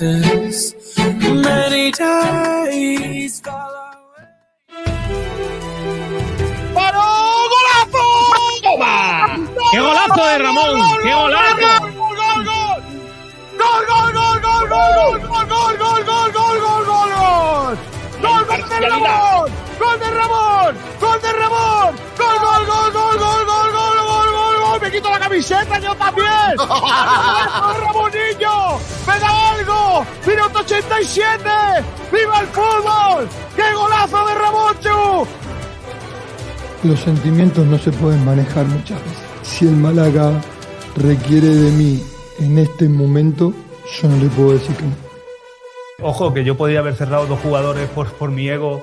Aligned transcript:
kisses. 0.00 0.74
Many 1.46 1.92
days. 1.92 3.42
¡Paró! 6.74 7.06
¡Golazo! 7.52 8.04
¡Toma! 8.62 9.36
¡Qué 9.72 9.80
golazo 9.80 10.24
de 10.24 10.38
Ramón! 10.38 10.80
¡Qué 11.02 11.14
golazo! 11.14 11.56
¡Gol, 11.80 12.16
gol, 12.16 12.44
gol! 12.44 12.78
¡Gol, 13.60 13.82
gol, 13.90 14.12
gol, 14.12 14.40
gol, 14.40 14.68
gol, 14.68 15.20
gol, 15.20 15.48
gol, 15.48 15.78
gol, 15.78 16.04
gol, 16.04 16.32
gol, 16.32 16.60
gol, 16.60 16.84
gol, 16.86 17.10
gol! 17.18 17.78
¡Gol 18.22 18.46
de 18.48 18.88
Ramón! 18.88 19.50
¡Gol 19.78 20.00
de 20.00 20.10
Ramón! 20.10 20.72
¡Gol 21.00 21.20
de 21.20 21.32
Ramón! 21.32 21.69
Quito 25.00 25.10
la 25.10 25.18
camiseta 25.18 25.78
yo 25.78 25.94
también! 25.94 26.28
¡Golazo, 26.56 27.80
Ramonillo! 27.80 28.78
¡Me 29.06 29.18
da 29.18 29.50
algo! 29.50 30.06
¡Minuto 30.26 30.58
87! 30.60 31.44
¡Viva 32.12 32.40
el 32.40 32.46
fútbol! 32.48 33.28
¡Qué 33.56 33.62
golazo 33.74 34.26
de 34.26 34.34
Ramonchu! 34.34 35.28
Los 36.82 37.00
sentimientos 37.00 37.66
no 37.66 37.78
se 37.78 37.92
pueden 37.92 38.24
manejar 38.24 38.66
muchas 38.66 39.02
veces. 39.02 39.18
Si 39.42 39.66
el 39.66 39.76
Málaga 39.76 40.32
requiere 40.96 41.48
de 41.48 41.70
mí 41.72 42.02
en 42.38 42.58
este 42.58 42.88
momento, 42.88 43.52
yo 44.00 44.08
no 44.08 44.16
le 44.16 44.28
puedo 44.30 44.52
decir 44.52 44.76
que 44.76 44.84
no. 44.84 45.10
Ojo, 46.02 46.32
que 46.32 46.44
yo 46.44 46.56
podía 46.56 46.78
haber 46.78 46.94
cerrado 46.94 47.26
dos 47.26 47.40
jugadores 47.40 47.88
por, 47.90 48.10
por 48.12 48.30
mi 48.30 48.48
ego 48.48 48.82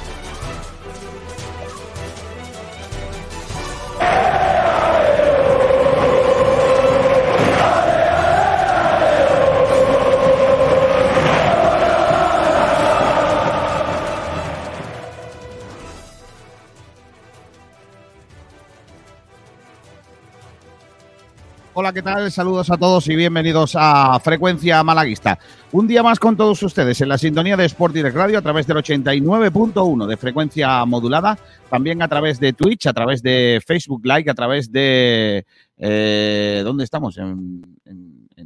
¿Qué 21.93 22.01
tal? 22.01 22.31
Saludos 22.31 22.69
a 22.69 22.77
todos 22.77 23.09
y 23.09 23.17
bienvenidos 23.17 23.73
a 23.77 24.17
Frecuencia 24.21 24.81
Malaguista. 24.81 25.37
Un 25.73 25.87
día 25.87 26.01
más 26.01 26.19
con 26.19 26.37
todos 26.37 26.63
ustedes 26.63 27.01
en 27.01 27.09
la 27.09 27.17
sintonía 27.17 27.57
de 27.57 27.65
Sport 27.65 27.93
Direct 27.93 28.15
Radio 28.15 28.37
a 28.37 28.41
través 28.41 28.65
del 28.65 28.77
89.1 28.77 30.07
de 30.07 30.15
frecuencia 30.15 30.85
modulada, 30.85 31.37
también 31.69 32.01
a 32.01 32.07
través 32.07 32.39
de 32.39 32.53
Twitch, 32.53 32.87
a 32.87 32.93
través 32.93 33.21
de 33.21 33.61
Facebook 33.65 34.05
Live, 34.05 34.31
a 34.31 34.33
través 34.33 34.71
de... 34.71 35.45
Eh, 35.77 36.61
¿Dónde 36.63 36.85
estamos? 36.85 37.17
En, 37.17 37.61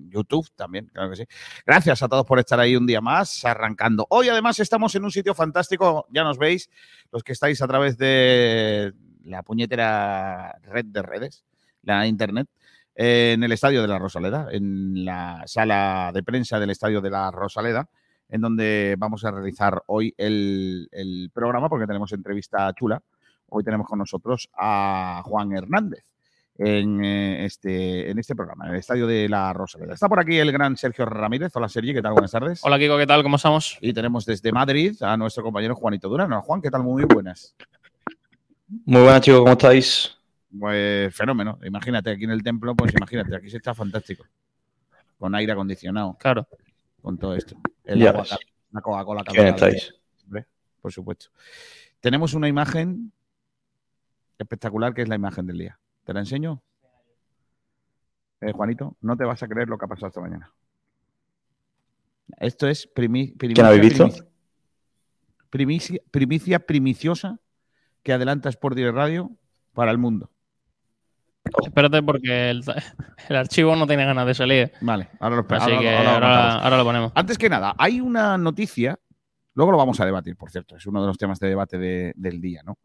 YouTube 0.09 0.47
también, 0.55 0.89
claro 0.93 1.09
que 1.09 1.17
sí. 1.17 1.25
Gracias 1.65 2.01
a 2.01 2.07
todos 2.07 2.25
por 2.25 2.39
estar 2.39 2.59
ahí 2.59 2.75
un 2.75 2.87
día 2.87 3.01
más, 3.01 3.43
arrancando. 3.43 4.07
Hoy 4.09 4.29
además 4.29 4.59
estamos 4.59 4.95
en 4.95 5.03
un 5.03 5.11
sitio 5.11 5.35
fantástico, 5.35 6.07
ya 6.09 6.23
nos 6.23 6.37
veis, 6.37 6.69
los 7.11 7.21
que 7.21 7.33
estáis 7.33 7.61
a 7.61 7.67
través 7.67 7.97
de 7.97 8.93
la 9.23 9.43
puñetera 9.43 10.57
red 10.63 10.85
de 10.85 11.01
redes, 11.01 11.43
la 11.83 12.07
internet 12.07 12.47
en 12.95 13.43
el 13.43 13.51
Estadio 13.51 13.81
de 13.81 13.87
la 13.87 13.99
Rosaleda, 13.99 14.47
en 14.51 15.05
la 15.05 15.43
sala 15.45 16.11
de 16.13 16.23
prensa 16.23 16.59
del 16.59 16.69
Estadio 16.69 17.01
de 17.01 17.09
la 17.09 17.29
Rosaleda, 17.29 17.87
en 18.29 18.41
donde 18.41 18.95
vamos 18.97 19.23
a 19.25 19.31
realizar 19.31 19.83
hoy 19.87 20.13
el, 20.17 20.87
el 20.91 21.29
programa, 21.33 21.69
porque 21.69 21.85
tenemos 21.85 22.11
entrevista 22.13 22.73
chula. 22.73 23.01
Hoy 23.49 23.63
tenemos 23.63 23.87
con 23.87 23.99
nosotros 23.99 24.49
a 24.57 25.21
Juan 25.25 25.51
Hernández 25.51 26.03
en, 26.57 27.03
eh, 27.03 27.45
este, 27.45 28.09
en 28.09 28.17
este 28.17 28.35
programa, 28.35 28.65
en 28.65 28.73
el 28.73 28.79
Estadio 28.79 29.07
de 29.07 29.27
la 29.29 29.51
Rosaleda. 29.53 29.93
Está 29.93 30.07
por 30.07 30.19
aquí 30.19 30.37
el 30.37 30.51
gran 30.51 30.77
Sergio 30.77 31.05
Ramírez. 31.05 31.51
Hola, 31.55 31.69
Sergi, 31.69 31.93
¿qué 31.93 32.01
tal? 32.01 32.13
Buenas 32.13 32.31
tardes. 32.31 32.61
Hola 32.63 32.79
Kiko, 32.79 32.97
¿qué 32.97 33.05
tal? 33.05 33.23
¿Cómo 33.23 33.35
estamos? 33.35 33.77
Y 33.81 33.93
tenemos 33.93 34.25
desde 34.25 34.51
Madrid 34.51 34.95
a 35.01 35.17
nuestro 35.17 35.43
compañero 35.43 35.75
Juanito 35.75 36.09
Durano. 36.09 36.41
Juan, 36.41 36.61
¿qué 36.61 36.71
tal? 36.71 36.83
Muy 36.83 37.03
buenas. 37.03 37.55
Muy 38.85 39.01
buenas 39.01 39.21
chicos, 39.21 39.41
¿cómo 39.41 39.51
estáis? 39.51 40.14
Pues 40.59 41.15
fenómeno. 41.15 41.59
Imagínate, 41.63 42.11
aquí 42.11 42.23
en 42.25 42.31
el 42.31 42.43
templo, 42.43 42.75
pues 42.75 42.93
imagínate, 42.99 43.35
aquí 43.35 43.49
se 43.49 43.57
está 43.57 43.73
fantástico. 43.73 44.25
Con 45.17 45.33
aire 45.35 45.51
acondicionado, 45.53 46.17
Claro. 46.19 46.47
con 47.01 47.17
todo 47.17 47.35
esto. 47.35 47.55
El 47.83 47.99
Ya 47.99 48.09
agua, 48.09 48.25
la 48.71 48.81
Coca-Cola 48.81 49.23
¿Quién 49.23 49.35
calorada, 49.55 49.67
estáis? 49.69 49.93
por 50.81 50.91
supuesto. 50.91 51.27
Tenemos 51.99 52.33
una 52.35 52.47
imagen 52.47 53.11
espectacular 54.37 54.93
que 54.93 55.01
es 55.01 55.07
la 55.09 55.15
imagen 55.15 55.47
del 55.47 55.57
día. 55.57 55.79
¿Te 56.03 56.13
la 56.13 56.19
enseño? 56.19 56.61
Eh, 58.41 58.51
Juanito, 58.51 58.95
no 59.01 59.17
te 59.17 59.23
vas 59.23 59.41
a 59.41 59.47
creer 59.47 59.67
lo 59.67 59.77
que 59.79 59.85
ha 59.85 59.87
pasado 59.87 60.07
esta 60.09 60.21
mañana. 60.21 60.51
Esto 62.37 62.67
es 62.67 62.87
primi- 62.93 63.35
primicia, 63.35 63.63
¿Quién 63.63 63.65
habéis 63.65 63.81
visto? 63.81 64.03
primicia- 64.07 64.25
primicia, 65.49 66.01
primicia 66.11 66.59
primiciosa 66.59 67.39
que 68.03 68.13
adelanta 68.13 68.49
Sport 68.49 68.75
Direct 68.75 68.95
Radio 68.95 69.31
para 69.73 69.89
el 69.91 69.97
mundo. 69.97 70.29
Espérate 71.65 72.01
porque 72.03 72.49
el, 72.49 72.63
el 73.29 73.35
archivo 73.35 73.75
no 73.75 73.85
tiene 73.87 74.05
ganas 74.05 74.25
de 74.25 74.33
salir. 74.33 74.71
Vale, 74.81 75.09
ahora 75.19 75.35
lo 75.37 75.45
Así 75.49 75.71
ahora 75.71 75.79
que 75.79 75.89
ahora 75.89 76.03
lo 76.03 76.09
ahora, 76.09 76.27
matamos. 76.29 76.63
ahora 76.63 76.77
lo 76.77 76.83
ponemos. 76.83 77.11
Antes 77.15 77.37
que 77.37 77.49
nada, 77.49 77.75
hay 77.77 78.01
una 78.01 78.37
noticia, 78.37 78.99
luego 79.53 79.71
lo 79.71 79.77
vamos 79.77 79.99
a 79.99 80.05
debatir, 80.05 80.35
por 80.35 80.51
cierto, 80.51 80.75
es 80.75 80.85
uno 80.85 81.01
de 81.01 81.07
los 81.07 81.17
temas 81.17 81.39
de 81.39 81.47
debate 81.49 81.77
de- 81.77 82.13
del 82.15 82.41
día, 82.41 82.61
¿no? 82.65 82.77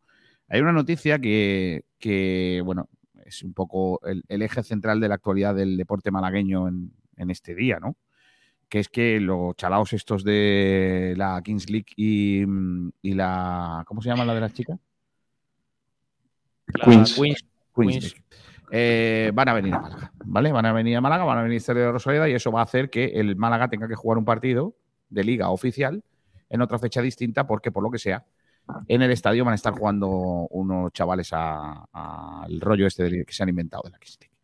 Hay 0.49 0.61
una 0.61 0.73
noticia 0.73 1.19
que, 1.19 1.85
que, 1.99 2.61
bueno, 2.65 2.89
es 3.25 3.43
un 3.45 3.55
poco 3.55 4.01
el, 4.05 4.25
el 4.29 4.43
eje 4.43 4.63
central 4.65 4.99
de 5.01 5.09
la 5.09 5.15
actualidad 5.15 5.55
del 5.55 5.77
deporte 5.77 6.11
malagueño 6.11 6.67
en, 6.69 6.93
en 7.17 7.31
este 7.31 7.55
día, 7.55 7.79
¿no? 7.81 7.97
Que 8.69 8.81
es 8.81 8.89
que 8.89 9.21
los 9.21 9.55
chalaos 9.57 9.93
estos 9.93 10.23
de 10.25 11.15
la 11.17 11.41
Kings 11.43 11.71
League 11.71 11.87
y, 11.97 12.45
mm, 12.47 12.91
y 13.03 13.15
la... 13.15 13.83
¿Cómo 13.87 14.01
se 14.03 14.09
llama 14.09 14.25
la 14.25 14.35
de 14.35 14.41
las 14.41 14.53
chicas? 14.55 14.79
La 16.75 16.85
Queens. 16.85 17.15
Queens 17.15 17.45
Queens. 17.75 18.03
League. 18.03 18.23
Eh, 18.71 19.33
van 19.35 19.49
a 19.49 19.55
venir 19.55 19.75
a 19.75 19.81
Málaga, 19.81 20.13
¿vale? 20.25 20.53
Van 20.53 20.67
a 20.67 20.73
venir 20.73 20.97
a 20.97 21.01
Málaga, 21.01 21.25
van 21.25 21.39
a 21.39 21.43
venir 21.43 21.63
de 21.63 21.93
Rosaleda 21.93 22.29
y 22.29 22.35
eso 22.35 22.53
va 22.53 22.61
a 22.61 22.65
hacer 22.65 22.89
que 22.89 23.07
el 23.07 23.37
Málaga 23.37 23.69
tenga 23.69 23.89
que 23.89 23.97
jugar 23.97 24.19
un 24.19 24.25
partido 24.25 24.77
de 25.09 25.25
liga 25.25 25.51
oficial 25.51 26.05
en 26.49 26.61
otra 26.61 26.79
fecha 26.79 27.03
distinta 27.03 27.47
porque, 27.47 27.73
por 27.73 27.83
lo 27.83 27.91
que 27.91 27.99
sea, 27.99 28.25
en 28.87 29.03
el 29.03 29.11
estadio 29.11 29.45
van 29.45 29.53
a 29.53 29.57
estar 29.57 29.73
jugando 29.73 30.09
unos 30.09 30.93
chavales 30.93 31.31
al 31.33 32.61
rollo 32.61 32.87
este 32.87 33.25
que 33.25 33.33
se 33.33 33.43
han 33.43 33.49
inventado 33.49 33.83
de 33.85 33.91
la 33.91 33.99
Kings 33.99 34.19
League. 34.21 34.37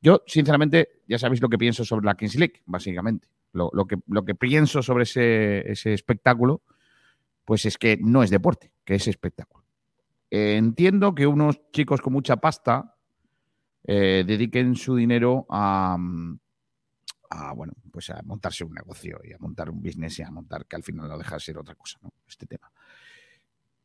Yo, 0.00 0.22
sinceramente, 0.26 1.02
ya 1.08 1.18
sabéis 1.18 1.40
lo 1.40 1.48
que 1.48 1.58
pienso 1.58 1.84
sobre 1.84 2.06
la 2.06 2.14
Kings 2.14 2.36
League, 2.36 2.62
básicamente. 2.66 3.28
Lo, 3.52 3.86
que, 3.86 4.34
pienso 4.34 4.82
sobre 4.82 5.04
ese, 5.04 5.70
ese 5.70 5.94
espectáculo, 5.94 6.62
pues 7.44 7.64
es 7.64 7.78
que 7.78 7.98
no 8.00 8.22
es 8.22 8.30
deporte, 8.30 8.70
que 8.84 8.96
es 8.96 9.08
espectáculo. 9.08 9.64
Eh, 10.30 10.56
entiendo 10.56 11.14
que 11.14 11.26
unos 11.26 11.60
chicos 11.72 12.02
con 12.02 12.12
mucha 12.12 12.36
pasta 12.36 12.95
eh, 13.88 14.24
dediquen 14.26 14.74
su 14.74 14.96
dinero 14.96 15.46
a, 15.48 15.96
bueno, 17.54 17.72
pues 17.92 18.10
a 18.10 18.20
montarse 18.24 18.64
un 18.64 18.74
negocio 18.74 19.20
y 19.22 19.32
a 19.32 19.38
montar 19.38 19.70
un 19.70 19.80
business 19.80 20.18
y 20.18 20.22
a 20.22 20.30
montar 20.30 20.66
que 20.66 20.74
al 20.74 20.82
final 20.82 21.08
no 21.08 21.16
deja 21.16 21.36
de 21.36 21.40
ser 21.40 21.58
otra 21.58 21.76
cosa, 21.76 21.98
¿no? 22.02 22.12
Este 22.26 22.46
tema. 22.46 22.70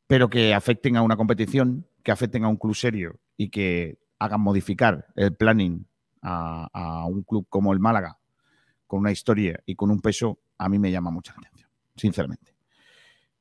Pero 0.07 0.27
que 0.29 0.55
afecten 0.55 0.97
a 0.97 1.03
una 1.03 1.15
competición, 1.15 1.85
que 2.03 2.11
afecten 2.11 2.43
a 2.43 2.47
un 2.47 2.57
club 2.57 2.75
serio 2.75 3.19
y 3.37 3.49
que 3.49 3.99
hagan 4.17 4.41
modificar 4.41 5.07
el 5.15 5.35
planning 5.35 5.85
a, 6.23 6.67
a 6.73 7.05
un 7.05 7.21
club 7.23 7.45
como 7.47 7.71
el 7.71 7.79
Málaga, 7.79 8.17
con 8.87 9.01
una 9.01 9.11
historia 9.11 9.61
y 9.65 9.75
con 9.75 9.91
un 9.91 10.01
peso, 10.01 10.39
a 10.57 10.67
mí 10.67 10.79
me 10.79 10.91
llama 10.91 11.11
mucha 11.11 11.33
atención, 11.33 11.69
sinceramente. 11.95 12.55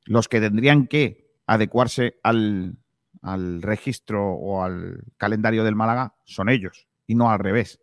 Los 0.05 0.27
que 0.27 0.39
tendrían 0.39 0.87
que 0.87 1.31
adecuarse 1.47 2.19
al, 2.23 2.77
al 3.21 3.61
registro 3.61 4.33
o 4.33 4.63
al 4.63 5.03
calendario 5.17 5.63
del 5.63 5.75
Málaga 5.75 6.15
son 6.25 6.49
ellos 6.49 6.87
y 7.07 7.15
no 7.15 7.29
al 7.29 7.39
revés. 7.39 7.79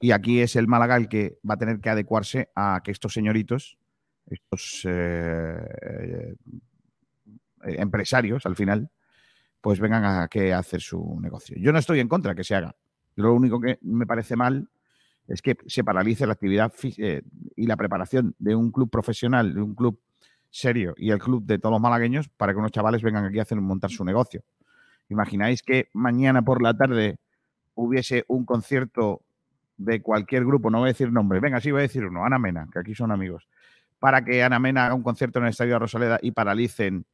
Y 0.00 0.10
aquí 0.10 0.40
es 0.40 0.56
el 0.56 0.66
Málaga 0.66 0.96
el 0.96 1.08
que 1.08 1.38
va 1.48 1.54
a 1.54 1.58
tener 1.58 1.80
que 1.80 1.90
adecuarse 1.90 2.50
a 2.54 2.80
que 2.84 2.90
estos 2.90 3.12
señoritos, 3.12 3.78
estos 4.26 4.82
eh, 4.84 6.34
empresarios 7.64 8.44
al 8.46 8.56
final, 8.56 8.90
pues 9.60 9.80
vengan 9.80 10.04
a 10.04 10.28
que 10.28 10.52
hacer 10.52 10.80
su 10.80 11.18
negocio. 11.20 11.56
Yo 11.58 11.72
no 11.72 11.78
estoy 11.78 12.00
en 12.00 12.08
contra 12.08 12.34
que 12.34 12.44
se 12.44 12.54
haga. 12.54 12.76
Lo 13.14 13.32
único 13.34 13.60
que 13.60 13.78
me 13.82 14.06
parece 14.06 14.36
mal 14.36 14.68
es 15.26 15.42
que 15.42 15.56
se 15.66 15.82
paralice 15.82 16.26
la 16.26 16.34
actividad 16.34 16.72
eh, 16.98 17.22
y 17.56 17.66
la 17.66 17.76
preparación 17.76 18.34
de 18.38 18.54
un 18.54 18.70
club 18.70 18.90
profesional, 18.90 19.54
de 19.54 19.62
un 19.62 19.74
club 19.74 19.98
serio 20.56 20.94
y 20.96 21.10
el 21.10 21.18
club 21.18 21.44
de 21.44 21.58
todos 21.58 21.72
los 21.72 21.80
malagueños 21.80 22.28
para 22.28 22.52
que 22.52 22.58
unos 22.58 22.72
chavales 22.72 23.02
vengan 23.02 23.24
aquí 23.24 23.38
a 23.38 23.42
hacer 23.42 23.60
montar 23.60 23.90
su 23.90 24.04
negocio. 24.04 24.42
¿Imagináis 25.08 25.62
que 25.62 25.88
mañana 25.92 26.42
por 26.42 26.62
la 26.62 26.74
tarde 26.74 27.18
hubiese 27.74 28.24
un 28.28 28.44
concierto 28.44 29.22
de 29.76 30.00
cualquier 30.00 30.44
grupo? 30.44 30.70
No 30.70 30.78
voy 30.78 30.88
a 30.88 30.92
decir 30.92 31.12
nombre, 31.12 31.40
venga, 31.40 31.60
sí 31.60 31.70
voy 31.70 31.80
a 31.80 31.82
decir 31.82 32.04
uno, 32.04 32.24
Ana 32.24 32.38
Mena, 32.38 32.68
que 32.72 32.78
aquí 32.78 32.94
son 32.94 33.12
amigos. 33.12 33.48
para 33.98 34.24
que 34.24 34.42
Ana 34.42 34.58
Mena 34.58 34.86
haga 34.86 34.94
un 34.94 35.02
concierto 35.02 35.38
en 35.38 35.46
el 35.46 35.50
Estadio 35.50 35.74
de 35.74 35.78
Rosaleda 35.78 36.18
y 36.20 36.30
paralicen 36.30 37.06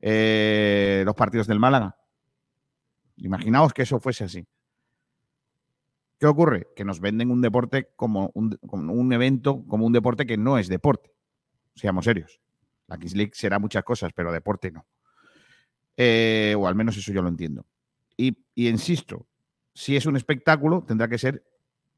eh, 0.00 1.02
los 1.04 1.14
partidos 1.14 1.46
del 1.46 1.58
Málaga. 1.58 1.96
Imaginaos 3.16 3.72
que 3.72 3.82
eso 3.82 3.98
fuese 3.98 4.24
así. 4.24 4.46
¿Qué 6.18 6.26
ocurre? 6.26 6.66
Que 6.76 6.84
nos 6.84 7.00
venden 7.00 7.30
un 7.30 7.40
deporte 7.40 7.90
como 7.96 8.30
un, 8.34 8.58
como 8.66 8.92
un 8.92 9.12
evento, 9.12 9.64
como 9.66 9.86
un 9.86 9.92
deporte 9.92 10.26
que 10.26 10.36
no 10.36 10.58
es 10.58 10.68
deporte. 10.68 11.12
Seamos 11.74 12.04
serios. 12.04 12.40
La 12.88 12.98
Kings 12.98 13.14
League 13.14 13.32
será 13.34 13.58
muchas 13.58 13.84
cosas, 13.84 14.12
pero 14.14 14.32
deporte 14.32 14.70
no. 14.70 14.86
Eh, 15.96 16.54
o 16.56 16.66
al 16.66 16.74
menos 16.74 16.96
eso 16.96 17.12
yo 17.12 17.22
lo 17.22 17.28
entiendo. 17.28 17.66
Y, 18.16 18.36
insisto, 18.56 19.26
si 19.74 19.96
es 19.96 20.06
un 20.06 20.16
espectáculo, 20.16 20.82
tendrá 20.82 21.08
que 21.08 21.18
ser 21.18 21.44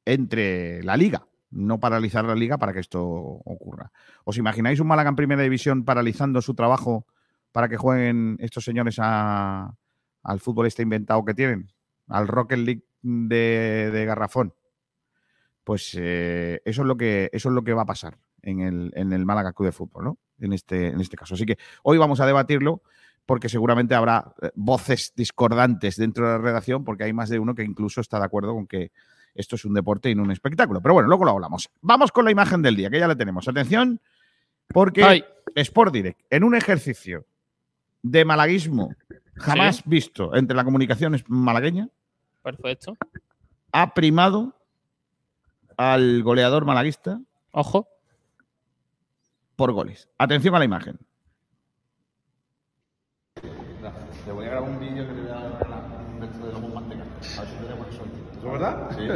entre 0.05 0.83
la 0.83 0.97
liga, 0.97 1.27
no 1.51 1.81
paralizar 1.81 2.25
la 2.25 2.35
liga 2.35 2.59
para 2.59 2.73
que 2.73 2.81
esto 2.81 3.03
ocurra. 3.03 3.93
¿Os 4.25 4.37
imagináis 4.37 4.81
un 4.81 4.87
Málaga 4.87 5.09
en 5.11 5.17
primera 5.17 5.43
división 5.43 5.85
paralizando 5.85 6.43
su 6.43 6.55
trabajo 6.55 7.07
para 7.53 7.69
que 7.69 7.77
jueguen 7.77 8.37
estos 8.41 8.65
señores 8.65 8.99
al 8.99 10.41
fútbol 10.41 10.67
este 10.67 10.83
inventado 10.83 11.25
que 11.25 11.35
tienen? 11.35 11.73
Al 12.09 12.29
Rocket 12.29 12.59
League 12.59 12.85
de, 13.03 13.91
de 13.93 14.05
Garrafón. 14.05 14.55
Pues 15.65 15.95
eh, 15.99 16.61
eso, 16.65 16.83
es 16.83 16.89
lo 16.89 16.97
que, 16.97 17.31
eso 17.33 17.49
es 17.49 17.55
lo 17.55 17.63
que 17.63 17.75
va 17.75 17.83
a 17.83 17.87
pasar 17.87 18.19
en 18.43 18.61
el, 18.61 18.93
en 18.95 19.13
el 19.13 19.25
Málaga 19.25 19.53
Club 19.53 19.69
de 19.69 19.73
Fútbol, 19.73 20.05
¿no? 20.05 20.19
En 20.41 20.53
este, 20.53 20.89
en 20.89 21.01
este 21.01 21.17
caso. 21.17 21.35
Así 21.35 21.45
que 21.47 21.59
hoy 21.83 21.99
vamos 21.99 22.21
a 22.21 22.27
debatirlo 22.27 22.83
porque 23.27 23.49
seguramente 23.49 23.95
habrá 23.95 24.35
eh, 24.43 24.51
voces 24.55 25.13
discordantes 25.15 25.97
dentro 25.97 26.27
de 26.27 26.33
la 26.33 26.39
redacción, 26.39 26.85
porque 26.85 27.05
hay 27.05 27.13
más 27.13 27.29
de 27.29 27.39
uno 27.39 27.55
que 27.55 27.63
incluso 27.63 28.01
está 28.01 28.19
de 28.19 28.25
acuerdo 28.25 28.55
con 28.55 28.67
que 28.67 28.91
esto 29.35 29.55
es 29.57 29.65
un 29.65 29.75
deporte 29.75 30.11
y 30.11 30.15
no 30.15 30.23
un 30.25 30.33
espectáculo. 30.33 30.81
Pero 30.81 30.95
bueno, 30.95 31.09
luego 31.09 31.25
lo 31.25 31.31
hablamos. 31.33 31.69
Vamos 31.83 32.11
con 32.11 32.25
la 32.25 32.31
imagen 32.33 32.63
del 32.63 32.75
día, 32.75 32.91
que 32.91 32.99
ya 32.99 33.07
la 33.07 33.15
tenemos. 33.15 33.47
Atención, 33.47 34.01
porque 34.69 35.05
Ay. 35.05 35.25
Sport 35.55 35.93
Direct, 35.93 36.21
en 36.31 36.43
un 36.45 36.55
ejercicio 36.57 37.25
de 38.03 38.25
malaguismo 38.25 38.95
jamás 39.37 39.83
visto 39.85 40.35
entre 40.35 40.57
la 40.57 40.65
comunicación 40.65 41.15
es- 41.15 41.29
malagueña, 41.29 41.89
Perfecto. 42.43 42.97
ha 43.73 43.95
primado 43.95 44.57
al 45.77 46.23
goleador 46.23 46.65
malaguista 46.65 47.21
Ojo. 47.53 47.89
Por 49.61 49.73
goles. 49.73 50.09
Atención 50.17 50.55
a 50.55 50.59
la 50.59 50.65
imagen. 50.65 50.99
Te 53.35 54.33
voy 54.33 54.47
a 54.47 54.49
grabar 54.49 54.71
un 54.71 54.81
vídeo 54.81 55.07
que 55.07 55.13
te 55.13 55.21
voy 55.21 55.31
a 55.31 55.35
dar 55.35 55.59
dentro 56.19 56.47
de 56.47 56.53
lomo 56.55 56.69
manteca. 56.69 57.03
A 57.03 57.41
ver 57.43 57.51
si 57.51 57.57
tenemos 57.57 57.95
suerte. 57.95 58.19
¿Es 58.39 58.43
verdad? 58.43 58.89
Sí. 58.97 59.07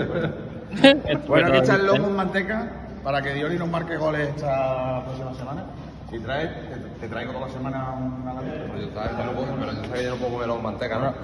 Bueno, 1.26 1.48
aquí 1.48 1.56
está 1.56 1.76
el 1.76 1.86
lomo 1.86 2.08
en 2.08 2.16
manteca 2.16 2.70
para 3.02 3.22
que 3.22 3.32
Diori 3.32 3.56
nos 3.56 3.70
marque 3.70 3.96
goles 3.96 4.28
esta 4.28 5.02
próxima 5.04 5.32
semana. 5.34 5.64
Si 6.10 6.18
traes, 6.18 6.50
te, 6.68 6.76
te 7.00 7.08
traigo 7.08 7.32
toda 7.32 7.46
la 7.46 7.52
semana 7.52 7.92
una 7.92 8.38
Pero 8.40 8.78
yo, 8.78 8.90
yo 8.90 9.24
no 9.24 9.32
puedo, 9.32 9.56
pero 9.58 9.72
yo 9.72 9.82
sé 9.82 9.92
que 9.94 10.04
yo 10.04 10.10
no 10.10 10.16
puedo 10.16 10.32
comer 10.32 10.48
lomo 10.48 10.58
en 10.58 10.64
manteca, 10.64 10.98
¿no? 10.98 11.14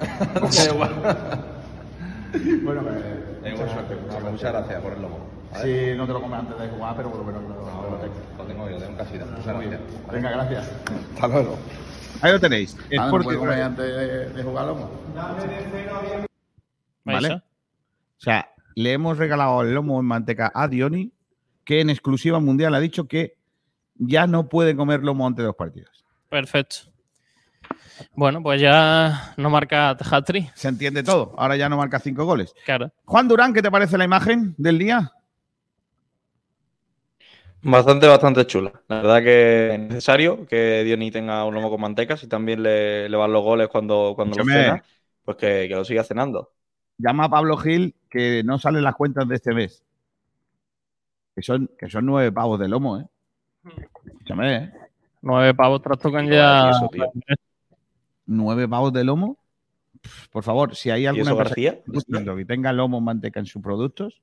bueno, 2.63 2.81
pues, 2.81 3.53
mucha 3.53 3.69
suerte. 3.71 3.95
Muchas 4.31 4.51
gracias 4.51 4.81
por 4.81 4.93
el 4.93 5.01
lomo. 5.03 5.40
Si 5.61 5.93
no 5.95 6.07
te 6.07 6.13
lo 6.13 6.21
comes 6.21 6.39
antes 6.39 6.59
de 6.59 6.69
jugar, 6.69 6.95
pero 6.95 7.09
por 7.11 7.19
lo 7.19 7.25
menos 7.25 7.43
lo, 7.43 8.45
tengo 8.45 8.69
yo, 8.69 8.77
tengo 8.77 8.91
en 8.91 8.95
casita. 8.97 9.25
Muchas 9.25 9.45
gracias. 9.45 9.81
Venga, 10.11 10.31
gracias. 10.31 10.71
Hasta 11.15 11.27
luego. 11.27 11.57
Ahí 12.21 12.31
lo 12.31 12.39
tenéis. 12.39 12.77
Ah, 12.97 13.09
¿no 13.11 13.23
comer 13.23 13.61
antes 13.61 13.85
de, 13.85 14.29
de 14.29 14.43
jugar 14.43 14.65
lomo? 14.67 14.89
¿Vale? 17.03 17.33
O 17.33 17.41
sea, 18.17 18.49
le 18.75 18.93
hemos 18.93 19.17
regalado 19.17 19.61
el 19.63 19.73
lomo 19.73 19.99
en 19.99 20.05
manteca 20.05 20.51
a 20.53 20.67
Dioni, 20.67 21.11
que 21.63 21.81
en 21.81 21.89
exclusiva 21.89 22.39
mundial 22.39 22.75
ha 22.75 22.79
dicho 22.79 23.07
que 23.07 23.35
ya 23.95 24.27
no 24.27 24.49
puede 24.49 24.75
comer 24.75 25.03
lomo 25.03 25.25
antes 25.25 25.43
de 25.43 25.47
los 25.47 25.55
partidos. 25.55 26.05
Perfecto. 26.29 26.91
Bueno, 28.15 28.41
pues 28.41 28.61
ya 28.61 29.33
no 29.37 29.49
marca 29.49 29.89
hat-trick. 29.89 30.53
Se 30.55 30.67
entiende 30.67 31.03
todo. 31.03 31.33
Ahora 31.37 31.55
ya 31.55 31.69
no 31.69 31.77
marca 31.77 31.99
cinco 31.99 32.25
goles. 32.25 32.53
Claro. 32.65 32.91
Juan 33.05 33.27
Durán, 33.27 33.53
¿qué 33.53 33.61
te 33.61 33.71
parece 33.71 33.97
la 33.97 34.05
imagen 34.05 34.55
del 34.57 34.79
día? 34.79 35.11
Bastante, 37.63 38.07
bastante 38.07 38.45
chula. 38.47 38.71
La 38.87 39.01
verdad 39.01 39.21
que 39.21 39.73
es 39.73 39.79
necesario 39.79 40.45
que 40.47 40.83
Diony 40.83 41.11
tenga 41.11 41.45
un 41.45 41.53
lomo 41.53 41.69
con 41.69 41.81
manteca. 41.81 42.17
Si 42.17 42.27
también 42.27 42.63
le, 42.63 43.07
le 43.07 43.17
van 43.17 43.31
los 43.31 43.43
goles 43.43 43.67
cuando, 43.67 44.13
cuando 44.15 44.37
lo 44.37 44.45
cena, 44.45 44.83
pues 45.23 45.37
que, 45.37 45.67
que 45.67 45.75
lo 45.75 45.85
siga 45.85 46.03
cenando. 46.03 46.51
Llama 46.97 47.25
a 47.25 47.29
Pablo 47.29 47.57
Gil 47.57 47.95
que 48.09 48.43
no 48.43 48.57
salen 48.57 48.83
las 48.83 48.95
cuentas 48.95 49.27
de 49.27 49.35
este 49.35 49.53
mes. 49.53 49.83
Que 51.35 51.41
son, 51.41 51.69
que 51.77 51.89
son 51.89 52.05
nueve 52.05 52.31
pavos 52.31 52.59
de 52.59 52.67
lomo, 52.67 52.99
¿eh? 52.99 53.05
Escúchame, 54.05 54.55
¿eh? 54.55 54.71
Nueve 55.21 55.53
pavos 55.53 55.81
trastocan 55.81 56.27
ya. 56.27 56.71
eso. 56.71 56.89
Nueve 58.25 58.67
pavos 58.67 58.91
de 58.91 59.03
lomo. 59.03 59.37
Por 60.31 60.43
favor, 60.43 60.75
si 60.75 60.89
hay 60.89 61.03
¿Y 61.03 61.05
alguna 61.05 61.31
eso 61.31 61.39
empresa 61.39 61.49
García? 61.55 62.35
que 62.35 62.45
tenga 62.45 62.73
lomo 62.73 62.97
o 62.97 63.01
manteca 63.01 63.39
en 63.39 63.45
sus 63.45 63.61
productos, 63.61 64.19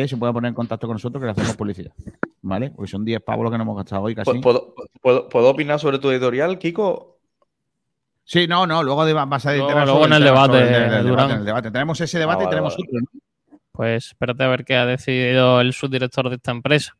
que 0.00 0.08
se 0.08 0.16
pueda 0.16 0.32
poner 0.32 0.48
en 0.48 0.54
contacto 0.54 0.86
con 0.86 0.94
nosotros 0.94 1.20
que 1.20 1.26
le 1.26 1.32
hacemos 1.32 1.54
publicidad. 1.54 1.92
¿Vale? 2.40 2.70
Porque 2.70 2.90
son 2.90 3.04
10 3.04 3.20
pavos 3.20 3.44
lo 3.44 3.50
que 3.50 3.58
nos 3.58 3.66
hemos 3.66 3.76
gastado 3.76 4.02
hoy 4.02 4.14
casi. 4.14 4.38
¿Puedo, 4.40 4.74
puedo, 5.02 5.28
puedo- 5.28 5.50
opinar 5.50 5.78
sobre 5.78 5.98
tu 5.98 6.10
editorial, 6.10 6.58
Kiko? 6.58 7.18
Sí, 8.24 8.46
no, 8.48 8.66
no, 8.66 8.82
luego 8.82 9.04
de- 9.04 9.12
vas 9.12 9.44
a 9.46 9.50
Luego- 9.52 9.68
enterar 9.68 9.86
luego 9.86 10.06
en 10.06 10.12
el 10.14 10.24
tema, 10.24 10.48
debate, 10.48 10.58
el- 10.58 10.92
el 10.94 11.04
debate, 11.04 11.32
en 11.34 11.38
el 11.40 11.44
debate. 11.44 11.70
Tenemos 11.70 12.00
ese 12.00 12.18
debate 12.18 12.38
Ah, 12.38 12.42
y 12.42 12.46
vale, 12.46 12.50
tenemos 12.56 12.76
vale. 12.76 12.88
otro. 12.88 13.00
¿no? 13.00 13.58
Pues 13.70 14.06
espérate 14.06 14.42
a 14.44 14.48
ver 14.48 14.64
qué 14.64 14.76
ha 14.76 14.86
decidido 14.86 15.60
el 15.60 15.72
subdirector 15.74 16.28
de 16.30 16.36
esta 16.36 16.50
empresa. 16.52 16.96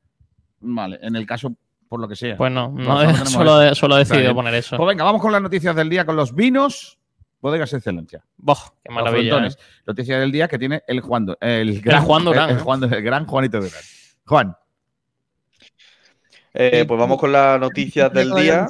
Vale, 0.60 0.98
en 1.02 1.16
el 1.16 1.26
caso, 1.26 1.54
por 1.88 1.98
lo 1.98 2.06
que 2.08 2.16
sea. 2.16 2.36
Pues 2.36 2.52
no, 2.52 2.68
no, 2.68 2.84
solo 3.26 3.74
solo, 3.74 3.94
ha 3.94 3.98
decidido 3.98 4.24
Vale. 4.28 4.34
poner 4.34 4.54
eso. 4.54 4.76
Pues 4.76 4.86
venga, 4.88 5.04
vamos 5.04 5.22
con 5.22 5.32
las 5.32 5.40
noticias 5.42 5.74
del 5.74 5.88
día 5.88 6.04
con 6.04 6.14
los 6.16 6.34
vinos. 6.34 6.98
Bodegas 7.42 7.72
Excelencia. 7.74 8.24
Boh, 8.38 8.56
qué 8.82 8.90
maravilla. 8.90 9.32
frontones. 9.32 9.56
¿eh? 9.56 9.82
Noticia 9.86 10.18
del 10.18 10.32
día 10.32 10.48
que 10.48 10.58
tiene 10.58 10.82
el 10.86 11.00
Juan, 11.00 11.26
el 11.40 11.82
gran, 11.82 12.04
Juan 12.04 12.24
Durán, 12.24 12.50
El, 12.50 12.56
el. 12.56 12.62
Juan- 12.62 12.84
el 12.94 13.02
gran 13.02 13.26
Juanito 13.26 13.60
Durán. 13.60 13.82
Juan, 14.24 14.56
Eh, 16.54 16.84
pues 16.86 16.98
vamos 17.00 17.18
con 17.18 17.32
las 17.32 17.58
noticias 17.60 18.12
del 18.12 18.32
día. 18.32 18.66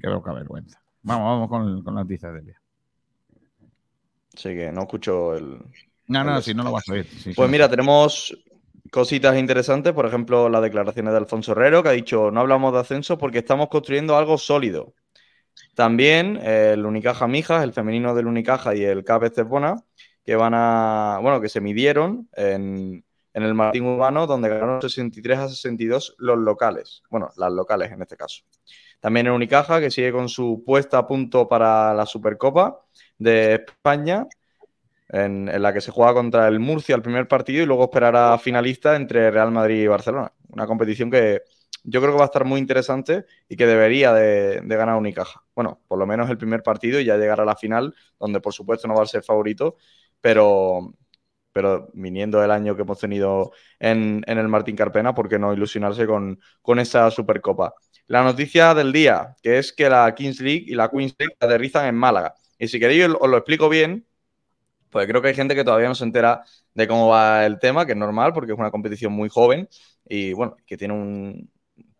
qué 0.00 0.08
poca 0.10 0.32
vergüenza. 0.32 0.80
Vamos, 1.02 1.24
vamos 1.26 1.48
con, 1.48 1.82
con 1.82 1.94
las 1.94 2.04
noticias 2.04 2.32
del 2.34 2.44
día. 2.46 2.60
Así 4.36 4.48
que 4.50 4.72
no 4.72 4.82
escucho 4.82 5.34
el, 5.34 5.58
No, 6.08 6.24
no, 6.24 6.40
si 6.42 6.54
no 6.54 6.62
lo 6.64 6.72
vas 6.72 6.88
a 6.88 6.92
oír. 6.92 7.06
sí, 7.06 7.18
sí. 7.20 7.32
Pues 7.34 7.48
mira, 7.50 7.68
tenemos 7.68 8.36
cositas 8.90 9.36
interesantes, 9.38 9.92
por 9.92 10.06
ejemplo, 10.06 10.48
las 10.48 10.60
declaraciones 10.62 11.12
de 11.12 11.18
Alfonso 11.18 11.52
Herrero, 11.52 11.82
que 11.82 11.88
ha 11.88 11.92
dicho, 11.92 12.30
no 12.30 12.40
hablamos 12.40 12.72
de 12.72 12.80
ascenso 12.80 13.16
porque 13.16 13.38
estamos 13.38 13.68
construyendo 13.68 14.16
algo 14.16 14.36
sólido. 14.36 14.92
También 15.74 16.38
eh, 16.42 16.72
el 16.74 16.86
Unicaja 16.86 17.26
Mijas, 17.26 17.64
el 17.64 17.72
femenino 17.72 18.14
del 18.14 18.26
Unicaja 18.26 18.74
y 18.74 18.84
el 18.84 19.04
CAP 19.04 19.24
Estepona, 19.24 19.76
que 20.24 20.36
van 20.36 20.54
a, 20.54 21.18
bueno, 21.20 21.40
que 21.40 21.48
se 21.48 21.60
midieron 21.60 22.28
en, 22.34 23.04
en 23.34 23.42
el 23.42 23.54
Martín 23.54 23.84
Urbano, 23.84 24.26
donde 24.26 24.48
ganaron 24.48 24.80
63 24.80 25.38
a 25.38 25.48
62 25.48 26.14
los 26.18 26.38
locales. 26.38 27.02
Bueno, 27.10 27.30
las 27.36 27.52
locales 27.52 27.90
en 27.92 28.02
este 28.02 28.16
caso. 28.16 28.44
También 29.00 29.26
el 29.26 29.32
Unicaja, 29.32 29.80
que 29.80 29.90
sigue 29.90 30.12
con 30.12 30.28
su 30.28 30.62
puesta 30.64 30.98
a 30.98 31.06
punto 31.06 31.48
para 31.48 31.92
la 31.92 32.06
Supercopa 32.06 32.80
de 33.18 33.54
España, 33.54 34.26
en, 35.08 35.48
en 35.48 35.62
la 35.62 35.72
que 35.72 35.80
se 35.80 35.90
juega 35.90 36.14
contra 36.14 36.48
el 36.48 36.60
Murcia 36.60 36.94
el 36.94 37.02
primer 37.02 37.28
partido 37.28 37.62
y 37.62 37.66
luego 37.66 37.84
esperará 37.84 38.38
finalista 38.38 38.96
entre 38.96 39.30
Real 39.30 39.50
Madrid 39.50 39.82
y 39.82 39.86
Barcelona. 39.86 40.32
Una 40.48 40.66
competición 40.66 41.10
que 41.10 41.42
yo 41.84 42.00
creo 42.00 42.12
que 42.12 42.18
va 42.18 42.24
a 42.24 42.26
estar 42.26 42.44
muy 42.44 42.60
interesante 42.60 43.26
y 43.48 43.56
que 43.56 43.66
debería 43.66 44.12
de, 44.12 44.60
de 44.62 44.76
ganar 44.76 44.96
Unicaja. 44.96 45.44
Bueno, 45.54 45.80
por 45.88 45.98
lo 45.98 46.06
menos 46.06 46.30
el 46.30 46.38
primer 46.38 46.62
partido 46.62 47.00
y 47.00 47.04
ya 47.04 47.16
llegar 47.16 47.40
a 47.40 47.44
la 47.44 47.56
final, 47.56 47.94
donde 48.18 48.40
por 48.40 48.52
supuesto 48.54 48.88
no 48.88 48.94
va 48.94 49.02
a 49.04 49.06
ser 49.06 49.22
favorito, 49.22 49.76
pero, 50.20 50.94
pero 51.52 51.88
viniendo 51.94 52.42
el 52.42 52.50
año 52.50 52.74
que 52.76 52.82
hemos 52.82 52.98
tenido 52.98 53.52
en, 53.78 54.22
en 54.26 54.38
el 54.38 54.48
Martín 54.48 54.76
Carpena, 54.76 55.14
¿por 55.14 55.28
qué 55.28 55.38
no 55.38 55.52
ilusionarse 55.52 56.06
con, 56.06 56.40
con 56.62 56.78
esa 56.80 57.10
Supercopa? 57.10 57.74
La 58.06 58.22
noticia 58.22 58.74
del 58.74 58.92
día, 58.92 59.36
que 59.42 59.58
es 59.58 59.72
que 59.72 59.88
la 59.88 60.14
Kings 60.14 60.40
League 60.40 60.64
y 60.66 60.74
la 60.74 60.90
Queens 60.90 61.14
League 61.18 61.36
aterrizan 61.40 61.86
en 61.86 61.94
Málaga. 61.94 62.34
Y 62.58 62.68
si 62.68 62.80
queréis 62.80 63.08
os 63.20 63.28
lo 63.30 63.36
explico 63.36 63.68
bien, 63.68 64.06
pues 64.90 65.06
creo 65.08 65.22
que 65.22 65.28
hay 65.28 65.34
gente 65.34 65.54
que 65.54 65.64
todavía 65.64 65.88
no 65.88 65.94
se 65.94 66.04
entera 66.04 66.44
de 66.74 66.88
cómo 66.88 67.08
va 67.08 67.46
el 67.46 67.58
tema, 67.58 67.86
que 67.86 67.92
es 67.92 67.98
normal 67.98 68.32
porque 68.32 68.52
es 68.52 68.58
una 68.58 68.70
competición 68.70 69.12
muy 69.12 69.28
joven 69.28 69.68
y 70.08 70.32
bueno, 70.34 70.56
que 70.66 70.76
tiene 70.76 70.94
un 70.94 71.50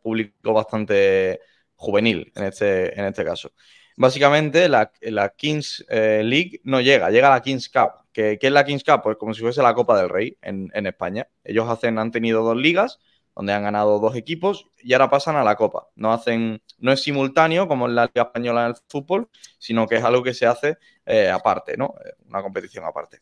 público 0.04 0.52
bastante 0.52 1.40
juvenil 1.75 2.30
en 2.37 2.44
este, 2.44 2.99
en 2.99 3.06
este 3.06 3.25
caso. 3.25 3.52
Básicamente 3.96 4.68
la, 4.68 4.92
la 5.00 5.30
Kings 5.30 5.84
eh, 5.88 6.23
League 6.25 6.61
no 6.64 6.80
llega, 6.80 7.11
llega 7.11 7.30
la 7.30 7.40
Kings 7.40 7.68
Cup. 7.68 8.04
¿Qué, 8.12 8.38
es 8.40 8.52
la 8.52 8.64
Kings 8.64 8.84
Cup? 8.84 9.00
Pues 9.02 9.16
como 9.16 9.34
si 9.34 9.40
fuese 9.40 9.62
la 9.62 9.75
Copa 9.75 9.99
del 9.99 10.08
Rey 10.08 10.37
en, 10.42 10.70
en 10.75 10.87
España. 10.87 11.26
Ellos 11.42 11.68
hacen, 11.68 11.99
han 11.99 12.11
tenido 12.11 12.42
dos 12.42 12.56
ligas 12.56 12.99
donde 13.34 13.52
han 13.52 13.64
ganado 13.64 13.99
dos 13.99 14.14
equipos 14.14 14.66
y 14.78 14.92
ahora 14.92 15.11
pasan 15.11 15.37
a 15.37 15.44
la 15.44 15.56
Copa. 15.56 15.88
No 15.96 16.12
hacen, 16.12 16.62
no 16.78 16.92
es 16.92 17.02
simultáneo 17.02 17.66
como 17.66 17.87
en 17.87 17.94
la 17.94 18.06
Liga 18.06 18.23
Española 18.26 18.62
en 18.62 18.68
el 18.68 18.76
fútbol, 18.88 19.28
sino 19.58 19.87
que 19.88 19.96
es 19.96 20.04
algo 20.04 20.23
que 20.23 20.34
se 20.34 20.46
hace 20.46 20.78
eh, 21.06 21.30
aparte, 21.30 21.76
¿no? 21.76 21.94
Eh, 22.04 22.12
Una 22.28 22.42
competición 22.42 22.84
aparte. 22.84 23.18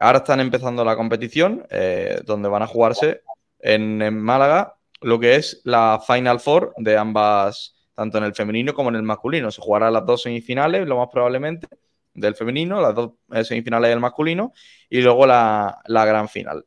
Ahora 0.00 0.18
están 0.18 0.40
empezando 0.40 0.84
la 0.84 0.96
competición, 0.96 1.66
eh, 1.70 2.20
donde 2.24 2.48
van 2.48 2.62
a 2.62 2.66
jugarse 2.66 3.22
en 3.58 4.18
Málaga 4.18 4.76
lo 5.00 5.18
que 5.20 5.36
es 5.36 5.60
la 5.64 6.00
Final 6.06 6.40
Four 6.40 6.74
de 6.76 6.96
ambas, 6.96 7.74
tanto 7.94 8.18
en 8.18 8.24
el 8.24 8.34
femenino 8.34 8.74
como 8.74 8.90
en 8.90 8.96
el 8.96 9.02
masculino. 9.02 9.50
Se 9.50 9.60
jugarán 9.60 9.92
las 9.92 10.06
dos 10.06 10.22
semifinales, 10.22 10.86
lo 10.86 10.98
más 10.98 11.08
probablemente, 11.10 11.68
del 12.14 12.34
femenino, 12.34 12.80
las 12.80 12.94
dos 12.94 13.12
eh, 13.32 13.44
semifinales 13.44 13.90
del 13.90 14.00
masculino, 14.00 14.52
y 14.88 15.00
luego 15.00 15.26
la, 15.26 15.80
la 15.86 16.04
gran 16.04 16.28
final. 16.28 16.64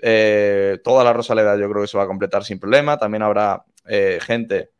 Eh, 0.00 0.80
toda 0.84 1.02
la 1.04 1.12
Rosaleda 1.12 1.56
yo 1.56 1.70
creo 1.70 1.82
que 1.82 1.88
se 1.88 1.96
va 1.96 2.04
a 2.04 2.06
completar 2.06 2.44
sin 2.44 2.58
problema. 2.58 2.98
También 2.98 3.22
habrá 3.22 3.64
eh, 3.86 4.18
gente 4.20 4.70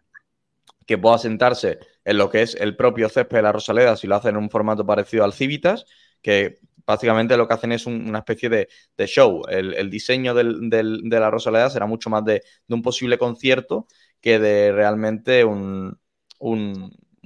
que 0.87 0.99
pueda 0.99 1.19
sentarse 1.19 1.79
en 2.05 2.19
lo 2.19 2.29
que 2.29 2.43
es 2.43 2.55
el 2.55 2.77
propio 2.77 3.09
césped 3.09 3.39
de 3.39 3.43
la 3.43 3.53
Rosaleda 3.53 3.97
si 3.97 4.07
lo 4.07 4.17
hacen 4.17 4.37
en 4.37 4.43
un 4.43 4.51
formato 4.51 4.85
parecido 4.85 5.25
al 5.25 5.33
Civitas, 5.33 5.87
que 6.21 6.59
básicamente 6.87 7.37
lo 7.37 7.49
que 7.49 7.55
hacen 7.55 7.73
es 7.73 7.87
una 7.87 8.19
especie 8.19 8.49
de, 8.49 8.69
show. 9.07 9.43
El, 9.49 9.91
diseño 9.91 10.35
de 10.35 11.21
la 11.21 11.31
Rosaleda 11.31 11.71
será 11.71 11.87
mucho 11.87 12.11
más 12.11 12.25
de, 12.25 12.43
un 12.69 12.83
posible 12.83 13.19
concierto 13.19 13.87
que 14.21 14.39
de 14.39 14.73
realmente 14.73 15.45
un, 15.45 15.99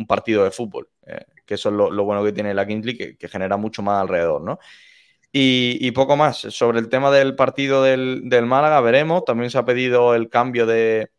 partido 0.07 0.45
de 0.45 0.50
fútbol. 0.50 0.88
Eh, 1.07 1.25
que 1.47 1.55
eso 1.55 1.71
es 1.71 1.75
lo, 1.75 2.05
bueno 2.05 2.23
que 2.23 2.33
tiene 2.33 2.55
la 2.55 2.67
Kingsley, 2.67 3.17
que, 3.17 3.29
genera 3.29 3.57
mucho 3.57 3.83
más 3.83 4.00
alrededor, 4.03 4.43
¿no? 4.43 4.59
Y, 5.33 5.91
poco 5.93 6.17
más. 6.17 6.38
Sobre 6.38 6.79
el 6.81 6.88
tema 6.88 7.11
del 7.11 7.37
partido 7.37 7.83
del, 7.83 8.47
Málaga, 8.47 8.81
veremos. 8.81 9.25
También 9.25 9.50
se 9.50 9.59
ha 9.59 9.65
pedido 9.65 10.15
el 10.15 10.29
cambio 10.29 10.67
de, 10.67 11.11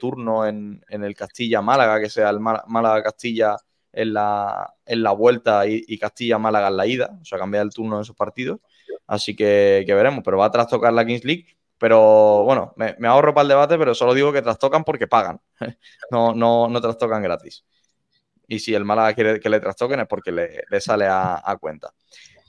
turno 0.00 0.46
en, 0.46 0.82
el 0.88 1.14
Castilla-Málaga, 1.14 2.00
que 2.00 2.10
sea 2.10 2.30
el 2.30 2.40
Málaga-Castilla 2.40 3.56
en 4.00 4.12
la, 4.14 4.74
en 4.86 5.02
la 5.02 5.12
vuelta 5.12 5.66
y, 5.66 5.98
Castilla-Málaga 5.98 6.68
en 6.68 6.76
la 6.76 6.86
ida. 6.86 7.18
O 7.20 7.24
sea, 7.24 7.38
cambiar 7.38 7.64
el 7.64 7.72
turno 7.72 7.96
de 7.96 8.02
esos 8.02 8.16
partidos. 8.16 8.60
Así 9.06 9.34
que, 9.34 9.84
veremos. 9.86 10.22
Pero 10.24 10.38
va 10.38 10.46
a 10.46 10.50
trastocar 10.50 10.92
la 10.92 11.04
Kings 11.04 11.24
League. 11.24 11.46
Pero 11.78 12.44
bueno, 12.44 12.74
me, 12.76 12.96
ahorro 13.06 13.34
para 13.34 13.42
el 13.42 13.48
debate, 13.48 13.78
pero 13.78 13.94
solo 13.94 14.14
digo 14.14 14.32
que 14.32 14.42
trastocan 14.42 14.84
porque 14.84 15.06
pagan. 15.06 15.40
no, 16.10 16.34
no, 16.34 16.68
no 16.68 16.80
trastocan 16.80 17.22
gratis. 17.22 17.64
Y 18.46 18.60
si 18.60 18.74
el 18.74 18.84
Málaga 18.84 19.14
quiere 19.14 19.40
que 19.40 19.50
le 19.50 19.60
trastoquen 19.60 20.00
es 20.00 20.06
porque 20.08 20.32
le, 20.32 20.80
sale 20.80 21.06
a 21.06 21.56
cuenta. 21.60 21.92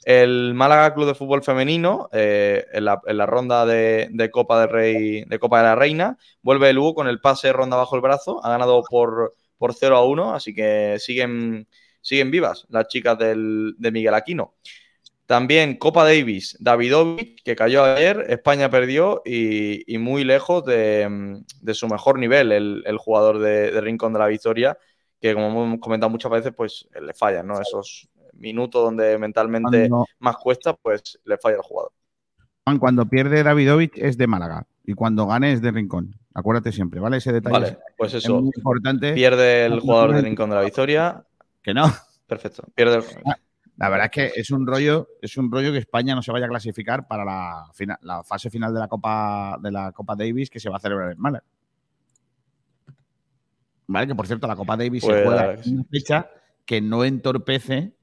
El 0.05 0.53
Málaga 0.53 0.93
Club 0.93 1.07
de 1.07 1.13
Fútbol 1.13 1.43
Femenino, 1.43 2.09
eh, 2.11 2.65
en, 2.71 2.85
la, 2.85 3.25
ronda 3.25 3.65
de, 3.65 4.29
Copa 4.31 4.65
Rey, 4.65 5.23
de 5.25 5.39
Copa 5.39 5.59
de 5.59 5.63
la 5.65 5.75
Reina, 5.75 6.17
vuelve 6.41 6.69
el 6.69 6.77
Hugo 6.77 6.95
con 6.95 7.07
el 7.07 7.19
pase 7.19 7.51
ronda 7.51 7.77
bajo 7.77 7.95
el 7.95 8.01
brazo. 8.01 8.43
Ha 8.43 8.49
ganado 8.49 8.81
por, 8.89 9.35
por 9.59 9.75
0 9.75 9.95
a 9.95 10.05
1, 10.05 10.33
así 10.33 10.55
que 10.55 10.97
siguen, 10.97 11.67
siguen 12.01 12.31
vivas 12.31 12.65
las 12.69 12.87
chicas 12.87 13.19
del, 13.19 13.75
de 13.77 13.91
Miguel 13.91 14.15
Aquino. 14.15 14.55
También 15.27 15.75
Copa 15.75 16.05
Davis, 16.05 16.57
Davidovic, 16.59 17.43
que 17.43 17.55
cayó 17.55 17.83
ayer, 17.83 18.25
España 18.29 18.71
perdió 18.71 19.21
y, 19.23 19.95
muy 19.99 20.23
lejos 20.23 20.65
de, 20.65 21.43
su 21.73 21.87
mejor 21.87 22.17
nivel, 22.17 22.51
el, 22.51 22.97
jugador 22.97 23.37
de, 23.37 23.79
Rincón 23.79 24.13
de 24.13 24.19
la 24.19 24.25
Victoria, 24.25 24.75
que 25.21 25.35
como 25.35 25.49
hemos 25.49 25.79
comentado 25.79 26.09
muchas 26.09 26.31
veces, 26.31 26.53
pues 26.57 26.87
le 26.99 27.13
fallan, 27.13 27.45
¿no? 27.45 27.61
Esos, 27.61 28.09
minuto 28.33 28.81
donde 28.81 29.19
mentalmente 29.19 29.87
más 30.17 30.37
cuesta, 30.37 30.73
pues 30.73 31.19
le 31.25 31.37
falla 31.37 31.57
al 31.57 31.61
jugador. 31.61 31.91
Cuando 32.79 33.05
pierde 33.05 33.43
Davidovich 33.43 33.97
es 33.97 34.17
de 34.17 34.25
Málaga 34.25 34.65
y 34.89 34.95
cuando 34.95 35.27
gane 35.27 35.53
es 35.53 35.61
de 35.61 35.69
Rincón. 35.69 36.15
Acuérdate 36.33 36.71
siempre, 36.71 36.99
¿vale? 36.99 37.17
Ese 37.17 37.31
detalle. 37.31 37.59
Vale, 37.59 37.77
pues 37.95 38.11
eso. 38.15 38.39
importante. 38.39 39.13
Pierde 39.13 39.67
el 39.67 39.81
jugador 39.81 40.15
de 40.15 40.21
Rincón 40.21 40.49
de 40.49 40.55
la 40.55 40.63
Victoria. 40.63 41.23
Que 41.61 41.75
no. 41.75 41.93
Perfecto. 42.25 42.63
Pierde 42.73 43.03
ah, 43.23 43.35
La 43.77 43.89
verdad 43.89 44.05
es 44.05 44.11
que 44.11 44.39
es 44.41 44.49
un 44.49 44.65
rollo, 44.65 45.09
es 45.21 45.37
un 45.37 45.51
rollo 45.51 45.71
que 45.71 45.77
España 45.77 46.15
no 46.15 46.23
se 46.23 46.31
vaya 46.31 46.47
a 46.47 46.49
clasificar 46.49 47.07
para 47.07 47.23
la, 47.23 47.65
la 48.01 48.23
fase 48.23 48.49
final 48.49 48.73
de 48.73 48.79
la 48.79 48.87
Copa 48.87 49.59
de 49.61 49.71
la 49.71 49.91
Copa 49.91 50.15
Davis 50.15 50.49
que 50.49 50.59
se 50.59 50.71
va 50.71 50.77
a 50.77 50.79
celebrar 50.79 51.11
en 51.11 51.19
Málaga. 51.19 51.45
Vale, 53.85 54.07
que 54.07 54.15
por 54.15 54.25
cierto, 54.25 54.47
la 54.47 54.55
Copa 54.55 54.75
Davis 54.75 55.03
se 55.03 55.11
pues 55.11 55.23
juega 55.23 55.53
en 55.53 55.73
una 55.75 55.83
fecha 55.83 56.31
que 56.65 56.81
no 56.81 57.03
entorpece 57.03 57.93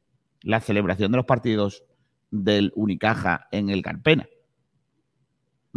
la 0.42 0.60
celebración 0.60 1.10
de 1.10 1.16
los 1.16 1.26
partidos 1.26 1.82
del 2.30 2.70
Unicaja 2.76 3.48
en 3.50 3.70
el 3.70 3.82
Carpena. 3.82 4.28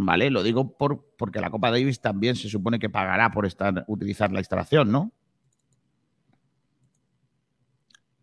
¿Vale? 0.02 0.30
Lo 0.30 0.42
digo 0.42 0.72
por, 0.78 1.04
porque 1.18 1.40
la 1.40 1.50
Copa 1.50 1.70
Davis 1.70 2.00
también 2.00 2.34
se 2.34 2.48
supone 2.48 2.78
que 2.78 2.88
pagará 2.88 3.30
por 3.30 3.44
estar, 3.44 3.84
utilizar 3.86 4.32
la 4.32 4.38
instalación, 4.38 4.90
¿no? 4.90 5.12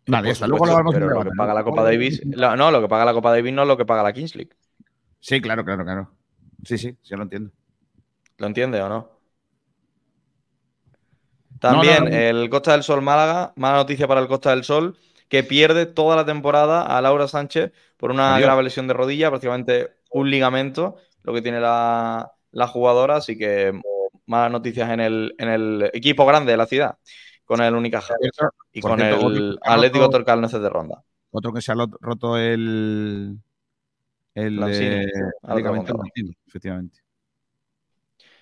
Vale, 0.08 0.30
eso 0.30 0.48
luego 0.48 0.66
lo 0.66 0.72
vamos 0.72 0.94
a 0.96 0.98
lo 0.98 1.24
que 1.24 1.30
paga 1.36 1.54
la 1.54 1.62
Copa 1.62 1.84
Davis, 1.84 2.24
no, 2.24 2.70
lo 2.70 2.80
que 2.80 2.88
paga 2.88 3.04
la 3.04 3.12
Copa 3.12 3.30
Davis 3.30 3.52
no 3.52 3.62
es 3.62 3.68
lo 3.68 3.76
que 3.76 3.84
paga 3.84 4.02
la 4.02 4.12
Kings 4.12 4.34
League. 4.34 4.50
Sí, 5.20 5.40
claro, 5.40 5.64
claro, 5.64 5.84
claro. 5.84 6.10
Sí, 6.64 6.78
sí, 6.78 6.96
sí 7.00 7.14
lo 7.14 7.22
entiendo. 7.22 7.52
¿Lo 8.38 8.46
entiende 8.48 8.80
o 8.82 8.88
no? 8.88 9.10
También 11.60 12.12
el 12.12 12.50
Costa 12.50 12.72
del 12.72 12.82
Sol 12.82 13.02
Málaga, 13.02 13.52
mala 13.54 13.76
noticia 13.76 14.08
para 14.08 14.20
el 14.20 14.26
Costa 14.26 14.50
del 14.50 14.64
Sol 14.64 14.96
que 15.28 15.44
pierde 15.44 15.86
toda 15.86 16.16
la 16.16 16.24
temporada 16.24 16.82
a 16.82 17.00
Laura 17.02 17.28
Sánchez 17.28 17.72
por 17.98 18.10
una 18.10 18.40
grave 18.40 18.62
lesión 18.64 18.88
de 18.88 18.94
rodilla, 18.94 19.28
prácticamente 19.28 19.98
un 20.10 20.30
ligamento, 20.30 20.96
lo 21.28 21.34
que 21.34 21.42
tiene 21.42 21.60
la, 21.60 22.32
jugadora, 22.72 23.16
así 23.16 23.36
que 23.36 23.78
malas 24.26 24.50
noticias 24.50 24.88
en 24.90 25.00
el, 25.00 25.34
en 25.36 25.48
el 25.48 25.90
equipo 25.92 26.24
grande 26.24 26.52
de 26.52 26.56
la 26.56 26.66
ciudad, 26.66 26.96
con 27.44 27.60
el 27.60 27.74
Unicaja 27.74 28.14
y 28.72 28.80
con 28.80 29.00
el 29.00 29.58
Atlético 29.62 30.08
Torcal 30.08 30.40
de 30.40 30.68
Ronda. 30.70 31.02
Otro 31.30 31.52
que 31.52 31.60
se 31.60 31.72
ha 31.72 31.74
roto 32.00 32.38
el, 32.38 33.38
el, 34.34 34.56
ligamento 34.56 36.02
efectivamente. 36.46 37.00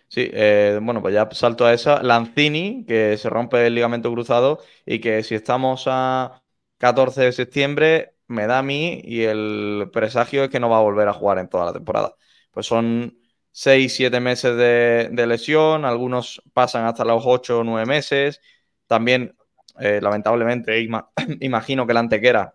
Sí, 0.07 0.31
eh, 0.33 0.78
bueno, 0.81 1.02
pues 1.02 1.12
ya 1.12 1.28
salto 1.33 1.66
a 1.66 1.75
esa. 1.75 2.00
Lanzini, 2.05 2.85
que 2.87 3.16
se 3.19 3.28
rompe 3.28 3.66
el 3.66 3.75
ligamento 3.75 4.12
cruzado 4.12 4.61
y 4.85 5.00
que 5.00 5.25
si 5.25 5.35
estamos 5.35 5.87
a 5.88 6.45
14 6.78 7.23
de 7.23 7.33
septiembre, 7.33 8.14
me 8.28 8.47
da 8.47 8.61
a 8.61 8.62
mí 8.62 9.00
y 9.05 9.23
el 9.23 9.90
presagio 9.93 10.45
es 10.45 10.50
que 10.50 10.61
no 10.61 10.71
va 10.71 10.78
a 10.78 10.83
volver 10.83 11.09
a 11.09 11.12
jugar 11.12 11.38
en 11.38 11.49
toda 11.49 11.64
la 11.64 11.73
temporada. 11.73 12.14
Pues 12.56 12.68
son 12.68 13.18
6, 13.52 13.94
7 13.96 14.18
meses 14.18 14.56
de, 14.56 15.26
lesión, 15.26 15.84
algunos 15.84 16.42
pasan 16.54 16.86
hasta 16.86 17.04
los 17.04 17.22
8 17.26 17.58
o 17.58 17.64
9 17.64 17.84
meses. 17.84 18.40
También, 18.86 19.36
eh, 19.78 20.00
lamentablemente, 20.02 20.80
imagino 21.40 21.86
que 21.86 21.92
la 21.92 22.00
antequera 22.00 22.54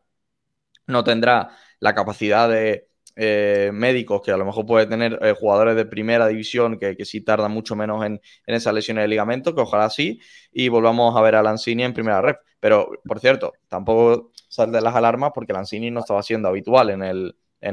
no 0.88 1.04
tendrá 1.04 1.56
la 1.80 1.94
capacidad 1.96 2.50
de 2.50 2.90
eh, 3.16 3.70
médicos 3.74 4.24
que 4.24 4.32
a 4.32 4.38
lo 4.38 4.46
mejor 4.46 4.66
puede 4.66 4.88
tener 4.88 5.20
eh, 5.22 5.36
jugadores 5.40 5.76
de 5.76 5.86
primera 5.86 6.28
división 6.28 6.80
que, 6.80 6.98
sí 7.06 7.22
tardan 7.22 7.52
mucho 7.52 7.76
menos 7.76 8.04
en, 8.04 8.22
esas 8.48 8.74
lesiones 8.74 9.04
de 9.04 9.08
ligamento, 9.10 9.54
que 9.54 9.62
ojalá 9.62 9.92
sí, 9.92 10.20
y 10.52 10.70
volvamos 10.70 11.16
a 11.16 11.22
ver 11.22 11.36
a 11.36 11.44
Lanzini 11.44 11.84
en 11.84 11.94
primera 11.94 12.24
red. 12.24 12.38
Pero, 12.60 12.90
por 13.06 13.20
cierto, 13.20 13.54
tampoco 13.68 14.32
sal 14.50 14.72
de 14.72 14.82
las 14.82 14.96
alarmas 14.96 15.32
porque 15.36 15.54
Lanzini 15.54 15.92
no 15.92 16.00
estaba 16.00 16.24
siendo 16.24 16.48
habitual 16.48 16.90
en 16.90 17.04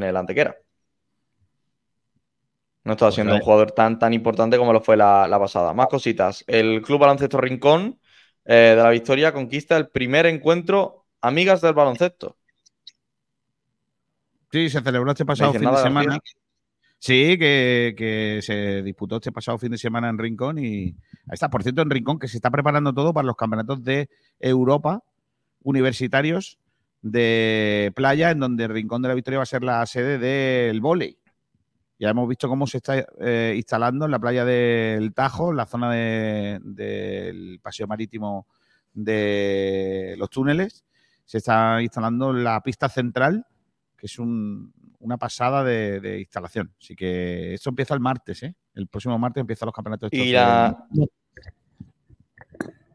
el 0.02 0.16
Antequera. 0.16 0.58
No 2.88 2.94
estaba 2.94 3.12
siendo 3.12 3.34
un 3.34 3.42
jugador 3.42 3.72
tan, 3.72 3.98
tan 3.98 4.14
importante 4.14 4.56
como 4.56 4.72
lo 4.72 4.80
fue 4.80 4.96
la, 4.96 5.36
pasada. 5.38 5.74
Más 5.74 5.88
cositas. 5.88 6.42
El 6.46 6.80
Club 6.80 7.00
Baloncesto 7.00 7.38
Rincón 7.38 7.98
eh, 8.46 8.72
de 8.74 8.82
la 8.82 8.88
Victoria 8.88 9.30
conquista 9.30 9.76
el 9.76 9.90
primer 9.90 10.24
encuentro 10.24 11.04
Amigas 11.20 11.60
del 11.60 11.74
Baloncesto. 11.74 12.38
Sí, 14.50 14.70
se 14.70 14.80
celebró 14.80 15.10
este 15.10 15.26
pasado 15.26 15.52
fin 15.52 15.70
de 15.70 15.76
semana. 15.76 16.18
Sí, 16.98 17.36
que, 17.36 18.40
se 18.40 18.82
disputó 18.82 19.16
este 19.16 19.32
pasado 19.32 19.58
fin 19.58 19.72
de 19.72 19.76
semana 19.76 20.08
en 20.08 20.16
Rincón 20.16 20.56
y 20.56 20.84
ahí 20.84 20.94
está. 21.32 21.50
Por 21.50 21.62
cierto, 21.62 21.82
en 21.82 21.90
Rincón 21.90 22.18
que 22.18 22.26
se 22.26 22.38
está 22.38 22.50
preparando 22.50 22.94
todo 22.94 23.12
para 23.12 23.26
los 23.26 23.36
campeonatos 23.36 23.84
de 23.84 24.08
Europa 24.40 25.02
universitarios 25.62 26.58
de 27.02 27.92
playa, 27.94 28.30
en 28.30 28.40
donde 28.40 28.66
Rincón 28.66 29.02
de 29.02 29.08
la 29.08 29.14
Victoria 29.14 29.40
va 29.40 29.42
a 29.42 29.46
ser 29.46 29.62
la 29.62 29.84
sede 29.84 30.16
del 30.16 30.80
vóley. 30.80 31.18
Ya 31.98 32.10
hemos 32.10 32.28
visto 32.28 32.48
cómo 32.48 32.66
se 32.66 32.76
está 32.78 33.04
eh, 33.20 33.54
instalando 33.56 34.04
en 34.04 34.10
la 34.12 34.18
playa 34.18 34.44
del 34.44 35.12
Tajo, 35.14 35.50
en 35.50 35.56
la 35.56 35.66
zona 35.66 35.92
del 35.92 37.58
paseo 37.60 37.86
marítimo 37.86 38.46
de 38.94 40.14
los 40.16 40.30
túneles. 40.30 40.84
Se 41.24 41.38
está 41.38 41.82
instalando 41.82 42.32
la 42.32 42.60
pista 42.62 42.88
central, 42.88 43.46
que 43.96 44.06
es 44.06 44.18
un, 44.18 44.72
una 45.00 45.16
pasada 45.16 45.64
de, 45.64 46.20
instalación. 46.20 46.72
Así 46.80 46.94
que 46.94 47.54
esto 47.54 47.70
empieza 47.70 47.94
el 47.94 48.00
martes, 48.00 48.42
¿eh? 48.42 48.54
El 48.74 48.86
próximo 48.86 49.18
martes 49.18 49.40
empiezan 49.40 49.66
los 49.66 49.74
campeonatos. 49.74 50.10
Y 50.12 50.32
la, 50.32 50.86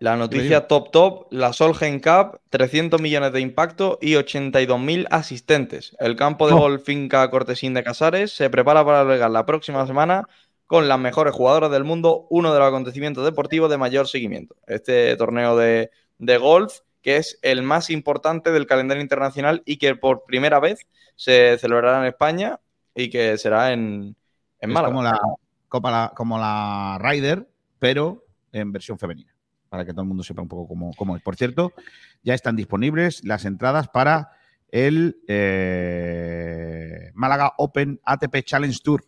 la 0.04 0.18
noticia 0.18 0.68
top 0.68 0.92
top, 0.92 1.28
la 1.32 1.54
Solgen 1.54 2.02
Cup, 2.02 2.42
300 2.50 3.00
millones 3.00 3.32
de 3.32 3.40
impacto 3.40 4.00
y 4.02 4.16
82.000 4.16 5.08
asistentes. 5.10 5.96
El 5.98 6.18
campo 6.18 6.46
de 6.46 6.54
oh. 6.56 6.58
golf 6.58 6.84
Finca 6.84 7.30
Cortesín 7.30 7.74
de 7.74 7.86
Casares 7.86 8.34
se 8.34 8.50
prepara 8.50 8.84
para 8.84 9.00
albergar 9.00 9.32
la 9.32 9.46
próxima 9.46 9.88
semana 9.88 10.28
con 10.66 10.90
las 10.90 11.00
mejores 11.00 11.34
jugadoras 11.34 11.72
del 11.72 11.86
mundo, 11.86 12.28
uno 12.30 12.54
de 12.54 12.60
los 12.60 12.68
acontecimientos 12.68 13.24
deportivos 13.24 13.70
de 13.70 13.78
mayor 13.78 14.10
seguimiento. 14.10 14.58
Este 14.68 15.16
torneo 15.16 15.56
de, 15.56 15.90
de 16.18 16.38
golf, 16.38 16.80
que 17.02 17.16
es 17.16 17.40
el 17.42 17.62
más 17.62 17.90
importante 17.90 18.52
del 18.52 18.68
calendario 18.68 19.02
internacional 19.02 19.64
y 19.66 19.78
que 19.78 19.96
por 19.96 20.26
primera 20.26 20.60
vez 20.60 20.86
se 21.16 21.58
celebrará 21.60 22.02
en 22.02 22.08
España 22.08 22.60
y 22.94 23.10
que 23.10 23.38
será 23.38 23.72
en, 23.72 24.18
en 24.60 24.70
Málaga. 24.70 24.94
Como 24.94 25.04
la, 25.04 25.22
Copa, 25.70 26.12
como 26.14 26.38
la 26.38 26.98
Ryder, 27.00 27.48
pero 27.80 28.26
en 28.52 28.74
versión 28.74 29.00
femenina, 29.00 29.33
para 29.74 29.86
que 29.86 29.92
todo 29.92 30.04
el 30.04 30.08
mundo 30.08 30.22
sepa 30.22 30.44
un 30.44 30.48
poco 30.48 30.68
cómo, 30.68 30.92
cómo 30.96 31.16
es. 31.16 31.24
Por 31.24 31.36
cierto, 31.36 31.74
ya 32.22 32.36
están 32.36 32.56
disponibles 32.56 33.24
las 33.24 33.44
entradas 33.44 33.88
para 33.88 34.30
el 34.70 35.18
eh, 35.28 37.10
Málaga 37.16 37.54
Open 37.58 38.00
ATP 38.06 38.44
Challenge 38.44 38.78
Tour, 38.84 39.04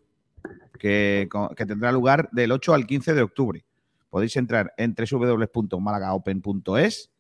que, 0.80 1.30
tendrá 1.56 1.92
lugar 1.92 2.30
del 2.32 2.52
8 2.52 2.74
al 2.74 2.88
15 2.88 3.14
de 3.14 3.22
octubre. 3.22 3.64
Podéis 4.10 4.36
entrar 4.38 4.74
en 4.78 4.96
www.malagaopen.es 4.96 7.12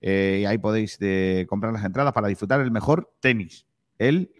eh, 0.00 0.38
y 0.40 0.46
ahí 0.46 0.56
podéis 0.56 0.96
eh, 1.02 1.44
comprar 1.46 1.74
las 1.74 1.84
entradas 1.84 2.14
para 2.14 2.28
disfrutar 2.28 2.62
el 2.62 2.70
mejor 2.70 3.12
tenis, 3.20 3.66
el, 3.98 4.32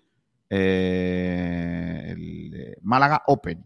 Málaga 2.81 3.25
Open, 3.27 3.63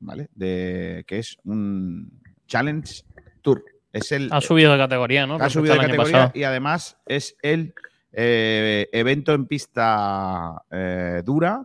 ¿vale? 0.00 0.28
Que 0.36 1.06
es 1.08 1.38
un 1.44 2.20
Challenge 2.46 3.04
Tour. 3.44 3.64
Es 3.92 4.10
el, 4.10 4.28
Ha 4.32 4.40
subido 4.40 4.72
de 4.72 4.78
categoría, 4.78 5.26
¿no? 5.26 5.36
ha 5.36 5.48
subido 5.48 5.74
de 5.74 5.80
categoría 5.80 6.12
pasado. 6.12 6.32
y 6.34 6.42
además 6.42 6.98
es 7.06 7.36
el 7.42 7.74
eh, 8.10 8.88
evento 8.92 9.32
en 9.34 9.46
pista 9.46 10.64
eh, 10.70 11.22
dura 11.24 11.64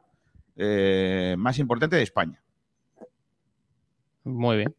eh, 0.55 1.35
más 1.39 1.57
importante 1.57 1.95
de 1.95 2.03
España. 2.03 2.39
Muy 4.23 4.57
bien. 4.57 4.75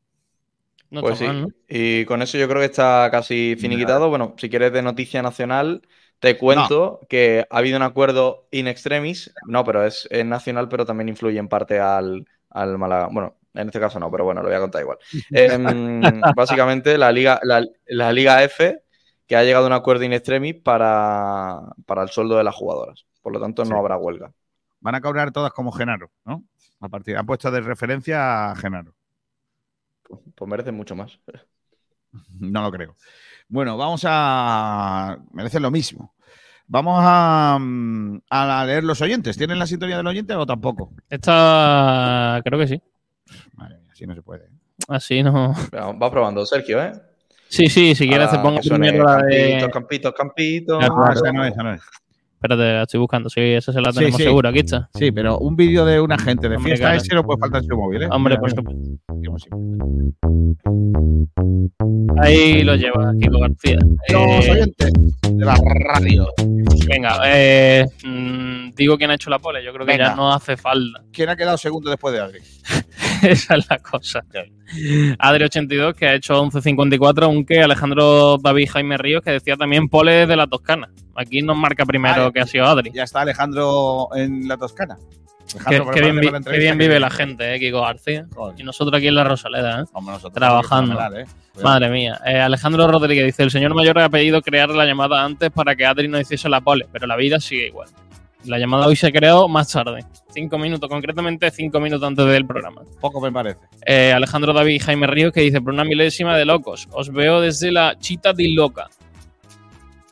No 0.91 1.01
Pues 1.01 1.19
sí. 1.19 1.25
mal, 1.25 1.43
¿no? 1.43 1.49
Y 1.69 2.05
con 2.05 2.23
eso 2.23 2.37
yo 2.39 2.49
creo 2.49 2.61
que 2.61 2.67
está 2.67 3.09
casi 3.11 3.57
finiquitado. 3.59 4.09
Bueno, 4.11 4.35
si 4.39 4.51
quieres 4.51 4.73
de 4.73 4.83
noticia 4.83 5.23
nacional, 5.23 5.83
te 6.19 6.37
cuento 6.37 7.01
que 7.09 7.47
ha 7.49 7.59
habido 7.59 7.77
un 7.77 7.83
acuerdo 7.83 8.49
in 8.51 8.67
extremis. 8.69 9.33
No, 9.47 9.65
pero 9.65 9.85
es, 9.87 10.07
es 10.11 10.27
nacional, 10.27 10.69
pero 10.69 10.85
también 10.85 11.09
influye 11.09 11.39
en 11.39 11.49
parte 11.49 11.79
al, 11.81 12.27
al 12.51 12.77
Málaga. 12.79 13.09
Bueno, 13.11 13.37
en 13.55 13.67
este 13.69 13.81
caso 13.81 13.99
no, 14.01 14.11
pero 14.11 14.25
bueno, 14.25 14.43
lo 14.43 14.49
voy 14.49 14.57
a 14.57 14.61
contar 14.61 14.83
igual. 14.83 14.99
Em, 15.31 16.21
básicamente, 16.37 16.97
la 16.99 17.11
Liga, 17.13 17.41
la, 17.43 17.65
la 17.87 18.13
Liga 18.13 18.43
F, 18.45 18.83
que 19.27 19.37
ha 19.37 19.43
llegado 19.45 19.65
a 19.65 19.69
un 19.69 19.73
acuerdo 19.73 20.05
in 20.05 20.13
extremis 20.13 20.57
para, 20.57 21.61
para 21.87 22.03
el 22.03 22.09
sueldo 22.09 22.37
de 22.37 22.45
las 22.45 22.55
jugadoras. 22.55 23.07
Por 23.23 23.33
lo 23.33 23.41
tanto, 23.41 23.63
no 23.65 23.71
Sí. 23.71 23.79
habrá 23.79 23.97
huelga. 23.97 24.33
Van 24.81 24.95
a 24.95 25.01
cobrar 25.01 25.31
todas 25.31 25.53
como 25.53 25.73
Genaro, 25.73 26.11
¿no? 26.25 26.43
A 26.81 26.89
partir, 26.89 27.17
han 27.17 27.27
puesto 27.27 27.51
de 27.51 27.61
referencia 27.61 28.51
a 28.51 28.57
Genaro. 28.57 28.95
Pues 30.35 30.49
merecen 30.51 30.75
mucho 30.75 30.97
más. 30.97 31.19
No 32.41 32.63
lo 32.63 32.73
creo. 32.73 32.97
Bueno, 33.49 33.77
vamos 33.77 34.03
a. 34.05 35.17
Merecen 35.33 35.63
lo 35.63 35.71
mismo. 35.71 36.13
Vamos 36.67 36.99
a, 37.05 37.57
mm, 37.61 38.23
a 38.31 38.65
leer 38.65 38.83
los 38.83 39.01
oyentes. 39.01 39.37
¿Tienen 39.37 39.61
la 39.61 39.67
sintonía 39.69 39.97
del 39.97 40.07
oyente 40.09 40.35
o 40.35 40.45
tampoco? 40.45 40.93
Esta, 41.09 42.41
creo 42.45 42.59
que 42.59 42.67
sí. 42.67 42.83
Madre 43.55 43.77
mía, 43.79 43.89
así 43.93 44.07
no 44.07 44.15
se 44.15 44.23
puede. 44.23 44.45
¿eh? 44.47 44.51
Así 44.89 45.23
no. 45.23 45.55
Va 45.75 46.11
probando, 46.11 46.45
Sergio, 46.47 46.83
¿eh? 46.83 46.93
Sí, 47.49 47.69
sí, 47.69 47.95
si 47.95 48.09
quieres 48.09 48.31
te 48.31 48.37
Ahora 48.37 48.43
pongo 48.49 48.61
primero 48.61 49.05
la 49.05 49.17
de. 49.23 49.69
Campitos, 49.73 50.13
campitos, 50.15 50.15
campitos. 50.15 50.79
Claro, 50.79 50.95
Ah, 50.95 51.11
claro. 51.13 51.21
esa 51.21 51.33
no 51.33 51.45
es, 51.45 51.53
esa 51.53 51.63
no 51.65 51.75
es. 51.75 51.83
Espérate, 52.35 52.63
la 52.73 52.83
estoy 52.85 53.01
buscando. 53.01 53.29
Sí, 53.29 53.41
esa 53.41 53.71
se 53.73 53.81
la 53.83 53.93
tenemos 53.93 54.17
sí. 54.17 54.23
seguro. 54.23 54.49
Aquí 54.49 54.61
está. 54.61 54.89
Sí, 54.95 55.13
pero 55.13 55.37
un 55.39 55.57
vídeo 55.57 55.85
de 55.85 56.01
una 56.01 56.17
gente 56.19 56.49
de 56.49 56.57
Hombre, 56.57 56.71
fiesta 56.71 56.87
claro. 56.87 57.03
ese 57.03 57.15
no 57.15 57.25
puede 57.25 57.39
faltar 57.41 57.63
en 57.63 57.69
su 57.69 57.77
móvil, 57.77 58.03
¿eh? 58.05 58.09
Hombre, 58.11 58.39
por 58.39 58.51
supuesto. 58.51 59.51
Ahí 62.23 62.63
lo 62.63 62.77
lleva 62.77 63.13
Kiko 63.21 63.41
García. 63.41 63.79
Los 64.11 64.47
Eh, 64.47 64.51
oyentes 64.53 64.93
de 65.33 65.45
la 65.45 65.55
radio. 65.95 66.27
venga, 66.89 67.19
eh, 67.27 67.87
mm, 68.05 68.71
digo 68.75 68.97
quién 68.97 69.11
ha 69.11 69.15
hecho 69.15 69.31
la 69.31 69.39
pole. 69.39 69.63
Yo 69.65 69.73
creo 69.73 69.85
que 69.87 69.93
Venga. 69.93 70.11
ya 70.11 70.15
no 70.17 70.33
hace 70.33 70.57
falta. 70.57 71.03
¿Quién 71.13 71.29
ha 71.29 71.37
quedado 71.37 71.59
segundo 71.59 71.91
después 71.91 72.15
de 72.15 72.21
Adri? 72.21 72.39
Esa 73.29 73.57
es 73.57 73.69
la 73.69 73.79
cosa. 73.79 74.25
Adri82, 75.19 75.95
que 75.95 76.09
ha 76.09 76.15
hecho 76.15 76.35
11.54, 76.43 77.25
aunque 77.25 77.63
Alejandro 77.63 78.39
David 78.39 78.69
Jaime 78.73 78.97
Ríos, 78.99 79.23
que 79.23 79.33
decía 79.33 79.57
también 79.57 79.89
pole 79.89 80.27
de 80.27 80.37
la 80.37 80.47
Toscana. 80.47 80.91
Aquí 81.15 81.43
nos 81.43 81.57
marca 81.57 81.85
primero 81.85 82.33
que 82.33 82.41
ha 82.41 82.47
sido 82.47 82.67
Adri. 82.67 82.91
Ya 82.95 83.05
está 83.05 83.23
Alejandro 83.23 84.09
en 84.15 84.47
la 84.49 84.57
Toscana. 84.57 84.97
Qué, 85.69 85.83
qué 85.93 86.01
bien, 86.13 86.45
qué 86.45 86.59
bien 86.59 86.79
vive 86.79 87.01
la 87.01 87.11
gente, 87.11 87.55
eh, 87.55 87.59
Kiko 87.59 87.81
García. 87.81 88.27
Joder. 88.35 88.61
Y 88.61 88.63
nosotros 88.63 88.97
aquí 88.97 89.09
en 89.09 89.17
la 89.17 89.25
Rosaleda, 89.25 89.81
¿eh? 89.81 89.85
Nosotros 90.01 90.33
Trabajando. 90.33 90.97
¿eh? 91.17 91.25
Madre 91.63 91.91
mía. 91.91 92.21
Eh, 92.25 92.39
Alejandro 92.39 92.87
Rodríguez 92.87 93.27
dice: 93.27 93.43
El 93.43 93.51
señor 93.51 93.75
mayor 93.75 93.99
ha 93.99 94.09
pedido 94.09 94.41
crear 94.43 94.69
la 94.71 94.87
llamada 94.87 95.25
antes 95.25 95.51
para 95.51 95.75
que 95.75 95.85
Adri 95.85 96.07
no 96.07 96.21
hiciese 96.21 96.49
la 96.49 96.61
pole, 96.61 96.87
pero 96.93 97.07
la 97.07 97.17
vida 97.17 97.41
sigue 97.41 97.67
igual. 97.67 97.89
La 98.45 98.59
llamada 98.59 98.87
hoy 98.87 98.97
se 98.97 99.13
creó 99.13 99.49
más 99.49 99.71
tarde, 99.71 100.05
cinco 100.33 100.59
minutos, 100.59 100.89
concretamente 100.89 101.51
cinco 101.51 101.79
minutos 101.79 102.07
antes 102.07 102.27
del 102.27 102.47
programa. 102.47 102.83
Poco 103.01 103.21
me 103.21 103.31
parece. 103.31 103.61
Eh, 103.85 104.13
Alejandro 104.13 104.53
David 104.53 104.75
y 104.75 104.79
Jaime 104.79 105.07
Ríos 105.07 105.33
que 105.33 105.43
dice: 105.43 105.61
Por 105.61 105.75
una 105.75 105.85
milésima 105.85 106.37
de 106.37 106.47
locos, 106.47 106.89
os 106.93 107.11
veo 107.11 107.41
desde 107.41 107.71
la 107.71 107.99
Chita 107.99 108.33
di 108.33 108.55
Loca. 108.55 108.89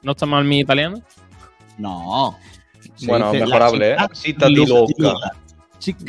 ¿No 0.02 0.12
está 0.12 0.26
mal 0.26 0.44
mi 0.44 0.60
italiano? 0.60 1.00
No. 1.78 2.36
Se 2.96 3.06
Bueno, 3.06 3.32
la 3.32 3.44
mejorable, 3.46 3.92
¿eh? 3.92 3.96
Cita 4.12 4.48
di 4.48 4.66
Luca. 4.66 5.14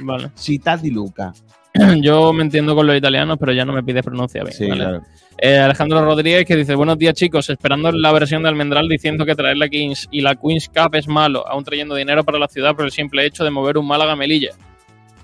Vale. 0.04 0.32
Città 0.36 0.76
di 0.78 0.92
Luca. 0.92 1.34
Yo 2.02 2.34
me 2.34 2.44
entiendo 2.44 2.76
con 2.76 2.88
los 2.88 2.98
italianos, 2.98 3.38
pero 3.40 3.54
ya 3.54 3.66
no 3.66 3.74
me 3.74 3.84
pides 3.84 4.04
pronunciar 4.04 4.46
bien. 4.46 4.58
Sí, 4.58 4.68
¿vale? 4.68 4.82
claro. 4.82 5.04
Eh, 5.42 5.58
Alejandro 5.58 6.04
Rodríguez 6.04 6.46
que 6.46 6.58
dice, 6.58 6.76
buenos 6.76 6.98
días 6.98 7.14
chicos, 7.14 7.50
esperando 7.50 7.94
la 7.94 8.12
versión 8.12 8.44
de 8.44 8.50
Almendral 8.50 8.90
diciendo 8.90 9.26
que 9.26 9.36
traer 9.36 9.56
la 9.56 9.70
Kings 9.70 10.10
y 10.12 10.20
la 10.20 10.36
Queen's 10.36 10.68
Cup 10.68 10.96
es 10.96 11.08
malo, 11.08 11.48
aún 11.48 11.64
trayendo 11.64 11.96
dinero 11.96 12.26
para 12.26 12.38
la 12.38 12.50
ciudad 12.50 12.76
por 12.76 12.84
el 12.84 12.92
simple 12.92 13.26
hecho 13.26 13.46
de 13.46 13.50
mover 13.50 13.78
un 13.78 13.88
Málaga 13.88 14.18
Melilla. 14.18 14.50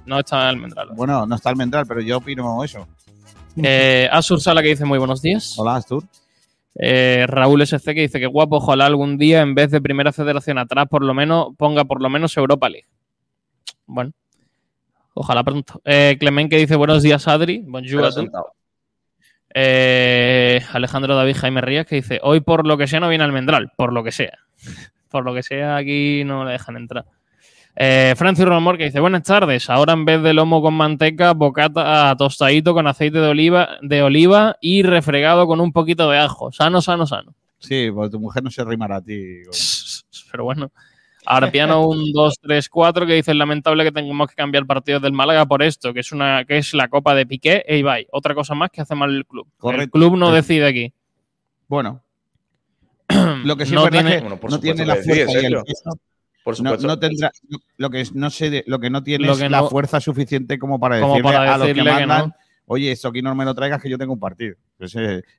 No 0.06 0.20
está 0.20 0.48
Almendral. 0.48 0.90
Bueno, 0.96 1.26
no 1.26 1.36
está 1.36 1.50
Almendral, 1.50 1.86
pero 1.86 2.00
yo 2.00 2.20
opino 2.20 2.64
eso. 2.64 2.88
Eh, 3.62 4.08
Asur 4.10 4.40
Sala 4.40 4.62
que 4.62 4.70
dice, 4.70 4.86
muy 4.86 5.00
buenos 5.00 5.22
días. 5.22 5.56
Hola, 5.58 5.76
Astur. 5.76 6.06
Eh, 6.76 7.26
Raúl 7.28 7.62
SC 7.64 7.94
que 7.94 8.02
dice 8.02 8.20
que 8.20 8.28
guapo, 8.28 8.58
ojalá 8.58 8.86
algún 8.86 9.18
día 9.18 9.42
en 9.42 9.54
vez 9.54 9.72
de 9.72 9.82
Primera 9.82 10.14
Federación 10.14 10.58
atrás 10.58 10.88
por 10.90 11.04
lo 11.04 11.14
menos 11.14 11.48
ponga 11.58 11.84
por 11.84 12.02
lo 12.02 12.10
menos 12.10 12.38
Europa 12.38 12.70
League. 12.70 12.88
Bueno, 13.86 14.14
ojalá 15.14 15.44
pronto. 15.44 15.82
Eh, 15.84 16.16
Clemen 16.18 16.48
que 16.48 16.58
dice, 16.58 16.78
buenos 16.78 17.04
días 17.04 17.28
Adri. 17.28 17.64
Bonjour 17.66 18.06
a. 18.06 18.65
Eh, 19.58 20.62
Alejandro 20.74 21.16
David 21.16 21.38
Jaime 21.38 21.62
Rías 21.62 21.86
que 21.86 21.96
dice, 21.96 22.20
hoy 22.22 22.42
por 22.42 22.68
lo 22.68 22.78
que 22.78 22.88
sea 22.88 23.00
no 23.00 23.08
viene 23.08 23.24
Almendral, 23.24 23.72
por 23.78 23.94
lo 23.94 24.04
que 24.04 24.12
sea. 24.12 24.38
Por 25.10 25.24
lo 25.24 25.34
que 25.34 25.44
sea 25.44 25.78
aquí 25.78 26.24
no 26.26 26.44
le 26.44 26.52
dejan 26.52 26.76
entrar. 26.76 27.06
Eh, 27.78 28.16
Francis 28.18 28.44
Romor 28.44 28.78
que 28.78 28.86
dice, 28.86 29.00
buenas 29.00 29.24
tardes, 29.24 29.70
ahora 29.70 29.94
en 29.94 30.04
vez 30.04 30.22
de 30.22 30.34
lomo 30.34 30.62
con 30.62 30.74
manteca, 30.74 31.32
bocata 31.32 32.14
tostadito 32.18 32.74
con 32.74 32.86
aceite 32.86 33.20
de 33.20 33.28
oliva, 33.30 33.78
de 33.82 34.02
oliva 34.02 34.58
y 34.60 34.84
refregado 34.84 35.48
con 35.48 35.62
un 35.62 35.72
poquito 35.72 36.10
de 36.10 36.18
ajo. 36.18 36.52
Sano, 36.52 36.82
sano, 36.82 37.08
sano. 37.08 37.34
Sí, 37.60 37.90
porque 37.94 38.10
tu 38.10 38.20
mujer 38.20 38.44
no 38.44 38.52
se 38.52 38.66
rimará 38.66 38.98
a 38.98 39.02
ti. 39.02 39.44
Pero 40.32 40.44
bueno. 40.44 40.70
Ahora 41.26 41.52
piano 41.52 41.88
un 41.88 42.12
2, 42.12 42.40
3, 42.42 42.70
4 42.70 43.06
que 43.06 43.14
dice 43.14 43.32
es 43.32 43.38
lamentable 43.38 43.84
que 43.84 43.92
tengamos 43.92 44.30
que 44.30 44.36
cambiar 44.36 44.66
partidos 44.66 45.02
del 45.02 45.14
Málaga 45.14 45.46
por 45.46 45.64
esto, 45.64 45.94
que 45.94 46.00
es 46.02 46.12
una 46.12 46.46
que 46.46 46.58
es 46.58 46.74
la 46.74 46.88
Copa 46.88 47.16
de 47.16 47.26
Piqué 47.26 47.64
e 47.68 47.78
Ibai. 47.78 48.08
Otra 48.12 48.34
cosa 48.36 48.54
más 48.56 48.70
que 48.72 48.82
hace 48.82 48.96
mal 48.96 49.14
el 49.16 49.26
club. 49.26 49.48
El 49.48 49.58
Correcto. 49.60 49.92
club 49.92 50.18
no 50.18 50.32
decide 50.32 50.68
aquí. 50.68 50.94
Bueno. 51.68 52.02
Lo 53.44 53.56
que 53.56 53.66
sí 53.66 53.74
No 53.74 53.86
es 53.86 53.92
verdad 53.92 54.00
tiene- 54.00 54.10
es 54.10 54.16
que 54.18 54.22
Bueno, 54.22 54.38
por 54.40 54.50
no 54.52 54.56
supuesto 54.58 54.76
tiene 54.76 54.88
la 54.88 54.96
fuerza 55.04 55.32
y 55.32 55.36
el 55.36 55.42
Sergio. 55.42 55.64
peso. 55.64 56.00
Por 56.44 56.62
No, 56.62 56.78
no 56.78 57.00
tendrá, 57.00 57.32
lo 57.78 57.90
que 57.90 58.04
no 58.14 58.30
sé, 58.30 58.64
lo 58.68 58.80
que 58.80 58.90
no 58.92 59.02
tiene 59.02 59.26
Lo 59.26 59.34
es 59.34 59.40
que 59.40 59.50
la 59.50 59.64
fuerza 59.64 60.00
suficiente 60.00 60.60
como 60.60 60.80
para 60.80 61.00
Como 61.02 61.14
decirle 61.16 61.32
para 61.34 61.54
a 61.54 61.58
los 61.58 61.68
que 61.68 61.84
mandan, 61.84 62.08
no. 62.30 62.36
Oye, 62.66 62.92
esto 62.92 63.08
aquí 63.10 63.22
no 63.22 63.34
me 63.36 63.46
lo 63.46 63.54
traigas 63.56 63.82
que 63.82 63.90
yo 63.90 63.98
tengo 63.98 64.14
un 64.14 64.20
partido. 64.20 64.56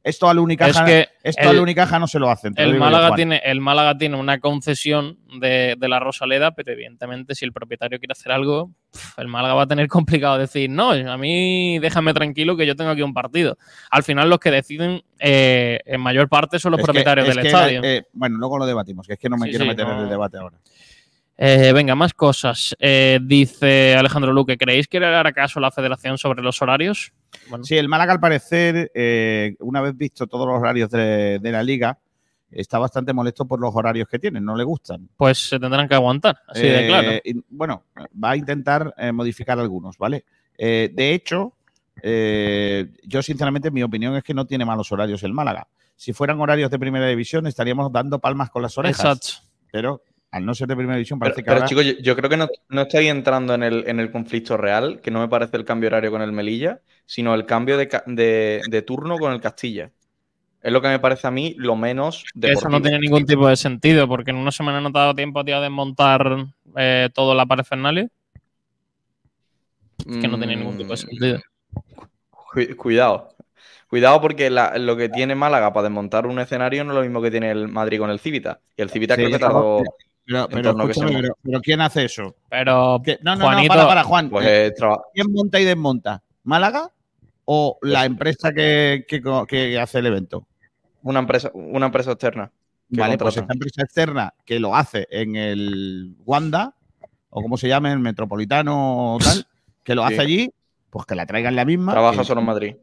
Esto 0.03 0.29
al 0.31 0.39
Unicaja, 0.39 0.81
Es 0.81 0.87
que 0.87 1.09
esto 1.23 1.49
al 1.51 1.59
Unicaja 1.59 1.99
no 1.99 2.07
se 2.07 2.19
lo 2.19 2.31
hacen. 2.31 2.55
lo 2.57 2.63
El 2.65 2.73
yo, 2.73 2.79
Málaga, 2.79 3.15
tiene, 3.15 3.43
el 3.45 3.61
Málaga 3.61 3.99
tiene 3.99 4.17
una 4.17 4.41
concesión 4.41 5.19
de, 5.41 5.75
de 5.79 5.89
la 5.89 6.01
Rosaleda, 6.01 6.55
pero 6.55 6.73
evidentemente 6.73 7.35
si 7.35 7.45
el 7.45 7.53
propietario 7.53 7.99
quiere 7.99 8.13
hacer 8.13 8.33
algo, 8.33 8.71
el 9.19 9.29
Málaga 9.29 9.55
va 9.55 9.63
a 9.63 9.67
tener 9.67 9.89
complicado 9.89 10.39
decir, 10.39 10.71
no, 10.71 10.93
a 10.93 11.19
mí 11.19 11.79
déjame 11.81 12.15
tranquilo 12.15 12.57
que 12.57 12.67
yo 12.67 12.77
tengo 12.77 12.91
aquí 12.91 13.03
un 13.03 13.13
partido. 13.15 13.59
Al 13.91 14.03
final 14.05 14.31
los 14.31 14.39
que 14.39 14.51
deciden 14.51 15.03
eh, 15.19 15.81
en 15.85 16.01
mayor 16.01 16.29
parte 16.29 16.59
son 16.59 16.73
los 16.73 16.79
Es 16.81 16.85
propietarios 16.85 17.27
del 17.29 17.41
que, 17.41 17.47
estadio. 17.49 17.81
eh, 17.85 18.05
bueno, 18.13 18.39
luego 18.39 18.59
lo 18.59 18.67
debatimos, 18.67 19.07
que 19.07 19.15
es 19.15 19.19
que 19.19 19.29
no 19.29 19.37
me 19.37 19.47
Sí, 19.47 19.51
quiero 19.51 19.65
sí, 19.65 19.69
meter 19.69 19.87
en 19.87 19.99
el 19.99 20.09
debate 20.09 20.39
ahora. 20.39 20.57
Eh, 21.39 21.73
venga, 21.73 21.95
más 21.95 22.15
cosas. 22.15 22.75
Eh, 22.79 23.19
dice 23.23 23.95
Alejandro 23.95 24.33
Luque, 24.33 24.57
¿creéis 24.57 24.89
que 24.89 24.99
le 24.99 25.07
hará 25.07 25.33
caso 25.33 25.59
a 25.59 25.63
la 25.63 25.71
federación 25.71 26.17
sobre 26.17 26.43
los 26.43 26.63
horarios? 26.63 27.13
Bueno, 27.49 27.65
Sí, 27.65 27.77
el 27.77 27.89
Málaga 27.89 28.13
al 28.13 28.21
parecer, 28.21 28.91
eh, 28.95 29.55
una 29.61 29.83
vez 29.83 29.97
visto 29.97 30.27
todos 30.27 30.47
los 30.47 30.59
horarios 30.59 30.91
de, 30.91 31.39
de 31.39 31.53
la 31.53 31.63
liga, 31.63 31.99
está 32.51 32.79
bastante 32.79 33.13
molesto 33.13 33.45
por 33.45 33.61
los 33.61 33.75
horarios 33.75 34.09
que 34.09 34.19
tienen, 34.19 34.45
no 34.45 34.57
le 34.57 34.65
gustan. 34.65 35.09
pues 35.17 35.51
se 35.51 35.61
tendrán 35.61 35.89
que 35.89 35.95
aguantar, 35.95 36.39
así 36.49 36.63
de 36.63 36.87
claro. 36.87 37.13
y, 37.23 37.45
bueno, 37.51 37.85
va 38.23 38.31
a 38.31 38.37
intentar 38.37 38.95
modificar 39.13 39.59
algunos, 39.59 39.99
¿vale? 39.99 40.25
De 40.57 41.13
hecho, 41.13 41.53
yo 42.03 43.23
sinceramente 43.23 43.71
mi 43.71 43.83
opinión 43.83 44.17
es 44.17 44.23
que 44.23 44.33
no 44.33 44.47
tiene 44.47 44.65
malos 44.65 44.91
horarios 44.91 45.23
el 45.25 45.35
Málaga. 45.35 45.67
Si 45.97 46.13
fueran 46.13 46.41
horarios 46.41 46.71
de 46.71 46.79
primera 46.79 47.09
división 47.09 47.47
estaríamos 47.47 47.93
dando 47.93 48.21
palmas 48.21 48.49
con 48.49 48.63
las 48.63 48.79
orejas. 48.79 49.01
Exacto. 49.01 49.49
Pero 49.73 50.03
al 50.33 50.45
no 50.45 50.55
ser 50.55 50.69
de 50.69 50.77
primera 50.77 50.97
división, 50.97 51.19
Pero, 51.19 51.31
parece 51.31 51.43
que 51.43 51.47
pero, 51.47 51.57
ahora- 51.57 51.69
chicos, 51.69 51.85
yo, 51.85 51.93
yo 52.03 52.17
creo 52.17 52.29
que 52.29 52.37
no, 52.37 52.49
no 52.69 52.83
estáis 52.83 53.09
entrando 53.11 53.55
en 53.55 53.63
el, 53.63 53.85
en 53.87 54.01
el 54.01 54.11
conflicto 54.11 54.57
real, 54.57 55.01
que 55.01 55.11
no 55.11 55.21
me 55.21 55.29
parece 55.29 55.57
el 55.57 55.65
cambio 55.65 55.89
horario 55.89 56.11
con 56.11 56.21
el 56.23 56.33
Melilla, 56.33 56.81
sino 57.07 57.35
el 57.35 57.47
cambio 57.47 57.77
de, 57.79 57.87
de- 58.07 58.63
de 58.69 58.83
turno 58.83 59.19
con 59.19 59.33
el 59.33 59.41
Castilla. 59.41 59.91
Es 60.63 60.73
lo 60.73 60.83
que 60.83 60.89
me 60.89 60.99
parece 60.99 61.27
a 61.29 61.31
mí 61.31 61.55
lo 61.59 61.77
menos 61.77 62.25
Que 62.39 62.51
eso 62.53 62.69
no 62.69 62.79
deportivo. 62.79 62.83
tiene 62.83 62.99
ningún 62.99 63.25
tipo 63.25 63.47
de 63.49 63.57
sentido, 63.57 64.09
porque 64.09 64.33
en 64.33 64.37
una 64.37 64.51
semana 64.51 64.81
no 64.81 64.91
te 64.91 64.99
ha 64.99 65.03
dado 65.03 65.15
tiempo 65.15 65.41
a 65.41 65.45
ti 65.45 65.53
a 65.53 65.61
desmontar 65.61 66.47
eh, 66.77 67.09
todo 67.15 67.35
la 67.35 67.47
parafernalia. 67.47 68.09
Es 69.99 70.17
que 70.19 70.29
no 70.29 70.39
tiene 70.39 70.57
ningún 70.57 70.77
tipo 70.77 70.89
de 70.91 70.95
Mm, 70.95 70.97
sentido. 70.97 71.39
cu- 72.31 72.77
Cuidado. 72.77 73.29
Cuidado 73.89 74.21
porque 74.21 74.51
la- 74.51 74.77
lo 74.79 74.97
que 74.97 75.09
tiene 75.09 75.35
Málaga 75.37 75.73
para 75.73 75.85
desmontar 75.85 76.27
un 76.27 76.39
escenario 76.41 76.83
no 76.85 76.91
es 76.93 76.97
lo 76.97 77.03
mismo 77.03 77.23
que 77.23 77.31
tiene 77.31 77.51
el 77.53 77.69
Madrid 77.69 77.99
con 78.01 78.11
el 78.11 78.19
Civita. 78.19 78.61
Y 78.77 78.83
el 78.83 78.91
Civita 78.91 79.15
Sí, 79.15 79.21
creo 79.23 79.31
que 79.31 79.39
pero- 79.39 79.53
tardó... 79.53 79.83
Pero, 80.27 80.49
pero, 80.49 80.75
pero- 80.77 81.35
pero 81.43 81.61
¿quién 81.61 81.81
hace 81.81 82.05
eso? 82.07 82.35
Pero, 82.51 83.01
¿Qué- 83.05 83.19
No, 83.23 83.37
no, 83.37 83.45
Juanito, 83.45 83.75
no, 83.75 83.81
para, 83.81 83.89
para, 83.89 84.05
Juan. 84.05 84.29
Pues 84.31 84.47
Eh, 84.47 84.67
eh, 84.67 84.71
traba- 84.73 85.03
¿Quién 85.15 85.33
monta 85.33 85.61
y 85.61 85.65
desmonta? 85.65 86.23
¿Málaga 86.43 86.91
o 87.45 87.79
la 87.83 88.05
empresa 88.05 88.53
que, 88.53 89.05
que 89.07 89.79
hace 89.81 89.99
el 90.01 90.07
evento? 90.07 90.47
una, 91.03 91.21
empresa, 91.21 91.51
una 91.55 91.87
empresa 91.87 92.11
externa. 92.13 92.51
Vale, 92.89 93.17
pues 93.17 93.37
esta 93.37 93.53
empresa 93.53 93.83
externa 93.83 94.35
que 94.45 94.59
lo 94.59 94.75
hace 94.75 95.07
en 95.11 95.37
el 95.37 96.17
Wanda, 96.25 96.75
o 97.31 97.41
como 97.43 97.57
se 97.57 97.69
llame, 97.69 97.93
el 97.93 98.01
Metropolitano 98.01 99.15
o 99.15 99.19
tal, 99.19 99.47
que 99.85 99.95
lo 99.95 100.05
Sí. 100.07 100.15
hace 100.15 100.23
allí, 100.23 100.51
pues 100.91 101.07
que 101.07 101.15
la 101.15 101.27
traigan 101.27 101.55
la 101.55 101.65
misma. 101.65 101.93
Trabaja 101.93 102.19
que- 102.19 102.25
solo 102.25 102.41
en 102.41 102.47
Madrid. 102.47 102.77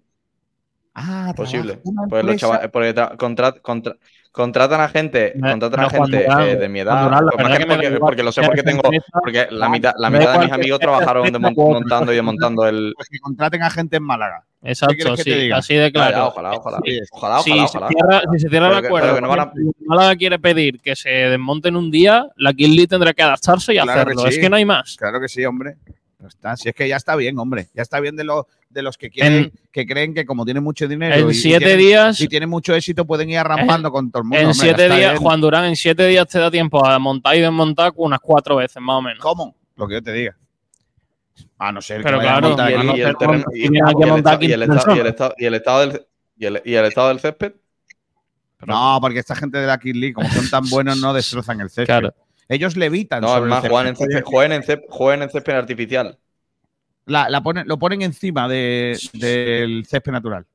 Ah, 0.96 1.34
Posible. 1.36 1.80
Pues 2.10 2.24
los 2.24 2.34
empresa- 2.34 2.38
chava- 2.60 2.72
porque 2.72 2.94
tra- 2.96 3.18
contra- 3.18 3.52
contra- 3.62 3.96
contratan 4.32 4.82
a 4.82 4.90
gente, 4.90 5.34
contratan 5.34 5.82
no, 5.82 5.88
a 5.88 5.90
gente 5.90 6.26
eh, 6.52 6.56
de 6.56 6.70
mi 6.70 6.80
edad. 6.82 7.10
Pues 7.32 7.48
más 7.50 7.58
que 7.58 7.66
porque, 7.66 7.90
porque 8.00 8.24
lo 8.24 8.32
sé 8.32 8.42
que 8.42 8.48
porque 8.48 8.64
tengo. 8.64 8.82
Porque 9.22 9.48
la 9.52 9.70
mitad, 9.70 9.94
la 9.98 10.10
mitad 10.12 10.34
de 10.34 10.40
mis 10.40 10.52
amigos 10.52 10.80
trabajaron 10.80 11.28
otra, 11.28 11.40
montando 11.40 12.12
y 12.12 12.16
desmontando 12.16 12.68
el. 12.68 12.94
Pues 12.98 13.10
que 13.10 13.20
contraten 13.20 13.64
a 13.64 13.70
gente 13.72 13.98
en 13.98 14.04
Málaga. 14.04 14.44
Exacto, 14.66 15.18
sí, 15.18 15.52
así 15.52 15.76
de 15.76 15.92
Claro, 15.92 16.28
ojalá, 16.28 16.52
ojalá. 16.54 16.80
Sí. 16.86 17.00
Ojalá, 17.12 17.40
si, 17.42 17.52
ojalá, 17.52 17.68
se 17.68 17.78
ojalá. 17.78 17.88
cierra, 17.90 18.22
si 18.32 18.40
se 18.40 18.50
cierra 18.50 18.68
Pero 18.70 18.80
el 18.80 18.86
acuerdo, 18.86 19.06
pero 19.08 19.16
que 19.16 19.22
no 19.22 19.28
van 19.30 19.40
a- 19.42 19.52
si 19.54 19.86
Málaga 19.86 20.16
quiere 20.16 20.40
pedir 20.40 20.80
que 20.80 20.96
se 20.96 21.10
desmonte 21.10 21.68
en 21.70 21.76
un 21.76 21.92
día, 21.92 22.28
la 22.38 22.54
Kinley 22.54 22.88
tendrá 22.88 23.14
que 23.14 23.24
adaptarse 23.24 23.74
y 23.74 23.76
Claro 23.78 23.88
que 24.06 24.12
hacerlo. 24.12 24.26
Es 24.28 24.38
que 24.38 24.50
no 24.50 24.56
hay 24.56 24.64
más. 24.66 24.96
Claro 24.98 25.20
que 25.20 25.28
sí, 25.28 25.44
hombre. 25.44 25.76
Ya 26.20 26.28
está. 26.28 26.56
Si 26.56 26.70
es 26.70 26.76
que 26.76 26.88
ya 26.88 26.96
está 26.96 27.18
bien, 27.18 27.38
hombre. 27.38 27.68
Ya 27.74 27.82
está 27.82 28.00
bien 28.00 28.16
de, 28.16 28.24
los 28.24 28.46
de 28.74 28.82
los 28.82 28.98
que 28.98 29.10
quieren, 29.10 29.52
que 29.72 29.86
creen 29.86 30.14
que 30.14 30.26
como 30.26 30.44
tienen 30.46 30.64
mucho 30.64 30.88
dinero 30.88 31.16
En 31.16 31.28
y, 31.28 31.32
y 31.32 31.34
siete 31.34 31.60
tienen, 31.66 31.78
días, 31.78 32.20
y 32.22 32.28
tienen 32.28 32.50
mucho 32.50 32.74
éxito, 32.76 33.06
pueden 33.06 33.30
ir 33.30 33.38
arrampando 33.38 33.92
con 33.92 34.12
todo 34.12 34.22
el 34.22 34.24
mundo. 34.26 34.38
en 34.40 34.46
hombre, 34.48 34.60
siete 34.60 34.84
días, 34.86 35.12
bien. 35.12 35.16
Juan 35.22 35.42
Durán, 35.42 35.66
en 35.66 35.76
siete 35.76 36.08
días 36.08 36.28
te 36.28 36.40
da 36.40 36.50
tiempo 36.52 36.86
a 36.86 36.98
montar 37.00 37.36
y 37.36 37.42
desmontar 37.42 37.94
unas 37.96 38.20
cuatro 38.20 38.56
veces, 38.58 38.82
más 38.82 38.96
o 38.98 39.02
menos. 39.02 39.20
¿Cómo? 39.20 39.56
Lo 39.76 39.88
que 39.88 39.94
yo 39.96 40.04
te 40.04 40.12
diga. 40.14 40.36
A 41.58 41.72
no 41.72 41.82
ser 41.82 42.04
Pero 42.04 42.20
que 42.20 42.24
claro, 42.26 42.50
Y 42.50 42.52
el, 42.52 42.56
estado- 42.58 42.70
y 42.70 42.82
el 43.04 43.16
15 43.16 44.16
estado- 44.18 44.42
y 45.38 45.46
el 45.46 45.54
estado- 45.54 45.80
del 45.82 46.06
y 46.38 46.46
el- 46.46 46.62
y 46.66 46.74
el 46.76 46.86
estado 46.86 47.08
del 47.10 47.20
césped. 47.20 47.54
No, 48.66 48.98
porque 49.02 49.20
esta 49.20 49.36
gente 49.36 49.58
de 49.58 49.68
la 49.68 49.78
Kid 49.78 49.96
League, 49.96 50.14
como 50.14 50.30
son 50.30 50.50
tan 50.50 50.70
buenos, 50.70 50.98
no 51.00 51.14
destrozan 51.14 51.60
el 51.62 51.70
césped. 51.70 51.86
Claro. 51.86 52.14
Ellos 52.50 52.76
levitan. 52.78 53.22
No, 53.22 53.28
es 53.28 53.34
sobre 53.34 53.44
el 53.46 53.50
más, 53.50 53.62
césped. 53.62 53.72
juegan 53.72 53.88
en 53.88 53.96
césped, 53.96 54.24
juegan 54.26 54.52
en 54.52 54.64
césped, 54.64 54.86
juegan 54.90 55.22
en 55.24 55.30
césped 55.30 55.54
artificial. 55.54 56.18
La, 57.06 57.30
la 57.30 57.42
ponen, 57.42 57.68
lo 57.68 57.78
ponen 57.78 58.02
encima 58.02 58.48
de- 58.48 58.98
del 59.14 59.86
césped 59.86 60.12
natural. 60.12 60.46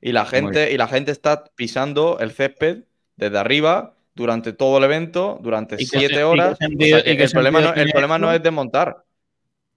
Y 0.00 0.12
la 0.12 0.26
gente, 0.26 0.70
y 0.72 0.76
la 0.76 0.86
gente 0.86 1.12
está 1.12 1.44
pisando 1.56 2.18
el 2.20 2.32
césped 2.32 2.84
desde 3.16 3.38
arriba 3.38 3.94
durante 4.14 4.52
todo 4.52 4.78
el 4.78 4.84
evento, 4.84 5.38
durante 5.42 5.76
¿Y 5.76 5.86
qué 5.88 5.98
siete 5.98 6.16
y 6.16 6.22
horas. 6.22 6.58
qué 6.58 6.66
O 6.66 6.68
sentido- 6.68 7.00
sea, 7.00 7.12
y 7.12 7.16
qué 7.16 7.24
el, 7.24 7.30
problema 7.30 7.60
no, 7.60 7.66
sentido 7.66 7.84
el 7.86 7.90
problema 7.92 8.18
no 8.18 8.32
es 8.32 8.42
desmontar. 8.42 8.96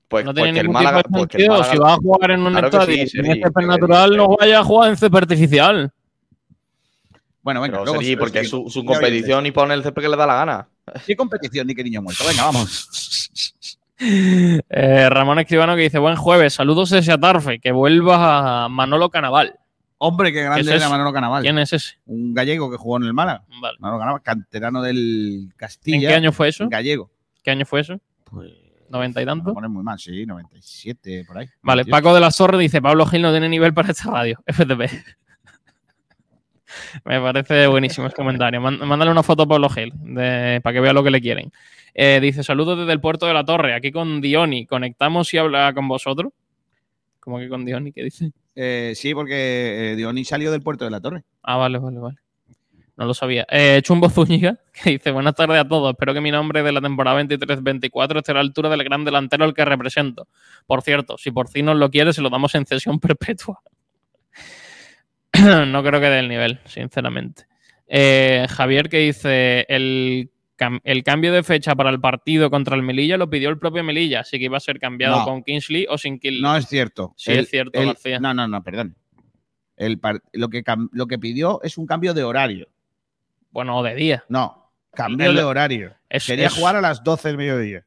Pues, 0.10 0.25
no 0.25 0.33
tiene 0.33 0.53
que 0.53 0.60
el 0.60 0.65
ningún 0.67 0.73
Málaga. 0.83 1.03
tipo 1.03 1.19
de 1.19 1.27
pues 1.27 1.31
sentido. 1.31 1.53
Málaga- 1.53 1.71
Si 1.71 1.77
vas 1.79 1.93
a 1.93 1.95
jugar 1.97 2.31
en 2.31 2.39
un 2.41 2.51
Claro 2.51 2.67
estadio 2.67 2.86
sí, 3.07 3.12
tiene 3.12 3.27
Sergi, 3.27 3.41
césped 3.43 3.65
natural, 3.65 4.17
no 4.17 4.27
vayas 4.38 4.60
a 4.60 4.63
jugar 4.63 4.89
en 4.89 4.97
césped 4.97 5.17
artificial. 5.17 5.91
Bueno, 7.41 7.62
venga, 7.62 7.77
luego 7.77 7.93
Sergi, 7.99 8.12
se- 8.12 8.17
porque 8.17 8.39
es 8.41 8.49
su, 8.49 8.83
competición 8.86 9.45
y 9.45 9.51
pone 9.51 9.73
el 9.73 9.83
césped 9.83 10.01
que 10.01 10.10
le 10.10 10.17
da 10.17 10.27
la 10.27 10.36
gana. 10.36 10.67
¿Qué 11.05 11.15
competición 11.15 11.67
ni 11.67 11.73
qué 11.75 11.83
niño 11.83 12.01
muerto? 12.01 12.23
Venga, 12.27 12.43
vamos. 12.45 13.26
Eh, 13.99 15.10
Ramón 15.10 15.39
Escribano 15.39 15.75
que 15.75 15.83
dice: 15.83 15.99
Buen 15.99 16.15
jueves, 16.15 16.53
saludos 16.53 16.89
desde 16.91 17.12
Atarfe, 17.13 17.60
que 17.60 17.71
vuelva 17.71 18.69
Manolo 18.69 19.10
Canaval. 19.10 19.57
Hombre, 19.99 20.31
qué 20.31 20.43
grande 20.43 20.63
¿Qué 20.63 20.69
es 20.75 20.81
era? 20.81 20.89
Manolo 20.89 21.12
Canaval. 21.12 21.41
¿Quién 21.41 21.57
es 21.57 21.73
ese? 21.73 21.95
Un 22.05 22.33
gallego 22.36 22.69
que 22.69 22.77
jugó 22.77 22.97
en 22.97 23.03
el 23.03 23.13
Málaga. 23.13 23.43
Vale. 23.60 23.77
Manolo 23.79 23.99
Canaval, 23.99 24.21
canterano 24.21 24.81
del 24.83 25.51
Castilla. 25.57 25.95
¿En 25.97 26.01
qué 26.01 26.13
año 26.13 26.31
fue 26.31 26.49
eso? 26.49 26.69
Gallego. 26.69 27.10
¿Qué 27.43 27.49
año 27.51 27.65
fue 27.65 27.81
eso? 27.81 27.99
Pues. 28.25 28.51
¿90 28.91 29.10
y 29.10 29.13
Me 29.15 29.25
tanto? 29.25 29.53
ponen 29.53 29.71
muy 29.71 29.83
mal, 29.83 29.99
sí, 29.99 30.25
97, 30.25 31.25
por 31.27 31.39
ahí. 31.39 31.47
Vale, 31.62 31.81
98. 31.83 31.91
Paco 31.91 32.13
de 32.13 32.21
la 32.21 32.29
Torre 32.31 32.57
dice: 32.60 32.81
Pablo 32.81 33.05
Gil 33.07 33.21
no 33.23 33.31
tiene 33.31 33.49
nivel 33.49 33.73
para 33.73 33.89
esta 33.91 34.12
radio. 34.12 34.39
FTP. 34.45 34.81
Me 37.05 37.19
parece 37.21 37.67
buenísimo 37.67 38.07
ese 38.07 38.15
comentario. 38.15 38.60
Mán- 38.62 38.79
Mándale 38.86 39.10
una 39.12 39.23
foto 39.23 39.43
a 39.43 39.47
Pablo 39.47 39.69
Gil 39.69 39.91
de- 39.95 40.60
para 40.63 40.73
que 40.73 40.79
vea 40.81 40.93
lo 40.93 41.03
que 41.03 41.12
le 41.12 41.21
quieren. 41.21 41.51
Eh, 41.97 42.19
dice: 42.21 42.43
Saludos 42.43 42.77
desde 42.77 42.93
el 42.93 43.01
puerto 43.01 43.25
de 43.25 43.33
la 43.33 43.43
Torre, 43.43 43.73
aquí 43.73 43.91
con 43.91 44.21
Dioni. 44.21 44.67
¿Conectamos 44.67 45.33
y 45.33 45.38
habla 45.39 45.73
con 45.73 45.88
vosotros? 45.88 46.31
¿Cómo 47.19 47.39
que 47.39 47.49
con 47.49 47.65
Dioni? 47.65 47.91
¿Qué 47.91 48.03
dice? 48.03 48.31
Eh, 48.55 48.93
sí, 48.95 49.13
porque 49.13 49.91
eh, 49.91 49.95
Diony 49.95 50.23
salió 50.23 50.51
del 50.51 50.62
puerto 50.62 50.86
de 50.86 50.91
la 50.91 51.01
Torre. 51.01 51.23
Ah, 51.41 51.57
vale, 51.57 51.79
vale, 51.79 51.99
vale. 51.99 52.17
No 52.97 53.05
lo 53.05 53.13
sabía. 53.13 53.45
Eh, 53.49 53.79
Chumbo 53.83 54.10
Zúñiga, 54.10 54.60
que 54.83 54.91
dice, 54.91 55.12
buenas 55.12 55.36
tardes 55.36 55.60
a 55.60 55.67
todos. 55.67 55.91
Espero 55.91 56.13
que 56.13 56.21
mi 56.21 56.31
nombre 56.31 56.63
de 56.63 56.71
la 56.71 56.81
temporada 56.81 57.21
23-24 57.21 58.17
esté 58.17 58.31
a 58.31 58.36
la 58.36 58.41
altura 58.41 58.69
del 58.69 58.83
gran 58.83 59.03
delantero 59.03 59.43
al 59.43 59.53
que 59.53 59.65
represento. 59.65 60.27
Por 60.65 60.81
cierto, 60.81 61.17
si 61.17 61.31
por 61.31 61.49
fin 61.49 61.65
nos 61.65 61.77
lo 61.77 61.89
quiere, 61.89 62.13
se 62.13 62.21
lo 62.21 62.29
damos 62.29 62.55
en 62.55 62.65
cesión 62.65 62.99
perpetua. 63.01 63.62
no 65.67 65.83
creo 65.83 65.99
que 65.99 66.10
dé 66.10 66.19
el 66.19 66.29
nivel, 66.29 66.60
sinceramente. 66.65 67.47
Eh, 67.88 68.47
Javier 68.49 68.89
que 68.89 68.97
dice, 68.99 69.65
el, 69.69 70.31
cam- 70.58 70.82
el 70.84 71.04
cambio 71.04 71.32
de 71.34 71.43
fecha 71.43 71.76
para 71.76 71.89
el 71.89 72.00
partido 72.00 72.50
contra 72.50 72.76
el 72.76 72.82
Melilla 72.84 73.17
lo 73.17 73.30
pidió 73.30 73.50
el 73.50 73.58
propio 73.58 73.84
Melilla, 73.84 74.22
así 74.22 74.38
que 74.39 74.46
iba 74.46 74.58
a 74.58 74.62
ser 74.62 74.80
cambiado 74.80 75.17
No. 75.20 75.26
con 75.26 75.43
Kingsley 75.43 75.86
o 75.89 75.98
sin 75.98 76.20
Kingsley. 76.20 76.41
No 76.41 76.56
es 76.56 76.67
cierto. 76.67 77.13
Sí, 77.17 77.32
es 77.34 77.50
cierto, 77.50 77.80
García. 77.80 78.20
No, 78.20 78.34
no, 78.34 78.48
no, 78.48 78.63
perdón. 78.63 78.96
El 79.76 80.00
lo, 80.34 80.50
que 80.50 80.63
lo 80.91 81.08
que 81.08 81.20
pidió 81.20 81.62
es 81.63 81.78
un 81.78 81.86
cambio 81.86 82.13
de 82.13 82.24
horario. 82.24 82.67
Bueno, 83.52 83.78
o 83.78 83.84
de 83.84 83.96
día. 83.96 84.24
No, 84.30 84.72
cambio 84.93 85.30
El- 85.30 85.36
de 85.38 85.43
horario. 85.43 85.96
Es- 86.10 86.26
Quería 86.26 86.48
es- 86.48 86.54
jugar 86.54 86.76
a 86.76 86.82
las 86.82 87.04
12 87.04 87.30
del 87.30 87.38
mediodía. 87.38 87.86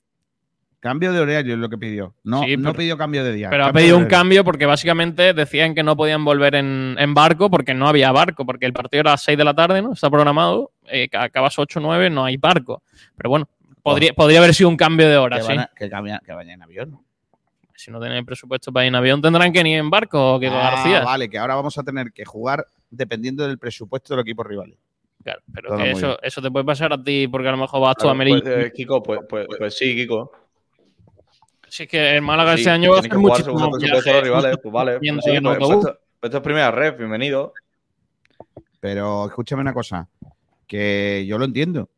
Cambio 0.80 1.12
de 1.12 1.20
horario 1.20 1.52
es 1.54 1.60
lo 1.60 1.68
que 1.68 1.76
pidió. 1.76 2.14
No, 2.24 2.42
Sí, 2.42 2.56
no 2.56 2.70
pero- 2.70 2.78
pidió 2.78 2.96
cambio 2.96 3.22
de 3.22 3.34
día. 3.34 3.50
Pero 3.50 3.66
ha 3.66 3.72
pedido 3.72 3.98
un 3.98 4.06
cambio 4.06 4.42
porque 4.44 4.64
básicamente 4.64 5.34
decían 5.34 5.74
que 5.74 5.82
no 5.82 5.94
podían 5.94 6.24
volver 6.24 6.54
en, 6.54 6.96
en 6.98 7.12
barco 7.12 7.50
porque 7.50 7.74
no 7.74 7.86
había 7.86 8.10
barco, 8.12 8.46
porque 8.46 8.64
el 8.64 8.72
partido 8.72 9.02
era 9.02 9.10
a 9.10 9.14
las 9.14 9.22
6 9.22 9.36
de 9.36 9.44
la 9.44 9.52
tarde, 9.54 9.82
¿no? 9.82 9.92
Está 9.92 10.08
programado, 10.08 10.72
eh, 10.86 11.08
que 11.10 11.18
acabas 11.18 11.58
8 11.58 11.80
o 11.80 11.82
9, 11.82 12.08
no 12.08 12.24
hay 12.24 12.38
barco. 12.38 12.82
Pero 13.14 13.28
bueno, 13.28 13.46
podría, 13.82 14.14
podría 14.14 14.38
haber 14.38 14.54
sido 14.54 14.70
un 14.70 14.76
cambio 14.78 15.06
de 15.06 15.18
hora, 15.18 15.36
Que, 15.36 15.42
sí. 15.42 15.52
a- 15.52 15.70
que, 15.76 15.90
cambia- 15.90 16.22
que 16.24 16.32
vayan 16.32 16.54
en 16.54 16.62
avión. 16.62 16.98
Si 17.76 17.90
no 17.90 18.00
tienen 18.00 18.24
presupuesto 18.24 18.72
para 18.72 18.84
ir 18.86 18.88
en 18.88 18.94
avión, 18.94 19.20
tendrán 19.20 19.52
que 19.52 19.60
ir 19.60 19.66
en 19.66 19.90
barco, 19.90 20.40
Kiko 20.40 20.54
Ah, 20.54 20.70
García. 20.70 21.00
Vale, 21.04 21.28
que 21.28 21.38
ahora 21.38 21.56
vamos 21.56 21.76
a 21.76 21.82
tener 21.82 22.10
que 22.12 22.24
jugar 22.24 22.66
dependiendo 22.90 23.46
del 23.46 23.58
presupuesto 23.58 24.14
del 24.14 24.22
equipo 24.22 24.42
rival. 24.44 24.74
Claro, 25.22 25.40
pero 25.52 25.76
que 25.76 25.90
eso, 25.90 26.06
bien. 26.06 26.18
eso 26.22 26.40
te 26.40 26.50
puede 26.50 26.64
pasar 26.64 26.92
a 26.94 27.02
ti 27.02 27.28
porque 27.28 27.48
a 27.48 27.50
lo 27.50 27.58
mejor 27.58 27.82
vas 27.82 27.96
tú 27.96 28.08
a 28.08 28.14
Melilla. 28.14 28.40
pues, 28.42 28.66
eh, 28.66 28.72
Kiko, 28.74 29.02
pues, 29.02 29.20
pues, 29.28 29.46
pues 29.58 29.76
sí, 29.76 29.94
Kiko. 29.94 30.32
Si 31.70 31.84
es 31.84 31.88
que 31.88 32.16
el 32.16 32.22
Málaga 32.22 32.54
Sí, 32.56 32.62
ese 32.62 32.70
año 32.70 32.90
va 32.92 32.98
a 32.98 33.02
jugar 33.02 33.18
muchísimo 33.18 34.20
rivales. 34.20 34.58
Pues 34.62 34.72
vale. 34.72 34.98
Yendo 35.00 35.22
Pues 35.22 35.34
sí, 35.34 35.40
pues, 35.40 35.58
pues 35.58 35.70
esto, 35.70 36.00
esto 36.22 36.36
es 36.36 36.42
primera 36.42 36.70
red, 36.70 36.96
bienvenido. 36.96 37.52
Pero 38.80 39.26
escúchame 39.26 39.60
una 39.62 39.74
cosa, 39.74 40.08
que 40.66 41.24
yo 41.26 41.38
lo 41.38 41.44
entiendo, 41.44 41.90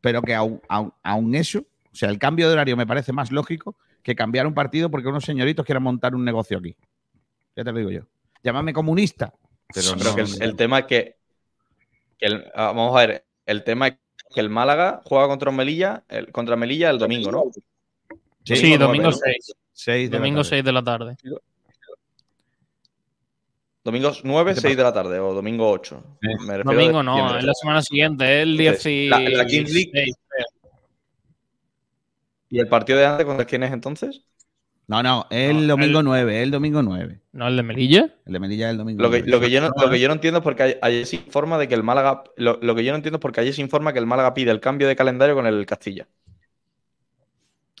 pero 0.00 0.20
que 0.22 0.34
aún, 0.34 0.60
aún- 0.68 0.92
aún 1.02 1.34
eso, 1.34 1.60
o 1.60 1.94
sea, 1.94 2.10
el 2.10 2.18
cambio 2.18 2.46
de 2.48 2.52
horario 2.54 2.76
me 2.76 2.86
parece 2.86 3.12
más 3.12 3.32
lógico 3.32 3.76
que 4.02 4.14
cambiar 4.14 4.46
un 4.46 4.54
partido 4.54 4.90
porque 4.90 5.08
unos 5.08 5.24
señoritos 5.24 5.64
quieran 5.64 5.82
montar 5.82 6.14
un 6.14 6.24
negocio 6.24 6.58
aquí. 6.58 6.76
Ya 7.56 7.64
te 7.64 7.72
lo 7.72 7.78
digo 7.78 7.90
yo. 7.90 8.02
Llámame 8.42 8.72
comunista. 8.72 9.32
Pero, 9.74 9.88
Pero 9.98 10.10
no- 10.10 10.14
que 10.16 10.22
el, 10.22 10.42
el 10.42 10.56
tema 10.56 10.80
es 10.80 10.84
que, 10.84 11.16
que 12.18 12.26
el- 12.26 12.44
ah, 12.54 12.66
vamos 12.66 12.94
a 12.96 13.06
ver, 13.06 13.24
el 13.46 13.64
tema 13.64 13.88
es 13.88 13.96
que 14.32 14.40
el 14.40 14.50
Málaga 14.50 15.00
juega 15.04 15.26
contra 15.26 15.50
Melilla, 15.50 16.04
el, 16.08 16.30
contra 16.32 16.54
Melilla 16.56 16.90
el 16.90 16.98
domingo, 16.98 17.32
¿no? 17.32 17.44
Sí, 18.54 18.76
Domingo 18.76 18.86
domingo 18.86 19.10
nueve, 19.10 19.16
¿no? 19.16 19.32
6. 19.44 19.54
Seis 19.72 20.10
de 20.10 20.16
la 20.16 20.18
Domingo 20.18 20.38
tarde. 20.42 20.48
6 20.50 20.64
de 20.64 20.72
la 20.72 20.84
tarde. 20.84 21.16
Domingo 23.84 24.12
9, 24.24 24.54
¿Qué 24.54 24.60
6 24.60 24.76
de 24.76 24.82
la 24.82 24.92
tarde 24.92 25.18
o 25.20 25.32
domingo 25.34 25.70
8. 25.70 26.02
Me 26.20 26.56
refiero 26.58 26.64
Domingo 26.64 27.02
no, 27.02 27.38
es 27.38 27.44
la 27.44 27.54
semana 27.54 27.82
siguiente, 27.82 28.24
es 28.24 28.42
el 28.42 28.60
Entonces, 28.60 28.84
10 28.84 29.10
la- 29.10 29.20
la 29.20 29.42
League- 29.44 30.12
¿Y 32.48 32.58
el 32.60 32.68
partido 32.68 32.98
de 32.98 33.06
antes 33.06 33.26
contra 33.26 33.44
quién 33.44 33.62
es 33.62 33.72
entonces? 33.72 34.22
No, 34.88 35.02
no, 35.02 35.26
el 35.30 35.66
domingo 35.66 36.02
9, 36.02 36.42
el 36.42 36.50
domingo 36.52 36.80
9. 36.82 37.20
¿No 37.32 37.48
el 37.48 37.56
de 37.56 37.62
Melilla? 37.64 38.14
El 38.24 38.32
de 38.32 38.38
Melilla 38.40 38.66
es 38.66 38.70
el 38.72 38.78
domingo 38.78 39.02
Lo 39.02 39.10
que, 39.10 39.18
9. 39.18 39.30
lo 39.32 39.40
que 39.40 39.50
yo 39.50 39.60
no, 39.60 39.70
lo 39.80 39.90
que 39.90 39.98
yo 40.00 40.06
no 40.08 40.14
entiendo 40.14 40.38
es 40.38 40.44
porque 40.44 40.62
ay- 40.62 40.76
ayer 40.80 41.06
se 41.06 41.16
informa 41.16 41.58
de 41.58 41.66
que 41.68 41.74
el 41.74 41.82
Málaga. 41.82 42.22
Lo, 42.36 42.58
lo 42.62 42.74
que 42.76 42.84
yo 42.84 42.92
no 42.92 42.96
entiendo 42.96 43.16
es 43.16 43.20
porque 43.22 43.40
ayer 43.40 43.52
se 43.54 43.62
informa 43.62 43.92
que 43.92 43.98
el 43.98 44.06
Málaga 44.06 44.32
pide 44.32 44.52
el 44.52 44.60
cambio 44.60 44.86
de 44.86 44.94
calendario 44.96 45.34
con 45.34 45.46
el 45.46 45.66
Castilla. 45.66 46.06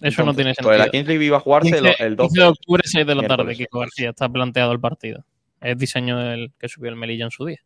Eso 0.00 0.24
no 0.24 0.34
tiene 0.34 0.50
Entonces, 0.50 0.56
sentido. 0.56 0.84
La 0.84 0.90
Kings 0.90 1.08
League 1.08 1.24
iba 1.24 1.36
a 1.38 1.40
jugarse 1.40 1.70
15, 1.70 1.88
el, 1.88 2.06
el 2.06 2.16
12. 2.16 2.28
15 2.28 2.40
de 2.40 2.46
octubre, 2.48 2.82
6 2.84 3.06
de 3.06 3.14
la 3.14 3.26
tarde. 3.26 3.56
Kiko 3.56 3.78
García. 3.80 4.10
Está 4.10 4.28
planteado 4.28 4.72
el 4.72 4.80
partido. 4.80 5.24
Es 5.60 5.78
diseño 5.78 6.18
del 6.18 6.52
que 6.58 6.68
subió 6.68 6.90
el 6.90 6.96
Melilla 6.96 7.24
en 7.24 7.30
su 7.30 7.46
día. 7.46 7.60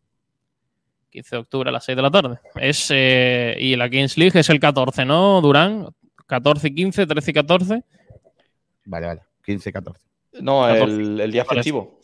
15 1.10 1.36
de 1.36 1.40
octubre 1.40 1.68
a 1.68 1.72
las 1.72 1.84
6 1.84 1.96
de 1.96 2.02
la 2.02 2.10
tarde. 2.10 2.38
Es, 2.54 2.88
eh, 2.90 3.56
y 3.58 3.74
la 3.74 3.90
Kings 3.90 4.16
League 4.16 4.38
es 4.38 4.48
el 4.48 4.60
14, 4.60 5.04
¿no, 5.04 5.40
Durán? 5.40 5.88
14 6.26 6.68
y 6.68 6.74
15, 6.74 7.06
13 7.06 7.30
y 7.30 7.34
14. 7.34 7.84
Vale, 8.84 9.06
vale. 9.06 9.20
15, 9.44 9.72
14. 9.72 10.06
No, 10.40 10.62
14. 10.62 10.84
el, 10.84 11.20
el 11.20 11.32
día 11.32 11.44
festivo. 11.44 12.00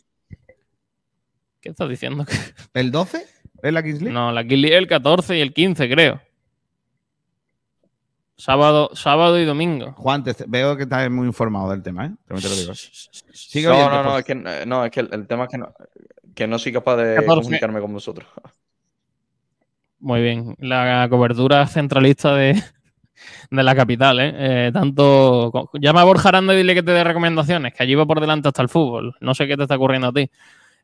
¿Qué 1.61 1.69
estás 1.71 1.89
diciendo? 1.89 2.27
¿El 2.75 2.91
12? 2.91 3.25
¿Es 3.63 3.73
la 3.73 3.83
Kings 3.83 4.01
League? 4.01 4.13
No, 4.13 4.33
la 4.33 4.43
Kings 4.43 4.61
League 4.61 4.77
es 4.77 4.83
el 4.83 4.89
14 4.89 5.39
y 5.39 5.41
el 5.41 5.53
15, 5.53 5.89
creo. 5.89 6.21
Sábado, 8.39 8.91
sábado 8.95 9.39
y 9.41 9.45
domingo. 9.47 9.93
Juan, 9.93 10.23
te- 10.23 10.35
veo 10.47 10.77
que 10.77 10.83
estás 10.83 11.11
muy 11.11 11.27
informado 11.27 11.71
del 11.71 11.83
tema, 11.83 12.07
¿eh? 12.07 12.11
También 12.29 12.43
te 12.43 12.55
lo 12.55 12.61
digo. 12.61 12.73
Sigue 13.33 13.67
No, 13.69 13.75
oyendo, 13.75 13.91
no, 13.91 14.03
no, 14.03 14.11
por- 14.11 14.19
es 14.19 14.25
que, 14.27 14.33
eh, 14.33 14.65
no, 14.67 14.85
es 14.85 14.91
que 14.91 15.01
el, 15.01 15.09
el 15.13 15.27
tema 15.27 15.45
es 15.45 15.51
que 15.51 15.59
no, 15.59 15.73
que 16.35 16.47
no 16.47 16.59
soy 16.59 16.73
capaz 16.73 16.97
de 16.97 17.15
14. 17.17 17.41
comunicarme 17.43 17.81
con 17.81 17.93
vosotros. 17.95 18.27
Muy 20.01 20.21
bien. 20.21 20.55
La 20.59 21.07
cobertura 21.09 21.67
centralista 21.67 22.35
de, 22.35 22.63
de 23.51 23.63
la 23.63 23.75
capital, 23.75 24.21
¿eh? 24.21 24.35
Eh, 24.37 24.71
tanto. 24.73 25.51
Llama 25.81 26.03
a 26.03 26.05
Borja 26.05 26.29
Aranda 26.29 26.53
y 26.53 26.59
dile 26.59 26.75
que 26.75 26.83
te 26.83 26.93
dé 26.93 27.03
recomendaciones, 27.05 27.73
que 27.73 27.83
allí 27.83 27.95
va 27.95 28.05
por 28.05 28.21
delante 28.21 28.49
hasta 28.49 28.61
el 28.63 28.69
fútbol. 28.69 29.15
No 29.21 29.35
sé 29.35 29.47
qué 29.47 29.57
te 29.57 29.63
está 29.63 29.77
ocurriendo 29.77 30.09
a 30.09 30.13
ti. 30.13 30.31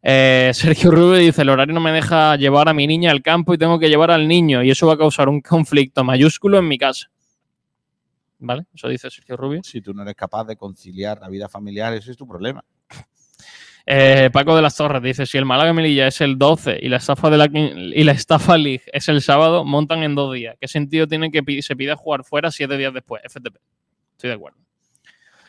Eh, 0.02 0.50
Sergio 0.54 0.90
Rubio 0.90 1.18
dice: 1.18 1.42
el 1.42 1.50
horario 1.50 1.74
no 1.74 1.80
me 1.80 1.92
deja 1.92 2.34
llevar 2.36 2.70
a 2.70 2.72
mi 2.74 2.86
niña 2.86 3.10
al 3.10 3.20
campo 3.20 3.52
y 3.52 3.58
tengo 3.58 3.78
que 3.78 3.90
llevar 3.90 4.10
al 4.10 4.26
niño, 4.26 4.62
y 4.62 4.70
eso 4.70 4.86
va 4.86 4.94
a 4.94 4.98
causar 4.98 5.28
un 5.28 5.42
conflicto 5.42 6.02
mayúsculo 6.02 6.58
en 6.58 6.66
mi 6.68 6.78
casa. 6.78 7.08
¿Vale? 8.44 8.66
Eso 8.74 8.88
dice 8.88 9.08
Sergio 9.08 9.36
Rubio. 9.36 9.60
Si 9.62 9.80
tú 9.80 9.94
no 9.94 10.02
eres 10.02 10.16
capaz 10.16 10.44
de 10.44 10.56
conciliar 10.56 11.20
la 11.20 11.28
vida 11.28 11.48
familiar, 11.48 11.94
ese 11.94 12.10
es 12.10 12.16
tu 12.16 12.26
problema. 12.26 12.64
Eh, 13.86 14.30
Paco 14.32 14.54
de 14.54 14.62
las 14.62 14.76
Torres 14.76 15.02
dice: 15.02 15.26
si 15.26 15.38
el 15.38 15.44
Málaga 15.44 15.72
Melilla 15.72 16.08
es 16.08 16.20
el 16.20 16.38
12 16.38 16.78
y 16.82 16.88
la 16.88 16.98
estafa 16.98 17.30
de 17.30 17.38
la 17.38 17.48
y 17.52 18.04
la 18.04 18.12
estafa 18.12 18.58
League 18.58 18.82
es 18.92 19.08
el 19.08 19.22
sábado, 19.22 19.64
montan 19.64 20.02
en 20.02 20.14
dos 20.14 20.34
días. 20.34 20.56
¿Qué 20.60 20.68
sentido 20.68 21.06
tiene 21.06 21.30
que 21.30 21.62
se 21.62 21.76
pida 21.76 21.96
jugar 21.96 22.24
fuera 22.24 22.50
siete 22.50 22.76
días 22.76 22.92
después? 22.92 23.22
FTP. 23.24 23.56
Estoy 24.12 24.30
de 24.30 24.34
acuerdo. 24.34 24.58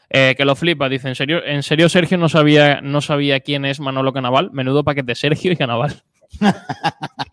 Eh, 0.09 0.35
que 0.37 0.45
lo 0.45 0.55
flipa, 0.55 0.89
dice, 0.89 1.07
¿en 1.09 1.15
serio, 1.15 1.43
en 1.43 1.63
serio 1.63 1.89
Sergio 1.89 2.19
no 2.19 2.29
sabía, 2.29 2.81
no 2.81 3.01
sabía 3.01 3.39
quién 3.39 3.65
es 3.65 3.79
Manolo 3.79 4.13
Canaval? 4.13 4.51
Menudo 4.51 4.83
paquete 4.83 5.15
Sergio 5.15 5.51
y 5.51 5.55
Canaval. 5.55 6.03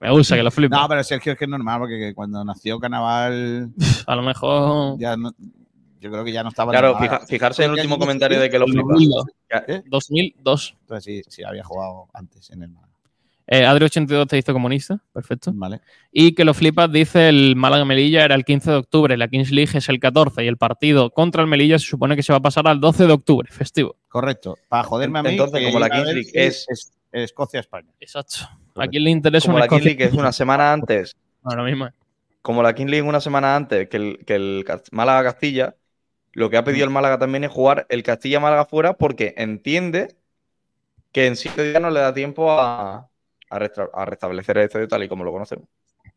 Me 0.00 0.10
gusta 0.10 0.36
que 0.36 0.42
lo 0.42 0.50
flipa. 0.50 0.80
No, 0.80 0.88
pero 0.88 1.02
Sergio 1.02 1.32
es 1.32 1.38
que 1.38 1.44
es 1.44 1.50
normal, 1.50 1.80
porque 1.80 2.12
cuando 2.14 2.44
nació 2.44 2.78
Carnaval, 2.78 3.70
A 4.06 4.16
lo 4.16 4.22
mejor 4.22 4.98
ya 4.98 5.16
no- 5.16 5.32
yo 6.00 6.12
creo 6.12 6.24
que 6.24 6.30
ya 6.32 6.42
no 6.44 6.50
estaba. 6.50 6.70
Claro, 6.70 6.96
fija- 6.98 7.26
fijarse 7.26 7.64
en 7.64 7.70
el 7.72 7.76
último 7.76 7.98
comentario 7.98 8.38
de 8.40 8.48
que 8.48 8.58
lo 8.58 8.66
flipa. 8.66 8.82
2002. 8.92 9.24
¿Eh? 9.66 9.82
2002. 9.86 10.76
Entonces 10.82 11.04
sí, 11.04 11.22
sí, 11.28 11.42
había 11.42 11.64
jugado 11.64 12.06
antes 12.14 12.50
en 12.50 12.62
el 12.62 12.68
Málaga. 12.70 12.88
Eh, 13.50 13.64
Adri82 13.64 14.28
te 14.28 14.36
hizo 14.38 14.52
comunista. 14.52 15.00
Perfecto. 15.12 15.50
Vale. 15.54 15.80
Y 16.12 16.34
que 16.34 16.44
lo 16.44 16.52
flipas, 16.54 16.92
dice 16.92 17.30
el 17.30 17.56
Málaga 17.56 17.84
Melilla 17.86 18.24
era 18.24 18.34
el 18.34 18.44
15 18.44 18.70
de 18.70 18.76
octubre, 18.76 19.16
la 19.16 19.26
Kings 19.26 19.50
League 19.50 19.76
es 19.76 19.88
el 19.88 19.98
14 19.98 20.44
y 20.44 20.48
el 20.48 20.58
partido 20.58 21.10
contra 21.10 21.40
el 21.42 21.48
Melilla 21.48 21.78
se 21.78 21.86
supone 21.86 22.14
que 22.14 22.22
se 22.22 22.32
va 22.32 22.36
a 22.38 22.42
pasar 22.42 22.68
al 22.68 22.78
12 22.78 23.06
de 23.06 23.12
octubre, 23.14 23.50
festivo. 23.50 23.96
Correcto. 24.08 24.56
Para 24.68 24.84
joderme 24.84 25.18
a 25.20 25.22
mí. 25.22 25.30
Entonces, 25.30 25.64
como 25.64 25.78
la 25.80 25.88
Kings 25.90 26.06
League 26.12 26.30
es- 26.34 26.92
Escocia-España. 27.10 27.88
Exacto. 28.00 28.46
¿A 28.80 28.88
quién 28.88 29.04
le 29.04 29.10
interesa 29.10 29.46
Como 29.46 29.56
una 29.56 29.60
la 29.60 29.66
Escocia? 29.66 29.84
League 29.86 30.04
es 30.04 30.12
una 30.12 30.32
semana 30.32 30.72
antes, 30.72 31.16
Ahora 31.44 31.62
mismo. 31.64 31.88
como 32.42 32.62
la 32.62 32.74
Kings 32.74 32.90
League 32.90 33.06
una 33.08 33.20
semana 33.20 33.54
antes 33.56 33.88
que 33.88 33.96
el, 33.96 34.24
que 34.26 34.34
el 34.34 34.64
Cas- 34.66 34.88
Málaga-Castilla, 34.92 35.74
lo 36.32 36.50
que 36.50 36.56
ha 36.56 36.64
pedido 36.64 36.84
el 36.84 36.90
Málaga 36.90 37.18
también 37.18 37.44
es 37.44 37.50
jugar 37.50 37.86
el 37.88 38.02
Castilla-Málaga 38.02 38.64
fuera 38.64 38.94
porque 38.94 39.34
entiende 39.36 40.14
que 41.12 41.26
en 41.26 41.36
siete 41.36 41.68
días 41.70 41.80
no 41.82 41.90
le 41.90 42.00
da 42.00 42.12
tiempo 42.14 42.50
a, 42.52 43.08
a 43.50 44.04
restablecer 44.04 44.58
el 44.58 44.64
estadio 44.64 44.88
tal 44.88 45.02
y 45.02 45.08
como 45.08 45.24
lo 45.24 45.32
conocemos. 45.32 45.66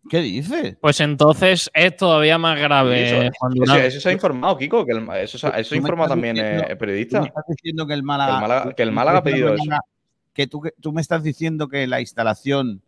¿Qué 0.10 0.20
dices? 0.20 0.78
Pues 0.82 1.00
entonces 1.00 1.70
es 1.74 1.96
todavía 1.96 2.38
más 2.38 2.60
grave, 2.60 3.06
Eso- 3.08 3.32
Juan 3.40 3.54
Eso, 3.64 3.76
eso 3.78 4.00
se 4.02 4.10
ha 4.10 4.12
informado, 4.12 4.58
Kiko, 4.58 4.86
que 4.86 4.92
el- 4.94 5.08
eso, 5.22 5.38
se 5.38 5.48
ha- 5.48 5.52
eso 5.52 5.70
Tú 5.70 5.76
me 5.76 5.78
informa 5.80 6.04
estás 6.06 6.16
también 6.16 6.36
diciendo- 6.36 6.64
eh, 6.64 6.66
el 6.70 6.74
Tú 6.74 6.80
periodista. 6.80 7.20
estás 7.24 7.44
diciendo 7.48 7.88
que 7.88 7.94
el 7.94 8.04
Málaga. 8.04 8.32
Que 8.32 8.36
el 8.36 8.42
Málaga- 8.42 8.74
que 8.76 8.84
el 8.84 8.92
Málaga 8.92 9.18
ha 9.20 9.24
pedido 9.24 9.54
eso. 9.54 9.64
Que 10.34 10.48
tú, 10.48 10.62
que 10.62 10.72
tú 10.80 10.92
me 10.94 11.02
estás 11.02 11.24
diciendo 11.24 11.68
que 11.68 11.88
la 11.88 12.00
instalación 12.02 12.82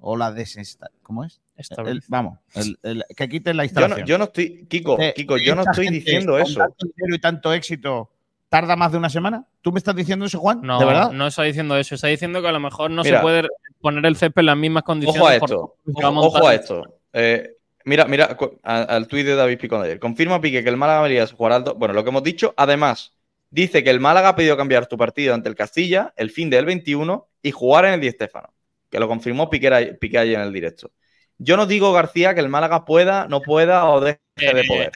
o 0.00 0.16
la 0.16 0.30
desinstalación. 0.32 1.00
¿Cómo 1.02 1.24
es? 1.24 1.40
El- 1.86 2.02
vamos, 2.08 2.38
el- 2.54 2.78
el- 2.82 3.04
que 3.16 3.28
quiten 3.28 3.56
la 3.56 3.62
Yo 3.64 3.66
instalación. 3.66 4.00
no, 4.00 4.06
yo 4.06 4.18
no 4.18 4.24
estoy, 4.24 4.66
Kiko, 4.68 5.00
Eh, 5.00 5.14
Kiko, 5.16 5.38
yo 5.38 5.54
no 5.54 5.62
estoy 5.62 5.88
diciendo 5.88 6.38
eso. 6.38 6.58
Tanto 6.60 6.86
dinero 6.94 7.14
y 7.16 7.18
tanto 7.18 7.52
éxito 7.54 8.10
tarda 8.50 8.76
más 8.76 8.92
de 8.92 8.98
una 8.98 9.08
semana. 9.10 9.44
¿Tú 9.62 9.72
me 9.72 9.78
estás 9.78 9.96
diciendo 9.96 10.26
eso, 10.26 10.38
Juan? 10.38 10.60
No, 10.62 10.78
¿De 10.78 10.84
verdad? 10.84 11.10
no 11.12 11.26
está 11.26 11.42
diciendo 11.44 11.76
eso. 11.78 11.94
Está 11.94 12.08
diciendo 12.08 12.40
que 12.42 12.48
a 12.48 12.52
lo 12.52 12.60
mejor 12.60 12.90
no 12.90 13.02
Mira. 13.02 13.18
se 13.18 13.22
puede 13.22 13.48
poner 13.80 14.04
el 14.06 14.16
césped 14.16 14.40
en 14.40 14.46
las 14.46 14.56
mismas 14.56 14.82
condiciones. 14.82 15.20
Ojo 15.20 15.28
a 15.28 15.34
esto, 15.34 15.76
ojo, 15.94 16.46
a 16.46 16.54
esto. 16.54 16.82
Eh, 17.14 17.56
mira, 17.84 18.04
mira 18.04 18.36
al 18.62 19.08
tuit 19.08 19.24
de 19.26 19.34
David 19.34 19.58
Picón 19.58 19.80
de 19.80 19.86
ayer. 19.86 19.98
Confirma 19.98 20.40
Pique 20.40 20.62
que 20.62 20.68
el 20.68 20.76
Málaga 20.76 21.02
Melilla 21.02 21.26
jugará 21.26 21.56
al 21.56 21.64
do- 21.64 21.74
Bueno, 21.74 21.94
lo 21.94 22.04
que 22.04 22.10
hemos 22.10 22.22
dicho, 22.22 22.52
además, 22.56 23.14
dice 23.56 23.82
que 23.82 23.88
el 23.90 24.00
Málaga 24.00 24.28
ha 24.30 24.36
pedido 24.36 24.56
cambiar 24.56 24.86
tu 24.86 24.98
partido 24.98 25.32
ante 25.34 25.48
el 25.48 25.54
Castilla 25.54 26.12
el 26.16 26.30
fin 26.30 26.50
del 26.50 26.66
21 26.66 27.26
y 27.42 27.50
jugar 27.52 27.86
en 27.86 27.94
el 27.94 28.00
Di 28.02 28.10
Stéfano, 28.10 28.52
que 28.90 29.00
lo 29.00 29.08
confirmó 29.08 29.48
Piqué, 29.48 29.68
ayer 29.68 30.34
en 30.34 30.40
el 30.42 30.52
directo. 30.52 30.92
Yo 31.38 31.56
no 31.56 31.66
digo, 31.66 31.90
García, 31.92 32.34
que 32.34 32.40
el 32.40 32.50
Málaga 32.50 32.84
pueda, 32.84 33.26
no 33.28 33.40
pueda 33.40 33.86
o 33.86 34.00
deje 34.00 34.18
de 34.36 34.60
Eh, 34.60 34.64
poder. 34.68 34.92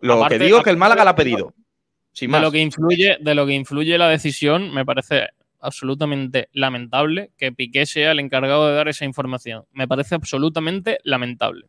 Lo 0.00 0.14
aparte- 0.14 0.38
que 0.38 0.44
digo 0.44 0.58
es 0.58 0.64
que 0.64 0.70
el 0.70 0.76
Málaga 0.76 1.04
la 1.04 1.10
ha 1.12 1.16
pedido. 1.16 1.54
Sin 2.12 2.28
de 2.28 2.32
más. 2.32 2.42
lo 2.42 2.52
que 2.52 2.58
influye 2.60 3.16
de 3.20 3.34
lo 3.34 3.46
que 3.46 3.52
influye 3.54 3.96
la 3.98 4.08
decisión 4.08 4.72
me 4.74 4.84
parece 4.84 5.28
absolutamente 5.60 6.48
lamentable 6.52 7.30
que 7.38 7.50
Piqué 7.52 7.86
sea 7.86 8.12
el 8.12 8.20
encargado 8.20 8.68
de 8.68 8.74
dar 8.74 8.88
esa 8.88 9.04
información 9.06 9.64
me 9.72 9.86
parece 9.88 10.14
absolutamente 10.14 10.98
lamentable 11.02 11.66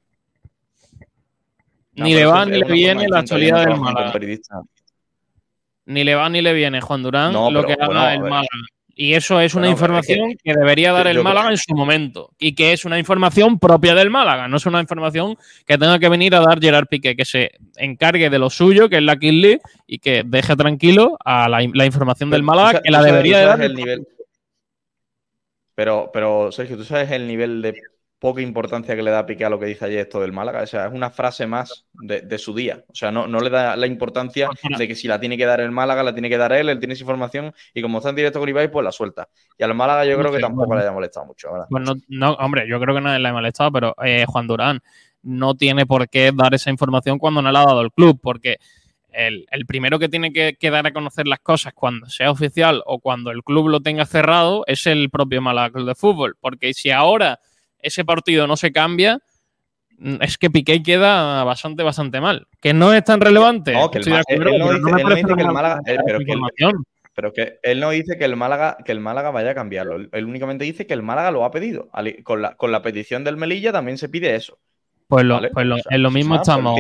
No, 1.94 2.06
ni 2.06 2.14
le 2.16 2.26
va 2.26 2.46
ni 2.46 2.60
le 2.60 2.66
viene 2.72 3.08
la 3.10 3.20
actualidad 3.20 3.66
del 3.66 3.78
Málaga. 3.80 4.14
Ni 5.88 6.04
le 6.04 6.16
va 6.16 6.30
ni 6.30 6.42
le 6.42 6.54
viene 6.54 6.80
Juan 6.80 7.02
Durán 7.02 7.34
No, 7.34 7.50
lo 7.50 7.66
que 7.66 7.74
haga 7.74 7.86
bueno, 7.88 8.10
el. 8.10 8.20
Málaga 8.22 8.48
y 9.00 9.14
eso 9.14 9.40
es 9.40 9.54
una 9.54 9.70
información 9.70 10.34
que, 10.44 10.54
debería 10.56 10.92
dar 10.92 11.06
el 11.06 11.14
creo- 11.14 11.24
Málaga 11.24 11.52
en 11.52 11.58
su 11.58 11.76
momento 11.76 12.32
y 12.40 12.56
que 12.56 12.74
es 12.74 12.84
una 12.84 12.98
información 12.98 13.60
propia 13.60 13.94
del 13.94 14.10
Málaga 14.10 14.48
no 14.48 14.58
es 14.58 14.66
una 14.66 14.82
información 14.82 15.38
que 15.66 15.78
tenga 15.78 16.00
que 16.00 16.10
venir 16.10 16.34
a 16.36 16.40
dar 16.40 16.60
Gerard 16.60 16.88
Piqué 16.88 17.16
que 17.16 17.26
se 17.26 17.52
encargue 17.76 18.30
de 18.30 18.40
lo 18.40 18.50
suyo 18.50 18.90
que 18.90 18.98
es 18.98 19.04
la 19.04 19.16
League 19.20 19.60
y 19.86 20.00
que 20.00 20.24
deje 20.26 20.56
tranquilo 20.56 21.18
a 21.24 21.48
la, 21.48 21.60
la 21.74 21.86
información 21.86 22.30
del 22.30 22.44
Málaga 22.44 22.82
que 22.82 22.92
la 22.92 23.04
debería 23.04 23.38
de 23.40 23.46
dar 23.46 23.62
el 23.62 23.76
nivel. 23.76 24.08
Pero, 25.76 26.10
pero, 26.12 26.52
Sergio, 26.52 26.76
¿tú 26.76 26.84
sabes 26.84 27.12
el 27.12 27.28
nivel 27.28 27.62
de 27.62 27.80
poca 28.20 28.42
importancia 28.42 28.96
que 28.96 29.04
le 29.04 29.12
da 29.12 29.26
Piqué 29.26 29.46
a 29.46 29.50
lo 29.50 29.60
que 29.60 29.68
dice 29.68 29.86
ayer 29.86 30.00
esto 30.00 30.20
del 30.20 30.32
Málaga? 30.32 30.64
O 30.64 30.68
sea, 30.68 30.88
es 30.88 30.94
una 30.94 31.10
frase 31.10 31.46
más 31.46 31.86
de, 31.94 32.22
de 32.22 32.38
su 32.38 32.54
día. 32.54 32.84
O 32.88 32.96
sea, 32.96 33.12
no, 33.12 33.28
no 33.28 33.40
le 33.40 33.50
da 33.50 33.76
la 33.76 33.88
importancia 33.88 34.50
de 34.78 34.88
que 34.88 34.96
si 34.96 35.08
la 35.08 35.20
tiene 35.20 35.38
que 35.38 35.46
dar 35.46 35.60
el 35.60 35.72
Málaga, 35.72 36.04
la 36.04 36.14
tiene 36.14 36.30
que 36.30 36.38
dar 36.38 36.52
él, 36.54 36.70
él 36.70 36.80
tiene 36.80 36.94
esa 36.94 37.04
información 37.04 37.54
y 37.74 37.82
como 37.82 38.00
está 38.00 38.10
en 38.10 38.16
directo 38.16 38.40
con 38.40 38.50
Ibai, 38.50 38.72
pues 38.72 38.84
la 38.84 38.92
suelta. 38.92 39.30
Y 39.58 39.64
al 39.64 39.76
Málaga 39.76 40.06
yo 40.06 40.18
creo 40.18 40.32
que 40.32 40.40
tampoco 40.40 40.68
bueno. 40.68 40.80
le 40.80 40.88
haya 40.88 40.94
molestado 40.94 41.26
mucho, 41.28 41.52
¿verdad? 41.52 41.68
Pues 41.70 41.84
no, 41.84 41.94
no, 42.08 42.34
hombre, 42.34 42.68
yo 42.68 42.80
creo 42.80 42.96
que 42.96 43.02
nadie 43.02 43.20
le 43.20 43.28
ha 43.28 43.34
molestado, 43.34 43.72
pero 43.72 43.96
eh, 44.04 44.26
Juan 44.28 44.48
Durán 44.48 44.82
no 45.22 45.56
tiene 45.56 45.86
por 45.86 46.10
qué 46.10 46.32
dar 46.34 46.54
esa 46.54 46.70
información 46.70 47.20
cuando 47.20 47.42
no 47.42 47.52
la 47.52 47.62
ha 47.62 47.66
dado 47.66 47.82
el 47.82 47.92
club, 47.92 48.20
porque 48.22 48.58
el, 49.12 49.46
el 49.52 49.66
primero 49.66 50.00
que 50.00 50.10
tiene 50.10 50.32
que, 50.32 50.58
que 50.60 50.70
dar 50.70 50.88
a 50.88 50.94
conocer 50.94 51.28
las 51.28 51.40
cosas 51.40 51.74
cuando 51.74 52.08
sea 52.08 52.32
oficial 52.32 52.82
o 52.86 53.00
cuando 53.00 53.32
el 53.32 53.44
club 53.44 53.68
lo 53.68 53.82
tenga 53.82 54.06
cerrado 54.06 54.64
es 54.68 54.86
el 54.88 55.10
propio 55.10 55.42
Málaga 55.42 55.72
Club 55.72 55.88
de 55.88 55.96
Fútbol, 55.96 56.38
porque 56.40 56.74
si 56.74 56.92
ahora 56.92 57.40
ese 57.88 58.06
partido 58.06 58.48
no 58.48 58.56
se 58.58 58.72
cambia, 58.72 59.20
mm, 59.98 60.16
es 60.22 60.38
que 60.38 60.50
Piqué 60.50 60.82
queda 60.84 61.44
bastante, 61.44 61.84
bastante 61.84 62.22
mal. 62.22 62.48
Que 62.62 62.74
no 62.74 62.94
es 62.94 63.04
tan 63.04 63.20
relevante. 63.22 63.74
No, 63.74 63.90
que 63.92 63.98
el 64.00 64.02
estoy 64.08 64.14
de 64.38 64.40
Ma- 64.40 64.48
él- 64.52 64.60
no 64.60 64.66
pero 64.68 64.68
dice- 64.68 64.68
me 64.68 64.76
él 64.76 64.82
no 64.82 65.04
parece 65.04 65.22
dice 65.24 65.36
que 65.36 65.42
el 65.42 65.52
Málaga- 65.52 65.82
eh, 65.86 65.98
pero 66.06 66.20
que. 66.20 66.34
Pero 67.16 67.34
que 67.34 67.60
él 67.64 67.80
no 67.80 67.90
dice 67.90 68.16
que 68.16 68.26
el 68.26 68.36
Málaga, 68.36 68.78
que 68.86 68.92
el 68.92 69.00
Málaga 69.00 69.32
vaya 69.32 69.50
a 69.52 69.56
cambiarlo. 69.56 69.96
Él, 70.12 70.26
únicamente 70.26 70.66
dice 70.66 70.86
que 70.86 70.94
el 70.94 71.02
Málaga 71.02 71.32
lo 71.32 71.46
ha 71.46 71.50
pedido. 71.52 71.90
Con 72.24 72.44
la, 72.44 72.56
con 72.56 72.72
la 72.72 72.84
petición 72.84 73.24
del 73.24 73.38
Melilla 73.38 73.72
también 73.72 73.98
se 73.98 74.08
pide 74.08 74.36
eso. 74.36 74.60
Pues, 75.08 75.24
lo, 75.24 75.36
Vale, 75.36 75.50
pues 75.54 75.66
lo- 75.66 75.76
o 75.76 75.80
sea, 75.80 75.96
en 75.96 76.04
lo 76.04 76.12
mismo 76.12 76.36
pues 76.36 76.42
estamos. 76.50 76.78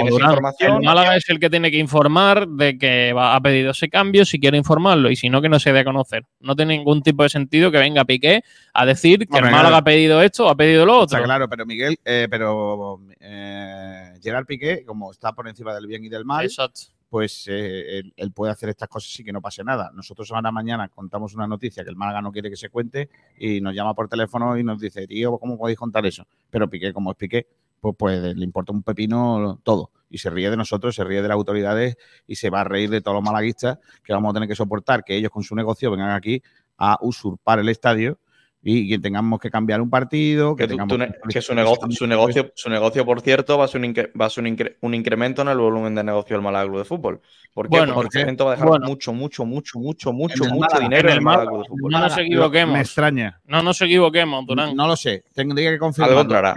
el 0.59 0.81
Málaga 0.83 1.15
es 1.15 1.29
el 1.29 1.39
que 1.39 1.49
tiene 1.49 1.71
que 1.71 1.77
informar 1.77 2.45
de 2.45 2.77
que 2.77 3.13
va, 3.13 3.35
ha 3.35 3.39
pedido 3.41 3.71
ese 3.71 3.87
cambio, 3.89 4.25
si 4.25 4.37
quiere 4.37 4.57
informarlo, 4.57 5.09
y 5.09 5.15
si 5.15 5.29
no, 5.29 5.41
que 5.41 5.47
no 5.47 5.59
se 5.59 5.71
dé 5.71 5.79
a 5.79 5.83
conocer. 5.85 6.23
No 6.41 6.53
tiene 6.53 6.77
ningún 6.77 7.01
tipo 7.01 7.23
de 7.23 7.29
sentido 7.29 7.71
que 7.71 7.77
venga 7.77 8.03
Piqué 8.03 8.43
a 8.73 8.85
decir 8.85 9.19
que 9.27 9.37
el 9.37 9.45
Málaga 9.45 9.61
claro. 9.61 9.75
ha 9.77 9.83
pedido 9.83 10.21
esto 10.21 10.45
o 10.45 10.49
ha 10.49 10.55
pedido 10.55 10.85
lo 10.85 10.99
otro. 10.99 11.17
Está 11.17 11.23
claro, 11.25 11.47
pero 11.47 11.65
Miguel, 11.65 11.97
eh, 12.03 12.27
pero 12.29 12.99
eh, 13.19 14.13
Gerard 14.21 14.45
Piqué, 14.45 14.83
como 14.85 15.11
está 15.11 15.31
por 15.33 15.47
encima 15.47 15.73
del 15.73 15.87
bien 15.87 16.03
y 16.03 16.09
del 16.09 16.25
mal, 16.25 16.45
Exacto. 16.45 16.81
pues 17.09 17.45
eh, 17.47 17.99
él, 17.99 18.13
él 18.17 18.31
puede 18.33 18.51
hacer 18.51 18.67
estas 18.67 18.89
cosas 18.89 19.17
y 19.19 19.23
que 19.23 19.31
no 19.31 19.41
pase 19.41 19.63
nada. 19.63 19.89
Nosotros 19.93 20.29
ahora 20.33 20.51
mañana 20.51 20.89
contamos 20.89 21.33
una 21.33 21.47
noticia 21.47 21.83
que 21.83 21.89
el 21.89 21.95
Málaga 21.95 22.21
no 22.21 22.31
quiere 22.33 22.49
que 22.49 22.57
se 22.57 22.67
cuente 22.69 23.09
y 23.37 23.61
nos 23.61 23.73
llama 23.73 23.93
por 23.93 24.09
teléfono 24.09 24.57
y 24.57 24.63
nos 24.65 24.79
dice, 24.81 25.07
tío, 25.07 25.37
¿cómo 25.37 25.57
podéis 25.57 25.77
contar 25.77 26.05
eso? 26.05 26.25
Pero 26.49 26.69
Piqué, 26.69 26.91
como 26.91 27.11
es 27.11 27.17
Piqué, 27.17 27.47
pues, 27.79 27.95
pues 27.97 28.19
le 28.35 28.43
importa 28.43 28.71
un 28.71 28.83
pepino 28.83 29.59
todo. 29.63 29.91
Y 30.09 30.19
se 30.19 30.29
ríe 30.29 30.49
de 30.49 30.55
nosotros, 30.57 30.95
se 30.95 31.03
ríe 31.03 31.21
de 31.21 31.27
las 31.27 31.35
autoridades 31.35 31.97
y 32.27 32.35
se 32.35 32.49
va 32.49 32.61
a 32.61 32.63
reír 32.63 32.89
de 32.89 33.01
todos 33.01 33.15
los 33.15 33.23
malaguistas 33.23 33.77
que 34.03 34.13
vamos 34.13 34.31
a 34.31 34.33
tener 34.35 34.47
que 34.47 34.55
soportar 34.55 35.03
que 35.03 35.15
ellos 35.15 35.31
con 35.31 35.43
su 35.43 35.53
negocio 35.55 35.91
vengan 35.91 36.11
aquí 36.11 36.41
a 36.77 36.97
usurpar 37.01 37.59
el 37.59 37.67
estadio 37.69 38.17
y 38.63 38.89
que 38.89 38.99
tengamos 38.99 39.39
que 39.39 39.49
cambiar 39.49 39.81
un 39.81 39.89
partido. 39.89 40.55
Que, 40.55 40.63
Que, 40.63 40.67
tú- 40.67 40.73
tengamos 40.75 40.93
tú 40.93 40.97
ne- 40.97 41.11
que 41.29 41.41
su, 41.41 41.53
negocio, 41.53 41.87
su, 41.91 42.07
negocio, 42.07 42.51
su 42.55 42.69
negocio, 42.69 43.05
por 43.05 43.21
cierto, 43.21 43.57
va 43.57 43.65
a 43.65 43.67
ser, 43.67 43.81
un, 43.81 43.93
incre- 43.93 44.11
va 44.19 44.25
a 44.25 44.29
ser 44.29 44.43
un, 44.45 44.55
incre- 44.57 44.77
un 44.81 44.93
incremento 44.93 45.41
en 45.41 45.49
el 45.49 45.57
volumen 45.57 45.93
de 45.95 46.03
negocio 46.03 46.35
del 46.35 46.43
Málaga 46.43 46.65
Club 46.67 46.79
de 46.79 46.85
Fútbol. 46.85 47.21
¿Por 47.53 47.69
qué? 47.69 47.77
Bueno, 47.77 47.93
Porque 47.93 48.07
este 48.07 48.21
evento 48.21 48.45
va 48.45 48.51
a 48.51 48.55
dejar 48.55 48.67
Bueno. 48.69 48.87
mucho, 48.87 49.13
mucho, 49.13 49.45
mucho, 49.45 49.77
mucho, 49.79 50.11
mucho, 50.13 50.43
el 50.45 50.51
mucho 50.53 50.79
dinero 50.79 51.07
en 51.07 51.11
el 51.11 51.17
el 51.17 51.21
Málaga 51.23 51.45
Málaga, 51.45 51.51
Club 51.51 51.63
de 51.63 51.69
Fútbol. 51.69 51.91
No 51.91 51.99
nos 51.99 52.17
equivoquemos. 52.17 52.73
Me 52.73 52.81
extraña. 52.81 53.41
No 53.45 53.61
nos 53.63 53.81
equivoquemos, 53.81 54.45
Durán. 54.45 54.75
No 54.75 54.87
lo 54.87 54.95
sé, 54.95 55.23
tendría 55.33 55.69
que 55.71 55.77
confirmar. 55.79 56.09
Algo 56.09 56.21
entrará. 56.21 56.55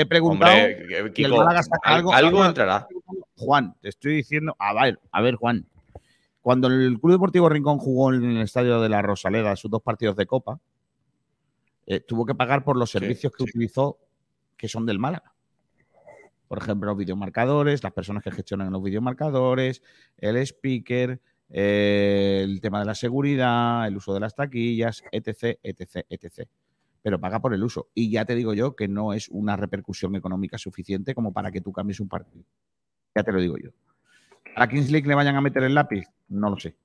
He 0.00 0.06
preguntado. 0.06 0.52
Hombre, 0.52 1.12
el 1.16 1.30
Málaga 1.30 1.62
saca 1.64 1.80
algo- 1.96 2.44
entrará. 2.46 2.86
Juan, 3.36 3.74
te 3.80 3.88
estoy 3.88 4.14
diciendo, 4.14 4.54
a 4.58 4.72
ver, 4.84 5.00
a 5.10 5.20
ver, 5.20 5.34
Juan. 5.34 5.66
Cuando 6.40 6.68
el 6.68 6.98
Club 7.00 7.12
Deportivo 7.12 7.48
Rincón 7.48 7.78
jugó 7.78 8.12
en 8.14 8.24
el 8.24 8.42
estadio 8.42 8.80
de 8.80 8.88
la 8.88 9.02
Rosaleda 9.02 9.56
sus 9.56 9.70
dos 9.70 9.82
partidos 9.82 10.14
de 10.16 10.26
Copa, 10.26 10.60
eh, 11.86 11.98
tuvo 12.00 12.24
que 12.24 12.34
pagar 12.36 12.62
por 12.62 12.76
los 12.76 12.90
Sí, 12.90 12.98
servicios 13.00 13.32
que 13.32 13.42
sí. 13.44 13.50
utilizó 13.50 13.98
que 14.56 14.68
son 14.68 14.86
del 14.86 15.00
Málaga. 15.00 15.32
Por 16.46 16.58
ejemplo, 16.58 16.90
los 16.90 16.96
videomarcadores, 16.98 17.82
las 17.82 17.92
personas 17.92 18.22
que 18.22 18.30
gestionan 18.30 18.72
los 18.72 18.82
videomarcadores, 18.82 19.82
el 20.16 20.36
speaker, 20.36 21.20
eh, 21.50 22.42
el 22.44 22.60
tema 22.60 22.78
de 22.78 22.86
la 22.86 22.94
seguridad, 22.94 23.86
el 23.88 23.96
uso 23.96 24.14
de 24.14 24.20
las 24.20 24.34
taquillas, 24.36 25.02
etc, 25.10 25.58
etc, 25.62 26.06
etc. 26.08 26.48
Pero 27.08 27.18
paga 27.18 27.40
por 27.40 27.54
el 27.54 27.64
uso. 27.64 27.88
Y 27.94 28.10
ya 28.10 28.26
te 28.26 28.34
digo 28.34 28.52
yo 28.52 28.76
que 28.76 28.86
no 28.86 29.14
es 29.14 29.30
una 29.30 29.56
repercusión 29.56 30.14
económica 30.14 30.58
suficiente 30.58 31.14
como 31.14 31.32
para 31.32 31.50
que 31.50 31.62
tú 31.62 31.72
cambies 31.72 32.00
un 32.00 32.08
partido. 32.08 32.44
Ya 33.14 33.22
te 33.22 33.32
lo 33.32 33.40
digo 33.40 33.56
yo. 33.56 33.70
¿A 34.54 34.60
la 34.60 34.68
Kings 34.68 34.90
League 34.90 35.08
le 35.08 35.14
vayan 35.14 35.34
a 35.36 35.40
meter 35.40 35.62
el 35.62 35.74
lápiz? 35.74 36.04
No 36.28 36.50
lo 36.50 36.58
sé. 36.58 36.76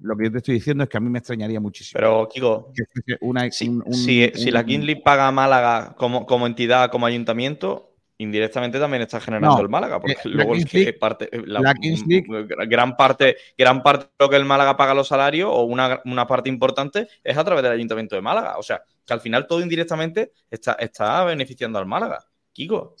Lo 0.00 0.16
que 0.16 0.24
yo 0.24 0.32
te 0.32 0.38
estoy 0.38 0.54
diciendo 0.54 0.82
es 0.82 0.90
que 0.90 0.96
a 0.96 1.00
mí 1.00 1.08
me 1.08 1.20
extrañaría 1.20 1.60
muchísimo. 1.60 2.00
Pero, 2.00 2.28
Kiko, 2.28 2.72
una- 3.20 3.48
si, 3.52 3.68
un- 3.68 3.84
un- 3.86 3.94
si- 3.94 4.32
si 4.34 4.50
la 4.50 4.64
Kings 4.64 4.84
League 4.84 5.02
paga 5.04 5.28
a 5.28 5.30
Málaga 5.30 5.94
como, 5.96 6.26
como 6.26 6.48
entidad, 6.48 6.90
como 6.90 7.06
ayuntamiento, 7.06 7.92
indirectamente 8.18 8.78
también 8.80 9.02
está 9.02 9.20
generando 9.20 9.54
No, 9.56 9.62
el 9.62 9.68
Málaga, 9.68 10.00
porque 10.00 10.12
eh, 10.14 10.18
la 10.24 10.30
luego 10.34 10.52
Kings 10.54 10.70
que 10.70 10.92
parte, 10.94 11.28
eh, 11.30 11.42
la, 11.46 11.60
la 11.60 11.74
Kings 11.74 12.04
League- 12.08 12.26
gran 12.68 12.96
parte, 12.96 13.36
gran 13.56 13.82
parte 13.84 14.06
de 14.06 14.10
lo 14.24 14.28
que 14.28 14.36
el 14.36 14.44
Málaga 14.44 14.76
paga 14.76 14.94
los 14.94 15.08
salarios, 15.08 15.48
o 15.50 15.62
una, 15.62 16.00
una 16.04 16.26
parte 16.26 16.48
importante, 16.48 17.06
es 17.22 17.36
a 17.38 17.44
través 17.44 17.62
del 17.62 17.72
ayuntamiento 17.72 18.16
de 18.16 18.20
Málaga. 18.22 18.58
O 18.58 18.62
sea, 18.62 18.82
que 19.10 19.14
al 19.14 19.20
final 19.20 19.48
todo 19.48 19.60
indirectamente 19.60 20.30
está, 20.48 20.74
está 20.74 21.24
beneficiando 21.24 21.80
al 21.80 21.86
Málaga. 21.86 22.24
Kiko. 22.52 22.94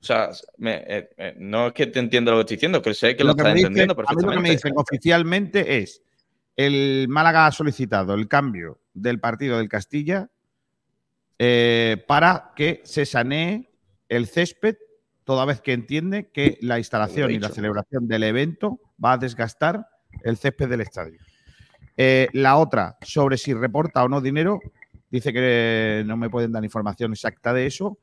O 0.00 0.04
sea, 0.04 0.30
me- 0.58 0.82
eh, 0.84 1.10
eh, 1.16 1.34
no 1.38 1.68
es 1.68 1.72
que 1.74 1.86
te 1.86 2.00
entienda 2.00 2.32
lo 2.32 2.38
que 2.38 2.40
estoy 2.40 2.56
diciendo, 2.56 2.82
que 2.82 2.92
sé 2.92 3.14
que 3.16 3.22
lo, 3.22 3.28
Lo 3.30 3.36
que 3.36 3.42
estás 3.42 3.56
entendiendo 3.56 3.92
a 3.92 3.96
mí 3.96 4.02
lo 4.02 4.06
perfectamente. 4.06 4.36
que 4.36 4.42
me 4.42 4.50
dicen 4.50 4.72
oficialmente 4.74 5.78
es 5.78 6.02
el 6.56 7.06
Málaga 7.08 7.46
ha 7.46 7.52
solicitado 7.52 8.14
el 8.14 8.26
cambio 8.26 8.80
del 8.94 9.20
partido 9.20 9.58
del 9.58 9.68
Castilla 9.68 10.28
eh, 11.38 12.02
para 12.08 12.52
que 12.56 12.80
se 12.84 13.06
sanee 13.06 13.70
el 14.08 14.26
césped 14.26 14.76
toda 15.22 15.44
vez 15.44 15.60
que 15.60 15.72
entiende 15.72 16.30
que 16.32 16.58
la 16.62 16.78
instalación 16.78 17.30
y 17.30 17.38
la 17.38 17.50
celebración 17.50 18.08
del 18.08 18.24
evento 18.24 18.80
va 19.04 19.12
a 19.12 19.18
desgastar 19.18 19.86
el 20.24 20.36
césped 20.36 20.68
del 20.68 20.80
estadio. 20.80 21.20
Eh, 21.96 22.28
la 22.32 22.56
otra, 22.56 22.96
sobre 23.02 23.38
si 23.38 23.54
reporta 23.54 24.04
o 24.04 24.08
no 24.08 24.20
dinero, 24.20 24.60
dice 25.10 25.32
que 25.32 26.02
no 26.06 26.16
me 26.16 26.30
pueden 26.30 26.52
dar 26.52 26.64
información 26.64 27.12
exacta 27.12 27.52
de 27.52 27.66
eso. 27.66 27.98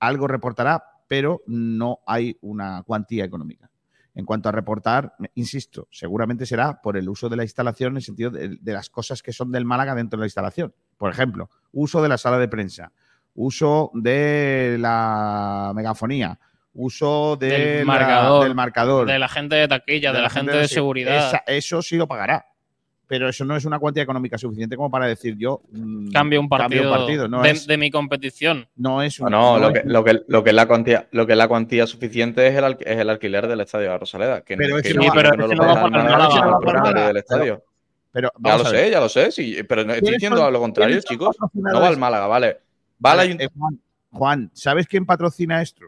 Algo 0.00 0.26
reportará, 0.28 0.82
pero 1.08 1.42
no 1.46 2.00
hay 2.06 2.36
una 2.42 2.82
cuantía 2.82 3.24
económica. 3.24 3.70
En 4.14 4.24
cuanto 4.24 4.48
a 4.48 4.52
reportar, 4.52 5.12
insisto, 5.34 5.88
seguramente 5.90 6.46
será 6.46 6.80
por 6.80 6.96
el 6.96 7.08
uso 7.08 7.28
de 7.28 7.36
la 7.36 7.42
instalación 7.42 7.92
en 7.92 7.96
el 7.98 8.02
sentido 8.02 8.30
de, 8.30 8.56
de 8.60 8.72
las 8.72 8.88
cosas 8.88 9.22
que 9.22 9.32
son 9.32 9.52
del 9.52 9.66
Málaga 9.66 9.94
dentro 9.94 10.16
de 10.18 10.22
la 10.22 10.26
instalación. 10.26 10.74
Por 10.96 11.10
ejemplo, 11.10 11.50
uso 11.72 12.02
de 12.02 12.08
la 12.08 12.16
sala 12.16 12.38
de 12.38 12.48
prensa, 12.48 12.92
uso 13.34 13.90
de 13.94 14.76
la 14.80 15.72
megafonía, 15.74 16.38
uso 16.72 17.36
de 17.36 17.48
Del 17.48 17.78
la- 17.80 17.84
marcador, 17.84 18.44
del 18.44 18.54
marcador, 18.54 19.06
De 19.06 19.18
la 19.18 19.28
gente 19.28 19.56
de 19.56 19.68
taquilla, 19.68 20.12
de, 20.14 20.22
la 20.22 20.30
gente 20.30 20.56
de 20.56 20.68
seguridad. 20.68 21.28
Esa- 21.28 21.42
eso 21.46 21.82
sí 21.82 21.96
lo 21.96 22.06
pagará. 22.08 22.46
Pero 23.08 23.28
eso 23.28 23.44
no 23.44 23.54
es 23.54 23.64
una 23.64 23.78
cuantía 23.78 24.02
económica 24.02 24.36
suficiente 24.36 24.74
como 24.76 24.90
para 24.90 25.06
decir 25.06 25.36
yo 25.38 25.62
mm, 25.70 26.10
Cambio 26.10 26.40
un 26.40 26.48
partido, 26.48 26.68
cambio 26.82 26.90
un 26.90 26.98
partido. 26.98 27.28
No, 27.28 27.42
de, 27.42 27.50
es, 27.50 27.66
de 27.66 27.76
mi 27.76 27.90
competición. 27.90 28.66
no 28.74 29.00
es 29.00 29.20
un- 29.20 29.30
No, 29.30 29.58
no 29.58 29.68
lo, 29.68 29.72
que, 29.72 29.78
es- 29.78 29.84
lo, 29.86 30.02
que, 30.04 30.20
lo, 30.26 30.42
que 30.42 30.50
es 30.50 30.56
la 30.56 30.66
cuantía, 30.66 31.06
lo 31.12 31.24
que 31.26 31.32
es 31.32 31.38
la 31.38 31.46
cuantía 31.46 31.86
suficiente 31.86 32.46
es 32.48 32.56
el, 32.56 32.64
al- 32.64 32.78
es 32.80 32.98
el 32.98 33.08
alquiler 33.08 33.46
del 33.46 33.60
estadio 33.60 33.84
de 33.84 33.90
la 33.90 33.98
Rosaleda. 33.98 34.40
Que, 34.40 34.56
Pero 34.56 34.70
no- 34.70 34.76
es 34.78 34.82
que 34.82 34.88
que 34.88 34.94
no, 34.98 35.12
pero 35.14 35.36
no 35.36 35.46
lo 35.46 37.06
del 37.06 37.16
estadio. 37.16 37.64
pero 38.10 38.32
Ya 38.42 38.58
lo 38.58 38.64
sé, 38.64 38.90
ya 38.90 39.00
lo 39.00 39.08
sé, 39.08 39.30
sí, 39.30 39.56
pero 39.68 39.84
no 39.84 39.92
estoy 39.92 40.00
¿Quiénes 40.08 40.20
diciendo 40.20 40.50
lo 40.50 40.58
contrario, 40.60 41.00
chicos. 41.00 41.36
No 41.52 41.80
va 41.80 41.88
al 41.88 41.98
Málaga, 41.98 42.26
vale. 42.26 42.58
Va 43.04 43.12
al 43.12 43.16
Vale, 43.18 43.36
eh, 43.44 43.48
Juan, 43.56 43.78
Juan, 44.10 44.50
¿sabes 44.54 44.86
quién 44.88 45.04
patrocina 45.06 45.62
esto? 45.62 45.84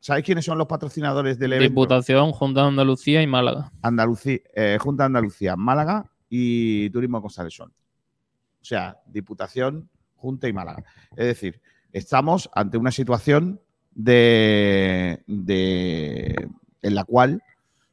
¿Sabes 0.00 0.24
quiénes 0.24 0.44
son 0.46 0.56
los 0.58 0.66
patrocinadores 0.66 1.38
del 1.38 1.52
evento? 1.52 1.68
Diputación, 1.70 2.32
Junta 2.32 2.62
de 2.62 2.68
Andalucía 2.68 3.22
y 3.22 3.26
Málaga. 3.26 3.70
Andalucía, 3.82 4.38
eh, 4.54 4.78
Junta 4.80 5.02
de 5.02 5.06
Andalucía, 5.06 5.56
Málaga 5.56 6.10
y 6.28 6.88
Turismo 6.90 7.20
Costa 7.20 7.42
del 7.42 7.52
Sol. 7.52 7.70
O 7.70 8.64
sea, 8.64 8.96
Diputación, 9.06 9.90
Junta 10.16 10.48
y 10.48 10.52
Málaga. 10.54 10.82
Es 11.12 11.26
decir, 11.26 11.60
estamos 11.92 12.48
ante 12.54 12.78
una 12.78 12.90
situación 12.90 13.60
de, 13.94 15.22
de- 15.26 16.48
en 16.82 16.94
la 16.94 17.04
cual, 17.04 17.42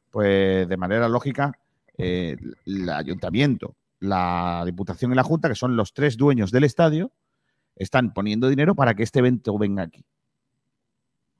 pues 0.10 0.68
de 0.70 0.78
manera 0.78 1.10
lógica, 1.10 1.60
eh, 1.98 2.38
el 2.66 2.90
ayuntamiento, 2.90 3.76
la 4.00 4.64
Diputación 4.66 5.12
y 5.12 5.16
la 5.16 5.24
Junta, 5.24 5.50
que 5.50 5.56
son 5.56 5.76
los 5.76 5.94
tres 5.94 6.16
dueños 6.16 6.52
del 6.52 6.64
estadio, 6.64 7.12
están 7.76 8.14
poniendo 8.14 8.48
dinero 8.48 8.76
para 8.76 8.94
que 8.94 9.04
este 9.04 9.20
evento 9.20 9.58
venga 9.58 9.84
aquí. 9.84 10.06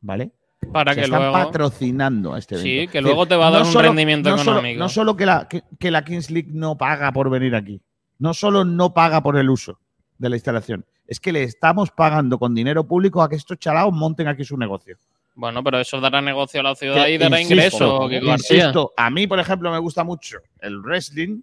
¿Vale? 0.02 0.32
Para 0.72 0.94
que 0.96 1.02
están 1.02 1.20
luego. 1.20 1.34
patrocinando 1.34 2.34
a 2.34 2.40
este 2.40 2.56
evento. 2.56 2.68
Sí, 2.68 2.76
que 2.88 2.98
decir, 3.00 3.02
luego 3.04 3.26
te 3.26 3.36
va 3.36 3.48
a 3.48 3.52
dar 3.52 3.62
no 3.62 3.68
un 3.68 3.74
solo- 3.74 3.88
rendimiento 3.88 4.30
no 4.30 4.38
solo- 4.38 4.52
económico. 4.58 4.80
no 4.80 4.90
solo 4.90 5.16
que 5.16 5.26
la, 5.26 5.48
que, 5.48 5.64
que 5.80 5.92
la 5.92 6.04
Kings 6.04 6.30
League 6.32 6.50
no 6.52 6.78
paga 6.78 7.12
por 7.12 7.30
venir 7.30 7.56
aquí, 7.56 7.82
no 8.20 8.34
solo 8.34 8.66
no 8.66 8.94
paga 8.94 9.22
por 9.22 9.38
el 9.38 9.50
uso 9.50 9.80
de 10.18 10.30
la 10.30 10.36
instalación, 10.36 10.86
es 11.08 11.20
que 11.20 11.32
le 11.32 11.44
estamos 11.44 11.92
pagando 11.92 12.38
con 12.40 12.54
dinero 12.54 12.86
público 12.88 13.22
a 13.22 13.30
que 13.30 13.36
estos 13.36 13.58
chalaos 13.60 13.94
monten 13.94 14.28
aquí 14.28 14.44
su 14.44 14.58
negocio. 14.58 14.98
Bueno, 15.36 15.64
pero 15.64 15.80
eso 15.80 16.02
dará 16.02 16.20
negocio 16.20 16.60
a 16.60 16.64
la 16.64 16.76
ciudad 16.76 17.06
Que, 17.06 17.14
y 17.14 17.18
dará 17.20 17.40
insisto, 17.40 18.10
ingreso, 18.10 18.34
insisto, 18.34 18.94
a 18.98 19.10
mí, 19.12 19.28
por 19.28 19.40
ejemplo, 19.40 19.72
me 19.72 19.78
gusta 19.78 20.04
mucho 20.04 20.38
el 20.60 20.80
wrestling, 20.82 21.42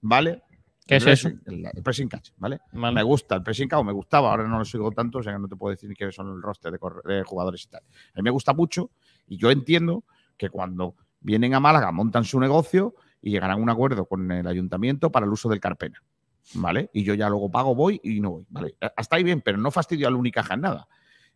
¿vale? 0.00 0.40
¿Qué 0.86 0.96
es 0.96 1.06
eso? 1.06 1.28
El, 1.46 1.64
el 1.72 1.82
pressing 1.82 2.08
catch, 2.08 2.30
¿vale? 2.36 2.60
Vale. 2.72 2.94
Me 2.94 3.02
gusta 3.02 3.36
el 3.36 3.42
pressing 3.42 3.68
catch, 3.68 3.80
o 3.80 3.84
me 3.84 3.92
gustaba, 3.92 4.30
ahora 4.30 4.46
no 4.46 4.58
lo 4.58 4.64
sigo 4.64 4.90
tanto, 4.90 5.18
o 5.18 5.22
sea 5.22 5.32
que 5.32 5.38
no 5.38 5.48
te 5.48 5.56
puedo 5.56 5.70
decir 5.70 5.94
que 5.96 6.12
son 6.12 6.28
el 6.28 6.42
roster 6.42 6.72
de 6.72 7.22
jugadores 7.24 7.64
y 7.64 7.68
tal. 7.68 7.82
A 7.82 8.18
mí 8.18 8.22
me 8.22 8.30
gusta 8.30 8.52
mucho 8.52 8.90
y 9.26 9.38
yo 9.38 9.50
entiendo 9.50 10.04
que 10.36 10.50
cuando 10.50 10.94
vienen 11.20 11.54
a 11.54 11.60
Málaga 11.60 11.90
montan 11.90 12.24
su 12.24 12.38
negocio 12.38 12.94
y 13.22 13.30
llegarán 13.30 13.58
a 13.58 13.62
un 13.62 13.70
acuerdo 13.70 14.04
con 14.04 14.30
el 14.30 14.46
ayuntamiento 14.46 15.10
para 15.10 15.24
el 15.24 15.32
uso 15.32 15.48
del 15.48 15.60
Carpena, 15.60 16.02
¿vale? 16.54 16.90
Y 16.92 17.02
yo 17.02 17.14
ya 17.14 17.30
luego 17.30 17.50
pago, 17.50 17.74
voy 17.74 17.98
y 18.04 18.20
no 18.20 18.30
voy, 18.32 18.46
¿vale? 18.50 18.76
Hasta 18.96 19.16
ahí 19.16 19.24
bien, 19.24 19.40
pero 19.40 19.56
no 19.56 19.70
fastidio 19.70 20.06
al 20.06 20.16
Unicaja 20.16 20.52
en 20.54 20.60
nada. 20.60 20.88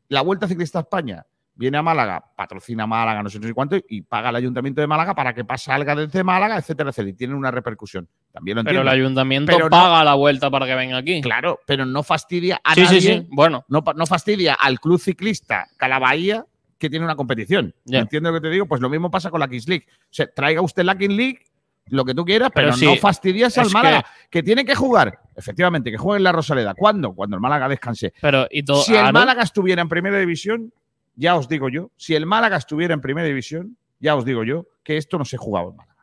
La 0.08 0.20
Vuelta 0.20 0.46
Ciclista 0.46 0.78
a 0.78 0.82
España 0.82 1.26
viene 1.58 1.76
a 1.76 1.82
Málaga, 1.82 2.24
patrocina 2.36 2.86
Málaga, 2.86 3.22
no 3.22 3.28
sé, 3.28 3.38
no 3.40 3.46
sé 3.48 3.52
cuánto, 3.52 3.76
y 3.88 4.00
paga 4.02 4.30
el 4.30 4.36
ayuntamiento 4.36 4.80
de 4.80 4.86
Málaga 4.86 5.14
para 5.14 5.34
que 5.34 5.44
pase 5.44 5.66
salga 5.66 5.94
desde 5.96 6.22
Málaga, 6.24 6.56
etcétera, 6.56 6.90
etcétera. 6.90 7.10
Y 7.10 7.14
tienen 7.14 7.36
una 7.36 7.50
repercusión. 7.50 8.08
También 8.32 8.56
lo 8.56 8.62
Pero 8.64 8.78
entiendo. 8.78 8.92
el 8.92 9.00
ayuntamiento 9.00 9.52
Pero 9.52 9.64
no- 9.64 9.70
paga 9.70 10.04
la 10.04 10.14
vuelta 10.14 10.50
para 10.50 10.64
que 10.66 10.74
venga 10.76 10.96
aquí. 10.96 11.20
Claro, 11.20 11.58
pero 11.66 11.84
no 11.84 12.02
fastidia 12.02 12.60
a 12.62 12.74
sí, 12.74 12.82
nadie. 12.82 13.00
sí, 13.00 13.08
sí. 13.08 13.26
Bueno, 13.30 13.64
No, 13.68 13.82
no 13.96 14.06
fastidia 14.06 14.54
al 14.54 14.78
club 14.80 15.00
ciclista 15.00 15.66
Calabahía 15.76 16.46
que 16.78 16.88
tiene 16.88 17.04
una 17.04 17.16
competición. 17.16 17.74
Ya. 17.84 17.98
¿Entiendes 17.98 18.32
lo 18.32 18.40
que 18.40 18.46
te 18.46 18.52
digo? 18.52 18.66
Pues 18.66 18.80
lo 18.80 18.88
mismo 18.88 19.10
pasa 19.10 19.30
con 19.30 19.40
la 19.40 19.48
Kings 19.48 19.66
League. 19.68 19.86
O 19.88 20.06
sea, 20.10 20.28
traiga 20.32 20.62
usted 20.62 20.84
la 20.84 20.96
Kings 20.96 21.12
League, 21.14 21.38
lo 21.86 22.04
que 22.04 22.14
tú 22.14 22.24
quieras, 22.24 22.50
pero, 22.54 22.68
Pero 22.68 22.76
sí, 22.76 22.86
no 22.86 22.94
fastidias 22.96 23.58
al 23.58 23.70
Málaga, 23.70 24.04
que... 24.30 24.44
tiene 24.44 24.64
que 24.64 24.76
jugar. 24.76 25.18
Efectivamente, 25.34 25.90
que 25.90 25.96
juegue 25.98 26.18
en 26.18 26.24
la 26.24 26.30
Rosaleda. 26.30 26.74
¿Cuándo? 26.74 27.14
Cuando 27.14 27.34
el 27.34 27.40
Málaga 27.42 27.68
descanse. 27.68 28.12
pero 28.20 28.46
y 28.48 28.62
todo. 28.62 28.82
Si 28.82 28.94
el 28.94 29.12
Málaga 29.12 29.42
estuviera 29.42 29.82
en 29.82 29.88
primera 29.88 30.18
división, 30.20 30.72
ya 31.18 31.36
os 31.36 31.48
digo 31.48 31.68
yo, 31.68 31.90
si 31.96 32.14
el 32.14 32.24
Málaga 32.26 32.56
estuviera 32.56 32.94
en 32.94 33.00
primera 33.00 33.26
división, 33.26 33.76
ya 33.98 34.14
os 34.14 34.24
digo 34.24 34.44
yo 34.44 34.66
que 34.84 34.96
esto 34.96 35.18
no 35.18 35.24
se 35.24 35.36
jugaba 35.36 35.70
en 35.70 35.76
Málaga. 35.76 35.94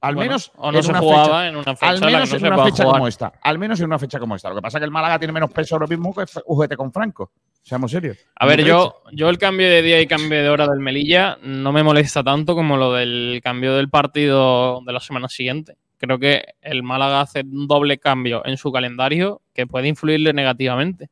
Al 0.00 0.14
bueno, 0.14 0.28
menos 0.30 0.52
o 0.56 0.70
no 0.70 0.78
en 0.78 0.84
se 0.84 0.90
una 0.90 0.98
jugaba 1.00 1.24
fecha- 1.24 1.48
en 1.48 1.56
una 1.56 1.64
fecha 1.76 1.88
al 1.88 1.94
en 1.96 2.00
la 2.00 2.06
que 2.06 2.12
menos 2.12 2.28
no 2.30 2.34
en 2.36 2.40
se 2.40 2.46
una 2.46 2.56
pueda 2.56 2.66
fecha 2.68 2.82
jugar. 2.84 2.98
como 2.98 3.08
esta. 3.08 3.32
Al 3.42 3.58
menos 3.58 3.80
en 3.80 3.86
una 3.86 3.98
fecha 3.98 4.18
como 4.20 4.36
esta. 4.36 4.48
Lo 4.50 4.54
que 4.56 4.62
pasa 4.62 4.78
es 4.78 4.80
que 4.80 4.84
el 4.84 4.90
Málaga 4.90 5.18
tiene 5.18 5.32
menos 5.32 5.50
peso 5.50 5.74
ahora 5.74 5.86
mismo 5.86 6.14
que 6.14 6.24
UGT 6.44 6.76
con 6.76 6.92
Franco. 6.92 7.32
Seamos 7.62 7.90
serios. 7.90 8.18
A 8.36 8.46
ver, 8.46 8.62
yo, 8.62 9.02
yo 9.12 9.28
el 9.30 9.38
cambio 9.38 9.68
de 9.68 9.82
día 9.82 10.00
y 10.00 10.06
cambio 10.06 10.42
de 10.42 10.48
hora 10.50 10.68
del 10.68 10.80
Melilla 10.80 11.38
no 11.42 11.72
me 11.72 11.82
molesta 11.82 12.22
tanto 12.22 12.54
como 12.54 12.76
lo 12.76 12.92
del 12.92 13.40
cambio 13.42 13.74
del 13.74 13.88
partido 13.88 14.80
de 14.84 14.92
la 14.92 15.00
semana 15.00 15.28
siguiente. 15.28 15.76
Creo 15.98 16.18
que 16.18 16.44
el 16.60 16.82
Málaga 16.82 17.22
hace 17.22 17.40
un 17.40 17.66
doble 17.66 17.98
cambio 17.98 18.42
en 18.44 18.58
su 18.58 18.70
calendario 18.70 19.40
que 19.54 19.66
puede 19.66 19.88
influirle 19.88 20.34
negativamente. 20.34 21.08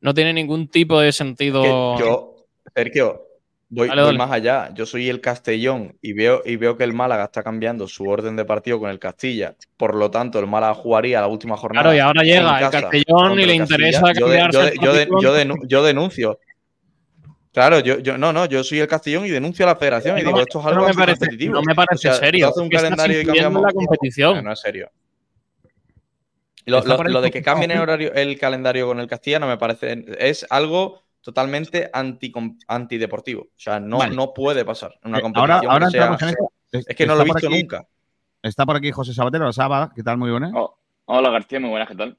No 0.00 0.12
tiene 0.12 0.32
ningún 0.32 0.66
tipo 0.68 0.98
de 1.00 1.12
sentido. 1.12 1.94
Que 1.96 2.02
yo, 2.02 2.31
Sergio, 2.74 3.26
voy, 3.68 3.88
Dale, 3.88 4.00
voy 4.02 4.06
dale. 4.08 4.18
más 4.18 4.30
allá. 4.30 4.70
Yo 4.74 4.86
soy 4.86 5.08
el 5.08 5.20
Castellón 5.20 5.96
y 6.00 6.12
veo, 6.12 6.42
y 6.44 6.56
veo 6.56 6.76
que 6.76 6.84
el 6.84 6.92
Málaga 6.92 7.24
está 7.24 7.42
cambiando 7.42 7.88
su 7.88 8.04
orden 8.08 8.36
de 8.36 8.44
partido 8.44 8.78
con 8.78 8.90
el 8.90 8.98
Castilla. 8.98 9.54
Por 9.76 9.94
lo 9.94 10.10
tanto, 10.10 10.38
el 10.38 10.46
Málaga 10.46 10.74
jugaría 10.74 11.20
la 11.20 11.26
última 11.26 11.56
jornada. 11.56 11.82
Claro, 11.84 11.96
y 11.96 12.00
ahora 12.00 12.22
llega 12.22 12.58
el 12.60 12.70
Castellón 12.70 13.40
y 13.40 13.44
le 13.46 13.54
interesa 13.54 14.12
cambiarse 14.12 14.58
yo 14.58 14.64
el 14.64 14.70
de- 14.70 14.76
yo 14.84 14.92
de- 14.92 15.06
partido. 15.06 15.20
yo 15.20 15.36
denu- 15.38 15.66
yo 15.66 15.82
denuncio. 15.82 16.38
Claro, 17.52 17.80
yo, 17.80 17.98
yo 17.98 18.16
no, 18.16 18.32
no, 18.32 18.46
yo 18.46 18.64
soy 18.64 18.78
el 18.80 18.88
Castellón 18.88 19.26
y 19.26 19.30
denuncio 19.30 19.66
a 19.66 19.68
la 19.68 19.76
federación 19.76 20.16
y 20.18 20.22
No 20.22 20.28
digo, 20.28 20.40
esto 20.40 20.58
es 20.58 20.64
no 20.64 20.70
algo 20.70 20.86
me 20.88 20.94
parece- 20.94 21.10
anticompetitivo. 21.24 21.54
no 21.54 21.62
me 21.62 21.74
parece 21.74 22.08
O 22.08 22.12
sea, 22.12 22.14
serio, 22.14 22.46
tú 22.46 22.50
haces 22.52 22.62
un 22.62 22.68
calendario 22.70 23.20
y 23.20 23.24
cambiamos. 23.26 23.62
la 23.62 23.72
competición. 23.72 24.36
No, 24.36 24.42
no 24.42 24.52
es 24.52 24.60
serio. 24.60 24.90
Lo, 26.64 26.80
lo- 26.80 27.20
de 27.20 27.30
que 27.30 27.42
cambien 27.42 27.72
el 27.72 27.80
horario, 27.80 28.12
el 28.14 28.38
calendario 28.38 28.86
con 28.86 29.00
el 29.00 29.08
Castilla 29.08 29.38
no 29.40 29.48
me 29.48 29.58
parece. 29.58 30.04
Es 30.18 30.46
algo 30.48 31.01
totalmente 31.22 31.88
anti, 31.92 32.32
antideportivo. 32.68 33.42
O 33.42 33.48
sea, 33.56 33.80
no, 33.80 33.98
Vale. 33.98 34.14
no 34.14 34.32
puede 34.34 34.64
pasar 34.64 34.92
en 35.02 35.10
una 35.10 35.18
Eh, 35.18 35.22
competición. 35.22 35.50
ahora 35.50 35.72
ahora 35.72 35.86
que 35.86 35.92
sea- 35.92 36.00
entramos 36.06 36.22
en 36.22 36.28
esto. 36.28 36.48
es 36.90 36.96
que 36.96 37.06
no 37.06 37.14
lo 37.14 37.20
he 37.22 37.24
visto 37.24 37.46
aquí- 37.48 37.60
nunca. 37.62 37.86
Está 38.42 38.66
por 38.66 38.76
aquí 38.76 38.90
José 38.90 39.14
Sabatero, 39.14 39.52
Saba, 39.52 39.92
¿qué 39.94 40.02
tal? 40.02 40.18
Muy 40.18 40.30
buenas. 40.30 40.50
Oh, 40.54 40.76
hola 41.06 41.30
García, 41.30 41.60
muy 41.60 41.70
buenas, 41.70 41.88
¿qué 41.88 41.94
tal? 41.94 42.18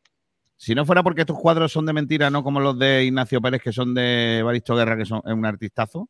Si 0.56 0.74
no 0.74 0.86
fuera 0.86 1.04
porque 1.04 1.22
estos 1.22 1.38
cuadros 1.38 1.72
son 1.72 1.86
de 1.86 1.91
mentira, 1.93 2.30
no 2.30 2.43
como 2.43 2.60
los 2.62 2.80
de 2.80 3.04
Ignacio 3.04 3.41
Pérez, 3.41 3.62
que 3.62 3.74
son 3.74 3.93
de 3.93 4.41
Baristo 4.43 4.76
Guerra, 4.76 4.95
que 4.95 5.04
son 5.06 5.22
es 5.26 5.34
un 5.34 5.45
artistazo, 5.45 6.08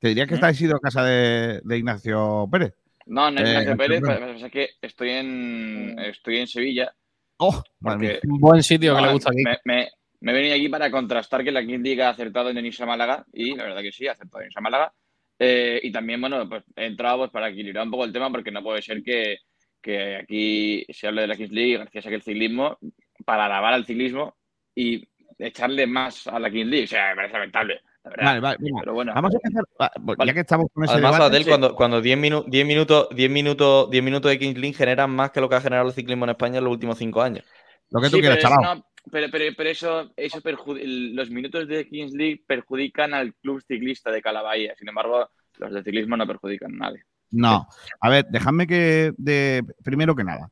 te 0.00 0.08
diría 0.08 0.26
que 0.26 0.32
¿Mm? 0.32 0.34
estáis 0.34 0.60
ido 0.60 0.76
a 0.76 0.80
casa 0.80 1.04
de, 1.04 1.60
de 1.62 1.78
Ignacio 1.78 2.48
Pérez. 2.50 2.74
No, 3.06 3.30
no 3.30 3.40
es 3.40 3.48
Eh, 3.48 3.52
Ignacio 3.52 3.76
Pérez, 3.76 4.00
pero 4.04 4.30
es 4.32 4.50
que 4.50 4.68
estoy 4.80 5.10
en, 5.10 5.96
estoy 6.00 6.38
en 6.38 6.46
Sevilla. 6.48 6.92
¡Oh! 7.36 7.62
Porque- 7.80 8.18
Un 8.28 8.40
buen 8.40 8.62
sitio 8.64 8.94
que 8.96 9.00
No, 9.00 9.06
le 9.06 9.12
gusta 9.12 9.30
aquí. 9.30 9.42
Me, 9.44 9.58
me, 9.64 9.88
me 10.22 10.32
he 10.32 10.34
venido 10.34 10.54
aquí 10.54 10.68
para 10.68 10.90
contrastar 10.90 11.44
que 11.44 11.52
la 11.52 11.64
King 11.64 11.80
League 11.82 12.02
ha 12.02 12.10
acertado 12.10 12.48
en 12.50 12.56
venirse 12.56 12.82
a 12.82 12.86
Málaga 12.86 13.24
y 13.32 13.54
la 13.54 13.64
verdad 13.64 13.82
que 13.82 13.92
sí, 13.92 14.06
ha 14.08 14.12
acertado 14.12 14.38
en 14.38 14.44
venirse 14.44 14.58
a 14.58 14.62
Málaga. 14.62 14.92
Eh, 15.38 15.80
y 15.82 15.90
también, 15.92 16.20
bueno, 16.20 16.48
pues 16.48 16.62
he 16.76 16.86
entrado 16.86 17.18
pues, 17.18 17.30
para 17.30 17.48
equilibrar 17.48 17.84
un 17.84 17.90
poco 17.90 18.04
el 18.04 18.12
tema 18.12 18.30
porque 18.30 18.50
no 18.52 18.62
puede 18.62 18.80
ser 18.82 19.02
que, 19.02 19.38
que 19.80 20.16
aquí 20.16 20.86
se 20.90 21.08
hable 21.08 21.22
de 21.22 21.26
la 21.28 21.36
Kings 21.36 21.50
League, 21.52 21.76
García 21.78 22.02
saque 22.02 22.14
el 22.16 22.22
ciclismo, 22.22 22.78
para 23.24 23.46
alabar 23.46 23.74
al 23.74 23.84
ciclismo 23.84 24.36
y 24.74 25.06
echarle 25.38 25.86
más 25.86 26.26
a 26.28 26.38
la 26.38 26.50
Kings 26.50 26.68
League. 26.68 26.84
O 26.84 26.88
sea, 26.88 27.10
me 27.10 27.16
parece 27.16 27.32
lamentable, 27.34 27.80
la 28.04 28.10
verdad. 28.10 28.24
Vale, 28.26 28.40
vale. 28.40 28.58
Pero 28.80 28.94
bueno, 28.94 29.12
Vamos 29.14 29.34
a 29.34 29.38
empezar. 29.42 29.64
pues, 30.04 30.16
Vale. 30.18 30.28
Ya 30.30 30.34
que 30.34 30.40
estamos 30.40 30.66
con 30.72 30.84
ese 30.84 30.92
Además, 30.92 31.14
debate, 31.14 31.36
Adel, 31.36 31.46
cuando, 31.48 31.74
cuando 31.74 32.00
10, 32.00 32.18
minu- 32.18 32.44
10 32.46 32.66
minutos, 32.66 33.08
10 33.10 33.30
minutos, 33.30 33.90
10 33.90 34.04
minutos 34.04 34.30
de 34.30 34.38
Kings 34.38 34.58
League 34.58 34.74
generan 34.76 35.10
más 35.10 35.32
que 35.32 35.40
lo 35.40 35.48
que 35.48 35.56
ha 35.56 35.60
generado 35.60 35.88
el 35.88 35.94
ciclismo 35.94 36.24
en 36.26 36.30
España 36.30 36.58
en 36.58 36.64
los 36.64 36.72
últimos 36.72 36.96
5 36.98 37.20
años. 37.20 37.44
lo 37.90 38.00
que 38.00 38.08
tú 38.10 38.16
Sí, 38.16 38.20
quieras, 38.22 38.38
chaval. 38.38 38.84
Pero, 39.10 39.26
pero- 39.30 39.54
pero 39.56 39.70
eso, 39.70 40.12
eso 40.16 40.40
los 40.44 41.30
minutos 41.30 41.66
de 41.68 41.88
Kings 41.88 42.12
League 42.12 42.42
perjudican 42.46 43.14
al 43.14 43.34
club 43.34 43.62
ciclista 43.66 44.10
de 44.10 44.22
Calabahía. 44.22 44.74
Sin 44.78 44.88
embargo, 44.88 45.28
los 45.58 45.72
de 45.72 45.82
ciclismo 45.82 46.16
no 46.16 46.26
perjudican 46.26 46.74
a 46.74 46.88
nadie. 46.88 47.02
No. 47.30 47.66
A 48.00 48.08
ver, 48.10 48.26
dejadme 48.30 48.66
que. 48.66 49.12
De, 49.16 49.62
primero 49.82 50.14
que 50.14 50.24
nada. 50.24 50.50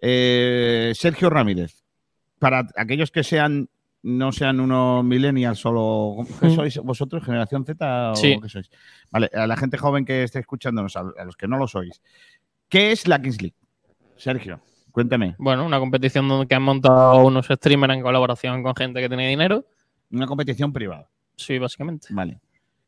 eh, 0.00 0.92
Sergio 0.94 1.30
Ramírez. 1.30 1.82
Para 2.38 2.68
aquellos 2.76 3.10
que 3.10 3.22
sean. 3.24 3.68
No 4.00 4.30
sean 4.30 4.60
unos 4.60 5.04
millennials 5.04 5.58
solo. 5.58 6.24
¿Qué 6.40 6.46
Mm. 6.46 6.54
sois 6.54 6.78
vosotros? 6.78 7.24
¿Generación 7.24 7.64
Z 7.64 8.12
o 8.12 8.14
Sí. 8.14 8.38
qué 8.40 8.48
sois? 8.48 8.70
Vale, 9.10 9.28
a 9.34 9.44
la 9.48 9.56
gente 9.56 9.76
joven 9.76 10.04
que 10.04 10.22
esté 10.22 10.38
escuchándonos, 10.38 10.96
a 10.96 11.00
a 11.18 11.24
los 11.24 11.36
que 11.36 11.48
no 11.48 11.58
lo 11.58 11.66
sois. 11.66 12.00
¿Qué 12.68 12.92
es 12.92 13.08
la 13.08 13.20
Kings 13.20 13.42
League? 13.42 13.56
Sergio, 14.16 14.60
cuéntame. 14.98 15.34
Bueno, 15.38 15.64
una 15.64 15.78
competición 15.78 16.26
donde 16.28 16.46
que 16.46 16.54
han 16.54 16.62
montado 16.62 17.24
unos 17.24 17.46
streamers 17.46 17.94
en 17.94 18.02
colaboración 18.02 18.62
con 18.62 18.74
gente 18.74 19.00
que 19.00 19.08
tiene 19.08 19.28
dinero. 19.28 19.64
Una 20.10 20.26
competición 20.26 20.72
privada. 20.72 21.08
Sí, 21.36 21.58
básicamente. 21.58 22.08
Vale. 22.10 22.40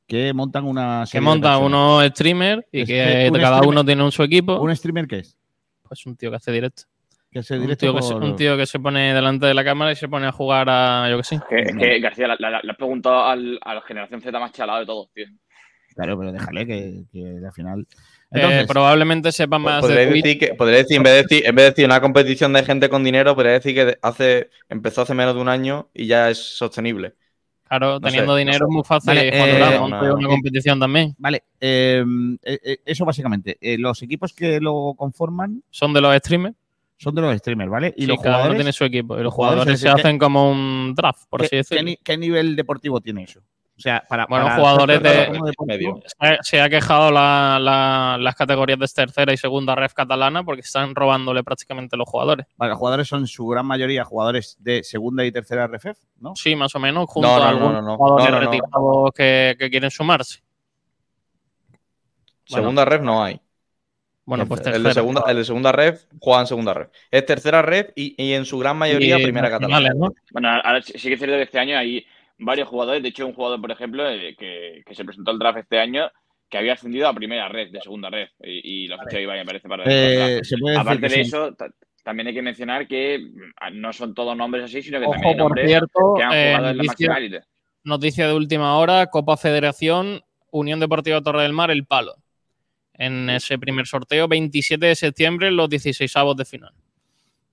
Que 0.07 0.33
montan 0.33 0.65
una. 0.65 1.03
Que 1.05 1.13
serie 1.13 1.21
de 1.21 1.27
monta 1.31 1.49
personas. 1.51 1.67
unos 1.69 2.05
streamers 2.07 2.63
y 2.73 2.81
Es 2.81 2.89
que 2.89 2.95
que 2.95 3.29
un 3.33 3.39
cada 3.39 3.59
streamer- 3.59 3.69
uno 3.69 3.85
tiene 3.85 4.03
un 4.05 4.11
su 4.13 4.23
equipo. 4.25 4.61
¿Un 4.61 4.75
streamer 4.75 5.07
qué 5.07 5.19
es? 5.19 5.39
Pues 5.83 6.05
un 6.07 6.17
tío 6.17 6.31
que 6.31 6.37
hace 6.37 6.51
directo. 6.53 6.83
Que 7.31 7.45
se 7.45 7.55
Un 7.55 7.61
directo 7.61 7.87
tío, 7.87 7.95
que 7.95 8.03
se, 8.03 8.15
un 8.15 8.35
tío 8.35 8.57
que 8.57 8.67
se 8.67 8.81
pone 8.81 9.15
delante 9.15 9.47
de 9.47 9.55
la 9.55 9.63
cámara 9.63 9.93
y 9.93 9.97
se 9.97 10.09
pone 10.09 10.27
a 10.27 10.33
jugar 10.33 10.69
a, 10.69 11.09
yo 11.09 11.17
que 11.19 11.23
sé. 11.23 11.41
Que, 11.49 11.61
es 11.63 11.77
que, 11.77 12.01
García, 12.01 12.27
le 12.27 12.71
has 12.71 12.77
preguntado 12.77 13.25
al, 13.25 13.57
a 13.63 13.75
la 13.75 13.83
generación 13.83 14.21
Z 14.21 14.37
más 14.41 14.51
chalado 14.51 14.81
de 14.81 14.87
todos, 14.87 15.13
tío. 15.13 15.27
Claro, 15.95 16.19
pero 16.19 16.33
déjale 16.33 16.67
que, 16.67 17.05
que 17.13 17.41
al 17.47 17.53
final. 17.53 17.87
Eh, 18.33 18.37
Entonces, 18.39 18.67
probablemente 18.69 19.33
sepa 19.33 19.59
más 19.59 19.83
de 19.83 19.89
Podría 19.89 20.09
Twitch. 20.09 20.25
decir, 20.25 20.39
que, 20.39 20.55
podría 20.55 20.79
decir, 20.79 20.97
en 20.99 21.03
vez 21.03 21.13
de 21.15 21.23
decir, 21.23 21.47
en 21.47 21.55
vez 21.55 21.65
de 21.65 21.71
decir 21.71 21.85
una 21.85 22.01
competición 22.01 22.53
de 22.53 22.63
gente 22.63 22.89
con 22.89 23.03
dinero, 23.03 23.35
podría 23.35 23.53
decir 23.55 23.75
que 23.75 23.99
hace, 24.03 24.51
empezó 24.69 25.03
hace 25.03 25.15
menos 25.15 25.35
de 25.35 25.41
un 25.41 25.49
año 25.49 25.89
y 25.93 26.07
ya 26.07 26.31
es 26.31 26.39
sostenible. 26.39 27.15
Claro, 27.69 27.95
no 27.95 28.01
teniendo 28.01 28.35
sé, 28.35 28.39
dinero 28.41 28.59
no 28.61 28.67
es 28.67 28.75
muy 28.75 28.85
fácil 28.85 29.07
Vale, 29.09 29.29
eh, 29.33 29.79
una- 29.81 30.09
eh, 30.11 30.27
competición 30.27 30.79
también. 30.81 31.15
Vale, 31.19 31.43
eh, 31.61 32.05
eh, 32.43 32.59
eh, 32.65 32.79
eso 32.85 33.05
básicamente. 33.05 33.59
Eh, 33.61 33.79
los 33.79 34.03
equipos 34.03 34.33
que 34.33 34.61
lo 34.61 34.95
conforman 34.97 35.63
Son 35.71 35.93
de 35.93 36.01
los 36.01 36.17
streamers. 36.17 36.57
son 36.99 37.15
de 37.15 37.23
los 37.23 37.37
streamers, 37.39 37.71
¿vale? 37.71 37.95
Y 37.97 38.07
los 38.07 38.17
cada 38.19 38.29
uno 38.29 38.37
jugadores. 38.39 38.57
tiene 38.59 38.73
su 38.73 38.85
equipo. 38.85 39.15
Y 39.15 39.19
los 39.19 39.25
los 39.25 39.35
jugadores 39.35 39.63
jugadores 39.65 39.81
se 39.81 39.89
hacen 39.89 40.19
como 40.19 40.51
un 40.51 40.95
draft, 40.97 41.25
por 41.31 41.41
¿qué, 41.41 41.47
así 41.47 41.57
decirlo. 41.57 41.93
qué 42.05 42.17
nivel 42.19 42.57
deportivo 42.57 43.01
tiene 43.01 43.23
eso? 43.25 43.41
O 43.81 43.83
sea, 43.83 44.05
para. 44.07 44.27
Bueno, 44.27 44.45
para 44.45 44.57
jugadores 44.57 45.03
de- 45.03 45.41
medio. 45.67 46.03
Se 46.05 46.27
ha- 46.27 46.39
Se 46.43 46.61
ha 46.61 46.69
quejado 46.69 47.11
la- 47.11 47.59
la- 47.59 48.19
las 48.21 48.35
categorías 48.35 48.79
de 48.79 48.87
tercera 48.87 49.33
y 49.33 49.39
segunda 49.39 49.75
ref 49.75 49.95
catalana 49.95 50.45
porque 50.45 50.61
están 50.61 50.95
robándole 50.95 51.43
prácticamente 51.43 51.97
los 51.97 52.07
jugadores. 52.07 52.45
Vale, 52.59 52.71
los 52.71 52.79
jugadores 52.79 53.09
son 53.09 53.21
en 53.21 53.27
su 53.27 53.47
gran 53.49 53.65
mayoría 53.65 54.05
jugadores 54.05 54.57
de 54.61 54.85
segunda 54.85 55.25
y 55.25 55.33
tercera 55.33 55.65
RFF, 55.67 55.99
¿no? 56.21 56.37
Sí, 56.37 56.55
más 56.55 56.75
o 56.75 56.79
menos, 56.79 57.07
junto 57.09 57.27
No, 57.27 57.37
no, 57.39 57.43
a 57.43 57.45
no, 57.45 57.49
algunos 57.57 57.73
no, 57.73 57.83
no. 57.83 57.97
jugadores 57.97 58.27
No, 58.27 58.31
no, 58.33 58.45
no. 58.45 58.51
retirados 58.51 59.11
que, 59.15 59.57
que 59.59 59.71
quieren 59.71 59.91
sumarse. 59.91 60.41
Bueno. 62.51 62.63
Segunda 62.65 62.85
red 62.85 63.01
no 63.01 63.23
hay. 63.25 63.41
Bueno, 64.25 64.47
pues 64.47 64.61
el, 64.61 64.65
tercera. 64.65 64.89
de 64.89 64.95
segunda, 64.95 65.25
el 65.27 65.37
de 65.39 65.45
segunda 65.45 65.73
red 65.73 65.99
juega 66.21 66.41
en 66.43 66.47
segunda 66.47 66.75
red. 66.75 66.87
Es 67.11 67.27
tercera 67.27 67.63
red 67.63 67.87
y, 67.97 68.15
y 68.23 68.33
en 68.35 68.45
su 68.45 68.59
gran 68.59 68.77
mayoría 68.77 69.19
Y 69.19 69.23
primera 69.23 69.51
catalana. 69.51 69.91
Bueno, 70.33 70.49
ahora 70.63 70.83
sí 70.83 70.93
sí 70.97 71.09
que 71.09 71.15
es 71.15 71.21
cierto 71.21 71.37
que 71.37 71.43
este 71.43 71.59
año 71.59 71.77
hay 71.79 72.05
varios 72.41 72.69
jugadores. 72.69 73.03
De 73.03 73.09
hecho, 73.11 73.27
un 73.27 73.33
jugador, 73.35 73.61
por 73.61 73.71
ejemplo, 73.71 74.09
eh, 74.09 74.35
que, 74.39 74.83
que 74.85 74.95
se 74.95 75.05
presentó 75.05 75.31
al 75.31 75.39
draft 75.39 75.59
este 75.59 75.79
año, 75.79 76.11
que 76.49 76.59
había 76.59 76.73
ascendido 76.73 77.07
a 77.07 77.15
primera 77.15 77.49
red, 77.49 77.71
de 77.71 77.81
segunda 77.81 78.11
red. 78.11 78.27
Y, 78.43 78.85
y 78.85 78.89
lo 78.89 78.97
ha 78.97 79.05
fichado 79.05 79.23
Ibai, 79.23 79.39
me 79.39 79.45
parece, 79.47 79.69
para 79.69 79.85
el 79.85 79.91
Eh, 79.91 80.41
Aparte 80.77 81.09
de 81.09 81.21
eso, 81.21 81.55
ta- 81.55 81.71
también 82.03 82.27
hay 82.29 82.35
que 82.35 82.43
mencionar 82.43 82.89
que 82.89 83.19
mm, 83.21 83.81
no 83.81 83.93
son 83.93 84.15
todos 84.15 84.37
nombres 84.37 84.65
así, 84.65 84.83
sino 84.83 84.99
que 84.99 85.05
Ojo, 85.07 85.13
también 85.13 85.29
hay 85.31 85.37
por 85.37 85.45
nombres 85.45 85.67
cierto, 85.69 86.15
que 86.17 86.23
han 86.23 86.33
eh, 86.33 86.47
jugado 86.47 86.57
en 86.57 86.63
la 86.63 86.73
noticia, 86.73 86.87
máxima 86.91 87.19
élite. 87.19 87.41
noticia 87.85 88.27
de 88.27 88.35
última 88.35 88.77
hora, 88.79 89.07
Copa 89.07 89.37
Federación, 89.37 90.23
Unión 90.51 90.81
Deportiva 90.81 91.21
Torre 91.21 91.43
del 91.43 91.53
Mar, 91.53 91.71
El 91.71 91.85
Palo. 91.87 92.17
En 92.95 93.31
ese 93.31 93.59
primer 93.59 93.87
sorteo, 93.87 94.29
27 94.29 94.85
de 94.87 94.95
septiembre, 94.95 95.51
los 95.51 95.71
16 95.71 96.15
avos 96.17 96.37
de 96.37 96.45
final. 96.45 96.73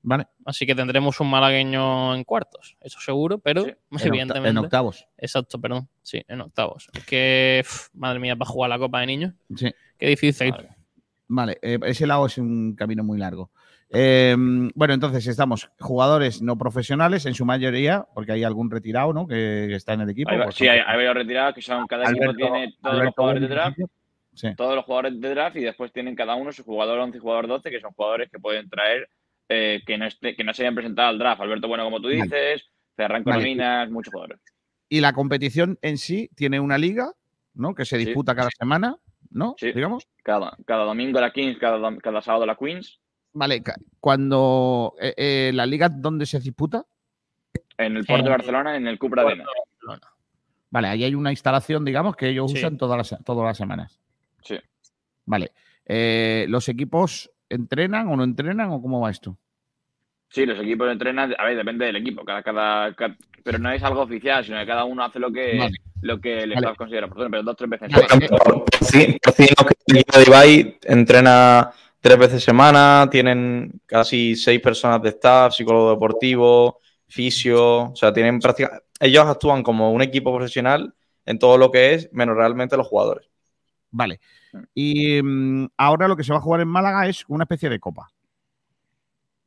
Vale, 0.10 0.26
Así 0.46 0.66
que 0.66 0.74
tendremos 0.74 1.20
un 1.20 1.30
malagueño 1.30 2.16
en 2.16 2.24
cuartos, 2.24 2.78
eso 2.80 2.98
seguro, 3.02 3.40
pero 3.40 3.66
Sí. 3.66 3.72
en, 3.72 4.08
evidentemente. 4.08 4.50
en 4.52 4.58
octavos. 4.58 5.06
Exacto, 5.18 5.60
perdón. 5.60 5.90
Sí, 6.02 6.24
en 6.30 6.40
octavos. 6.40 6.88
Es 6.94 7.06
que, 7.06 7.62
madre 7.94 8.18
mía, 8.20 8.38
para 8.38 8.50
jugar 8.50 8.70
la 8.70 8.80
Copa 8.80 9.02
de 9.02 9.06
Niños. 9.08 9.34
Sí. 9.56 9.70
Qué 9.98 10.08
difícil. 10.08 10.54
Vale, 11.28 11.58
eh, 11.62 11.78
ese 11.88 12.08
lado 12.08 12.26
es 12.26 12.38
un 12.38 12.74
camino 12.78 13.04
muy 13.04 13.18
largo. 13.18 13.52
Eh, 13.90 14.34
bueno, 14.76 14.94
entonces 14.94 15.28
estamos 15.28 15.70
jugadores 15.78 16.42
no 16.42 16.58
profesionales 16.58 17.26
en 17.26 17.34
su 17.34 17.46
mayoría, 17.46 18.06
porque 18.14 18.32
hay 18.32 18.46
algún 18.46 18.72
retirado, 18.72 19.12
¿no? 19.12 19.28
Que, 19.28 19.66
que 19.68 19.76
está 19.76 19.92
en 19.92 20.02
el 20.02 20.10
equipo. 20.10 20.30
Hay- 20.32 20.38
pues, 20.42 20.56
sí, 20.56 20.70
hay, 20.70 20.80
hay 20.80 20.96
varios 20.96 21.16
retirados 21.16 21.54
que 21.54 21.62
son, 21.62 21.86
cada 21.86 22.10
equipo 22.10 22.34
tiene 22.34 22.74
todos 22.82 23.04
los 23.04 23.14
jugadores 23.14 23.42
de 23.42 23.48
draft, 23.50 23.78
Sí. 24.34 24.50
todos 24.56 24.76
los 24.76 24.86
jugadores 24.86 25.20
de 25.20 25.30
draft 25.32 25.56
y 25.58 25.62
después 25.64 25.92
tienen 25.92 26.16
cada 26.16 26.36
uno 26.36 26.52
su 26.54 26.64
jugador 26.64 27.00
11 27.00 27.18
y 27.18 27.20
jugador 27.20 27.48
12, 27.48 27.72
que 27.72 27.82
son 27.82 27.92
jugadores 27.94 28.30
que 28.32 28.40
pueden 28.40 28.70
traer 28.70 29.10
eh, 29.50 29.82
que, 29.86 29.98
no 29.98 30.06
esté- 30.06 30.36
que 30.36 30.44
no 30.44 30.54
se 30.54 30.64
hayan 30.64 30.76
presentado 30.76 31.10
al 31.10 31.20
draft. 31.20 31.42
Alberto 31.42 31.68
Bueno, 31.68 31.84
como 31.86 31.98
tú 32.02 32.08
Vale. 32.08 32.24
dices, 32.24 32.70
Ferran 32.96 33.24
Vale. 33.24 33.38
Corominas, 33.38 33.90
muchos 33.90 34.12
jugadores. 34.14 34.40
Y 34.90 35.02
la 35.02 35.14
competición 35.14 35.78
en 35.82 35.98
sí 35.98 36.30
tiene 36.36 36.60
una 36.60 36.78
liga, 36.78 37.12
¿no? 37.54 37.76
Que 37.76 37.86
se 37.86 37.98
Sí. 38.00 38.06
disputa 38.06 38.36
cada 38.36 38.50
semana, 38.58 38.98
¿no? 39.30 39.56
Sí. 39.58 39.72
Digamos. 39.72 40.08
Cada, 40.24 40.58
cada 40.66 40.84
domingo 40.86 41.20
la 41.22 41.32
Kings, 41.32 41.58
cada, 41.60 41.96
cada 41.98 42.22
sábado 42.22 42.46
la 42.46 42.56
Queens, 42.56 43.00
Vale, 43.34 43.62
cuando 44.00 44.96
eh, 45.00 45.14
eh, 45.16 45.52
la 45.54 45.66
liga, 45.68 45.90
¿dónde 45.90 46.26
se 46.26 46.40
disputa? 46.40 46.86
en 47.78 47.96
el 47.98 48.06
Port 48.06 48.24
de 48.24 48.30
Barcelona, 48.32 48.76
en 48.76 48.88
el 48.88 48.98
Cupra 48.98 49.22
Arena. 49.22 49.46
Vale, 50.72 50.88
ahí 50.88 51.04
hay 51.04 51.14
una 51.14 51.30
instalación, 51.32 51.86
digamos, 51.86 52.16
que 52.16 52.30
ellos 52.30 52.52
Sí. 52.52 52.58
usan 52.58 52.78
todas 52.78 52.98
las, 52.98 53.24
todas 53.24 53.46
las 53.46 53.58
semanas. 53.58 54.00
Sí. 54.42 54.58
Vale. 55.26 55.52
Eh, 55.86 56.46
¿Los 56.50 56.68
equipos 56.70 57.30
entrenan 57.50 58.08
o 58.08 58.16
no 58.16 58.24
entrenan 58.24 58.70
o 58.72 58.82
cómo 58.82 59.02
va 59.02 59.12
esto? 59.12 59.38
Sí, 60.30 60.46
los 60.46 60.60
equipos 60.60 60.92
entrenan, 60.92 61.34
a 61.38 61.46
ver, 61.46 61.56
depende 61.58 61.86
del 61.86 61.96
equipo, 61.96 62.26
cada, 62.26 62.44
cada, 62.44 62.94
cada- 62.94 63.18
pero 63.44 63.60
no 63.60 63.72
es 63.72 63.82
algo 63.82 64.02
oficial, 64.02 64.44
sino 64.44 64.60
que 64.60 64.66
cada 64.66 64.84
uno 64.84 65.04
hace 65.04 65.20
lo 65.20 65.32
que, 65.32 65.58
Vale. 65.58 65.78
lo 66.02 66.20
que 66.20 66.40
el 66.44 66.50
Vale. 66.50 66.56
staff 66.56 66.78
considera 66.78 67.06
oportuno, 67.06 67.32
pero 67.32 67.44
dos 67.44 67.56
tres 67.56 67.70
veces. 67.70 67.94
Por 67.94 68.04
ejemplo, 68.04 68.66
sí, 68.82 69.18
que 69.24 69.44
el 69.88 69.98
equipo 69.98 70.20
de 70.20 70.26
Ibai 70.28 70.78
entrena 70.84 71.72
tres 72.02 72.18
veces 72.18 72.44
semana, 72.44 73.08
tienen 73.10 73.80
casi 73.86 74.36
seis 74.36 74.60
personas 74.60 75.02
de 75.02 75.10
staff, 75.10 75.54
psicólogo 75.54 75.92
deportivo, 75.92 76.80
fisio, 77.08 77.84
o 77.92 77.96
sea, 77.96 78.12
tienen 78.12 78.40
práctica. 78.40 78.82
Ellos 79.00 79.26
actúan 79.26 79.64
como 79.64 79.92
un 79.94 80.02
equipo 80.02 80.36
profesional 80.36 80.94
en 81.26 81.40
todo 81.40 81.58
lo 81.58 81.72
que 81.72 81.94
es, 81.94 82.12
menos 82.12 82.36
realmente 82.36 82.76
los 82.76 82.88
jugadores. 82.88 83.30
Vale. 83.92 84.20
Y 84.74 85.22
mm, 85.22 85.68
ahora 85.78 86.08
lo 86.08 86.16
que 86.18 86.24
se 86.24 86.32
va 86.34 86.40
a 86.40 86.42
jugar 86.42 86.62
en 86.62 86.68
Málaga 86.68 87.08
es 87.08 87.24
una 87.28 87.44
especie 87.46 87.70
de 87.70 87.80
copa. 87.80 88.10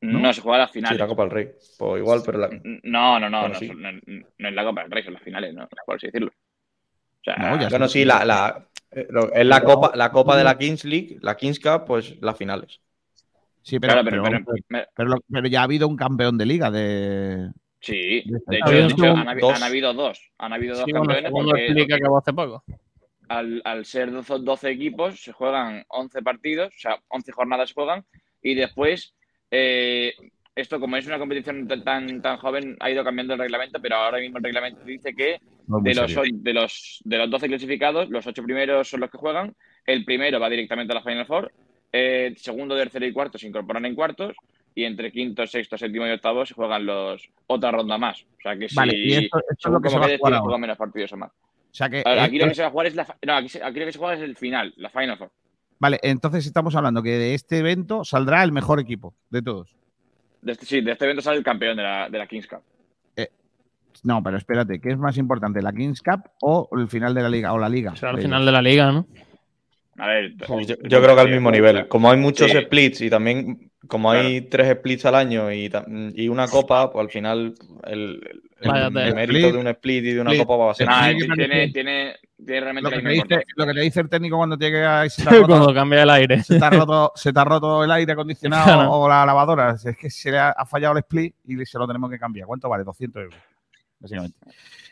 No, 0.03 0.33
se 0.33 0.41
juega 0.41 0.57
a 0.57 0.61
las 0.61 0.71
Sí, 0.71 0.79
finales. 0.79 0.99
la 0.99 1.07
Copa 1.07 1.23
del 1.25 1.31
Rey. 1.31 1.51
Pues 1.79 2.01
igual, 2.01 2.23
pero 2.25 2.39
la... 2.39 2.49
No, 2.85 3.21
no, 3.21 3.29
no, 3.29 3.41
Bueno, 3.41 3.53
no, 3.55 3.61
sí. 3.61 3.67
son- 3.67 3.83
no, 3.83 3.93
no 4.39 4.49
es 4.49 4.55
la 4.55 4.65
Copa 4.65 4.83
del 4.83 4.91
Rey, 4.91 5.03
son 5.05 5.13
las 5.13 5.23
finales, 5.23 5.55
¿no? 5.55 5.69
Por 5.85 5.97
así 5.97 6.07
decirlo. 6.07 6.29
O 6.31 7.23
sea, 7.23 7.37
No, 7.37 7.61
ya 7.61 7.69
Bueno, 7.69 7.87
sí, 7.87 8.07
la, 8.07 8.25
la- 8.25 8.67
eh, 8.93 9.07
es 9.35 9.47
la 9.47 9.63
copa, 9.63 9.93
la 9.95 10.11
copa 10.11 10.39
de 10.39 10.45
la 10.45 10.57
Kings 10.57 10.85
League, 10.87 11.19
la 11.21 11.37
Kings 11.37 11.61
Cup, 11.61 11.85
pues 11.87 12.17
las 12.23 12.35
finales. 12.39 12.81
Sí, 13.63 13.79
pero, 13.79 13.93
Claro, 13.93 14.09
pero- 14.09 14.45
pero- 14.97 15.19
pero- 15.31 15.47
ya 15.49 15.61
ha 15.61 15.65
habido 15.65 15.87
un 15.87 15.97
campeón 15.99 16.39
de 16.39 16.47
liga 16.47 16.71
de. 16.71 17.51
sí, 17.81 18.23
de 18.25 18.57
hecho, 18.57 18.65
habido 18.69 18.87
de 18.89 18.93
hecho, 18.95 19.05
han, 19.05 19.29
habi- 19.29 19.41
dos. 19.43 19.53
han 19.55 19.63
habido 19.65 19.93
dos. 19.93 20.31
Han 20.39 20.53
habido 20.55 20.77
dos 20.77 20.85
Sí, 20.87 20.93
bueno, 20.93 21.05
campeones 21.09 21.29
segundo 21.29 21.51
porque, 21.51 21.65
explica 21.67 21.87
que 21.97 22.03
acabó 22.03 22.19
hace 22.19 22.33
poco. 22.33 22.65
Al, 23.31 23.63
al 23.65 23.85
ser 23.85 24.11
12, 24.11 24.41
12 24.41 24.71
equipos, 24.71 25.23
se 25.23 25.33
juegan 25.33 25.85
11 25.87 26.21
partidos, 26.21 26.75
o 26.75 26.79
sea, 26.79 26.99
11 27.09 27.31
jornadas 27.31 27.69
se 27.69 27.75
juegan, 27.75 28.05
y 28.43 28.57
después, 28.57 29.15
eh, 29.53 30.13
esto 30.57 30.81
como 30.81 30.97
es 30.97 31.07
una 31.07 31.21
competición 31.21 31.69
tan, 31.69 32.21
tan, 32.21 32.37
joven, 32.39 32.77
ha 32.81 32.91
ido 32.91 33.05
cambiando 33.05 33.35
el 33.35 33.41
reglamento, 33.41 33.81
pero 33.81 33.97
ahora 33.97 34.19
mismo 34.19 34.39
el 34.39 34.45
reglamento 34.45 34.83
dice 34.85 35.15
que 35.15 35.39
No 35.69 35.79
de 35.81 35.95
los, 35.95 36.13
de, 36.13 36.53
los, 36.53 37.01
de 37.05 37.19
los 37.19 37.31
12 37.31 37.47
clasificados, 37.47 38.11
los 38.11 38.27
8 38.27 38.43
primeros 38.43 38.89
son 38.89 38.99
los 38.99 39.11
que 39.11 39.19
juegan, 39.19 39.55
el 39.87 40.05
primero 40.05 40.41
va 40.41 40.51
directamente 40.51 40.93
a 40.93 40.97
la 40.97 41.03
Final 41.03 41.27
Four, 41.27 41.53
eh, 41.93 42.35
segundo, 42.37 42.77
tercero 42.77 43.07
y 43.07 43.13
cuarto 43.13 43.39
se 43.39 43.47
incorporan 43.47 43.87
en 43.87 43.95
cuartos, 43.95 44.37
y 44.75 44.83
entre 44.83 45.13
quinto, 45.13 45.47
sexto, 45.47 45.79
séptimo 45.79 46.05
y 46.09 46.11
octavo 46.11 46.45
se 46.45 46.55
juegan 46.55 46.85
los 46.85 47.29
otra 47.47 47.71
ronda 47.71 47.97
más. 47.97 48.23
O 48.23 48.41
sea 48.43 48.57
que 48.57 48.69
si 48.69 48.75
Vale, 48.75 48.97
y 48.97 49.13
esto, 49.13 49.39
esto 49.39 49.69
es 49.69 49.73
lo 49.73 49.81
que 49.81 49.89
se 49.89 49.99
va 49.99 50.07
a 50.07 50.17
jugar 50.17 50.33
ahora. 50.33 50.41
juegan 50.41 50.61
menos 50.61 50.77
partidos 50.77 51.13
o 51.13 51.17
más. 51.17 51.31
O 51.71 51.75
sea 51.75 51.89
que. 51.89 52.03
Ver, 52.05 52.19
aquí 52.19 52.39
lo 52.39 52.49
que 52.49 52.55
se 52.55 52.63
va 52.63 52.69
a 52.69 52.71
jugar 52.71 52.87
es 52.87 52.95
la. 52.95 53.07
No, 53.27 53.35
aquí, 53.37 53.59
lo 53.59 53.87
que 53.87 53.93
se 53.93 53.99
juega 53.99 54.15
es 54.15 54.21
el 54.21 54.37
final, 54.37 54.73
la 54.77 54.91
Final 54.91 55.17
Four. 55.19 55.31
Vale, 55.79 55.99
entonces 56.03 56.47
estamos 56.47 56.75
hablando 56.77 57.03
que 57.03 57.11
de 57.11 57.35
este 57.35 57.59
evento 57.59 58.05
saldrá 58.05 58.43
el 58.45 58.53
mejor 58.53 58.81
equipo 58.81 59.15
de 59.31 59.43
todos. 59.43 59.75
De 60.43 60.53
este, 60.53 60.67
sí, 60.67 60.81
de 60.81 60.93
este 60.93 61.05
evento 61.05 61.23
sale 61.23 61.39
el 61.39 61.45
campeón 61.45 61.77
de 61.77 61.83
la, 61.83 62.09
de 62.09 62.19
la 62.19 62.27
Kings 62.27 62.47
Cup. 62.47 62.63
No, 64.03 64.23
pero 64.23 64.39
espérate, 64.39 64.81
¿qué 64.81 64.91
es 64.91 64.99
más 64.99 65.19
importante, 65.19 65.61
la 65.61 65.73
Kings 65.73 66.01
Cup 66.01 66.23
o 66.41 66.69
el 66.79 66.89
final 66.89 67.13
de 67.15 67.23
la 67.23 67.29
liga 67.29 67.53
o 67.53 67.59
la 67.59 67.69
liga? 67.69 67.95
Será 67.97 68.11
al 68.11 68.17
de 68.17 68.23
final 68.23 68.47
de 68.47 68.53
la 68.53 68.63
liga, 68.63 68.93
¿no? 68.93 69.07
A 69.99 70.07
ver, 70.07 70.35
Yo, 70.37 70.77
yo 70.83 71.03
creo 71.03 71.15
que 71.15 71.21
al 71.21 71.31
mismo 71.31 71.51
nivel. 71.51 71.87
Como 71.89 72.11
hay 72.11 72.17
muchos 72.17 72.51
Sí. 72.51 72.59
splits 72.59 73.01
y 73.03 73.11
también 73.11 73.70
como 73.89 74.11
hay 74.11 74.43
tres 74.43 74.77
splits 74.77 75.07
al 75.07 75.15
año 75.15 75.51
y, 75.53 76.29
una 76.29 76.47
copa, 76.49 76.93
pues 76.93 77.05
al 77.05 77.11
final 77.11 77.55
el, 77.85 78.21
mérito 78.61 79.39
Split, 79.39 79.53
de 79.53 79.59
un 79.59 79.67
split 79.69 80.05
y 80.05 80.13
de 80.13 80.21
una 80.21 80.31
split. 80.33 80.47
copa 80.47 80.65
va 80.65 80.71
a 80.73 80.75
ser. 80.75 80.87
Ah, 80.91 81.11
Nah, 81.13 81.19
que 81.19 81.27
tiene, 81.35 81.69
tiene, 81.71 82.17
tiene 82.45 82.61
realmente 82.61 82.91
Lo 82.91 82.97
que, 82.97 83.03
te 83.03 83.09
dice, 83.09 83.45
lo 83.57 83.67
que 83.67 83.73
te 83.75 83.81
dice 83.81 84.01
el 84.01 84.09
técnico 84.09 84.37
cuando 84.37 84.57
se 84.59 84.67
ha 84.67 85.07
roto, 85.31 85.47
Cuando 85.47 85.75
cambia 85.75 86.03
el 86.03 86.11
aire. 86.11 86.43
se 86.43 86.59
te 86.59 86.65
ha 86.65 86.71
roto, 86.71 87.13
se 87.15 87.33
te 87.33 87.41
ha 87.41 87.45
roto 87.45 87.83
el 87.83 87.91
aire 87.91 88.13
acondicionado 88.13 88.65
Claro. 88.65 88.93
o 88.93 89.09
la 89.09 89.25
lavadora. 89.25 89.77
Es 89.83 89.97
que 89.97 90.11
se 90.11 90.31
le 90.31 90.39
ha, 90.39 90.51
ha 90.51 90.67
fallado 90.67 90.93
el 90.93 90.99
split 90.99 91.35
y 91.47 91.65
se 91.65 91.79
lo 91.79 91.87
tenemos 91.87 92.11
que 92.11 92.19
cambiar. 92.19 92.47
¿Cuánto 92.47 92.69
vale? 92.69 92.85
200 92.85 93.23
euros, 93.23 93.41
básicamente. 93.99 94.39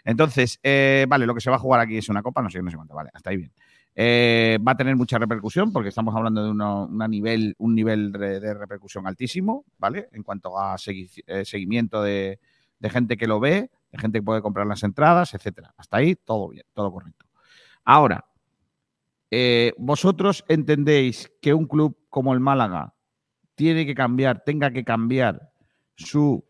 Entonces, 0.04 0.58
eh, 0.62 1.04
vale, 1.06 1.26
lo 1.26 1.34
que 1.34 1.40
se 1.42 1.50
va 1.50 1.56
a 1.56 1.60
jugar 1.60 1.80
aquí 1.80 1.98
es 1.98 2.08
una 2.08 2.22
copa, 2.22 2.40
no 2.40 2.48
sé, 2.48 2.62
no 2.62 2.70
sé 2.70 2.76
cuánto, 2.76 2.94
vale, 2.94 3.10
hasta 3.12 3.28
ahí 3.30 3.36
bien. 3.36 3.52
Eh, 4.00 4.60
va 4.66 4.72
a 4.72 4.76
tener 4.76 4.94
mucha 4.94 5.18
repercusión 5.18 5.72
porque 5.72 5.88
estamos 5.88 6.14
hablando 6.14 6.44
de 6.44 7.08
nivel, 7.08 7.56
un 7.58 7.74
nivel 7.74 8.12
de, 8.12 8.54
repercusión 8.54 9.08
altísimo, 9.08 9.64
¿vale? 9.76 10.08
En 10.12 10.22
cuanto 10.22 10.56
a 10.56 10.76
eh, 10.76 11.44
seguimiento 11.44 12.00
de, 12.00 12.38
de 12.78 12.90
gente 12.90 13.16
que 13.16 13.26
lo 13.26 13.40
ve, 13.40 13.72
de 13.90 13.98
gente 13.98 14.20
que 14.20 14.22
puede 14.22 14.40
comprar 14.40 14.68
las 14.68 14.84
entradas, 14.84 15.34
etcétera. 15.34 15.74
Hasta 15.76 15.96
ahí 15.96 16.14
todo 16.14 16.48
bien, 16.50 16.64
todo 16.74 16.92
correcto. 16.92 17.26
Ahora, 17.84 18.24
eh, 19.32 19.72
vosotros 19.78 20.44
entendéis 20.46 21.32
que 21.42 21.52
un 21.52 21.66
club 21.66 21.98
como 22.08 22.32
el 22.34 22.38
Málaga 22.38 22.94
tiene 23.56 23.84
que 23.84 23.96
cambiar, 23.96 24.44
tenga 24.44 24.70
que 24.70 24.84
cambiar 24.84 25.50
su 25.96 26.44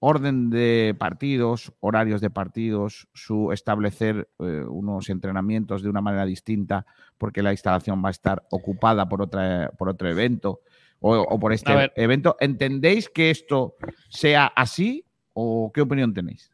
orden 0.00 0.50
de 0.50 0.94
partidos, 0.98 1.72
horarios 1.80 2.20
de 2.20 2.30
partidos, 2.30 3.06
su 3.14 3.52
establecer 3.52 4.28
eh, 4.40 4.64
unos 4.68 5.08
entrenamientos 5.10 5.82
de 5.82 5.90
una 5.90 6.00
manera 6.00 6.24
distinta 6.26 6.86
porque 7.18 7.42
la 7.42 7.52
instalación 7.52 8.02
va 8.02 8.08
a 8.08 8.10
estar 8.10 8.42
ocupada 8.50 9.08
por, 9.08 9.20
otra, 9.22 9.70
por 9.78 9.88
otro 9.90 10.08
evento 10.08 10.60
o, 11.00 11.16
o 11.18 11.38
por 11.38 11.52
este 11.52 11.72
evento. 11.96 12.36
¿Entendéis 12.40 13.08
que 13.08 13.30
esto 13.30 13.76
sea 14.08 14.46
así 14.46 15.04
o 15.34 15.70
qué 15.72 15.82
opinión 15.82 16.12
tenéis? 16.14 16.50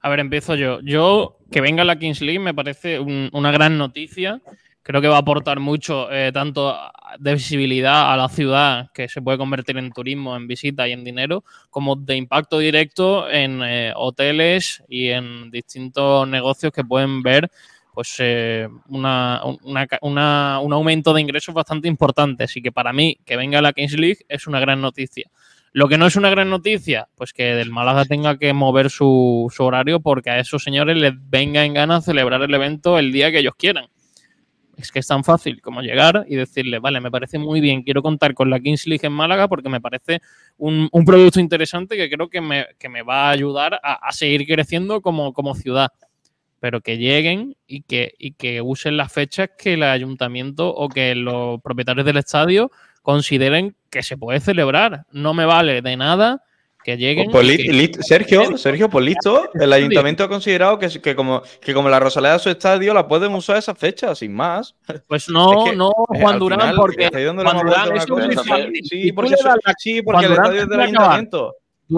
A 0.00 0.08
ver, 0.08 0.20
empiezo 0.20 0.54
yo. 0.54 0.80
Yo, 0.82 1.38
que 1.50 1.60
venga 1.60 1.82
la 1.84 1.98
Kings 1.98 2.20
League 2.20 2.38
me 2.38 2.54
parece 2.54 3.00
un- 3.00 3.28
una 3.32 3.50
gran 3.50 3.76
noticia. 3.76 4.40
Creo 4.84 5.00
que 5.00 5.08
va 5.08 5.16
a 5.16 5.20
aportar 5.20 5.60
mucho, 5.60 6.12
eh, 6.12 6.30
tanto 6.32 6.76
de 7.18 7.32
visibilidad 7.34 8.12
a 8.12 8.16
la 8.18 8.28
ciudad, 8.28 8.90
que 8.92 9.08
se 9.08 9.22
puede 9.22 9.38
convertir 9.38 9.78
en 9.78 9.90
turismo, 9.92 10.36
en 10.36 10.46
visita 10.46 10.86
y 10.86 10.92
en 10.92 11.02
dinero, 11.04 11.42
como 11.70 11.96
de 11.96 12.16
impacto 12.16 12.58
directo 12.58 13.28
en 13.30 13.62
eh, 13.64 13.92
hoteles 13.96 14.82
y 14.88 15.08
en 15.08 15.50
distintos 15.50 16.28
negocios 16.28 16.70
que 16.72 16.84
pueden 16.84 17.22
ver 17.22 17.50
pues 17.94 18.16
eh, 18.18 18.68
una- 18.88 19.40
una- 19.62 19.86
una- 20.02 20.58
un 20.60 20.72
aumento 20.72 21.14
de 21.14 21.20
ingresos 21.20 21.54
bastante 21.54 21.86
importante. 21.88 22.42
Así 22.44 22.60
que 22.60 22.72
para 22.72 22.92
mí, 22.92 23.16
que 23.24 23.36
venga 23.36 23.62
la 23.62 23.72
Kings 23.72 23.92
League 23.98 24.18
es 24.28 24.46
una 24.48 24.58
gran 24.60 24.80
noticia. 24.80 25.30
Lo 25.72 25.88
que 25.88 25.96
no 25.96 26.06
es 26.06 26.16
una 26.16 26.28
gran 26.28 26.50
noticia, 26.50 27.08
pues 27.16 27.32
que 27.32 27.44
del 27.54 27.70
Málaga 27.70 28.04
tenga 28.04 28.36
que 28.36 28.52
mover 28.52 28.90
su, 28.90 29.50
su 29.54 29.64
horario 29.64 30.00
porque 30.00 30.30
a 30.30 30.40
esos 30.40 30.62
señores 30.64 30.96
les 30.96 31.12
venga 31.30 31.64
en 31.64 31.74
gana 31.74 32.00
celebrar 32.00 32.42
el 32.42 32.52
evento 32.52 32.98
el 32.98 33.12
día 33.12 33.30
que 33.30 33.38
ellos 33.38 33.54
quieran. 33.56 33.86
Es 34.76 34.90
que 34.90 34.98
es 34.98 35.06
tan 35.06 35.24
fácil 35.24 35.60
como 35.60 35.82
llegar 35.82 36.24
y 36.28 36.36
decirle, 36.36 36.78
vale, 36.78 37.00
me 37.00 37.10
parece 37.10 37.38
muy 37.38 37.60
bien, 37.60 37.82
quiero 37.82 38.02
contar 38.02 38.34
con 38.34 38.50
la 38.50 38.60
Kings 38.60 38.86
League 38.86 39.06
en 39.06 39.12
Málaga 39.12 39.48
porque 39.48 39.68
me 39.68 39.80
parece 39.80 40.20
un, 40.56 40.88
un 40.90 41.04
producto 41.04 41.40
interesante 41.40 41.96
que 41.96 42.10
creo 42.10 42.28
que 42.28 42.40
me, 42.40 42.66
que 42.78 42.88
me 42.88 43.02
va 43.02 43.28
a 43.28 43.30
ayudar 43.30 43.80
a, 43.82 43.94
a 43.94 44.12
seguir 44.12 44.46
creciendo 44.46 45.00
como, 45.00 45.32
como 45.32 45.54
ciudad. 45.54 45.90
Pero 46.60 46.80
que 46.80 46.96
lleguen 46.96 47.56
y 47.66 47.82
que, 47.82 48.14
y 48.18 48.32
que 48.32 48.62
usen 48.62 48.96
las 48.96 49.12
fechas 49.12 49.50
que 49.58 49.74
el 49.74 49.82
ayuntamiento 49.82 50.74
o 50.74 50.88
que 50.88 51.14
los 51.14 51.60
propietarios 51.60 52.06
del 52.06 52.16
estadio 52.16 52.70
consideren 53.02 53.76
que 53.90 54.02
se 54.02 54.16
puede 54.16 54.40
celebrar. 54.40 55.04
No 55.12 55.34
me 55.34 55.44
vale 55.44 55.82
de 55.82 55.96
nada 55.96 56.42
que 56.84 56.96
lleguen. 56.96 57.30
Pues 57.30 57.46
que- 57.56 57.92
Sergio, 58.02 58.56
Sergio, 58.58 58.88
pues 58.90 59.04
listo. 59.04 59.50
El 59.54 59.72
ayuntamiento 59.72 60.22
ha 60.24 60.28
considerado 60.28 60.78
que, 60.78 60.88
que 61.00 61.16
como, 61.16 61.42
que 61.60 61.72
como 61.74 61.88
la 61.88 61.98
Rosaleda 61.98 62.36
es 62.36 62.42
su 62.42 62.50
estadio, 62.50 62.92
la 62.94 63.08
pueden 63.08 63.34
usar 63.34 63.56
esa 63.56 63.74
fecha, 63.74 64.14
sin 64.14 64.34
más. 64.34 64.74
Pues 65.08 65.28
no, 65.28 65.64
Es 65.64 65.70
que, 65.70 65.76
no, 65.76 65.90
Eh, 66.14 66.20
Juan 66.20 66.38
Durán, 66.38 66.60
final, 66.60 66.76
porque 66.76 67.08
Juan 67.10 67.36
Durán 67.36 67.96
es 67.96 68.10
un. 68.10 68.22
Sí, 68.84 68.84
Si 68.84 69.08
tú 69.08 69.14
porque, 69.14 69.30
le 69.30 69.36
eso- 69.36 69.48
das 69.48 69.56
la- 69.64 69.74
sí, 69.78 70.02
porque 70.02 70.26
el 70.26 70.30
Durán, 70.32 70.44
estadio 70.44 70.62
es 70.62 70.68
del 70.68 70.80
ayuntamiento. 70.80 71.54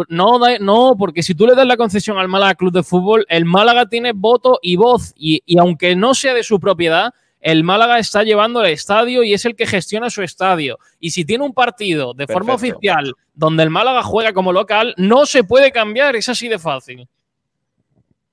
No, 0.08 0.38
no, 0.60 0.94
porque 0.98 1.22
si 1.22 1.34
tú 1.34 1.46
le 1.46 1.54
das 1.54 1.66
la 1.66 1.76
concesión 1.76 2.18
al 2.18 2.28
Málaga 2.28 2.54
Club 2.56 2.72
de 2.72 2.82
Fútbol, 2.82 3.24
el 3.28 3.44
Málaga 3.44 3.86
tiene 3.86 4.12
voto 4.12 4.58
y 4.60 4.76
voz. 4.76 5.12
Y, 5.16 5.42
y 5.46 5.58
aunque 5.58 5.94
no 5.94 6.14
sea 6.14 6.34
de 6.34 6.42
su 6.42 6.58
propiedad, 6.58 7.12
el 7.46 7.62
Málaga 7.64 7.98
está 7.98 8.24
llevando 8.24 8.60
el 8.64 8.72
estadio 8.72 9.22
y 9.22 9.32
es 9.32 9.44
el 9.44 9.54
que 9.54 9.66
gestiona 9.66 10.10
su 10.10 10.22
estadio. 10.22 10.78
Y 10.98 11.10
si 11.10 11.24
tiene 11.24 11.44
un 11.44 11.54
partido 11.54 12.12
de 12.12 12.26
forma 12.26 12.54
oficial 12.54 13.14
donde 13.34 13.62
el 13.62 13.70
Málaga 13.70 14.02
juega 14.02 14.32
como 14.32 14.52
local, 14.52 14.94
no 14.96 15.26
se 15.26 15.44
puede 15.44 15.70
cambiar. 15.70 16.16
Es 16.16 16.28
así 16.28 16.48
de 16.48 16.58
fácil. 16.58 17.08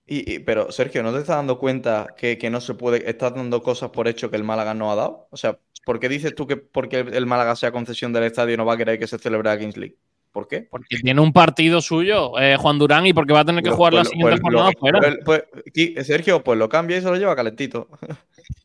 Y, 0.07 0.34
y- 0.34 0.39
pero, 0.39 0.72
Sergio, 0.72 1.03
¿no 1.03 1.14
te 1.14 1.20
estás 1.20 1.38
dando 1.38 1.59
cuenta 1.59 2.07
que, 2.18 2.38
que 2.38 2.49
no 2.49 2.59
se 2.59 2.74
puede, 2.74 3.09
estás 3.09 3.34
dando 3.36 3.61
cosas 3.61 3.91
por 3.91 4.07
hecho 4.07 4.30
que 4.30 4.36
el 4.36 4.43
Málaga 4.43 4.74
no 4.74 4.91
ha 4.91 4.95
dado? 4.95 5.28
O 5.32 5.38
sea, 5.38 5.57
¿por 5.86 5.99
qué 5.99 6.09
dices 6.09 6.34
tú 6.36 6.45
que 6.47 6.57
porque 6.57 6.99
el 6.99 7.26
Málaga 7.26 7.55
sea 7.55 7.72
concesión 7.72 8.14
del 8.14 8.24
estadio 8.24 8.57
no 8.57 8.66
va 8.66 8.74
a 8.74 8.78
querer 8.78 8.97
que 8.99 9.07
se 9.07 9.18
celebre 9.20 9.49
la 9.49 9.57
Kings 9.59 9.78
League? 9.78 9.95
¿Por 10.32 10.47
qué? 10.47 10.68
Porque 10.70 10.97
tiene 10.97 11.22
un 11.22 11.32
partido 11.32 11.80
suyo, 11.80 12.39
eh, 12.39 12.57
Juan 12.57 12.80
Durán, 12.80 13.05
y 13.05 13.14
porque 13.14 13.34
va 13.34 13.41
a 13.41 13.45
tener 13.45 13.61
que 13.64 13.70
Pues- 13.70 13.78
jugar 13.78 13.93
la 13.93 13.99
pues- 14.01 14.09
siguiente 14.09 14.32
pues 14.32 14.41
jornada 14.41 14.72
lo- 14.72 14.80
fuera. 14.80 15.18
pues- 15.24 16.07
Sergio, 16.07 16.43
pues 16.43 16.57
lo 16.57 16.68
cambia 16.68 16.97
y 16.97 17.01
se 17.01 17.07
lo 17.09 17.16
lleva 17.16 17.36
calentito. 17.36 17.88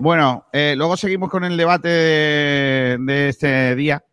Bueno, 0.00 0.46
eh, 0.52 0.74
luego 0.76 0.96
seguimos 0.96 1.28
con 1.28 1.42
el 1.42 1.56
debate 1.56 1.88
de, 1.88 2.96
de 3.00 3.28
este 3.30 3.74
día, 3.74 4.04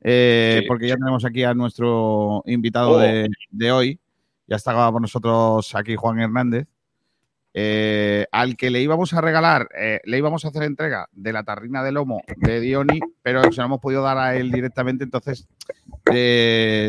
eh, 0.00 0.60
Sí. 0.62 0.66
porque 0.66 0.88
ya 0.88 0.96
tenemos 0.96 1.22
aquí 1.26 1.44
a 1.44 1.52
nuestro 1.52 2.42
invitado 2.46 2.92
Oh. 2.92 2.98
de, 2.98 3.28
de 3.50 3.70
hoy. 3.72 4.00
Ya 4.46 4.56
estaba 4.56 4.90
con 4.90 5.02
nosotros 5.02 5.74
aquí 5.74 5.96
Juan 5.96 6.18
Hernández. 6.20 6.66
eh, 7.56 8.26
al 8.32 8.56
que 8.56 8.68
le 8.70 8.80
íbamos 8.82 9.12
a 9.12 9.20
regalar, 9.20 9.68
le 10.02 10.18
íbamos 10.18 10.44
a 10.44 10.48
hacer 10.48 10.64
entrega 10.64 11.08
de 11.12 11.32
la 11.32 11.44
tarrina 11.44 11.84
de 11.84 11.92
lomo 11.92 12.20
de 12.38 12.58
Dioni, 12.58 12.98
pero 13.22 13.44
se 13.52 13.60
lo 13.60 13.66
hemos 13.66 13.80
podido 13.80 14.02
dar 14.02 14.18
a 14.18 14.34
él 14.34 14.50
directamente, 14.50 15.04
entonces 15.04 15.46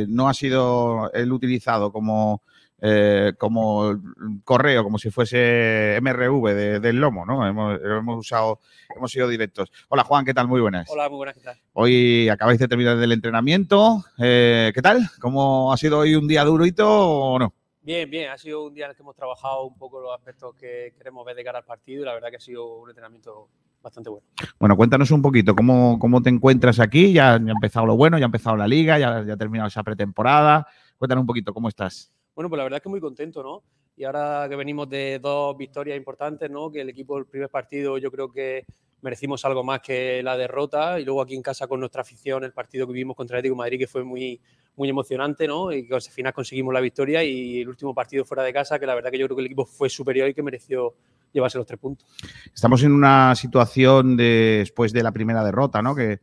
no 0.08 0.28
ha 0.28 0.34
sido 0.34 1.12
él 1.14 1.32
utilizado 1.32 1.92
como, 1.92 2.42
eh, 2.82 3.34
como 3.38 4.00
correo, 4.44 4.84
como 4.84 4.98
si 5.00 5.10
fuese 5.10 5.98
MRV 6.02 6.54
de- 6.54 6.80
del 6.80 6.98
lomo, 7.00 7.26
¿no? 7.26 7.46
Hemos, 7.48 7.80
hemos 7.84 8.18
usado, 8.20 8.60
hemos 8.96 9.12
sido 9.12 9.28
directos. 9.28 9.72
Hola 9.90 10.04
Juan, 10.04 10.26
¿qué 10.26 10.34
tal? 10.34 10.48
Muy 10.48 10.62
buenas. 10.62 10.90
Hola, 10.90 11.08
muy 11.10 11.18
buenas, 11.18 11.36
¿qué 11.36 11.42
tal? 11.42 11.58
Hoy 11.74 12.28
acabáis 12.30 12.60
de 12.60 12.68
terminar 12.68 12.98
el 12.98 13.12
entrenamiento. 13.12 14.04
Eh, 14.20 14.72
¿Qué 14.76 14.82
tal? 14.82 15.10
¿Cómo 15.20 15.72
ha 15.72 15.78
sido 15.78 16.00
hoy 16.00 16.16
un 16.16 16.28
día 16.28 16.44
durito 16.44 16.88
o 16.90 17.40
no? 17.40 17.54
Bien, 17.82 18.10
bien, 18.10 18.32
ha 18.32 18.38
sido 18.38 18.66
un 18.66 18.74
día 18.74 18.86
en 18.86 18.92
el 18.92 18.96
que 18.98 19.04
hemos 19.04 19.16
trabajado 19.16 19.64
un 19.66 19.78
poco 19.78 20.02
los 20.02 20.12
aspectos 20.14 20.56
que 20.56 20.94
queremos 20.98 21.24
ver 21.26 21.36
de 21.36 21.44
cara 21.44 21.60
al 21.60 21.66
partido 21.66 22.02
y 22.02 22.06
la 22.06 22.14
verdad 22.16 22.30
que 22.32 22.38
ha 22.38 22.40
sido 22.40 22.78
un 22.78 22.90
entrenamiento 22.90 23.48
bastante 23.82 24.10
bueno. 24.10 24.26
Bueno, 24.60 24.76
cuéntanos 24.76 25.12
un 25.12 25.22
poquito 25.22 25.56
cómo, 25.56 26.00
cómo 26.00 26.20
te 26.24 26.30
encuentras 26.32 26.80
aquí. 26.80 27.14
Ya, 27.14 27.38
ya 27.40 27.52
ha 27.52 27.52
empezado 27.52 27.86
lo 27.86 27.96
bueno, 27.96 28.18
ya 28.18 28.26
ha 28.26 28.28
empezado 28.28 28.58
la 28.58 28.68
liga, 28.68 28.98
ya, 28.98 29.24
ya 29.24 29.34
ha 29.34 29.38
terminado 29.38 29.68
esa 29.68 29.84
pretemporada. 29.84 30.66
Cuéntanos 30.98 31.22
un 31.22 31.28
poquito 31.28 31.54
cómo 31.54 31.70
estás. 31.70 32.12
Bueno, 32.36 32.50
pues 32.50 32.58
la 32.58 32.64
verdad 32.64 32.78
es 32.78 32.84
que 32.84 32.90
muy 32.90 33.00
contento, 33.00 33.42
¿no? 33.42 33.64
Y 33.98 34.04
ahora 34.04 34.46
que 34.50 34.56
venimos 34.58 34.90
de 34.90 35.20
dos 35.20 35.56
victorias 35.58 35.96
importantes, 35.98 36.50
¿no? 36.52 36.70
Que 36.70 36.82
el 36.82 36.90
equipo, 36.90 37.18
el 37.18 37.26
primer 37.26 37.50
partido, 37.50 37.98
yo 37.98 38.12
creo 38.12 38.30
que 38.32 38.66
merecimos 39.02 39.46
algo 39.46 39.64
más 39.64 39.80
que 39.80 40.22
la 40.22 40.36
derrota. 40.36 41.00
Y 41.00 41.06
luego 41.06 41.22
aquí 41.22 41.34
en 41.36 41.42
casa 41.42 41.66
con 41.68 41.80
nuestra 41.80 42.02
afición, 42.02 42.44
el 42.44 42.52
partido 42.52 42.86
que 42.88 42.94
vivimos 42.94 43.16
contra 43.16 43.36
el 43.36 43.40
Atlético 43.40 43.56
de 43.56 43.60
Madrid, 43.60 43.80
que 43.80 43.88
fue 43.88 44.04
muy, 44.04 44.42
muy 44.76 44.90
emocionante, 44.90 45.48
¿no? 45.48 45.72
Y 45.72 45.88
que 45.88 45.96
al 45.96 46.02
final 46.02 46.34
conseguimos 46.34 46.74
la 46.74 46.82
victoria. 46.82 47.24
Y 47.24 47.62
el 47.62 47.70
último 47.70 47.94
partido 47.94 48.26
fuera 48.26 48.44
de 48.44 48.52
casa, 48.52 48.80
que 48.80 48.86
la 48.86 48.96
verdad 48.96 49.12
que 49.12 49.18
yo 49.18 49.28
creo 49.28 49.38
que 49.38 49.42
el 49.42 49.48
equipo 49.48 49.66
fue 49.66 49.90
superior 49.90 50.28
y 50.28 50.34
que 50.34 50.44
mereció 50.44 50.94
llevarse 51.32 51.58
los 51.58 51.68
tres 51.68 51.80
puntos. 51.80 52.06
Estamos 52.54 52.84
en 52.84 52.92
una 52.92 53.34
situación 53.36 54.18
de- 54.18 54.58
después 54.60 54.92
de 54.92 55.04
la 55.04 55.12
primera 55.14 55.44
derrota, 55.44 55.82
¿no? 55.82 55.96
Que 55.96 56.20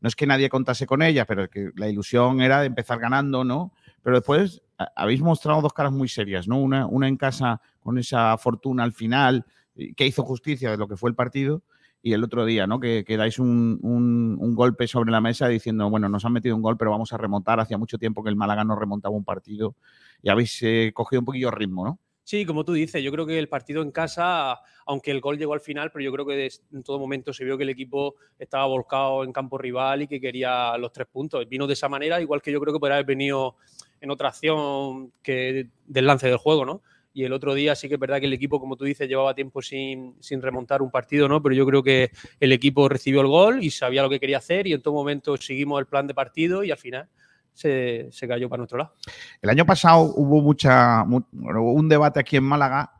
no 0.00 0.08
es 0.08 0.16
que 0.16 0.26
nadie 0.26 0.48
contase 0.48 0.86
con 0.86 1.02
ella, 1.02 1.24
pero 1.24 1.48
que 1.48 1.70
la 1.76 1.88
ilusión 1.88 2.40
era 2.40 2.60
de 2.60 2.66
empezar 2.66 2.98
ganando, 2.98 3.44
¿no? 3.44 3.72
Pero 4.02 4.16
después 4.16 4.60
habéis 4.96 5.20
mostrado 5.22 5.60
dos 5.62 5.72
caras 5.72 5.92
muy 5.92 6.08
serias, 6.08 6.48
¿no? 6.48 6.58
Una, 6.60 6.86
una 6.86 7.08
en 7.08 7.16
casa 7.16 7.60
con 7.80 7.98
esa 7.98 8.36
fortuna 8.38 8.82
al 8.84 8.92
final, 8.92 9.44
y 9.74 9.94
que 9.94 10.06
hizo 10.06 10.22
justicia 10.24 10.70
de 10.70 10.76
lo 10.76 10.88
que 10.88 10.96
fue 10.96 11.10
el 11.10 11.16
partido, 11.16 11.62
y 12.04 12.14
el 12.14 12.24
otro 12.24 12.44
día, 12.44 12.66
¿no? 12.66 12.80
Que, 12.80 13.04
que 13.06 13.16
dais 13.16 13.38
un, 13.38 13.78
un- 13.82 14.36
un 14.40 14.54
golpe 14.56 14.88
sobre 14.88 15.12
la 15.12 15.20
mesa 15.20 15.46
diciendo, 15.48 15.88
bueno, 15.88 16.08
nos 16.08 16.24
han 16.24 16.32
metido 16.32 16.56
un 16.56 16.62
gol, 16.62 16.76
pero 16.76 16.90
vamos 16.90 17.12
a 17.12 17.16
remontar. 17.16 17.60
Hacía 17.60 17.78
mucho 17.78 17.96
tiempo 17.98 18.24
que 18.24 18.30
el 18.30 18.36
Málaga 18.36 18.64
no 18.64 18.74
remontaba 18.76 19.14
un 19.14 19.24
partido 19.24 19.76
y 20.22 20.28
habéis 20.30 20.60
eh, 20.62 20.90
cogido 20.94 21.20
un 21.20 21.26
poquillo 21.26 21.50
ritmo, 21.52 21.84
¿no? 21.84 21.98
Sí, 22.24 22.46
como 22.46 22.64
tú 22.64 22.72
dices, 22.72 23.02
yo 23.02 23.10
creo 23.10 23.26
que 23.26 23.38
el 23.38 23.48
partido 23.48 23.82
en 23.82 23.90
casa, 23.90 24.60
aunque 24.86 25.10
el 25.10 25.20
gol 25.20 25.38
llegó 25.38 25.54
al 25.54 25.60
final, 25.60 25.90
pero 25.90 26.04
yo 26.04 26.12
creo 26.12 26.24
que 26.24 26.48
en 26.72 26.82
todo 26.84 26.98
momento 27.00 27.32
se 27.32 27.44
vio 27.44 27.56
que 27.56 27.64
el 27.64 27.70
equipo 27.70 28.14
estaba 28.38 28.64
volcado 28.66 29.24
en 29.24 29.32
campo 29.32 29.58
rival 29.58 30.02
y 30.02 30.06
que 30.06 30.20
quería 30.20 30.76
los 30.78 30.92
tres 30.92 31.08
puntos. 31.08 31.48
Vino 31.48 31.66
de 31.66 31.72
esa 31.72 31.88
manera, 31.88 32.20
igual 32.20 32.40
que 32.40 32.52
yo 32.52 32.60
creo 32.60 32.72
que 32.72 32.78
podría 32.78 32.96
haber 32.96 33.06
venido 33.06 33.56
en 34.00 34.10
otra 34.10 34.28
acción 34.28 35.12
que 35.22 35.68
del 35.86 36.06
lance 36.06 36.28
del 36.28 36.36
juego, 36.36 36.64
¿no? 36.64 36.82
Y 37.14 37.24
el 37.24 37.32
otro 37.32 37.54
día 37.54 37.74
sí 37.74 37.88
que 37.88 37.94
es 37.94 38.00
verdad 38.00 38.20
que 38.20 38.26
el 38.26 38.32
equipo, 38.32 38.58
como 38.58 38.76
tú 38.76 38.84
dices, 38.84 39.08
llevaba 39.08 39.34
tiempo 39.34 39.60
sin, 39.60 40.14
sin 40.20 40.40
remontar 40.40 40.80
un 40.80 40.90
partido, 40.90 41.28
¿no? 41.28 41.42
Pero 41.42 41.54
yo 41.54 41.66
creo 41.66 41.82
que 41.82 42.10
el 42.40 42.52
equipo 42.52 42.88
recibió 42.88 43.20
el 43.20 43.26
gol 43.26 43.62
y 43.62 43.70
sabía 43.70 44.02
lo 44.02 44.08
que 44.08 44.20
quería 44.20 44.38
hacer 44.38 44.66
y 44.66 44.72
en 44.72 44.80
todo 44.80 44.94
momento 44.94 45.36
seguimos 45.36 45.78
el 45.80 45.86
plan 45.86 46.06
de 46.06 46.14
partido 46.14 46.64
y 46.64 46.70
al 46.70 46.78
final 46.78 47.08
se, 47.54 48.08
se 48.10 48.28
cayó 48.28 48.48
para 48.48 48.58
nuestro 48.58 48.78
lado. 48.78 48.94
El 49.40 49.50
año 49.50 49.66
pasado 49.66 50.02
hubo 50.02 50.40
mucha, 50.40 51.02
un 51.04 51.88
debate 51.88 52.20
aquí 52.20 52.36
en 52.36 52.44
Málaga 52.44 52.92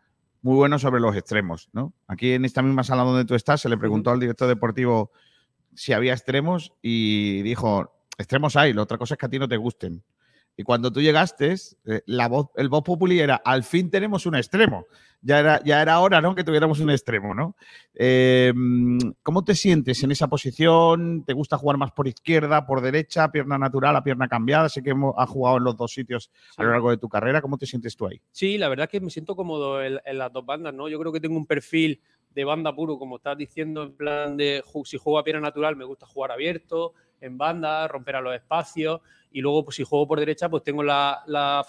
muy 0.43 0.57
bueno 0.57 0.79
sobre 0.79 1.01
los 1.01 1.17
extremos, 1.17 1.69
¿no? 1.73 1.93
Aquí 2.09 2.33
en 2.33 2.45
esta 2.45 2.63
misma 2.63 2.83
sala 2.83 3.05
donde 3.05 3.25
tú 3.25 3.35
estás 3.35 3.61
se 3.61 3.69
le 3.69 3.79
preguntó 3.79 4.11
al 4.11 4.21
director 4.21 4.49
deportivo 4.49 5.13
si 5.75 5.93
había 5.93 6.13
extremos 6.13 6.73
y 6.83 7.43
dijo, 7.43 7.93
extremos 8.19 8.57
hay, 8.57 8.73
la 8.73 8.83
otra 8.83 8.99
cosa 8.99 9.15
es 9.15 9.19
que 9.19 9.27
a 9.27 9.29
ti 9.29 9.39
no 9.39 9.49
te 9.49 9.57
gusten. 9.57 10.03
Y 10.57 10.65
cuando 10.65 10.93
tú 10.93 11.01
llegaste, 11.01 11.55
eh, 11.87 12.03
la 12.07 12.29
voz, 12.29 12.49
el 12.57 12.69
voz 12.69 12.83
populi 12.83 13.21
era, 13.21 13.37
al 13.37 13.65
fin 13.65 13.91
tenemos 13.91 14.27
un 14.27 14.37
extremo. 14.37 14.87
Ya 15.25 15.39
era, 15.39 15.63
ya 15.65 15.81
era 15.81 16.01
hora, 16.01 16.21
¿no? 16.21 16.35
Que 16.35 16.43
tuviéramos 16.43 16.81
un 16.81 16.91
extremo, 16.91 17.33
¿no? 17.33 17.55
Eh, 17.95 18.53
¿Cómo 19.23 19.45
te 19.45 19.55
sientes 19.55 20.03
en 20.03 20.11
esa 20.11 20.29
posición? 20.29 21.25
¿Te 21.25 21.33
gusta 21.33 21.57
jugar 21.57 21.77
más 21.77 21.93
por 21.93 22.09
izquierda, 22.09 22.67
por 22.67 22.81
derecha, 22.81 23.31
pierna 23.31 23.57
natural, 23.57 23.95
a 23.95 24.03
pierna 24.03 24.27
cambiada? 24.27 24.69
Sé 24.69 24.83
que 24.83 24.91
hemos, 24.91 25.15
has 25.17 25.31
jugado 25.31 25.59
en 25.59 25.65
los 25.65 25.77
dos 25.77 25.93
sitios 25.93 26.31
a 26.57 26.65
lo 26.65 26.73
largo 26.73 26.91
de 26.91 26.97
tu 26.97 27.09
carrera. 27.09 27.41
¿Cómo 27.41 27.57
te 27.57 27.67
sientes 27.67 27.97
tú 27.97 28.09
ahí? 28.09 28.21
Sí, 28.33 28.59
la 28.59 28.69
verdad 28.69 28.85
es 28.85 28.91
que 28.91 29.01
me 29.01 29.11
siento 29.11 29.37
cómodo 29.37 29.83
en, 29.83 30.01
en 30.05 30.19
las 30.19 30.33
dos 30.33 30.45
bandas, 30.45 30.75
¿no? 30.75 30.89
Yo 30.89 30.99
creo 30.99 31.13
que 31.13 31.21
tengo 31.21 31.37
un 31.37 31.47
perfil 31.47 32.01
de 32.35 32.45
banda 32.45 32.75
puro, 32.75 32.99
como 32.99 33.17
estás 33.17 33.37
diciendo, 33.37 33.83
en 33.83 33.93
plan 33.93 34.37
de 34.37 34.63
si 34.85 34.99
juego 34.99 35.19
a 35.19 35.25
pierna 35.25 35.43
natural 35.43 35.77
me 35.77 35.85
gusta 35.85 36.07
jugar 36.07 36.33
abierto, 36.33 36.95
en 37.23 37.39
banda, 37.39 37.89
romper 37.89 38.17
a 38.17 38.21
los 38.21 38.35
espacios 38.35 39.01
y 39.31 39.41
luego 39.41 39.65
pues, 39.65 39.77
si 39.77 39.85
juego 39.85 40.07
por 40.07 40.19
derecha 40.19 40.49
pues 40.49 40.63
tengo 40.63 40.83
la, 40.83 41.23
la 41.27 41.65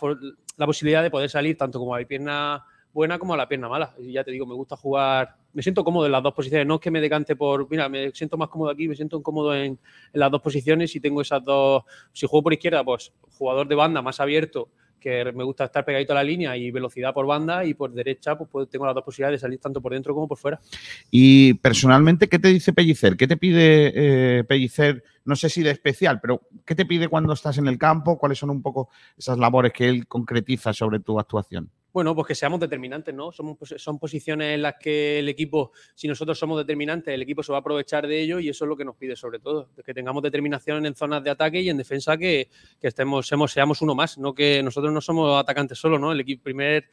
posibilidad 0.66 1.02
de 1.02 1.10
poder 1.10 1.30
salir 1.30 1.58
tanto 1.58 1.80
como 1.80 1.96
a 1.96 2.00
la 2.02 2.08
pierna 2.08 2.66
buena 2.94 3.18
como 3.18 3.34
a 3.34 3.38
la 3.38 3.48
pierna 3.48 3.68
mala. 3.68 3.94
Y 3.98 4.14
ya 4.14 4.24
te 4.24 4.32
digo, 4.32 4.46
me 4.46 4.54
gusta 4.54 4.78
jugar, 4.78 5.36
me 5.54 5.64
siento 5.64 5.84
cómodo 5.84 6.06
en 6.06 6.12
las 6.12 6.24
dos 6.24 6.34
posiciones, 6.34 6.68
no 6.68 6.76
es 6.76 6.82
que 6.82 6.92
me 6.92 7.02
decante 7.02 7.36
por, 7.36 7.70
mira, 7.70 7.90
me 7.90 8.12
siento 8.12 8.38
más 8.38 8.50
cómodo 8.50 8.70
aquí, 8.70 8.88
me 8.88 8.96
siento 8.96 9.22
cómodo 9.22 9.56
en, 9.56 9.64
en 9.64 9.80
las 10.14 10.30
dos 10.30 10.42
posiciones 10.42 10.96
y 10.96 11.00
tengo 11.00 11.22
esas 11.22 11.44
dos, 11.44 11.84
si 12.12 12.28
juego 12.28 12.44
por 12.44 12.54
izquierda, 12.54 12.84
pues 12.84 13.12
jugador 13.38 13.68
de 13.68 13.76
banda 13.76 14.02
más 14.02 14.20
abierto 14.20 14.70
que 15.04 15.32
me 15.34 15.44
gusta 15.44 15.66
estar 15.66 15.84
pegadito 15.84 16.14
a 16.14 16.16
la 16.16 16.24
línea 16.24 16.56
y 16.56 16.72
velocidad 16.72 17.14
por 17.14 17.28
banda 17.28 17.66
y 17.66 17.74
por 17.74 17.92
derecha 17.92 18.38
pues, 18.38 18.50
pues, 18.50 18.70
tengo 18.70 18.86
las 18.86 18.96
dos 18.96 19.04
posibilidades 19.04 19.42
de 19.42 19.46
salir 19.46 19.60
tanto 19.60 19.82
por 19.82 19.92
dentro 19.92 20.14
como 20.14 20.28
por 20.28 20.38
fuera. 20.38 20.62
Y 21.12 21.56
personalmente, 21.56 22.30
¿qué 22.30 22.40
te 22.40 22.48
dice 22.48 22.72
Pellicer? 22.72 23.18
¿Qué 23.18 23.28
te 23.28 23.36
pide 23.36 23.92
eh, 24.40 24.44
Pellicer? 24.46 25.04
No 25.26 25.36
sé 25.36 25.50
si 25.50 25.62
de 25.62 25.72
especial, 25.72 26.22
pero 26.22 26.42
¿qué 26.66 26.74
te 26.74 26.86
pide 26.86 27.10
cuando 27.10 27.34
estás 27.34 27.58
en 27.58 27.68
el 27.68 27.78
campo? 27.78 28.18
¿Cuáles 28.18 28.40
son 28.40 28.50
un 28.50 28.62
poco 28.62 28.90
esas 29.18 29.38
labores 29.38 29.74
que 29.74 29.90
él 29.90 30.08
concretiza 30.08 30.74
sobre 30.74 31.00
tu 31.02 31.20
actuación? 31.20 31.70
Bueno, 31.94 32.16
pues 32.16 32.28
que 32.28 32.36
seamos 32.36 32.60
determinantes, 32.60 33.14
¿no? 33.14 33.32
Son 33.32 34.00
posiciones 34.00 34.56
en 34.56 34.64
las 34.64 34.76
que 34.80 35.20
el 35.20 35.30
equipo, 35.30 35.72
si 35.94 36.08
nosotros 36.08 36.40
somos 36.40 36.58
determinantes, 36.58 37.14
el 37.14 37.22
equipo 37.22 37.44
se 37.44 37.52
va 37.52 37.60
a 37.60 37.62
aprovechar 37.62 38.08
de 38.08 38.20
ello 38.20 38.40
y 38.40 38.50
eso 38.50 38.66
es 38.66 38.70
lo 38.70 38.76
que 38.76 38.84
nos 38.84 38.96
pide 38.96 39.16
sobre 39.16 39.38
todo, 39.40 39.70
que 39.86 39.94
tengamos 39.94 40.24
determinación 40.24 40.86
en 40.88 40.96
zonas 40.96 41.24
de 41.24 41.30
ataque 41.30 41.62
y 41.62 41.70
en 41.70 41.78
defensa 41.78 42.18
que, 42.18 42.50
que 42.82 42.88
estemos, 42.88 43.28
seamos, 43.28 43.52
seamos 43.52 43.82
uno 43.84 43.94
más, 43.94 44.18
no 44.18 44.34
que 44.34 44.64
nosotros 44.64 44.92
no 44.92 45.02
somos 45.02 45.40
atacantes 45.40 45.78
solo, 45.78 46.00
¿no? 46.00 46.12
El 46.12 46.20
equipo, 46.22 46.44
primer 46.44 46.86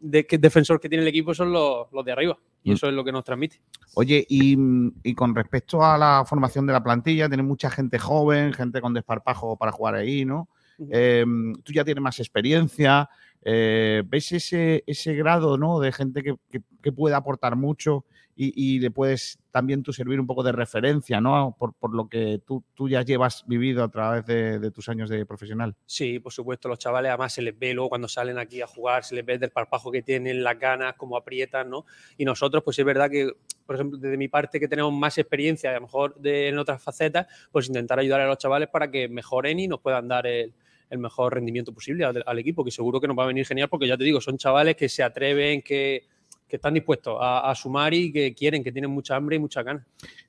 de- 0.00 0.26
que- 0.26 0.38
defensor 0.38 0.80
que 0.80 0.88
tiene 0.88 1.02
el 1.02 1.08
equipo 1.08 1.34
son 1.34 1.52
los, 1.52 1.86
los 1.92 2.04
de 2.04 2.12
arriba 2.12 2.38
y 2.62 2.70
Mm. 2.70 2.74
eso 2.74 2.88
es 2.88 2.94
lo 2.94 3.04
que 3.04 3.12
nos 3.12 3.24
transmite. 3.24 3.60
Oye, 3.94 4.24
y, 4.28 4.56
y 5.02 5.14
con 5.14 5.34
respecto 5.34 5.82
a 5.84 5.98
la 5.98 6.24
formación 6.26 6.66
de 6.66 6.72
la 6.72 6.82
plantilla, 6.82 7.28
tiene 7.28 7.42
mucha 7.42 7.70
gente 7.70 7.98
joven, 7.98 8.52
gente 8.54 8.80
con 8.80 8.94
desparpajo 8.94 9.56
para 9.58 9.70
jugar 9.72 9.96
ahí, 9.96 10.24
¿no? 10.24 10.48
Eh, 10.90 11.24
tú 11.64 11.72
ya 11.72 11.84
tienes 11.84 12.02
más 12.02 12.18
experiencia. 12.20 13.08
Eh, 13.48 14.02
¿Ves 14.04 14.32
ese, 14.32 14.82
ese 14.88 15.14
grado 15.14 15.56
¿no? 15.56 15.78
de 15.78 15.92
gente 15.92 16.24
que, 16.24 16.34
que- 16.50 16.62
puede 16.92 17.14
aportar 17.16 17.56
mucho 17.56 18.04
y, 18.36 18.52
y 18.54 18.78
le 18.78 18.92
puedes 18.92 19.40
también 19.50 19.82
tú 19.82 19.92
servir 19.92 20.20
un 20.20 20.26
poco 20.26 20.44
de 20.44 20.52
referencia 20.52 21.20
¿no? 21.20 21.56
por, 21.58 21.74
por 21.74 21.92
lo 21.94 22.08
que 22.08 22.40
tú, 22.46 22.62
tú 22.74 22.88
ya 22.88 23.02
llevas 23.02 23.44
vivido 23.48 23.82
a 23.82 23.88
través 23.88 24.24
de, 24.26 24.60
de 24.60 24.70
tus 24.70 24.88
años 24.88 25.08
de 25.10 25.26
profesional? 25.26 25.74
Sí, 25.84 26.20
por 26.20 26.32
supuesto, 26.32 26.68
los 26.68 26.78
chavales 26.78 27.08
además 27.10 27.32
se 27.32 27.42
les 27.42 27.58
ve 27.58 27.72
luego 27.74 27.88
cuando 27.88 28.06
salen 28.08 28.38
aquí 28.38 28.62
a 28.62 28.66
jugar, 28.68 29.02
se 29.04 29.16
les 29.16 29.24
ve 29.24 29.38
del 29.38 29.50
parpajo 29.50 29.90
que 29.90 30.02
tienen, 30.02 30.44
las 30.44 30.58
ganas, 30.60 30.94
cómo 30.94 31.16
aprietan, 31.16 31.70
¿no? 31.70 31.86
Y 32.16 32.24
nosotros, 32.24 32.62
pues 32.64 32.78
es 32.78 32.84
verdad 32.84 33.10
que, 33.10 33.32
por 33.64 33.74
ejemplo, 33.76 33.98
desde 33.98 34.16
mi 34.16 34.28
parte 34.28 34.60
que 34.60 34.68
tenemos 34.68 34.92
más 34.92 35.18
experiencia, 35.18 35.70
a 35.70 35.74
lo 35.74 35.82
mejor 35.82 36.14
de, 36.20 36.48
en 36.48 36.58
otras 36.58 36.80
facetas, 36.82 37.26
pues 37.50 37.68
intentar 37.68 37.98
ayudar 37.98 38.20
a 38.20 38.26
los 38.26 38.38
chavales 38.38 38.68
para 38.68 38.90
que 38.90 39.08
mejoren 39.08 39.58
y 39.60 39.66
nos 39.66 39.80
puedan 39.80 40.06
dar 40.08 40.26
el, 40.26 40.52
el 40.90 40.98
mejor 40.98 41.34
rendimiento 41.34 41.72
posible 41.72 42.04
al, 42.04 42.38
equipo, 42.38 42.64
que 42.64 42.70
seguro 42.70 43.00
que 43.00 43.08
nos 43.08 43.18
va 43.18 43.24
a 43.24 43.26
venir 43.26 43.46
genial 43.46 43.68
porque 43.68 43.86
ya 43.86 43.96
te 43.96 44.04
digo, 44.04 44.20
son 44.20 44.38
chavales 44.38 44.76
que 44.76 44.88
se 44.88 45.02
atreven, 45.02 45.62
que, 45.62 46.04
que 46.48 46.56
están 46.56 46.74
dispuestos 46.74 47.18
a, 47.20 47.52
sumar 47.54 47.92
y 47.94 48.12
que 48.12 48.34
quieren, 48.34 48.62
que 48.62 48.72
tienen 48.72 48.90
mucha 48.90 49.16
hambre 49.16 49.36
y 49.36 49.38
mucha 49.38 49.62
ganas. 49.62 49.84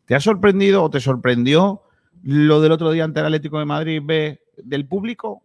¿Te 0.05 0.15
ha 0.15 0.19
sorprendido 0.19 0.83
o 0.83 0.89
te 0.89 0.99
sorprendió 0.99 1.83
lo 2.23 2.59
del 2.61 2.71
otro 2.71 2.91
día 2.91 3.03
ante 3.03 3.19
el 3.19 3.27
Atlético 3.27 3.59
de 3.59 3.65
Madrid 3.65 4.01
del 4.57 4.87
público? 4.87 5.43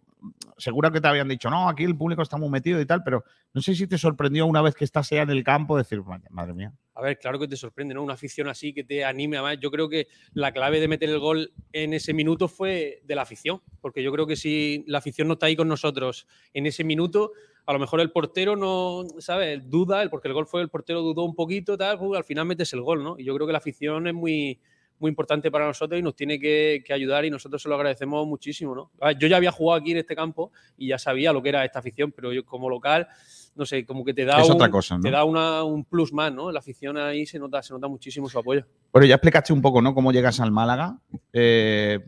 Seguro 0.56 0.92
que 0.92 1.00
te 1.00 1.08
habían 1.08 1.28
dicho, 1.28 1.50
no, 1.50 1.68
aquí 1.68 1.84
el 1.84 1.96
público 1.96 2.22
está 2.22 2.36
muy 2.36 2.48
metido 2.48 2.80
y 2.80 2.86
tal, 2.86 3.02
pero 3.02 3.24
no 3.52 3.60
sé 3.60 3.74
si 3.74 3.86
te 3.86 3.98
sorprendió 3.98 4.46
una 4.46 4.62
vez 4.62 4.74
que 4.74 4.84
estás 4.84 5.10
ya 5.10 5.22
en 5.22 5.30
el 5.30 5.42
campo 5.42 5.76
decir, 5.76 6.00
"Madre- 6.02 6.28
madre 6.30 6.54
mía. 6.54 6.72
A 6.94 7.02
ver, 7.02 7.18
claro 7.18 7.38
que 7.38 7.48
te 7.48 7.56
sorprende, 7.56 7.94
¿no? 7.94 8.02
Una 8.02 8.14
afición 8.14 8.48
así 8.48 8.72
que 8.72 8.84
te 8.84 9.04
anime. 9.04 9.38
Además, 9.38 9.58
yo 9.60 9.70
creo 9.70 9.88
que 9.88 10.06
la 10.34 10.52
clave 10.52 10.78
de 10.78 10.88
meter 10.88 11.08
el 11.08 11.18
gol 11.18 11.52
en 11.72 11.94
ese 11.94 12.12
minuto 12.14 12.48
fue 12.48 13.00
de 13.04 13.14
la 13.14 13.22
afición. 13.22 13.60
Porque 13.80 14.02
yo 14.02 14.12
creo 14.12 14.26
que 14.26 14.36
si 14.36 14.84
la 14.86 14.98
afición 14.98 15.26
no 15.26 15.34
está 15.34 15.46
ahí 15.46 15.56
con 15.56 15.68
nosotros 15.68 16.26
en 16.52 16.66
ese 16.66 16.84
minuto, 16.84 17.32
a 17.66 17.72
lo 17.72 17.78
mejor 17.78 18.00
el 18.00 18.12
portero 18.12 18.56
no, 18.56 19.04
¿sabes? 19.18 19.68
Duda, 19.70 20.08
porque 20.10 20.28
el 20.28 20.34
gol 20.34 20.46
fue 20.46 20.60
el 20.62 20.68
portero 20.68 21.00
dudó 21.00 21.24
un 21.24 21.34
poquito, 21.34 21.78
tal, 21.78 21.98
pues, 21.98 22.16
al 22.18 22.24
final 22.24 22.44
metes 22.46 22.72
el 22.74 22.82
gol, 22.82 23.02
¿no? 23.02 23.16
Y 23.18 23.24
yo 23.24 23.34
creo 23.34 23.46
que 23.46 23.52
la 23.52 23.58
afición 23.58 24.06
es 24.06 24.14
muy, 24.14 24.60
muy 25.02 25.10
importante 25.10 25.50
para 25.50 25.66
nosotros 25.66 25.98
y 25.98 26.02
nos 26.02 26.14
tiene 26.14 26.38
que, 26.38 26.82
que 26.86 26.92
ayudar 26.94 27.24
y 27.24 27.30
nosotros 27.30 27.60
se 27.60 27.68
lo 27.68 27.74
agradecemos 27.74 28.24
muchísimo, 28.26 28.74
¿no? 28.74 28.90
A 29.00 29.08
ver, 29.08 29.18
Yo 29.18 29.26
ya 29.28 29.36
había 29.36 29.50
jugado 29.50 29.80
aquí 29.80 29.90
en 29.90 29.98
este 29.98 30.14
campo 30.14 30.52
y 30.78 30.88
ya 30.88 30.98
sabía 30.98 31.32
lo 31.32 31.42
que 31.42 31.48
era 31.50 31.64
esta 31.64 31.80
afición, 31.80 32.12
pero 32.12 32.32
yo 32.32 32.44
como 32.46 32.70
local 32.70 33.08
no 33.54 33.66
sé, 33.66 33.84
como 33.84 34.02
que 34.02 34.14
te 34.14 34.24
da, 34.24 34.40
Es 34.40 34.48
un, 34.48 34.54
otra 34.54 34.70
cosa, 34.70 34.96
¿no? 34.96 35.02
te 35.02 35.10
da 35.10 35.24
una- 35.24 35.62
un 35.64 35.84
plus 35.84 36.10
más, 36.10 36.32
¿no? 36.32 36.50
La 36.50 36.60
afición 36.60 36.96
ahí 36.96 37.26
se 37.26 37.38
nota, 37.38 37.62
se 37.62 37.74
nota 37.74 37.86
muchísimo 37.86 38.26
su 38.26 38.38
apoyo. 38.38 38.64
Bueno, 38.92 39.06
ya 39.06 39.16
explicaste 39.16 39.52
un 39.52 39.60
poco, 39.60 39.82
¿no? 39.82 39.92
Cómo 39.94 40.10
llegas 40.10 40.40
al 40.40 40.50
Málaga. 40.52 40.96
Eh, 41.34 41.98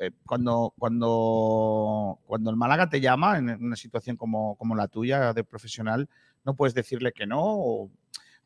eh, 0.00 0.10
cuando, 0.26 0.74
cuando, 0.78 2.18
cuando 2.26 2.50
el 2.50 2.56
Málaga 2.56 2.88
te 2.90 3.00
llama 3.00 3.38
en 3.38 3.48
una 3.64 3.76
situación 3.76 4.16
como, 4.16 4.56
como 4.56 4.74
la 4.74 4.88
tuya 4.88 5.32
de 5.32 5.44
profesional, 5.44 6.08
no 6.44 6.54
puedes 6.54 6.74
decirle 6.74 7.12
que 7.12 7.26
no. 7.26 7.40
O 7.42 7.90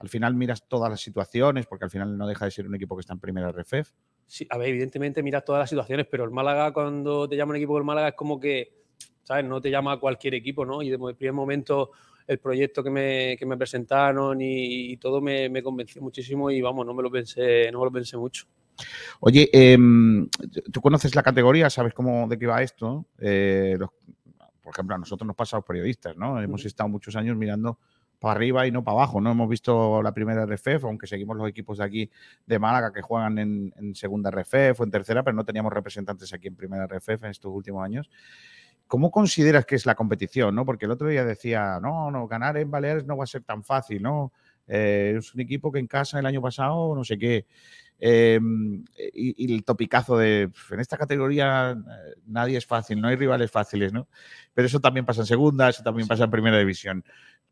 al 0.01 0.09
final 0.09 0.35
miras 0.35 0.67
todas 0.67 0.91
las 0.91 1.01
situaciones, 1.01 1.67
porque 1.67 1.85
al 1.85 1.91
final 1.91 2.17
no 2.19 2.27
deja 2.27 2.47
de 2.47 2.51
ser 2.51 2.67
un 2.67 2.75
equipo 2.75 2.97
que 2.97 3.01
está 3.01 3.13
en 3.13 3.21
primera 3.21 3.53
RFEF. 3.53 3.93
Sí, 4.27 4.47
a 4.51 4.57
ver, 4.59 4.69
evidentemente 4.71 5.23
miras 5.23 5.45
todas 5.45 5.61
las 5.61 5.69
situaciones, 5.71 6.07
pero 6.11 6.25
el 6.25 6.31
Málaga, 6.31 6.73
cuando 6.73 7.29
te 7.29 7.37
llama 7.37 7.51
un 7.51 7.57
equipo 7.57 7.75
del 7.75 7.85
Málaga, 7.85 8.09
es 8.09 8.15
como 8.15 8.41
que, 8.41 8.73
¿sabes? 9.23 9.45
No 9.45 9.61
te 9.61 9.71
llama 9.71 10.01
cualquier 10.01 10.35
equipo, 10.35 10.65
¿no? 10.65 10.83
Y 10.83 10.89
de 10.89 10.97
el 10.97 11.17
primer 11.17 11.35
momento, 11.35 11.91
el 12.27 12.39
proyecto 12.39 12.83
que 12.83 12.91
me, 12.91 13.37
que 13.39 13.45
me 13.45 13.57
presentaron 13.57 14.41
y, 14.41 14.93
y 14.93 14.97
todo 14.97 15.21
me, 15.21 15.49
me 15.49 15.63
convenció 15.63 16.01
muchísimo 16.01 16.51
y 16.51 16.61
vamos, 16.61 16.87
no 16.87 16.95
me 16.95 17.03
lo 17.03 17.11
pensé, 17.11 17.71
no 17.73 17.81
me 17.81 17.85
lo 17.87 17.93
pensé 17.93 18.17
mucho. 18.17 18.47
Oye, 19.21 19.51
em, 19.53 20.29
tú 20.73 20.81
conoces 20.81 21.15
la 21.15 21.23
categoría, 21.23 21.69
sabes 21.69 21.93
cómo 21.93 22.27
de 22.29 22.39
qué 22.39 22.47
va 22.47 22.63
esto. 22.63 23.07
Eh, 23.19 23.77
los- 23.79 23.91
por 24.63 24.73
ejemplo, 24.73 24.95
a 24.95 24.99
nosotros 24.99 25.27
nos 25.27 25.37
pasa 25.37 25.57
a 25.57 25.59
los 25.59 25.67
periodistas, 25.67 26.17
¿no? 26.17 26.41
Hemos 26.41 26.65
estado 26.65 26.89
muchos 26.89 27.17
años 27.17 27.37
mirando 27.37 27.79
para 28.21 28.35
arriba 28.35 28.67
y 28.67 28.71
no 28.71 28.85
para 28.85 28.99
abajo, 28.99 29.21
¿no? 29.21 29.33
Hemos 29.33 29.49
visto 29.49 30.03
la 30.03 30.13
primera 30.13 30.47
RFEF, 30.47 30.85
aunque 30.85 31.07
seguimos 31.09 31.37
los 31.37 31.49
equipos 31.49 31.79
de 31.79 31.85
aquí 31.85 32.11
de 32.47 32.59
Málaga 32.59 32.93
que 32.93 33.03
juegan 33.03 33.39
en, 33.39 33.75
en 33.77 33.95
segunda 33.97 34.31
RFEF 34.31 34.81
o 34.81 34.85
en 34.85 34.91
tercera, 34.91 35.25
pero 35.25 35.35
no 35.35 35.45
teníamos 35.45 35.73
representantes 35.73 36.33
aquí 36.33 36.49
en 36.49 36.55
primera 36.55 36.87
RFEF 36.87 37.25
en 37.25 37.31
estos 37.31 37.51
últimos 37.53 37.85
años. 37.85 38.09
¿Cómo 38.87 39.11
consideras 39.11 39.67
que 39.67 39.77
es 39.77 39.87
la 39.87 39.95
competición, 39.95 40.55
no? 40.55 40.65
Porque 40.65 40.85
el 40.85 40.91
otro 40.91 41.09
día 41.09 41.25
decía, 41.25 41.79
no, 41.81 42.11
no, 42.11 42.27
ganar 42.29 42.57
en 42.57 42.71
Baleares 42.71 43.07
no 43.07 43.17
va 43.17 43.25
a 43.25 43.27
ser 43.27 43.43
tan 43.43 43.63
fácil, 43.65 44.03
¿no? 44.03 44.33
Eh, 44.67 45.15
es 45.19 45.35
un 45.35 45.41
equipo 45.41 45.73
que 45.73 45.79
en 45.79 45.87
casa 45.87 46.19
el 46.19 46.27
año 46.27 46.43
pasado, 46.43 46.95
no 46.95 47.05
sé 47.05 47.17
qué. 47.19 47.47
Eh, 48.03 48.41
y, 49.15 49.53
y 49.53 49.55
el 49.55 49.63
topicazo 49.65 50.17
de 50.17 50.49
"Pf, 50.49 50.75
en 50.75 50.81
esta 50.81 50.97
categoría 50.97 51.73
eh, 51.73 52.15
nadie 52.27 52.57
es 52.57 52.67
fácil, 52.67 53.01
no 53.01 53.09
hay 53.09 53.17
rivales 53.17 53.51
fáciles, 53.51 53.93
¿no? 53.93 54.09
Pero 54.55 54.67
eso 54.67 54.81
también 54.81 55.05
pasa 55.05 55.21
en 55.21 55.27
segunda, 55.27 55.69
eso 55.69 55.83
también 55.83 56.09
pasa 56.09 56.25
en 56.25 56.31
primera 56.31 56.59
división. 56.59 57.05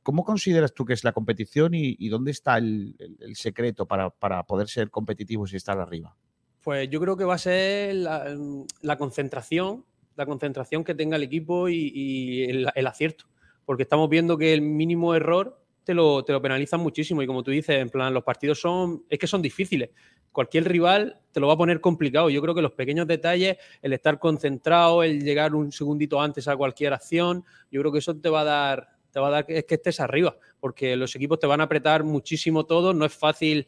¿Cómo 0.03 0.25
consideras 0.25 0.73
tú 0.73 0.85
que 0.85 0.95
es 0.95 1.05
la 1.05 1.13
competición 1.13 1.73
y, 1.75 2.09
dónde 2.09 2.31
está 2.31 2.57
el, 2.59 2.97
secreto 3.35 3.87
para, 3.87 4.11
para 4.11 4.43
poder 4.45 4.69
ser 4.69 4.91
competitivos 4.91 5.53
y 5.53 5.57
estar 5.57 5.79
arriba? 5.79 6.17
Pues 6.63 6.89
yo 6.91 7.01
creo 7.01 7.17
que 7.17 7.25
va 7.25 7.35
a 7.35 7.39
ser 7.39 7.95
la, 7.95 8.97
concentración, 8.99 9.85
la 10.17 10.27
concentración 10.27 10.85
que 10.85 10.95
tenga 10.95 11.17
el 11.17 11.23
equipo 11.23 11.69
y, 11.69 12.43
el 12.75 12.87
acierto. 12.87 13.27
Porque 13.65 13.83
estamos 13.83 14.09
viendo 14.09 14.39
que 14.39 14.55
el 14.55 14.63
mínimo 14.63 15.15
error 15.15 15.63
te 15.89 15.95
lo, 15.95 16.23
te 16.23 16.35
lo 16.35 16.43
penalizan 16.43 16.81
muchísimo. 16.81 17.23
Y 17.23 17.27
como 17.27 17.43
tú 17.43 17.51
dices, 17.51 17.77
en 17.77 17.89
plan, 17.89 18.13
los 18.13 18.23
partidos 18.23 18.61
son, 18.61 19.05
es 19.09 19.19
que 19.19 19.27
son 19.27 19.41
difíciles. 19.41 19.89
Cualquier 20.33 20.69
rival 20.69 21.19
te 21.33 21.41
lo 21.41 21.47
va 21.47 21.55
a 21.55 21.57
poner 21.57 21.81
complicado. 21.81 22.29
Yo 22.29 22.43
creo 22.43 22.55
que 22.55 22.61
los 22.61 22.73
pequeños 22.73 23.07
detalles, 23.07 23.57
el 23.81 23.95
estar 23.95 24.19
concentrado, 24.19 25.03
el 25.03 25.23
llegar 25.23 25.55
un 25.55 25.73
segundito 25.73 26.21
antes 26.21 26.47
a 26.47 26.59
cualquier 26.59 26.93
acción, 26.93 27.43
yo 27.71 27.81
creo 27.81 27.91
que 27.91 28.01
eso 28.01 28.15
te 28.15 28.29
va 28.29 28.43
a 28.43 28.45
dar, 28.45 28.98
te 29.19 29.21
va 29.21 29.29
a 29.29 29.31
dar 29.31 29.47
que, 29.47 29.59
es 29.59 29.64
que 29.64 29.75
estés 29.75 30.01
arriba. 30.01 30.37
Porque 30.61 30.97
los 30.97 31.14
equipos 31.16 31.39
te 31.41 31.47
van 31.47 31.61
a 31.61 31.64
apretar 31.64 32.05
muchísimo 32.05 32.64
todo. 32.66 32.95
No 32.95 33.05
es 33.05 33.12
fácil 33.12 33.66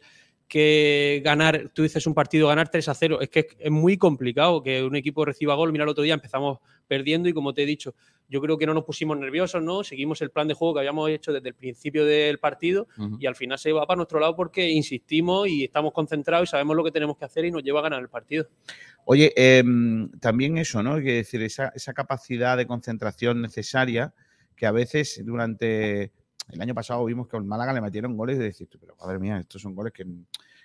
que 0.50 1.22
ganar, 1.24 1.70
tú 1.72 1.84
dices 1.84 2.06
un 2.08 2.14
partido, 2.14 2.48
ganar 2.48 2.68
3 2.68 2.88
a 2.88 2.94
0, 2.94 3.20
es 3.20 3.28
que 3.28 3.46
es 3.56 3.70
muy 3.70 3.96
complicado 3.96 4.64
que 4.64 4.82
un 4.82 4.96
equipo 4.96 5.24
reciba 5.24 5.54
gol. 5.54 5.70
Mira, 5.70 5.84
el 5.84 5.90
otro 5.90 6.02
día 6.02 6.14
empezamos 6.14 6.58
perdiendo 6.88 7.28
y 7.28 7.32
como 7.32 7.54
te 7.54 7.62
he 7.62 7.66
dicho, 7.66 7.94
yo 8.28 8.40
creo 8.40 8.58
que 8.58 8.66
no 8.66 8.74
nos 8.74 8.84
pusimos 8.84 9.16
nerviosos, 9.16 9.62
¿no? 9.62 9.84
Seguimos 9.84 10.20
el 10.22 10.30
plan 10.30 10.48
de 10.48 10.54
juego 10.54 10.74
que 10.74 10.80
habíamos 10.80 11.08
hecho 11.08 11.32
desde 11.32 11.50
el 11.50 11.54
principio 11.54 12.04
del 12.04 12.38
partido 12.38 12.88
y 13.20 13.26
al 13.26 13.36
final 13.36 13.60
se 13.60 13.72
va 13.72 13.86
para 13.86 13.98
nuestro 13.98 14.18
lado 14.18 14.34
porque 14.34 14.68
insistimos 14.68 15.46
y 15.46 15.64
estamos 15.64 15.92
concentrados 15.92 16.48
y 16.48 16.50
sabemos 16.50 16.76
lo 16.76 16.82
que 16.82 16.90
tenemos 16.90 17.16
que 17.16 17.26
hacer 17.26 17.44
y 17.44 17.52
nos 17.52 17.62
lleva 17.62 17.78
a 17.78 17.84
ganar 17.84 18.00
el 18.00 18.08
partido. 18.08 18.48
Oye, 19.04 19.32
em, 19.36 20.10
también 20.18 20.58
eso, 20.58 20.82
¿no? 20.82 20.94
Hay 20.94 21.04
que 21.04 21.12
decir, 21.12 21.42
esa, 21.42 21.68
esa 21.76 21.92
capacidad 21.92 22.56
de 22.56 22.66
concentración 22.66 23.40
necesaria 23.40 24.12
que 24.60 24.66
a 24.66 24.72
veces 24.72 25.22
durante 25.24 26.12
el 26.52 26.60
año 26.60 26.74
pasado 26.74 27.02
vimos 27.06 27.26
que 27.26 27.34
al 27.34 27.44
Málaga 27.44 27.72
le 27.72 27.80
metieron 27.80 28.14
goles 28.14 28.36
de 28.36 28.44
decir, 28.44 28.68
pero 28.78 28.94
madre 29.00 29.18
mía, 29.18 29.38
estos 29.38 29.62
son 29.62 29.74
goles 29.74 29.90
que, 29.90 30.04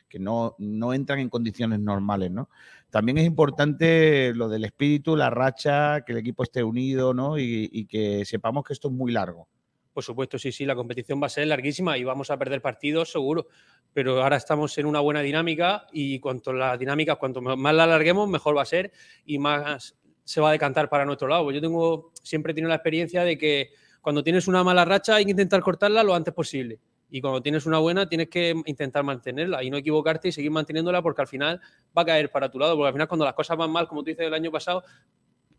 que 0.09 0.19
no, 0.19 0.53
no 0.57 0.93
entran 0.93 1.19
en 1.19 1.29
condiciones 1.29 1.79
normales, 1.79 2.29
¿no? 2.29 2.49
También 2.89 3.19
es 3.19 3.25
importante 3.25 4.33
lo 4.35 4.49
del 4.49 4.65
espíritu, 4.65 5.15
la 5.15 5.29
racha, 5.29 6.01
que 6.01 6.11
el 6.11 6.17
equipo 6.17 6.43
esté 6.43 6.61
unido, 6.61 7.13
¿no? 7.13 7.39
Y, 7.39 7.85
que 7.85 8.25
sepamos 8.25 8.65
que 8.65 8.73
esto 8.73 8.89
es 8.89 8.93
muy 8.93 9.13
largo. 9.13 9.47
Por 9.93 10.03
supuesto, 10.03 10.37
sí, 10.37 10.51
sí, 10.51 10.65
la 10.65 10.75
competición 10.75 11.21
va 11.23 11.27
a 11.27 11.29
ser 11.29 11.47
larguísima 11.47 11.97
y 11.97 12.03
vamos 12.03 12.29
a 12.31 12.37
perder 12.37 12.61
partidos, 12.61 13.13
seguro. 13.13 13.47
Pero 13.93 14.21
ahora 14.21 14.35
estamos 14.35 14.77
en 14.77 14.87
una 14.87 14.99
buena 14.99 15.21
dinámica 15.21 15.87
y 15.93 16.19
cuanto 16.19 16.51
la 16.51 16.75
dinámica, 16.75 17.15
cuanto 17.15 17.41
más 17.41 17.73
la 17.73 17.85
alarguemos, 17.85 18.27
mejor 18.27 18.57
va 18.57 18.63
a 18.63 18.65
ser 18.65 18.91
y 19.25 19.39
más 19.39 19.95
se 20.25 20.41
va 20.41 20.49
a 20.49 20.51
decantar 20.51 20.89
para 20.89 21.05
nuestro 21.05 21.29
lado. 21.29 21.49
Yo 21.51 21.61
tengo, 21.61 22.11
siempre 22.21 22.51
he 22.51 22.55
tenido 22.55 22.67
la 22.67 22.75
experiencia 22.75 23.23
de 23.23 23.37
que 23.37 23.69
cuando 24.05 24.21
tienes 24.23 24.47
una 24.47 24.63
mala 24.63 24.85
racha 24.85 25.15
hay 25.15 25.25
que 25.25 25.31
intentar 25.31 25.61
cortarla 25.61 26.03
lo 26.03 26.13
antes 26.13 26.31
posible. 26.31 26.77
Y 27.09 27.21
cuando 27.21 27.41
tienes 27.41 27.65
una 27.65 27.79
buena 27.79 28.07
tienes 28.07 28.29
que 28.29 28.53
intentar 28.67 29.03
mantenerla 29.03 29.63
y 29.63 29.71
no 29.71 29.77
equivocarte 29.77 30.27
y 30.27 30.31
seguir 30.31 30.51
manteniéndola 30.51 31.01
porque 31.01 31.23
al 31.23 31.27
final 31.27 31.59
va 31.97 32.03
a 32.03 32.05
caer 32.05 32.29
para 32.29 32.51
tu 32.51 32.59
lado. 32.59 32.75
Porque 32.75 32.89
al 32.89 32.93
final 32.93 33.07
cuando 33.07 33.25
las 33.25 33.33
cosas 33.33 33.57
van 33.57 33.71
mal, 33.71 33.87
como 33.87 34.01
tú 34.03 34.09
dices 34.11 34.27
el 34.27 34.33
año 34.35 34.51
pasado, 34.51 34.83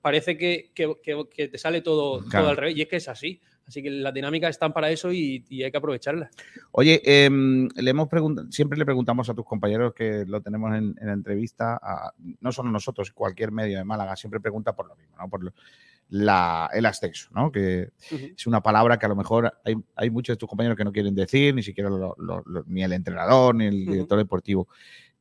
parece 0.01 0.39
que, 0.39 0.71
que- 0.73 0.95
que- 1.03 1.25
que 1.29 1.49
te 1.49 1.59
sale 1.59 1.81
todo, 1.81 2.21
Claro. 2.21 2.45
todo 2.45 2.51
al 2.51 2.57
revés 2.57 2.77
y 2.77 2.83
es 2.83 2.89
que 2.89 2.97
es 2.97 3.09
así. 3.09 3.41
Así 3.67 3.83
que 3.83 3.91
las 3.91 4.15
dinámicas 4.15 4.51
están 4.51 4.73
para 4.73 4.91
eso 4.91 5.11
y, 5.13 5.45
y 5.49 5.65
hay 5.65 5.73
que 5.73 5.79
aprovecharlas. 5.79 6.31
Oye, 6.71 7.03
em, 7.05 7.69
le 7.75 7.91
hemos 7.91 8.07
preguntado, 8.09 8.47
siempre 8.53 8.79
le 8.79 8.85
preguntamos 8.85 9.29
a 9.29 9.35
tus 9.35 9.45
compañeros 9.45 9.93
que 9.93 10.25
lo 10.25 10.41
tenemos 10.41 10.71
en, 10.77 10.95
en 11.01 11.07
la 11.09 11.13
entrevista, 11.15 11.77
a- 11.83 12.13
no 12.41 12.53
solo 12.53 12.71
nosotros, 12.71 13.11
cualquier 13.11 13.51
medio 13.51 13.77
de 13.79 13.83
Málaga, 13.85 14.15
siempre 14.15 14.39
pregunta 14.39 14.73
por 14.73 14.87
lo 14.87 14.95
mismo, 14.95 15.17
¿no? 15.19 15.29
Por 15.29 15.43
lo- 15.43 15.53
la- 16.09 16.71
el 16.73 16.87
ascenso, 16.87 17.31
¿no? 17.35 17.51
Que 17.51 17.91
es 18.11 18.47
una 18.47 18.63
palabra 18.63 18.99
que 18.99 19.07
a 19.07 19.09
lo 19.09 19.17
mejor 19.17 19.53
hay, 19.65 19.75
hay 19.97 20.11
muchos 20.11 20.35
de 20.35 20.39
tus 20.39 20.49
compañeros 20.49 20.77
que 20.77 20.85
no 20.85 20.93
quieren 20.93 21.15
decir, 21.15 21.55
ni 21.55 21.63
siquiera 21.63 21.91
lo- 21.91 22.15
lo- 22.19 22.43
lo- 22.47 22.65
ni 22.67 22.83
el 22.85 22.93
entrenador, 22.93 23.55
ni 23.55 23.67
el 23.67 23.87
director 23.87 24.19
deportivo. 24.19 24.69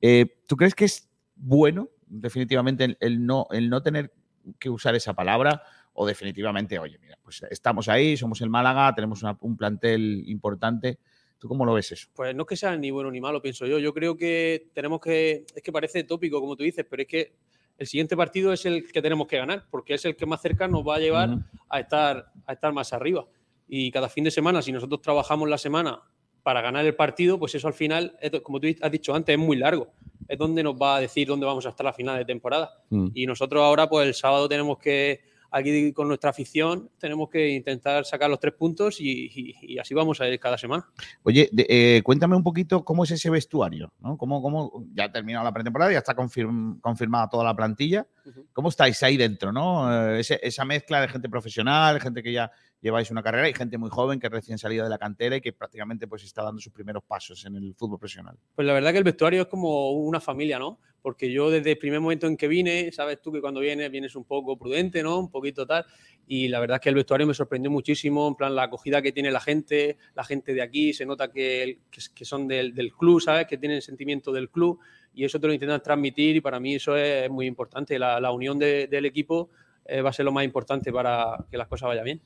Eh, 0.02 0.38
¿Tú 0.48 0.56
crees 0.56 0.76
que 0.76 0.86
es 0.86 1.10
bueno, 1.36 1.90
definitivamente, 2.06 2.84
el, 2.84 2.98
el 3.00 3.26
no, 3.26 3.48
el 3.52 3.70
no 3.70 3.82
tener 3.82 4.14
que 4.60 4.70
usar 4.70 4.96
esa 4.96 5.14
palabra? 5.14 5.64
O 5.94 6.06
definitivamente, 6.06 6.78
oye, 6.78 7.00
mira, 7.00 7.18
pues 7.24 7.42
estamos 7.50 7.88
ahí, 7.88 8.18
somos 8.18 8.42
el 8.42 8.50
Málaga, 8.50 8.94
tenemos 8.94 9.24
una- 9.24 9.38
un 9.42 9.56
plantel 9.58 10.24
importante. 10.28 11.00
¿Tú 11.40 11.48
cómo 11.48 11.66
lo 11.66 11.74
ves 11.74 11.92
eso? 11.92 12.10
Pues 12.14 12.36
no 12.36 12.44
es 12.44 12.48
que 12.50 12.56
sea 12.58 12.76
ni 12.78 12.92
bueno 12.92 13.10
ni 13.12 13.22
malo, 13.22 13.42
pienso 13.42 13.66
yo. 13.66 13.80
Yo 13.80 13.94
creo 13.94 14.16
que 14.18 14.70
tenemos 14.74 15.00
que. 15.00 15.46
Es 15.56 15.64
que 15.64 15.72
parece 15.72 16.04
tópico, 16.04 16.40
como 16.42 16.56
tú 16.56 16.64
dices, 16.64 16.86
pero 16.90 17.02
es 17.02 17.08
que 17.08 17.34
el 17.78 17.88
siguiente 17.88 18.15
partido 18.15 18.53
es 18.53 18.65
el 18.65 18.91
que 18.91 19.01
tenemos 19.01 19.28
que 19.28 19.38
ganar, 19.38 19.65
porque 19.69 19.95
es 19.95 20.05
el 20.05 20.15
que 20.15 20.26
más 20.26 20.41
cerca 20.41 20.67
nos 20.67 20.88
va 20.88 20.95
a 20.95 20.99
llevar 20.99 21.38
a, 21.69 21.80
estar, 21.80 22.32
a 22.45 22.53
estar 22.53 22.73
más 22.73 22.93
arriba. 22.93 23.26
Y 23.67 23.91
cada 23.91 24.09
fin 24.09 24.23
de 24.23 24.32
semana, 24.32 24.61
si 24.61 24.71
nosotros 24.71 25.01
trabajamos 25.01 25.49
la 25.49 25.57
semana 25.57 26.01
para 26.43 26.61
ganar 26.61 26.86
el 26.86 26.95
partido, 26.95 27.39
pues 27.39 27.55
eso 27.55 27.67
al 27.67 27.73
final, 27.73 28.17
como 28.43 28.59
tú 28.59 28.67
has 28.82 28.91
dicho 28.91 29.13
antes, 29.13 29.34
es 29.34 29.39
muy 29.39 29.57
largo. 29.57 29.88
Es 30.28 30.38
donde 30.38 30.63
nos 30.63 30.76
va 30.76 30.97
a 30.97 30.99
decir 31.01 31.28
dónde 31.28 31.45
vamos 31.45 31.65
a 31.65 31.69
estar 31.69 31.86
a 31.88 31.93
final 31.93 32.17
de 32.17 32.26
temporada. 32.26 32.71
Mm. 32.89 33.07
Y 33.13 33.26
nosotros 33.26 33.61
ahora, 33.61 33.89
pues 33.89 34.07
el 34.07 34.13
sábado 34.13 34.47
tenemos 34.47 34.78
que, 34.78 35.21
aquí 35.58 35.93
con 35.93 36.08
nuestra 36.10 36.32
afición, 36.32 36.89
tenemos 36.99 37.30
que 37.30 37.47
intentar 37.49 38.03
sacar 38.06 38.30
los 38.30 38.39
tres 38.39 38.53
puntos 38.53 38.99
y, 38.99 39.30
y- 39.34 39.56
y 39.76 39.80
así 39.80 39.93
vamos 39.93 40.20
a 40.20 40.28
ir 40.28 40.38
cada 40.39 40.58
semana. 40.58 40.86
Oye, 41.24 41.49
de- 41.51 41.66
eh, 41.70 42.01
cuéntame 42.03 42.36
un 42.36 42.43
poquito 42.43 42.84
cómo 42.84 43.06
es 43.06 43.12
ese 43.12 43.30
vestuario, 43.30 43.93
¿no? 44.01 44.18
¿Cómo, 44.18 44.41
cómo, 44.41 44.86
ya 44.93 45.06
ha 45.06 45.12
terminado 45.12 45.45
la 45.45 45.53
pretemporada, 45.53 45.91
ya 45.93 45.99
está 45.99 46.14
confirm- 46.16 46.80
confirmada 46.82 47.30
toda 47.30 47.43
la 47.45 47.56
plantilla. 47.56 48.06
¿Cómo 48.53 48.70
estáis 48.70 49.01
ahí 49.03 49.18
dentro, 49.18 49.51
no? 49.53 49.91
Eh, 50.16 50.20
ese- 50.20 50.39
esa 50.43 50.66
mezcla 50.66 50.99
de 51.01 51.08
gente 51.08 51.30
profesional, 51.30 52.01
gente 52.01 52.22
que 52.22 52.34
ya 52.34 52.51
lleváis 52.86 53.10
una 53.10 53.24
carrera 53.24 53.50
y 53.50 53.54
gente 53.54 53.80
muy 53.80 53.90
joven 53.90 54.20
que 54.20 54.30
recién 54.30 54.60
salida 54.60 54.84
de 54.84 54.90
la 54.92 55.00
cantera 55.00 55.36
y 55.36 55.42
que 55.42 55.52
prácticamente 55.52 56.08
pues 56.08 56.24
está 56.24 56.44
dando 56.44 56.62
sus 56.62 56.72
primeros 56.72 57.04
pasos 57.04 57.44
en 57.46 57.56
el 57.56 57.74
fútbol 57.74 57.98
profesional. 57.98 58.38
Pues 58.54 58.68
la 58.68 58.74
verdad 58.74 58.92
que 58.92 59.00
el 59.00 59.04
vestuario 59.04 59.42
es 59.42 59.48
como 59.48 59.94
una 59.94 60.22
familia, 60.22 60.60
¿no? 60.60 60.80
Porque 61.02 61.32
yo 61.32 61.50
desde 61.50 61.72
el 61.72 61.78
primer 61.80 62.00
momento 62.00 62.28
en 62.28 62.38
que 62.38 62.48
vine, 62.48 62.92
sabes 62.92 63.20
tú 63.24 63.32
que 63.32 63.42
cuando 63.42 63.60
vienes 63.60 63.90
vienes 63.90 64.16
un 64.16 64.24
poco 64.24 64.56
prudente, 64.56 65.02
¿no? 65.02 65.18
Un 65.18 65.32
poquito 65.32 65.66
tal. 65.66 65.84
Y 66.28 66.48
la 66.48 66.60
verdad 66.60 66.76
es 66.76 66.82
que 66.82 66.90
el 66.90 66.96
vestuario 66.96 67.26
me 67.26 67.34
sorprendió 67.34 67.72
muchísimo, 67.72 68.28
en 68.28 68.36
plan 68.36 68.54
la 68.54 68.64
acogida 68.64 69.02
que 69.02 69.12
tiene 69.12 69.32
la 69.32 69.40
gente, 69.40 69.98
la 70.14 70.24
gente 70.24 70.54
de 70.54 70.62
aquí, 70.62 70.94
se 70.94 71.08
nota 71.08 71.32
que, 71.32 71.80
son 72.22 72.48
del, 72.48 72.94
club, 72.96 73.20
¿sabes? 73.20 73.48
Que 73.48 73.58
tienen 73.58 73.82
sentimiento 73.82 74.32
del 74.32 74.52
club 74.52 74.80
y 75.12 75.26
eso 75.26 75.40
te 75.40 75.48
lo 75.48 75.54
intentan 75.54 75.82
transmitir 75.82 76.36
y 76.36 76.42
para 76.42 76.60
mí 76.60 76.76
eso 76.76 76.96
es 76.96 77.32
muy 77.32 77.48
importante. 77.48 77.98
La, 77.98 78.20
la 78.20 78.32
unión 78.32 78.60
de- 78.60 78.86
del 78.86 79.06
equipo 79.06 79.50
eh, 79.86 80.02
va 80.02 80.10
a 80.10 80.14
ser 80.14 80.26
lo 80.26 80.32
más 80.32 80.44
importante 80.44 80.92
para 80.92 81.46
que 81.50 81.58
las 81.58 81.68
cosas 81.68 81.88
vayan 81.88 82.06
bien. 82.06 82.22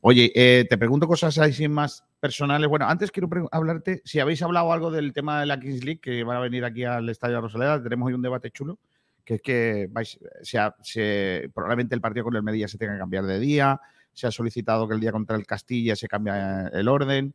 Oye, 0.00 0.32
eh, 0.34 0.66
te 0.68 0.78
pregunto 0.78 1.06
cosas 1.06 1.38
así 1.38 1.68
más 1.68 2.04
personales. 2.20 2.68
Bueno, 2.68 2.86
antes 2.86 3.10
quiero 3.10 3.28
hablarte 3.50 4.02
si 4.04 4.20
habéis 4.20 4.42
hablado 4.42 4.72
algo 4.72 4.90
del 4.90 5.12
tema 5.12 5.40
de 5.40 5.46
la 5.46 5.58
Kings 5.58 5.84
League, 5.84 6.00
que 6.00 6.22
van 6.24 6.36
a 6.36 6.40
venir 6.40 6.64
aquí 6.64 6.84
al 6.84 7.08
Estadio 7.08 7.40
Rosaleda. 7.40 7.82
Tenemos 7.82 8.08
hoy 8.08 8.14
un 8.14 8.22
debate 8.22 8.50
chulo, 8.50 8.78
que 9.24 9.34
es 9.34 9.42
que 9.42 9.88
vais, 9.90 10.18
se 10.42 11.50
probablemente 11.54 11.94
el 11.94 12.00
partido 12.00 12.24
con 12.24 12.36
el 12.36 12.42
Medilla 12.42 12.68
se 12.68 12.78
tenga 12.78 12.94
que 12.94 13.00
cambiar 13.00 13.24
de 13.24 13.38
día. 13.38 13.80
se 14.12 14.26
ha 14.26 14.30
solicitado 14.30 14.86
que 14.86 14.94
el 14.94 15.00
día 15.00 15.12
contra 15.12 15.36
el 15.36 15.46
Castilla 15.46 15.96
se 15.96 16.08
cambie 16.08 16.32
el 16.72 16.88
orden. 16.88 17.34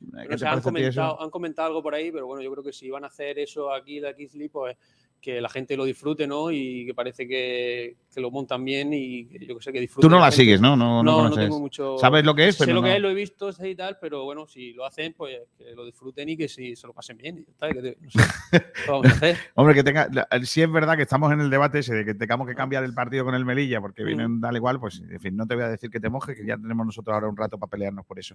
¿Qué 0.00 0.06
No 0.22 0.28
te 0.28 0.38
sé, 0.38 0.46
han, 0.46 0.60
comentado, 0.60 1.20
han 1.20 1.30
comentado 1.30 1.68
algo 1.68 1.82
por 1.82 1.94
ahí, 1.94 2.12
pero 2.12 2.26
bueno, 2.26 2.42
yo 2.42 2.52
creo 2.52 2.64
que 2.64 2.72
si 2.72 2.88
van 2.88 3.04
a 3.04 3.08
hacer 3.08 3.38
eso 3.38 3.72
aquí 3.72 3.98
de 3.98 4.14
Kingsley, 4.14 4.48
pues 4.48 4.76
que 5.20 5.40
la 5.40 5.48
gente 5.48 5.76
lo 5.76 5.84
disfrute, 5.84 6.26
¿no? 6.26 6.50
Y 6.50 6.86
que 6.86 6.94
parece 6.94 7.26
que, 7.26 7.96
que 8.18 8.22
lo 8.22 8.30
montan 8.32 8.64
bien 8.64 8.92
y 8.92 9.28
yo 9.46 9.56
que 9.56 9.62
sé 9.62 9.72
que 9.72 9.80
disfruten. 9.80 10.10
Tú 10.10 10.14
no 10.14 10.20
la 10.20 10.32
sigues, 10.32 10.60
¿no? 10.60 10.76
No, 10.76 11.02
no 11.04 11.22
no, 11.22 11.28
no 11.30 11.36
tengo 11.36 11.60
mucho. 11.60 11.96
¿Sabes 11.98 12.24
lo 12.24 12.34
que 12.34 12.48
es? 12.48 12.56
Sé 12.56 12.64
Pero 12.66 12.76
lo 12.78 12.82
que 12.82 12.96
es, 12.96 13.00
lo 13.00 13.10
he 13.10 13.14
visto 13.14 13.50
y 13.64 13.74
tal, 13.76 13.96
pero 14.00 14.24
bueno, 14.24 14.46
si 14.48 14.72
lo 14.72 14.84
hacen, 14.84 15.14
pues 15.16 15.38
que 15.56 15.72
lo 15.74 15.84
disfruten 15.84 16.28
y 16.28 16.36
que 16.36 16.48
si 16.48 16.74
se 16.74 16.86
lo 16.88 16.92
pasen 16.92 17.16
bien. 17.16 17.38
y 17.38 17.44
ya 17.44 17.52
está, 17.52 17.68
que 17.70 17.80
te- 17.80 17.98
no 18.00 18.10
sé, 18.10 18.18
¿qué 18.50 18.90
vamos 18.90 19.06
a 19.06 19.10
hacer? 19.14 19.36
Hombre, 19.54 19.74
que 19.74 19.84
tenga. 19.84 20.08
Si 20.42 20.62
es 20.62 20.70
verdad 20.72 20.96
que 20.96 21.02
estamos 21.02 21.32
en 21.32 21.40
el 21.40 21.48
debate 21.50 21.78
ese 21.78 21.94
de 21.94 22.04
que 22.04 22.14
tengamos 22.14 22.48
que 22.48 22.54
cambiar 22.56 22.82
el 22.82 22.92
partido 22.94 23.24
con 23.24 23.34
el 23.36 23.44
Melilla 23.44 23.80
porque 23.80 24.02
vienen 24.02 24.40
tal 24.40 24.56
igual, 24.56 24.80
pues 24.80 25.00
en 25.08 25.20
fin, 25.20 25.36
no 25.36 25.46
te 25.46 25.54
voy 25.54 25.64
a 25.64 25.68
decir 25.68 25.90
que 25.90 26.00
te 26.00 26.08
mojes, 26.08 26.36
que 26.36 26.44
ya 26.44 26.56
tenemos 26.56 26.84
nosotros 26.86 27.14
ahora 27.14 27.28
un 27.28 27.36
rato 27.36 27.56
para 27.58 27.70
pelearnos 27.70 28.04
por 28.04 28.18
eso. 28.18 28.34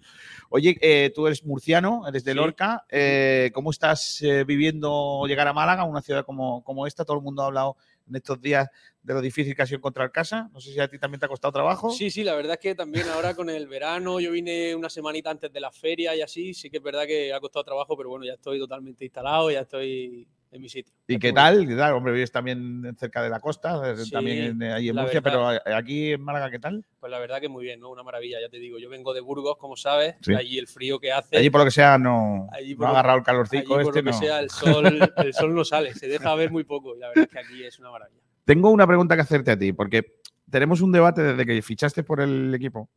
Oye, 0.50 0.78
eh, 0.82 1.12
tú 1.14 1.28
eres 1.28 1.44
murciano, 1.46 2.08
eres 2.08 2.24
de 2.24 2.32
Sí. 2.32 2.38
Lorca. 2.38 2.86
eh, 2.90 3.52
¿Cómo 3.54 3.72
estás 3.72 4.22
eh, 4.22 4.44
viviendo 4.46 5.26
llegar 5.28 5.48
a 5.48 5.54
Málaga, 5.54 5.84
una 5.84 6.02
ciudad 6.02 6.26
como, 6.26 6.64
como 6.64 6.88
esta? 6.88 7.04
Todo 7.04 7.18
el 7.18 7.24
mundo 7.24 7.42
ha 7.44 7.48
hablado 7.48 7.76
en 8.08 8.16
estos 8.16 8.40
días 8.42 8.70
de 9.04 9.14
lo 9.14 9.22
difícil 9.22 9.56
que 9.56 9.62
ha 9.62 9.66
sido 9.66 9.78
encontrar 9.78 10.12
casa. 10.12 10.50
No 10.54 10.60
sé 10.62 10.72
si 10.72 10.80
a 10.80 10.88
ti 10.88 10.98
también 10.98 11.20
te 11.20 11.26
ha 11.26 11.30
costado 11.30 11.52
trabajo. 11.52 11.90
Sí, 11.92 12.10
sí, 12.10 12.24
la 12.24 12.36
verdad 12.36 12.54
es 12.54 12.60
que 12.60 12.74
también 12.74 13.06
ahora 13.10 13.34
con 13.36 13.50
el 13.50 13.68
verano, 13.68 14.20
yo 14.20 14.32
vine 14.32 14.74
una 14.76 14.90
semanita 14.90 15.30
antes 15.30 15.52
de 15.52 15.60
la 15.60 15.72
feria 15.72 16.16
y 16.16 16.22
así, 16.22 16.54
sí 16.54 16.70
que 16.70 16.78
es 16.78 16.84
verdad 16.84 17.06
que 17.06 17.34
ha 17.34 17.40
costado 17.40 17.66
trabajo, 17.66 17.96
pero 17.98 18.10
bueno, 18.10 18.26
ya 18.26 18.34
estoy 18.34 18.58
totalmente 18.60 19.04
instalado, 19.04 19.52
ya 19.52 19.60
estoy 19.62 20.26
en 20.52 20.62
mi 20.62 20.70
sitio. 20.70 20.94
¿Y 21.08 21.18
qué 21.20 21.34
tal? 21.34 21.68
¿Qué 21.68 21.76
tal? 21.76 21.94
Hombre, 21.96 22.14
vives 22.14 22.32
también 22.32 22.96
cerca 22.98 23.22
de 23.24 23.30
la 23.30 23.40
costa, 23.40 23.92
eh, 23.92 23.98
Sí, 23.98 24.12
también 24.12 24.62
en- 24.62 24.72
ahí 24.72 24.88
en 24.88 24.96
Murcia, 24.96 25.20
verdad. 25.20 25.60
pero 25.64 25.72
eh, 25.74 25.76
aquí 25.76 26.12
en 26.14 26.22
Málaga, 26.22 26.50
¿qué 26.52 26.60
tal? 26.60 26.86
Pues 27.00 27.12
la 27.12 27.18
verdad 27.20 27.42
que 27.42 27.50
muy 27.50 27.64
bien, 27.66 27.80
¿no? 27.80 27.90
Una 27.90 28.04
maravilla, 28.04 28.40
ya 28.40 28.50
te 28.50 28.58
digo. 28.60 28.78
Yo 28.78 28.88
vengo 28.90 29.14
de 29.16 29.20
Burgos, 29.22 29.58
como 29.58 29.76
sabes, 29.76 30.16
Sí. 30.22 30.34
allí 30.36 30.60
el 30.60 30.68
frío 30.68 31.00
que 31.00 31.12
hace. 31.12 31.38
Allí 31.38 31.50
por 31.50 31.60
lo 31.62 31.66
que 31.66 31.72
sea 31.72 31.98
no, 31.98 32.48
Allí 32.52 32.76
no 32.76 32.86
ha 32.86 32.92
agarrado 32.92 33.18
el 33.18 33.22
allí 33.22 33.26
calorcico 33.26 33.74
por 33.74 33.82
este. 33.82 33.90
lo 33.90 33.94
que 34.06 34.12
no. 34.12 34.18
sea, 34.18 34.40
el 34.40 34.50
sol, 34.52 35.14
el 35.18 35.34
sol 35.34 35.54
no 35.56 35.66
sale, 35.66 35.94
se 35.96 36.08
deja 36.08 36.34
ver 36.36 36.52
muy 36.52 36.64
poco. 36.64 36.96
Y 36.96 37.00
la 37.00 37.10
verdad 37.10 37.24
es 37.26 37.32
que 37.32 37.40
aquí 37.40 37.64
es 37.66 37.80
una 37.80 37.90
maravilla. 37.92 38.22
Tengo 38.46 38.70
una 38.70 38.86
pregunta 38.86 39.16
que 39.16 39.22
hacerte 39.22 39.52
a 39.52 39.58
ti, 39.58 39.72
porque 39.72 40.20
tenemos 40.50 40.82
un 40.82 40.92
debate 40.92 41.22
desde 41.22 41.46
que 41.46 41.62
fichaste 41.62 42.04
por 42.04 42.20
el 42.22 42.54
equipo. 42.54 42.90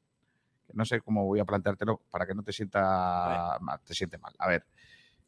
No 0.73 0.85
sé 0.85 1.01
cómo 1.01 1.25
voy 1.25 1.39
a 1.39 1.45
planteártelo 1.45 2.03
para 2.11 2.27
que 2.27 2.35
no 2.35 2.43
te 2.43 2.53
sienta 2.53 3.57
mal, 3.61 3.81
te 3.85 3.95
siente 3.95 4.19
mal. 4.19 4.35
A 4.39 4.49
ver, 4.49 4.67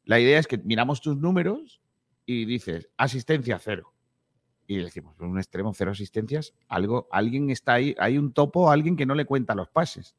la 0.04 0.18
idea 0.18 0.38
es 0.38 0.46
que 0.46 0.58
miramos 0.58 1.00
tus 1.00 1.16
números 1.16 1.80
y 2.26 2.44
dices 2.44 2.88
asistencia 2.96 3.58
cero. 3.58 3.94
Y 4.66 4.76
decimos, 4.78 5.16
en 5.18 5.26
un 5.28 5.38
extremo 5.38 5.72
cero 5.72 5.92
asistencias, 5.92 6.52
algo, 6.68 7.08
alguien 7.10 7.48
está 7.50 7.74
ahí, 7.74 7.94
hay 7.98 8.18
un 8.18 8.32
topo, 8.32 8.70
alguien 8.70 8.96
que 8.96 9.06
no 9.06 9.14
le 9.14 9.24
cuenta 9.24 9.54
los 9.54 9.68
pases. 9.68 10.14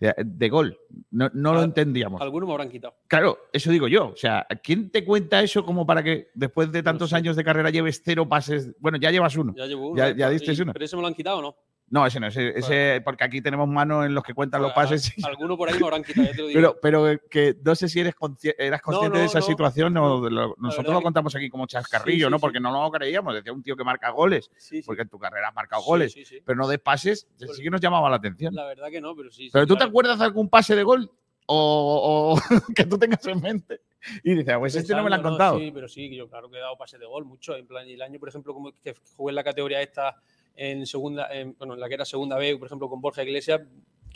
De 0.00 0.48
gol, 0.48 0.78
no, 1.10 1.28
no 1.34 1.52
lo 1.52 1.58
Al- 1.58 1.64
entendíamos. 1.64 2.20
Algunos 2.20 2.46
me 2.46 2.52
habrán 2.52 2.70
quitado. 2.70 2.94
Claro, 3.08 3.38
eso 3.52 3.70
digo 3.72 3.88
yo. 3.88 4.08
O 4.10 4.16
sea, 4.16 4.46
¿quién 4.62 4.90
te 4.90 5.04
cuenta 5.04 5.42
eso 5.42 5.64
como 5.64 5.84
para 5.86 6.04
que 6.04 6.30
después 6.34 6.70
de 6.70 6.82
tantos 6.84 7.12
años 7.12 7.34
de 7.34 7.42
carrera 7.42 7.70
lleves 7.70 8.00
cero 8.04 8.28
pases? 8.28 8.74
Bueno, 8.78 8.98
ya 8.98 9.10
llevas 9.10 9.36
uno. 9.36 9.54
Ya 9.56 9.66
llevo 9.66 9.88
uno. 9.88 9.96
Ya, 9.96 10.14
ya 10.16 10.30
diste 10.30 10.52
Y- 10.52 10.60
uno. 10.60 10.72
¿Pero 10.72 10.84
ese 10.84 10.94
me 10.94 11.02
lo 11.02 11.08
han 11.08 11.14
quitado 11.14 11.38
o 11.38 11.42
no? 11.42 11.56
No, 11.90 12.04
ese 12.06 12.20
no, 12.20 12.26
ese, 12.26 12.58
ese- 12.58 13.00
porque 13.02 13.24
aquí 13.24 13.40
tenemos 13.40 13.66
mano 13.66 14.04
en 14.04 14.14
los 14.14 14.22
que 14.22 14.34
cuentan 14.34 14.60
los 14.60 14.72
Pues, 14.74 14.90
pases. 14.90 15.24
Alguno 15.24 15.56
por 15.56 15.70
ahí 15.70 15.78
me 15.78 15.86
habrán 15.86 16.04
quitado, 16.04 16.26
ya 16.26 16.32
te 16.32 16.38
lo 16.42 16.46
digo. 16.48 16.76
Pero, 16.82 17.06
pero 17.06 17.20
que 17.30 17.56
no 17.64 17.74
sé 17.74 17.88
si 17.88 18.00
eres 18.00 18.14
consci- 18.14 18.54
eras 18.58 18.82
consciente 18.82 19.16
de 19.18 19.24
no, 19.24 19.30
esa 19.30 19.38
no, 19.40 19.46
situación 19.46 19.96
o 19.96 20.20
de 20.20 20.30
lo- 20.30 20.54
nosotros 20.58 20.92
lo 20.92 21.00
contamos 21.00 21.34
aquí 21.34 21.48
como 21.48 21.66
chascarrillo, 21.66 22.26
Sí, 22.26 22.28
sí, 22.28 22.30
¿no? 22.30 22.36
sí. 22.36 22.40
Porque 22.42 22.60
no 22.60 22.70
lo 22.70 22.90
creíamos. 22.90 23.32
Decía 23.34 23.52
un 23.52 23.62
tío 23.62 23.74
que 23.76 23.84
marca 23.84 24.10
goles, 24.10 24.50
porque 24.84 25.02
en 25.02 25.08
tu 25.08 25.18
carrera 25.18 25.48
has 25.48 25.54
marcado 25.54 25.82
goles, 25.82 26.14
pero 26.44 26.58
no 26.58 26.68
de 26.68 26.78
pases. 26.78 27.26
Sí 27.36 27.62
que 27.62 27.70
nos 27.70 27.80
llamaba 27.80 28.10
la 28.10 28.16
atención. 28.16 28.54
La 28.54 28.66
verdad 28.66 28.88
que 28.90 29.00
no, 29.00 29.16
pero 29.16 29.30
sí. 29.30 29.44
sí, 29.44 29.50
¿Pero 29.52 29.66
tú 29.66 29.74
te 29.74 29.78
claro. 29.78 29.88
acuerdas 29.90 30.18
de 30.18 30.24
algún 30.26 30.48
pase 30.50 30.76
de 30.76 30.82
gol? 30.82 31.10
O, 31.50 32.34
o 32.36 32.38
que 32.76 32.84
tú 32.84 32.98
tengas 32.98 33.26
en 33.26 33.40
mente. 33.40 33.80
Y 34.22 34.34
dices, 34.34 34.54
"Ah, 34.54 34.58
pues 34.58 34.74
este 34.74 34.94
no 34.94 35.02
me 35.02 35.08
lo 35.08 35.14
han 35.16 35.22
Pensando, 35.22 35.38
contado. 35.38 35.58
Sí, 35.58 35.70
pero 35.72 35.88
sí, 35.88 36.14
yo 36.14 36.28
claro 36.28 36.50
que 36.50 36.58
he 36.58 36.60
dado 36.60 36.76
pase 36.76 36.98
de 36.98 37.06
gol 37.06 37.24
mucho. 37.24 37.56
En 37.56 37.66
plan, 37.66 37.88
y 37.88 37.94
el 37.94 38.02
año, 38.02 38.18
por 38.20 38.28
ejemplo, 38.28 38.52
como 38.52 38.70
que 38.84 38.94
jugué 39.16 39.30
en 39.30 39.36
la 39.36 39.44
categoría 39.44 39.80
esta 39.80 40.14
en 40.58 40.86
segunda, 40.86 41.28
en- 41.32 41.54
bueno, 41.58 41.74
en 41.74 41.80
la 41.80 41.88
que 41.88 41.94
era 41.94 42.04
segunda 42.04 42.36
B, 42.36 42.56
por 42.58 42.66
ejemplo, 42.66 42.88
con 42.88 43.00
Borja 43.00 43.22
Iglesias, 43.22 43.62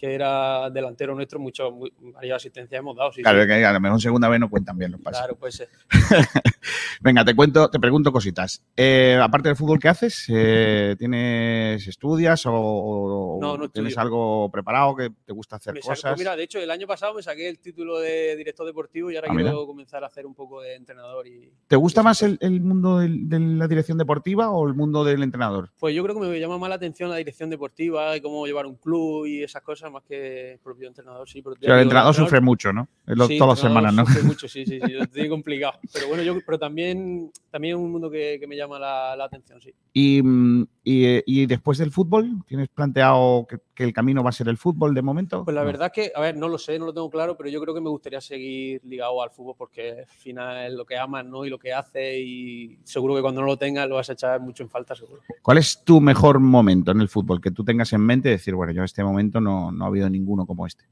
que 0.02 0.14
era 0.14 0.68
delantero 0.70 1.14
nuestro, 1.14 1.38
mucho, 1.38 1.70
muy, 1.70 1.92
varias 2.00 2.38
asistencias 2.38 2.76
hemos 2.80 2.96
dado. 2.96 3.12
Sí, 3.12 3.22
Claro, 3.22 3.40
sí. 3.42 3.46
que 3.46 3.64
a 3.64 3.72
lo 3.72 3.78
mejor 3.78 4.00
segunda 4.00 4.28
vez 4.28 4.40
no 4.40 4.50
cuentan 4.50 4.76
bien 4.76 4.90
los 4.90 5.00
pases. 5.00 5.20
Claro, 5.20 5.36
puede 5.36 5.52
ser. 5.52 5.68
Venga, 7.00 7.24
te 7.24 7.34
cuento, 7.36 7.70
te 7.70 7.78
pregunto 7.78 8.10
cositas. 8.12 8.64
Eh, 8.76 9.16
aparte 9.22 9.48
del 9.48 9.56
fútbol, 9.56 9.78
¿qué 9.78 9.88
haces? 9.88 10.26
Eh, 10.28 10.96
¿Tienes 10.98 11.86
estudias 11.86 12.44
o, 12.46 12.52
o 12.52 13.38
No, 13.40 13.56
no 13.56 13.68
tienes 13.70 13.96
algo 13.96 14.50
preparado 14.50 14.96
que 14.96 15.10
te 15.24 15.32
gusta 15.32 15.56
hacer 15.56 15.74
Me 15.74 15.80
cosas? 15.80 16.02
pues 16.12 16.18
mira, 16.18 16.34
de 16.34 16.42
hecho, 16.42 16.58
el 16.58 16.70
año 16.72 16.86
pasado 16.88 17.14
me 17.14 17.22
saqué 17.22 17.48
el 17.48 17.60
título 17.60 17.98
de 18.00 18.34
director 18.36 18.66
deportivo 18.66 19.08
y 19.10 19.14
ahora 19.16 19.28
Ah, 19.30 19.34
quiero 19.36 19.52
mira. 19.52 19.66
comenzar 19.66 20.02
a 20.02 20.08
hacer 20.08 20.26
un 20.26 20.34
poco 20.34 20.62
de 20.62 20.74
entrenador. 20.74 21.28
y 21.28 21.52
¿Te 21.68 21.76
gusta 21.76 22.02
más 22.02 22.22
el, 22.22 22.38
el 22.40 22.60
mundo 22.60 22.98
del- 22.98 23.28
de 23.28 23.38
la 23.38 23.68
dirección 23.68 23.98
deportiva 23.98 24.50
o 24.50 24.66
el 24.66 24.74
mundo 24.74 25.04
del 25.04 25.22
entrenador? 25.22 25.70
Pues 25.78 25.94
yo 25.94 26.02
creo 26.02 26.18
que 26.20 26.26
me 26.26 26.40
llama 26.40 26.58
más 26.58 26.68
la 26.70 26.74
atención 26.74 27.08
la 27.08 27.16
dirección 27.16 27.50
deportiva 27.50 28.16
y 28.16 28.20
cómo 28.20 28.44
llevar 28.46 28.66
un 28.66 28.74
club 28.74 29.26
y 29.26 29.44
esas 29.44 29.62
cosas 29.62 29.91
más 29.92 30.02
que 30.04 30.52
el 30.52 30.58
propio 30.58 30.88
entrenador. 30.88 31.28
Sí, 31.28 31.42
pero 31.42 31.54
O 31.54 31.58
ya 31.60 31.66
sea, 31.66 31.74
el 31.76 31.82
entrenador 31.82 32.14
sufre 32.14 32.40
mucho, 32.40 32.72
¿no? 32.72 32.88
Lo- 33.06 33.26
Sí, 33.28 33.38
todas 33.38 33.58
las 33.62 33.68
semanas, 33.68 33.94
¿no? 33.94 34.04
sufre 34.06 34.22
mucho, 34.22 34.48
sí, 34.48 34.64
sí, 34.66 34.80
sí, 34.80 34.90
lo 34.92 35.02
estoy 35.04 35.28
complicado. 35.28 35.74
Pero 35.92 36.08
bueno, 36.08 36.22
yo 36.22 36.40
pero 36.44 36.58
también, 36.58 37.30
también 37.50 37.76
es 37.76 37.82
un 37.82 37.92
mundo 37.92 38.10
que, 38.10 38.38
que 38.40 38.46
me 38.46 38.56
llama 38.56 38.78
la, 38.78 39.14
la 39.16 39.24
atención, 39.24 39.60
sí. 39.60 39.72
Y, 39.92 40.22
mm, 40.22 40.66
y, 40.84 41.04
eh, 41.04 41.22
y 41.26 41.46
después 41.46 41.78
del 41.78 41.92
fútbol, 41.92 42.42
¿tienes 42.46 42.68
planteado 42.68 43.46
que, 43.48 43.58
que 43.72 43.84
el 43.84 43.92
camino 43.92 44.24
va 44.24 44.30
a 44.30 44.32
ser 44.32 44.48
el 44.48 44.56
fútbol 44.56 44.94
de 44.94 45.02
momento? 45.02 45.44
Pues 45.44 45.54
la 45.54 45.62
verdad 45.62 45.86
es 45.86 45.92
que, 45.92 46.12
a 46.12 46.20
ver, 46.20 46.36
no 46.36 46.48
lo 46.48 46.58
sé, 46.58 46.76
no 46.76 46.86
lo 46.86 46.92
tengo 46.92 47.08
claro, 47.08 47.36
pero 47.36 47.48
yo 47.48 47.60
creo 47.60 47.72
que 47.72 47.80
me 47.80 47.88
gustaría 47.88 48.20
seguir 48.20 48.80
ligado 48.84 49.22
al 49.22 49.30
fútbol 49.30 49.54
porque 49.56 50.00
al 50.00 50.06
final 50.06 50.66
es 50.66 50.72
lo 50.72 50.84
que 50.84 50.96
amas, 50.96 51.24
¿no? 51.24 51.44
Y 51.44 51.50
lo 51.50 51.58
que 51.58 51.72
hace 51.72 52.20
y 52.20 52.80
seguro 52.82 53.14
que 53.14 53.22
cuando 53.22 53.40
no 53.42 53.46
lo 53.46 53.56
tengas 53.56 53.88
lo 53.88 53.94
vas 53.94 54.10
a 54.10 54.14
echar 54.14 54.40
mucho 54.40 54.64
en 54.64 54.70
falta, 54.70 54.96
seguro. 54.96 55.22
¿Cuál 55.40 55.58
es 55.58 55.84
tu 55.84 56.00
mejor 56.00 56.40
momento 56.40 56.90
en 56.90 57.00
el 57.00 57.08
fútbol 57.08 57.40
que 57.40 57.52
tú 57.52 57.64
tengas 57.64 57.92
en 57.92 58.00
mente 58.00 58.30
y 58.30 58.32
decir, 58.32 58.54
bueno, 58.56 58.72
yo 58.72 58.80
en 58.80 58.86
este 58.86 59.04
momento 59.04 59.40
no, 59.40 59.70
no 59.70 59.84
ha 59.84 59.88
habido 59.88 60.10
ninguno 60.10 60.46
como 60.46 60.66
este? 60.66 60.84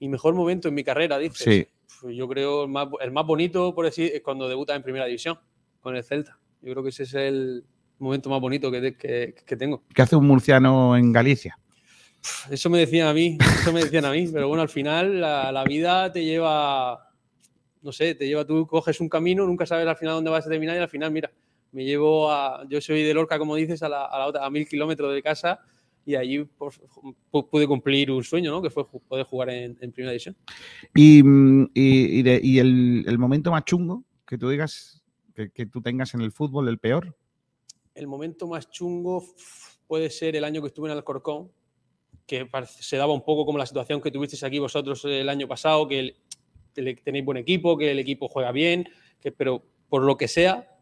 Mi 0.00 0.08
mejor 0.08 0.34
momento 0.34 0.68
en 0.68 0.74
mi 0.74 0.84
carrera, 0.84 1.18
dices. 1.18 1.38
Sí. 1.38 1.66
Pues 2.00 2.16
yo 2.16 2.26
creo 2.28 2.64
el 2.64 2.70
más, 2.70 2.88
el 3.00 3.12
más 3.12 3.26
bonito, 3.26 3.74
por 3.74 3.84
decir, 3.84 4.10
es 4.14 4.22
cuando 4.22 4.48
debutas 4.48 4.76
en 4.76 4.82
primera 4.82 5.04
división 5.04 5.38
con 5.80 5.96
el 5.96 6.02
Celta. 6.02 6.38
Yo 6.62 6.72
creo 6.72 6.82
que 6.82 6.88
ese 6.88 7.04
es 7.04 7.14
el 7.14 7.64
momento 7.98 8.28
más 8.30 8.40
bonito 8.40 8.70
que, 8.70 8.94
que, 8.96 9.34
que 9.46 9.56
tengo. 9.56 9.82
¿Qué 9.94 10.02
hace 10.02 10.16
un 10.16 10.26
murciano 10.26 10.96
en 10.96 11.12
Galicia? 11.12 11.58
Eso 12.50 12.68
me 12.70 12.78
decían 12.78 13.06
a 13.08 13.14
mí, 13.14 13.38
eso 13.60 13.72
me 13.72 13.84
decían 13.84 14.04
a 14.04 14.10
mí, 14.10 14.28
pero 14.32 14.48
bueno, 14.48 14.62
al 14.62 14.68
final 14.68 15.20
la, 15.20 15.52
la 15.52 15.62
vida 15.64 16.10
te 16.10 16.24
lleva, 16.24 17.08
no 17.82 17.92
sé, 17.92 18.14
te 18.16 18.26
lleva, 18.26 18.44
tú 18.44 18.66
coges 18.66 19.00
un 19.00 19.08
camino, 19.08 19.46
nunca 19.46 19.64
sabes 19.64 19.86
al 19.86 19.96
final 19.96 20.14
dónde 20.16 20.30
vas 20.30 20.44
a 20.46 20.50
terminar 20.50 20.76
y 20.76 20.80
al 20.80 20.88
final, 20.88 21.12
mira, 21.12 21.30
me 21.72 21.84
llevo 21.84 22.30
a, 22.32 22.66
yo 22.68 22.80
soy 22.80 23.02
de 23.04 23.14
Lorca, 23.14 23.38
como 23.38 23.54
dices, 23.54 23.82
a, 23.82 23.88
la, 23.88 24.06
a, 24.06 24.18
la 24.18 24.26
otra, 24.26 24.44
a 24.44 24.50
mil 24.50 24.66
kilómetros 24.66 25.14
de 25.14 25.22
casa 25.22 25.60
y 26.04 26.14
allí 26.16 26.44
pues, 26.44 26.80
pu- 27.30 27.48
pude 27.48 27.66
cumplir 27.66 28.10
un 28.10 28.24
sueño, 28.24 28.50
¿no? 28.50 28.60
Que 28.62 28.70
fue 28.70 28.84
poder 28.88 29.24
jugar 29.26 29.50
en, 29.50 29.76
en 29.80 29.92
primera 29.92 30.10
división. 30.12 30.36
Y, 30.94 31.18
y- 31.74 32.18
y 32.18 32.22
de- 32.22 32.40
y 32.42 32.58
el, 32.58 33.04
el 33.06 33.18
momento 33.18 33.50
más 33.52 33.64
chungo 33.64 34.04
que 34.26 34.36
tú 34.38 34.48
digas, 34.48 35.02
que, 35.34 35.50
que 35.50 35.66
tú 35.66 35.80
tengas 35.80 36.14
en 36.14 36.22
el 36.22 36.32
fútbol, 36.32 36.68
el 36.68 36.78
peor. 36.78 37.16
El 37.96 38.06
momento 38.06 38.46
más 38.46 38.70
chungo 38.70 39.24
puede 39.86 40.10
ser 40.10 40.36
el 40.36 40.44
año 40.44 40.60
que 40.60 40.68
estuve 40.68 40.90
en 40.90 40.96
Alcorcón, 40.96 41.50
que 42.26 42.46
se 42.68 42.96
daba 42.98 43.14
un 43.14 43.24
poco 43.24 43.46
como 43.46 43.56
la 43.56 43.64
situación 43.64 44.02
que 44.02 44.10
tuvisteis 44.10 44.42
aquí 44.44 44.58
vosotros 44.58 45.02
el 45.06 45.28
año 45.30 45.48
pasado, 45.48 45.88
que 45.88 46.14
el- 46.74 47.00
tenéis 47.02 47.24
buen 47.24 47.38
equipo, 47.38 47.78
que 47.78 47.90
el 47.90 47.98
equipo 47.98 48.28
juega 48.28 48.52
bien, 48.52 48.86
que, 49.18 49.32
pero 49.32 49.62
por 49.88 50.02
lo 50.04 50.18
que 50.18 50.28
sea, 50.28 50.76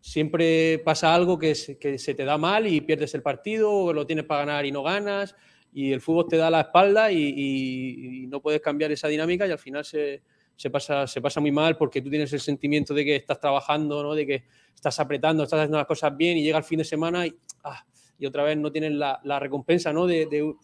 siempre 0.00 0.80
pasa 0.80 1.14
algo 1.14 1.38
que 1.38 1.54
se, 1.54 1.76
te 1.76 2.24
da 2.24 2.38
mal 2.38 2.66
y 2.66 2.80
pierdes 2.80 3.14
el 3.14 3.22
partido, 3.22 3.70
o 3.72 3.92
lo 3.92 4.04
tienes 4.04 4.24
para 4.24 4.44
ganar 4.44 4.66
y 4.66 4.72
no 4.72 4.82
ganas, 4.82 5.36
y 5.72 5.92
el 5.92 6.00
fútbol 6.00 6.26
te 6.28 6.36
da 6.38 6.50
la 6.50 6.62
espalda 6.62 7.12
y 7.12 8.26
no 8.28 8.42
puedes 8.42 8.60
cambiar 8.60 8.90
esa 8.90 9.06
dinámica 9.06 9.46
y 9.46 9.52
al 9.52 9.60
final 9.60 9.84
se, 9.84 10.22
se 10.62 10.70
pasa, 10.70 11.08
se 11.08 11.20
pasa 11.20 11.40
muy 11.40 11.50
mal 11.50 11.76
porque 11.76 12.00
tú 12.00 12.08
tienes 12.08 12.32
el 12.32 12.38
sentimiento 12.38 12.94
de 12.94 13.04
que 13.04 13.16
estás 13.16 13.40
trabajando, 13.40 14.00
¿no? 14.00 14.14
de 14.14 14.24
que 14.24 14.44
estás 14.72 15.00
apretando, 15.00 15.42
estás 15.42 15.58
haciendo 15.58 15.76
las 15.78 15.88
cosas 15.88 16.16
bien 16.16 16.38
y 16.38 16.42
llega 16.44 16.56
el 16.56 16.62
fin 16.62 16.78
de 16.78 16.84
semana 16.84 17.26
y, 17.26 17.34
ah, 17.64 17.84
y 18.16 18.26
otra 18.26 18.44
vez 18.44 18.56
no 18.56 18.70
tienes 18.70 18.92
la, 18.92 19.20
la 19.24 19.40
recompensa 19.40 19.92
¿no? 19.92 20.06
de, 20.06 20.26
de- 20.26 20.54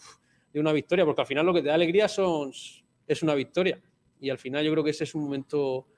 de 0.52 0.60
una 0.60 0.72
victoria, 0.72 1.04
porque 1.04 1.20
al 1.22 1.26
final 1.26 1.44
lo 1.44 1.52
que 1.52 1.62
te 1.62 1.68
da 1.68 1.74
alegría 1.74 2.06
son, 2.06 2.52
es 3.08 3.22
una 3.24 3.34
victoria. 3.34 3.78
Y 4.20 4.30
al 4.30 4.38
final 4.38 4.64
yo 4.64 4.70
creo 4.70 4.84
que 4.84 4.90
ese 4.90 5.02
es 5.02 5.14
un 5.16 5.24
momento, 5.24 5.88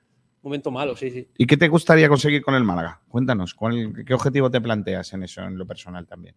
momento 0.41 0.71
malo, 0.71 0.95
sí, 0.95 1.11
sí. 1.11 1.27
¿Y 1.37 1.45
qué 1.45 1.55
te 1.55 1.67
gustaría 1.67 2.09
conseguir 2.09 2.41
con 2.41 2.55
el 2.55 2.63
Málaga? 2.63 3.01
Cuéntanos, 3.07 3.53
¿cuál- 3.53 3.93
¿qué 4.05 4.13
objetivo 4.15 4.49
te 4.49 4.59
planteas 4.59 5.13
en 5.13 5.21
eso, 5.23 5.43
en 5.43 5.57
lo 5.59 5.65
personal 5.67 6.07
también? 6.07 6.35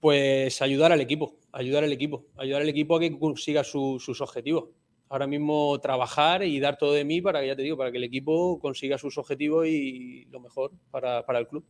Pues 0.00 0.60
ayudar 0.62 0.90
al 0.92 1.00
equipo, 1.02 1.36
ayudar 1.52 1.84
al 1.84 1.92
equipo, 1.92 2.26
ayudar 2.38 2.62
al 2.62 2.68
equipo 2.70 2.96
a 2.96 3.00
que 3.00 3.16
consiga 3.18 3.62
su- 3.62 3.98
sus 4.00 4.20
objetivos. 4.22 4.70
Ahora 5.14 5.28
mismo 5.28 5.78
trabajar 5.80 6.42
y 6.42 6.58
dar 6.58 6.76
todo 6.76 6.92
de 6.92 7.04
mí 7.04 7.22
para 7.22 7.40
que, 7.40 7.46
ya 7.46 7.54
te 7.54 7.62
digo, 7.62 7.76
para 7.76 7.92
que 7.92 7.98
el 7.98 8.02
equipo 8.02 8.58
consiga 8.58 8.98
sus 8.98 9.16
objetivos 9.16 9.64
y 9.68 10.24
lo 10.24 10.40
mejor 10.40 10.72
para, 10.90 11.24
para 11.24 11.38
el 11.38 11.46
club. 11.46 11.64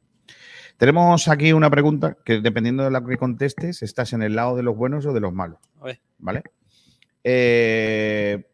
Tenemos 0.78 1.28
aquí 1.28 1.52
una 1.52 1.68
pregunta 1.68 2.16
que 2.24 2.40
dependiendo 2.40 2.84
de 2.84 2.90
la 2.90 3.04
que 3.04 3.18
contestes, 3.18 3.82
estás 3.82 4.14
en 4.14 4.22
el 4.22 4.34
lado 4.34 4.56
de 4.56 4.62
los 4.62 4.74
buenos 4.74 5.04
o 5.04 5.12
de 5.12 5.20
los 5.20 5.34
malos. 5.34 5.58
A 5.78 5.84
ver. 5.84 6.00
¿Vale? 6.16 6.42
Eh, 7.22 8.46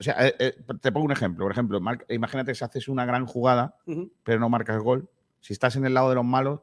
o 0.00 0.02
sea, 0.02 0.26
eh, 0.26 0.34
eh, 0.40 0.56
te 0.80 0.90
pongo 0.90 1.06
un 1.06 1.12
ejemplo. 1.12 1.44
Por 1.44 1.52
ejemplo, 1.52 1.80
mar- 1.80 2.04
imagínate 2.08 2.52
que 2.54 2.64
haces 2.64 2.88
una 2.88 3.06
gran 3.06 3.24
jugada, 3.24 3.76
pero 4.24 4.40
no 4.40 4.48
marcas 4.48 4.82
gol. 4.82 5.08
Si 5.38 5.52
estás 5.52 5.76
en 5.76 5.86
el 5.86 5.94
lado 5.94 6.08
de 6.08 6.16
los 6.16 6.24
malos, 6.24 6.62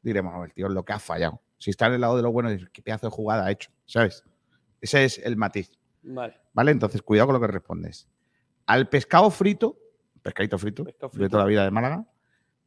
diremos, 0.00 0.32
no, 0.32 0.42
el 0.42 0.54
tío 0.54 0.68
es 0.68 0.72
lo 0.72 0.86
que 0.86 0.94
ha 0.94 0.98
fallado. 0.98 1.42
Si 1.58 1.68
estás 1.68 1.88
en 1.88 1.96
el 1.96 2.00
lado 2.00 2.16
de 2.16 2.22
los 2.22 2.32
buenos, 2.32 2.54
qué 2.72 2.80
pedazo 2.80 3.08
de 3.08 3.10
jugada 3.10 3.44
ha 3.44 3.50
hecho, 3.50 3.70
¿sabes? 3.84 4.24
Ese 4.80 5.04
es 5.04 5.18
el 5.18 5.36
matiz. 5.36 5.70
Vale. 6.04 6.34
¿Vale? 6.52 6.70
Entonces, 6.70 7.02
cuidado 7.02 7.28
con 7.28 7.34
lo 7.34 7.40
que 7.40 7.46
respondes. 7.52 8.08
Al 8.66 8.88
pescado 8.88 9.30
frito, 9.30 9.76
pescadito 10.22 10.58
frito, 10.58 10.84
Pescado 10.84 11.10
de 11.14 11.28
toda 11.28 11.42
la 11.44 11.48
vida 11.48 11.64
de 11.64 11.70
Málaga, 11.70 12.04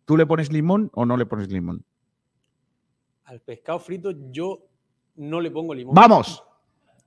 ¿tú 0.06 0.18
le 0.18 0.26
pones 0.26 0.52
limón 0.52 0.90
o 0.94 1.06
no 1.06 1.18
le 1.18 1.26
pones 1.26 1.50
limón? 1.50 1.84
Al 3.26 3.42
pescado 3.42 3.80
frito 3.80 4.12
yo 4.32 4.60
no 5.16 5.42
le 5.42 5.52
pongo 5.52 5.74
limón. 5.74 5.94
¡Vamos! 5.96 6.44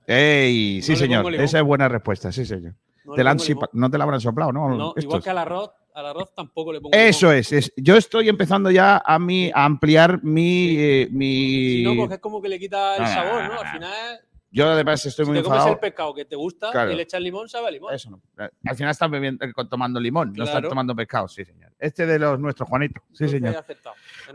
¡Ey! 0.05 0.81
Sí, 0.81 0.91
No 0.93 0.97
señor. 0.97 1.35
Esa 1.35 1.59
es 1.59 1.65
buena 1.65 1.87
respuesta, 1.87 2.31
sí, 2.31 2.45
señor. 2.45 2.75
No 3.05 3.13
te 3.13 3.23
la 3.23 3.31
han 3.31 3.37
no 3.73 3.89
te 3.89 3.97
la 3.97 4.03
habrán 4.03 4.21
soplado, 4.21 4.51
¿no? 4.51 4.69
No, 4.75 4.89
Estos. 4.89 5.03
igual 5.05 5.23
que 5.23 5.29
al 5.31 5.37
arroz, 5.39 5.71
al 5.95 6.05
arroz 6.05 6.33
tampoco 6.35 6.71
le 6.71 6.79
pongo 6.81 6.95
Eso 6.95 7.27
limón. 7.27 7.39
es, 7.39 7.51
es. 7.53 7.73
Yo 7.77 7.95
estoy 7.97 8.29
empezando 8.29 8.69
ya 8.69 9.01
a, 9.03 9.17
mi, 9.17 9.49
a 9.53 9.65
ampliar 9.65 10.23
mi. 10.23 10.75
eh, 10.77 11.07
mi... 11.11 11.77
Si 11.77 11.83
no, 11.83 11.95
porque 11.95 12.15
es 12.15 12.19
como 12.19 12.41
que 12.41 12.49
le 12.49 12.59
quita 12.59 12.97
el 12.97 13.03
Ah, 13.03 13.07
sabor, 13.07 13.43
¿no? 13.45 13.59
Al 13.59 13.67
final, 13.69 14.19
Yo 14.53 14.67
además 14.69 15.05
estoy 15.05 15.25
si 15.25 15.31
muy 15.31 15.39
te 15.39 15.43
comes 15.45 15.65
el 15.65 15.79
pescado 15.79 16.13
que 16.13 16.25
te 16.25 16.35
gusta 16.35 16.71
Claro. 16.71 16.91
y 16.91 16.95
le 16.95 17.03
echas 17.03 17.21
limón, 17.21 17.47
sabe 17.47 17.67
a 17.67 17.71
limón. 17.71 17.93
Eso 17.93 18.09
no. 18.09 18.21
Al 18.65 18.75
final 18.75 18.91
están 18.91 19.09
bebiendo, 19.09 19.45
eh, 19.45 19.53
tomando 19.69 19.99
limón, 19.99 20.33
no 20.33 20.43
están 20.43 20.63
tomando 20.63 20.93
pescado, 20.95 21.27
sí, 21.29 21.45
señor. 21.45 21.71
Este 21.79 22.05
de 22.05 22.19
los 22.19 22.37
nuestros, 22.39 22.67
Juanito. 22.67 23.01
Sí, 23.13 23.27
señor. 23.29 23.63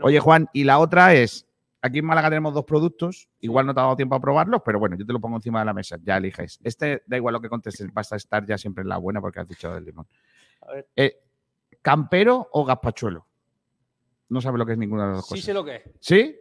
Oye, 0.01 0.19
Juan, 0.19 0.49
y 0.53 0.63
la 0.63 0.79
otra 0.79 1.13
es, 1.13 1.45
aquí 1.81 1.99
en 1.99 2.05
Málaga 2.05 2.29
tenemos 2.29 2.53
dos 2.53 2.65
productos, 2.65 3.29
igual 3.41 3.67
no 3.67 3.73
te 3.75 3.79
ha 3.79 3.83
dado 3.83 3.95
tiempo 3.95 4.15
a 4.15 4.19
probarlos, 4.19 4.61
pero 4.65 4.79
bueno, 4.79 4.95
yo 4.97 5.05
te 5.05 5.13
lo 5.13 5.19
pongo 5.19 5.35
encima 5.37 5.59
de 5.59 5.65
la 5.65 5.73
mesa, 5.73 5.97
ya 6.01 6.17
eliges. 6.17 6.59
Este, 6.63 7.03
da 7.05 7.17
igual 7.17 7.33
lo 7.33 7.39
que 7.41 7.49
contestes, 7.49 7.93
vas 7.93 8.11
a 8.11 8.15
estar 8.15 8.43
ya 8.45 8.57
siempre 8.57 8.81
en 8.81 8.89
la 8.89 8.97
buena 8.97 9.21
porque 9.21 9.39
has 9.39 9.47
dicho 9.47 9.71
del 9.71 9.85
limón. 9.85 10.07
A 10.61 10.71
ver. 10.71 10.87
Eh, 10.95 11.19
¿Campero 11.81 12.49
o 12.53 12.65
gazpachuelo? 12.65 13.25
No 14.29 14.41
sabe 14.41 14.57
lo 14.57 14.65
que 14.65 14.71
es 14.73 14.77
ninguna 14.77 15.03
de 15.03 15.09
las 15.09 15.17
dos 15.19 15.25
Sí 15.27 15.29
cosas. 15.35 15.45
sé 15.45 15.53
lo 15.53 15.63
que 15.63 15.75
es. 15.75 15.83
¿Sí? 16.01 16.35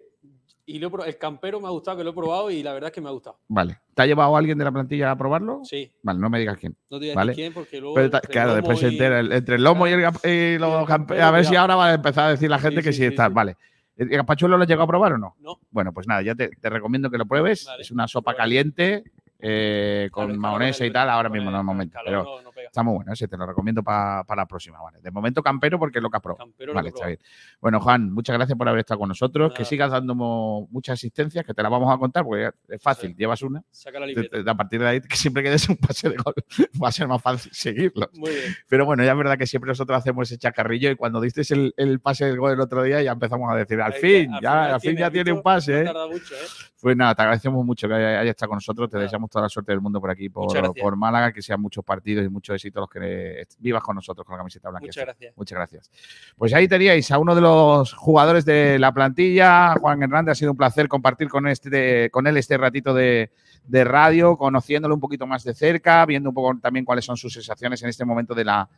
Y 0.69 0.81
lo 0.81 1.05
el 1.05 1.17
campero 1.17 1.61
me 1.61 1.69
ha 1.69 1.71
gustado, 1.71 1.97
que 1.99 2.03
lo 2.05 2.11
he 2.11 2.13
probado 2.13 2.51
y 2.51 2.61
la 2.63 2.73
verdad 2.73 2.89
es 2.89 2.95
que 2.95 3.01
me 3.01 3.09
ha 3.09 3.13
gustado. 3.13 3.39
Vale. 3.47 3.79
¿Te 3.95 4.03
ha 4.03 4.07
llevado 4.07 4.37
alguien 4.37 4.59
de 4.59 4.65
la 4.65 4.73
plantilla 4.73 5.13
a 5.13 5.17
probarlo? 5.17 5.61
Sí. 5.65 5.93
Vale, 6.03 6.19
no 6.19 6.29
me 6.29 6.41
digas 6.41 6.59
quién. 6.59 6.77
No 6.91 6.99
te 6.99 7.05
decir 7.07 7.17
¿Vale? 7.17 7.35
quién 7.35 7.53
porque 7.55 7.81
luego 7.81 7.95
Pero 7.95 8.11
claro, 8.29 8.55
después 8.55 8.81
se 8.81 8.89
entera 8.89 9.21
el- 9.21 9.31
entre 9.33 9.55
el 9.57 9.63
lomo 9.65 9.87
y, 9.87 9.93
el, 9.93 10.01
y 10.01 10.03
los 10.03 10.25
el 10.25 10.59
campe- 10.59 10.87
campero, 10.87 11.25
A 11.25 11.31
ver 11.31 11.45
si 11.45 11.55
ahora 11.55 11.77
va 11.77 11.87
a 11.91 11.95
empezar 11.95 12.25
a 12.27 12.31
decir 12.31 12.51
la 12.51 12.59
gente 12.59 12.81
Sí, 12.83 12.89
que 12.89 12.93
sí, 12.93 13.05
está. 13.05 13.29
sí. 13.29 13.33
Vale. 13.33 13.57
¿El 13.97 14.09
gazpachuelo 14.09 14.57
lo 14.57 14.63
has 14.65 14.69
llegado 14.69 14.85
a 14.85 14.89
probar 14.89 15.13
o 15.13 15.19
no? 15.19 15.37
No. 15.39 15.61
Bueno, 15.71 15.93
pues 15.93 16.07
nada, 16.09 16.21
ya 16.23 16.35
te, 16.35 16.49
te 16.49 16.69
recomiendo 16.69 17.11
que 17.11 17.17
lo 17.19 17.27
pruebes. 17.27 17.67
Es 17.79 17.91
una 17.93 18.09
sopa 18.09 18.35
caliente 18.35 19.05
eh, 19.39 20.09
con 20.11 20.27
calor 20.27 20.39
mayonesa 20.41 20.85
y 20.85 20.91
tal. 20.91 21.09
Ahora 21.11 21.29
mismo 21.29 21.51
no 21.51 21.59
es 21.59 21.65
momento. 21.65 21.99
Pero 22.05 22.25
no- 22.25 22.43
no 22.43 22.51
pega. 22.51 22.56
Está 22.67 22.83
muy 22.83 22.95
bueno 22.95 23.13
ese, 23.13 23.29
te 23.29 23.37
lo 23.37 23.47
recomiendo 23.47 23.83
pa- 23.83 24.25
para 24.25 24.43
la 24.43 24.47
próxima. 24.47 24.81
Vale. 24.81 24.99
De 25.01 25.11
momento 25.11 25.43
campero 25.43 25.79
porque 25.79 25.99
es 25.99 26.03
lo 26.03 26.11
que 26.11 26.17
has 26.17 26.23
probado. 26.23 26.51
Vale, 26.75 26.89
está 26.91 27.07
bien. 27.07 27.19
Bueno, 27.61 27.81
Juan, 27.81 28.13
muchas 28.13 28.37
gracias 28.37 28.57
por 28.59 28.69
haber 28.69 28.81
estado 28.81 29.01
con 29.01 29.09
nosotros. 29.09 29.53
Que 29.55 29.65
sigas 29.65 29.91
dando 29.91 30.15
muchas 30.15 30.95
asistencias, 30.95 31.45
que 31.45 31.55
te 31.55 31.63
las 31.63 31.71
vamos 31.71 31.93
a 31.95 31.99
contar 31.99 32.25
porque 32.25 32.51
es 32.69 32.83
fácil. 32.83 33.15
Llevas 33.17 33.43
una. 33.43 33.63
Saca 33.71 34.01
la 34.01 34.07
libreta. 34.07 34.51
A 34.51 34.55
partir 34.57 34.81
de 34.81 34.89
ahí, 34.89 35.01
que 35.01 35.17
siempre 35.17 35.43
que 35.43 35.51
des 35.51 35.69
un 35.69 35.77
pase 35.77 36.11
de 36.11 36.17
gol, 36.17 36.35
va 36.83 36.89
a 36.89 36.93
ser 36.93 37.09
más 37.09 37.23
fácil 37.23 37.51
seguirlo. 37.53 38.09
Muy 38.15 38.31
bien. 38.31 38.55
Pero 38.69 38.85
bueno, 38.85 39.05
ya 39.05 39.13
es 39.13 39.19
verdad 39.19 39.39
que 39.39 39.47
siempre 39.47 39.69
nosotros 39.69 39.99
hacemos 39.99 40.31
ese 40.31 40.39
chacarrillo 40.39 40.91
y 40.91 40.97
cuando 40.97 41.21
diste 41.21 41.43
el, 41.55 41.75
el 41.77 42.01
pase 42.01 42.25
del 42.27 42.39
gol 42.39 42.53
el 42.53 42.61
otro 42.61 42.83
día 42.83 43.03
ya 43.03 43.13
empezamos 43.13 43.51
a 43.53 43.57
decir, 43.57 43.81
al 43.81 43.93
Ahí 43.93 44.01
fin, 44.01 44.35
al 44.35 44.41
ya, 44.43 44.75
al 44.75 44.81
fin 44.81 44.97
ya 44.97 45.07
¿has 45.07 45.13
tiene 45.13 45.33
un 45.33 45.43
pase. 45.43 45.73
No 45.73 45.79
¿eh? 45.81 45.85
tarda 45.85 46.07
mucho, 46.09 46.35
¿eh? 46.35 46.39
Pues 46.81 46.97
nada, 46.97 47.15
te 47.15 47.23
agradecemos 47.23 47.65
mucho 47.65 47.89
que 47.89 47.95
haya, 47.95 48.21
haya 48.21 48.31
estado 48.31 48.51
con 48.51 48.57
nosotros, 48.59 48.91
te 48.91 48.99
deseamos 48.99 49.31
toda 49.31 49.45
la 49.45 49.49
suerte 49.49 49.73
del 49.73 49.81
mundo 49.81 50.01
por 50.01 50.11
aquí, 50.11 50.29
por, 50.29 50.47
por 50.75 50.97
Málaga, 50.97 51.33
que 51.33 51.41
sean 51.43 51.61
muchos 51.61 51.83
partidos 51.85 52.25
y 52.25 52.29
muchos 52.29 52.55
éxitos 52.57 52.81
los 52.81 52.91
que 52.91 53.47
vivas 53.59 53.83
con 53.83 53.95
nosotros 53.95 54.27
con 54.27 54.35
la 54.35 54.39
camiseta 54.39 54.69
blanca. 54.69 54.87
Muchas 54.87 55.05
gracias. 55.05 55.37
Muchas 55.37 55.57
gracias. 55.57 55.91
Pues 56.37 56.53
ahí 56.53 56.67
teníais 56.67 57.11
a 57.11 57.19
uno 57.19 57.35
de 57.35 57.41
los 57.41 57.93
jugadores 57.95 58.45
de 58.45 58.79
la 58.79 58.93
plantilla, 58.93 59.75
Juan 59.81 60.03
Hernández. 60.03 60.33
Ha 60.33 60.35
sido 60.35 60.51
un 60.51 60.57
placer 60.57 60.89
compartir 60.89 61.29
con, 61.29 61.47
este, 61.47 62.11
con 62.11 62.27
él 62.27 62.37
este 62.37 62.57
ratito 62.59 62.93
de, 62.93 63.31
de 63.65 63.85
radio, 63.85 64.37
conociéndolo 64.37 64.95
un 64.95 65.01
poquito 65.01 65.27
más 65.27 65.45
de 65.45 65.55
cerca, 65.55 66.05
viendo 66.07 66.31
un 66.31 66.35
poco 66.35 66.59
también 66.61 66.85
cuáles 66.85 67.05
son 67.05 67.17
sus 67.17 67.33
sensaciones 67.33 67.83
en 67.83 67.89
este 67.89 68.05
momento 68.05 68.35
de 68.35 68.45
la, 68.45 68.69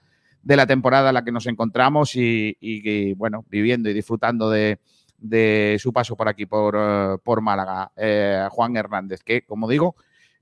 de 0.43 0.57
la 0.57 0.67
temporada 0.67 1.09
en 1.09 1.15
la 1.15 1.25
que 1.25 1.33
nos 1.33 1.47
encontramos 1.47 2.15
y, 2.17 2.57
y 2.61 3.15
bueno, 3.15 3.45
viviendo 3.49 3.89
y 3.89 3.95
disfrutando 3.95 4.51
de, 4.51 4.79
de 5.19 5.77
su 5.81 5.93
paso 5.93 6.17
por 6.17 6.29
aquí, 6.29 6.47
por, 6.47 6.77
eh, 6.79 7.17
por 7.23 7.41
Málaga. 7.41 7.93
Eh, 7.97 8.47
Juan 8.51 8.77
Hernández, 8.77 9.23
que, 9.23 9.43
como 9.43 9.69
digo, 9.69 9.97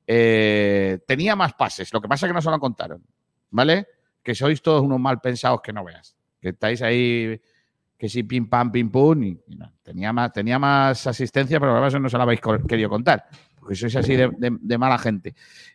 eh, 0.07 0.99
tenía 1.07 1.34
más 1.34 1.55
pases. 1.55 1.93
Lo 1.93 2.01
que 2.01 2.09
pasa 2.09 2.26
es 2.26 2.30
que 2.30 2.34
no 2.34 2.43
se 2.43 2.51
lo 2.51 2.61
contaron, 2.61 3.03
¿vale? 3.57 3.86
Que 4.22 4.34
sois 4.34 4.61
todos 4.61 4.82
unos 4.82 5.00
mal 5.00 5.18
pensados 5.20 5.61
que 5.62 5.72
no 5.72 5.82
veas. 5.84 6.14
Que 6.40 6.50
estáis 6.50 6.82
ahí, 6.82 7.40
que 7.98 8.09
sí, 8.09 8.22
pim 8.22 8.46
pam, 8.48 8.70
pim 8.70 8.90
pum. 8.90 9.36
Tenía, 9.82 10.12
más, 10.12 10.32
tenía 10.32 10.59
más 10.59 11.07
asistencia, 11.07 11.59
pero 11.59 11.72
además 11.72 11.98
no 12.00 12.09
se 12.09 12.16
la 12.18 12.24
habéis 12.24 12.40
querido 12.68 12.88
contar. 12.90 13.24
Porque 13.59 13.74
sois 13.74 13.96
así 13.96 14.14
de, 14.14 14.28
de- 14.38 14.59
de 14.61 14.78
mala 14.78 14.98
gente. 14.98 15.34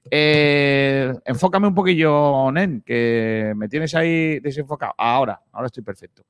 Eh, 0.09 1.11
enfócame 1.25 1.67
un 1.67 1.75
poquillo, 1.75 2.49
Nen, 2.51 2.81
que 2.85 3.51
me 3.55 3.67
tienes 3.67 3.93
ahí 3.95 4.39
desenfocado. 4.39 4.93
Ahora, 4.97 5.41
ahora 5.51 5.65
estoy 5.67 5.83
perfecto. 5.83 6.23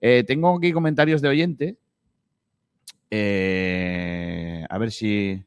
Eh, 0.00 0.22
tengo 0.26 0.56
aquí 0.56 0.70
comentarios 0.72 1.20
de 1.22 1.28
oyente. 1.28 1.76
Eh, 3.32 4.64
a 4.68 4.78
ver 4.78 4.90
si. 4.92 5.42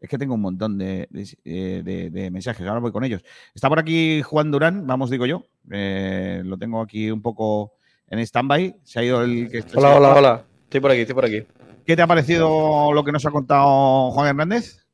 Es 0.00 0.08
que 0.08 0.16
tengo 0.18 0.34
un 0.34 0.40
montón 0.40 0.78
de, 0.78 1.06
de- 1.10 1.36
eh, 1.44 1.82
de- 1.84 2.10
de 2.10 2.30
mensajes, 2.30 2.66
ahora 2.66 2.80
voy 2.80 2.90
con 2.92 3.04
ellos. 3.04 3.22
Está 3.54 3.68
por 3.68 3.78
aquí 3.78 4.22
Juan 4.22 4.50
Durán, 4.50 4.86
vamos, 4.86 5.10
digo 5.10 5.26
yo. 5.26 5.44
Eh, 5.70 6.42
lo 6.44 6.56
tengo 6.56 6.80
aquí 6.80 7.10
un 7.10 7.20
poco 7.20 7.74
en 8.08 8.18
stand-by. 8.20 8.76
Se 8.82 8.98
ha 9.00 9.04
ido 9.04 9.22
el 9.22 9.50
que. 9.50 9.62
Hola, 9.74 9.96
hola, 9.96 10.14
hola. 10.14 10.44
Estoy 10.64 10.80
por 10.80 10.90
aquí, 10.90 11.00
estoy 11.02 11.14
por 11.14 11.24
aquí. 11.26 11.42
¿Qué 11.84 11.96
te 11.96 12.02
ha 12.02 12.06
parecido 12.06 12.92
lo 12.92 13.04
que 13.04 13.12
nos 13.12 13.26
ha 13.26 13.30
contado 13.30 14.10
Juan 14.12 14.28
Hernández? 14.28 14.86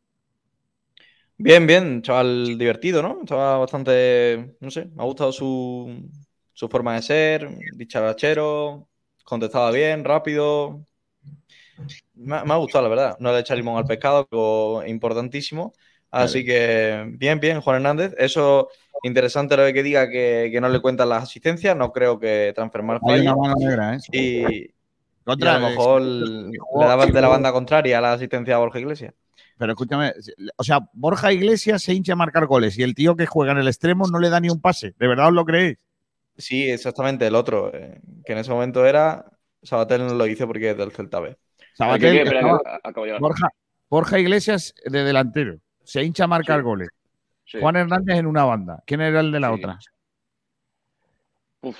Bien, 1.38 1.66
bien, 1.66 2.00
chaval 2.02 2.56
divertido, 2.58 3.02
¿no? 3.02 3.20
Estaba 3.20 3.58
bastante, 3.58 4.56
no 4.60 4.70
sé, 4.70 4.86
me 4.86 5.02
ha 5.02 5.04
gustado 5.04 5.32
su, 5.32 6.08
su 6.54 6.68
forma 6.68 6.94
de 6.94 7.02
ser, 7.02 7.48
dicharachero, 7.76 8.88
contestaba 9.22 9.70
bien, 9.70 10.02
rápido. 10.02 10.80
Me, 12.14 12.36
ha- 12.36 12.44
me 12.44 12.52
ha 12.54 12.56
gustado, 12.56 12.84
la 12.84 12.88
verdad. 12.90 13.16
No 13.20 13.32
le 13.32 13.40
echa 13.40 13.54
limón 13.54 13.76
al 13.78 13.84
pescado, 13.86 14.26
algo 14.30 14.84
importantísimo. 14.86 15.72
Así 16.10 16.44
que 16.44 17.04
bien, 17.12 17.40
bien, 17.40 17.60
Juan 17.60 17.76
Hernández. 17.76 18.14
Eso 18.18 18.68
interesante 19.02 19.56
lo 19.56 19.64
de 19.64 19.74
que 19.74 19.82
diga 19.82 20.08
que, 20.08 20.48
que 20.52 20.60
no 20.60 20.68
le 20.68 20.80
cuentan 20.80 21.08
las 21.10 21.24
asistencias. 21.24 21.76
No 21.76 21.92
creo 21.92 22.18
que 22.18 22.52
Transfermar 22.54 23.00
Hay 23.02 23.20
falle. 23.20 23.22
una 23.22 23.36
mano 23.36 23.54
negra, 23.58 23.94
¿eh? 23.94 23.98
Y, 24.12 24.64
y 24.64 24.74
Otra 25.26 25.56
a 25.56 25.60
lo 25.60 25.68
mejor 25.68 26.02
le 26.02 26.58
daban 26.86 27.12
de 27.12 27.20
la 27.20 27.28
banda 27.28 27.52
contraria 27.52 27.98
a 27.98 28.00
la 28.00 28.12
asistencia 28.14 28.54
a 28.56 28.58
Borja 28.58 28.78
Iglesias. 28.78 29.14
Pero 29.58 29.72
escúchame, 29.72 30.12
o 30.56 30.64
sea, 30.64 30.80
Borja 30.92 31.32
Iglesias 31.32 31.82
se 31.82 31.94
hincha 31.94 32.12
a 32.12 32.16
marcar 32.16 32.46
goles 32.46 32.78
y 32.78 32.82
el 32.82 32.94
tío 32.94 33.16
que 33.16 33.26
juega 33.26 33.52
en 33.52 33.58
el 33.58 33.68
extremo 33.68 34.06
no 34.06 34.18
le 34.18 34.30
da 34.30 34.40
ni 34.40 34.48
un 34.50 34.60
pase. 34.60 34.94
¿De 34.98 35.08
verdad 35.08 35.28
os 35.28 35.32
lo 35.34 35.44
creéis? 35.44 35.78
Sí, 36.36 36.68
exactamente, 36.70 37.26
el 37.26 37.34
otro, 37.34 37.72
eh, 37.74 38.00
que 38.24 38.32
en 38.32 38.38
ese 38.38 38.50
momento 38.50 38.84
era 38.84 39.24
Sabatel 39.62 40.06
no 40.06 40.14
lo 40.14 40.26
hizo 40.26 40.46
porque 40.46 40.70
es 40.70 40.76
del 40.76 40.92
Celta 40.92 41.20
B. 41.20 41.36
Borja, 43.20 43.48
Borja 43.88 44.18
Iglesias 44.18 44.74
de 44.84 45.04
delantero. 45.04 45.58
Se 45.84 46.02
hincha 46.02 46.24
a 46.24 46.28
marcar 46.28 46.60
Sí. 46.60 46.64
goles. 46.64 46.88
Sí. 47.44 47.58
Juan 47.60 47.76
Hernández 47.76 48.18
en 48.18 48.26
una 48.26 48.44
banda. 48.44 48.82
¿Quién 48.86 49.00
era 49.00 49.20
el 49.20 49.30
de 49.30 49.40
la 49.40 49.48
Sí. 49.48 49.54
otra? 49.54 49.78
Uf, 51.62 51.76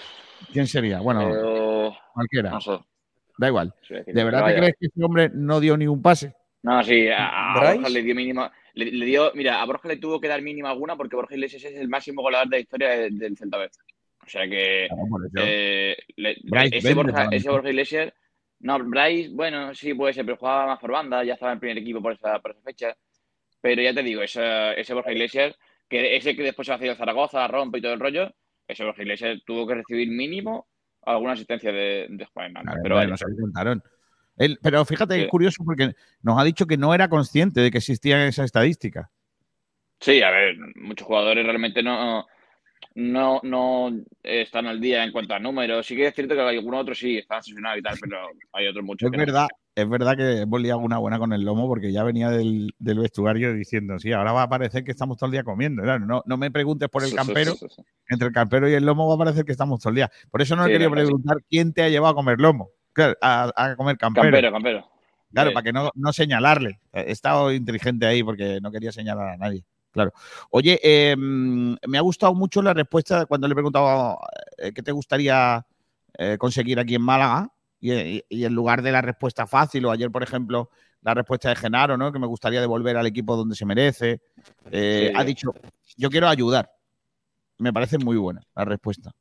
¿Quién 0.52 0.66
sería? 0.66 1.00
Bueno, 1.00 1.94
cualquiera. 2.14 2.50
no 2.50 2.60
sé. 2.60 2.78
Da 3.38 3.48
igual. 3.48 3.74
¿De 3.88 4.24
verdad 4.24 4.46
te 4.46 4.54
crees 4.56 4.74
que 4.78 4.86
este 4.86 5.04
hombre 5.04 5.30
no 5.32 5.60
dio 5.60 5.76
ni 5.76 5.86
un 5.86 6.00
pase? 6.00 6.34
No, 6.62 6.82
sí, 6.82 7.08
a. 7.14 7.54
Borja 7.54 7.88
le 7.88 8.02
dio 8.02 8.14
mínima. 8.14 8.50
Le, 8.74 8.86
le 8.92 9.06
dio, 9.06 9.30
mira, 9.34 9.60
a 9.62 9.64
Borja 9.66 9.88
le 9.88 9.96
tuvo 9.96 10.20
que 10.20 10.28
dar 10.28 10.40
mínima 10.42 10.70
alguna 10.70 10.96
porque 10.96 11.16
Borja 11.16 11.34
Iglesias 11.34 11.64
es 11.64 11.74
el 11.76 11.88
máximo 11.88 12.22
goleador 12.22 12.48
de 12.48 12.56
la 12.56 12.60
historia 12.60 12.88
de- 12.90 13.10
del 13.10 13.36
Celta 13.36 13.58
B. 13.58 13.66
O 14.24 14.28
sea 14.28 14.48
que 14.48 14.88
Claro, 14.88 15.46
eh, 15.46 15.96
le- 16.16 16.36
ese, 16.72 16.94
Borja, 16.94 17.28
ese. 17.30 17.48
Borja 17.50 17.68
Iglesias. 17.70 18.12
No, 18.60 18.78
Bryce, 18.78 19.30
bueno, 19.34 19.74
sí 19.74 19.92
puede 19.94 20.12
ser, 20.14 20.24
pero 20.24 20.38
jugaba 20.38 20.66
más 20.66 20.78
por 20.78 20.90
banda, 20.92 21.22
ya 21.24 21.34
estaba 21.34 21.52
en 21.52 21.56
el 21.56 21.60
primer 21.60 21.78
equipo 21.78 22.00
por 22.02 22.12
esa, 22.14 22.38
por 22.40 22.52
esa 22.52 22.60
fecha. 22.62 22.96
Pero 23.60 23.82
ya 23.82 23.92
te 23.94 24.02
digo, 24.02 24.22
ese, 24.22 24.78
ese 24.80 24.94
Borja 24.94 25.12
Iglesias, 25.12 25.54
que 25.88 26.16
ese 26.16 26.34
que 26.34 26.42
después 26.42 26.66
se 26.66 26.72
ha 26.72 26.78
sido 26.78 26.94
Zaragoza, 26.96 27.46
rompe 27.48 27.78
y 27.78 27.82
todo 27.82 27.92
el 27.92 28.00
rollo, 28.00 28.32
ese 28.66 28.84
Borja 28.84 29.02
Iglesias 29.02 29.40
tuvo 29.44 29.66
que 29.66 29.74
recibir 29.74 30.08
mínimo 30.08 30.68
alguna 31.02 31.32
asistencia 31.32 31.70
de, 31.70 32.06
de 32.08 32.24
Juan 32.26 32.46
Hernández. 32.46 32.70
A 32.70 32.74
ver, 32.74 32.82
pero 32.82 33.04
lo 33.04 33.40
contaron. 33.40 33.82
Él- 34.38 34.58
pero 34.62 34.84
fíjate, 34.84 35.14
Sí. 35.14 35.20
es 35.22 35.28
curioso 35.28 35.62
porque 35.64 35.94
nos 36.22 36.38
ha 36.38 36.44
dicho 36.44 36.66
que 36.66 36.76
no 36.76 36.94
era 36.94 37.08
consciente 37.08 37.60
de 37.60 37.70
que 37.70 37.78
existía 37.78 38.26
esa 38.26 38.44
estadística. 38.44 39.10
Sí, 40.00 40.22
a 40.22 40.30
ver, 40.30 40.56
muchos 40.76 41.06
jugadores 41.06 41.44
realmente 41.44 41.82
no, 41.82 42.26
no, 42.94 43.40
no 43.42 43.90
están 44.22 44.66
al 44.66 44.80
día 44.80 45.04
en 45.04 45.12
cuanto 45.12 45.34
a 45.34 45.38
números. 45.38 45.86
Sí 45.86 45.94
que 45.96 46.06
es 46.06 46.14
cierto 46.14 46.34
que 46.34 46.40
hay 46.40 46.56
algunos 46.56 46.80
otros 46.82 46.98
sí 46.98 47.18
están 47.18 47.42
sesionados 47.42 47.78
y 47.78 47.82
tal, 47.82 47.96
pero 48.00 48.18
hay 48.52 48.66
otros 48.68 48.84
muchos 48.84 49.06
Es 49.06 49.10
que 49.10 49.18
no. 49.18 49.24
verdad, 49.26 49.48
es 49.74 49.88
verdad 49.88 50.16
que 50.16 50.40
hemos 50.42 50.60
liado 50.62 50.78
una 50.80 50.96
buena 50.98 51.18
con 51.18 51.32
el 51.34 51.42
lomo 51.42 51.68
porque 51.68 51.92
ya 51.92 52.02
venía 52.04 52.30
del, 52.30 52.74
del 52.78 52.98
vestuario 52.98 53.52
diciendo, 53.52 53.98
sí, 53.98 54.12
ahora 54.12 54.32
va 54.32 54.42
a 54.44 54.48
parecer 54.48 54.82
que 54.84 54.92
estamos 54.92 55.18
todo 55.18 55.26
el 55.26 55.32
día 55.32 55.44
comiendo. 55.44 55.82
Claro, 55.82 56.06
no, 56.06 56.22
no 56.26 56.36
me 56.38 56.50
preguntes 56.50 56.88
por 56.88 57.02
el 57.02 57.10
Sí, 57.10 57.16
campero, 57.16 57.52
sí, 57.52 57.66
sí, 57.68 57.74
sí. 57.76 57.82
entre 58.08 58.28
el 58.28 58.34
campero 58.34 58.68
y 58.68 58.72
el 58.72 58.84
lomo 58.86 59.06
va 59.08 59.14
a 59.14 59.18
parecer 59.26 59.44
que 59.44 59.52
estamos 59.52 59.80
todo 59.80 59.90
el 59.90 59.96
día. 59.96 60.10
Por 60.30 60.40
eso 60.40 60.56
no 60.56 60.64
he 60.66 60.70
querido 60.70 60.90
preguntar 60.90 61.36
quién 61.50 61.72
te 61.74 61.82
ha 61.82 61.88
llevado 61.90 62.12
a 62.12 62.16
comer 62.16 62.40
lomo, 62.40 62.70
Claro, 62.94 63.14
a, 63.20 63.52
a 63.54 63.76
comer 63.76 63.98
campero. 63.98 64.24
Campero, 64.24 64.52
campero. 64.52 64.90
Claro, 65.32 65.52
para 65.52 65.64
que 65.64 65.72
no, 65.74 65.90
no 65.94 66.12
señalarle. 66.14 66.80
He 66.94 67.10
estado 67.12 67.52
inteligente 67.52 68.06
ahí 68.06 68.22
porque 68.22 68.58
no 68.62 68.70
quería 68.72 68.90
señalar 68.90 69.28
a 69.28 69.36
nadie. 69.36 69.64
Claro. 69.96 70.12
Oye, 70.50 70.78
eh, 70.82 71.16
me 71.16 71.96
ha 71.96 72.02
gustado 72.02 72.34
mucho 72.34 72.60
la 72.60 72.74
respuesta 72.74 73.24
cuando 73.24 73.48
le 73.48 73.52
he 73.52 73.54
preguntado 73.54 74.18
eh, 74.58 74.70
qué 74.74 74.82
te 74.82 74.92
gustaría 74.92 75.66
eh, 76.18 76.36
conseguir 76.38 76.78
aquí 76.78 76.96
en 76.96 77.00
Málaga 77.00 77.50
y, 77.80 77.92
y- 77.94 78.22
y 78.28 78.44
en 78.44 78.52
lugar 78.54 78.82
de 78.82 78.92
la 78.92 79.00
respuesta 79.00 79.46
fácil 79.46 79.86
o 79.86 79.90
ayer, 79.90 80.10
por 80.10 80.22
ejemplo, 80.22 80.68
la 81.00 81.14
respuesta 81.14 81.48
de 81.48 81.56
Genaro, 81.56 81.96
¿no? 81.96 82.12
Que 82.12 82.18
me 82.18 82.26
gustaría 82.26 82.60
devolver 82.60 82.98
al 82.98 83.06
equipo 83.06 83.36
donde 83.36 83.54
se 83.56 83.64
merece. 83.64 84.20
eh, 84.70 85.08
Sí. 85.08 85.12
Ha 85.16 85.24
dicho, 85.24 85.54
yo 85.96 86.10
quiero 86.10 86.28
ayudar. 86.28 86.70
Me 87.56 87.72
parece 87.72 87.96
muy 87.96 88.18
buena 88.18 88.42
la 88.54 88.66
respuesta. 88.66 89.12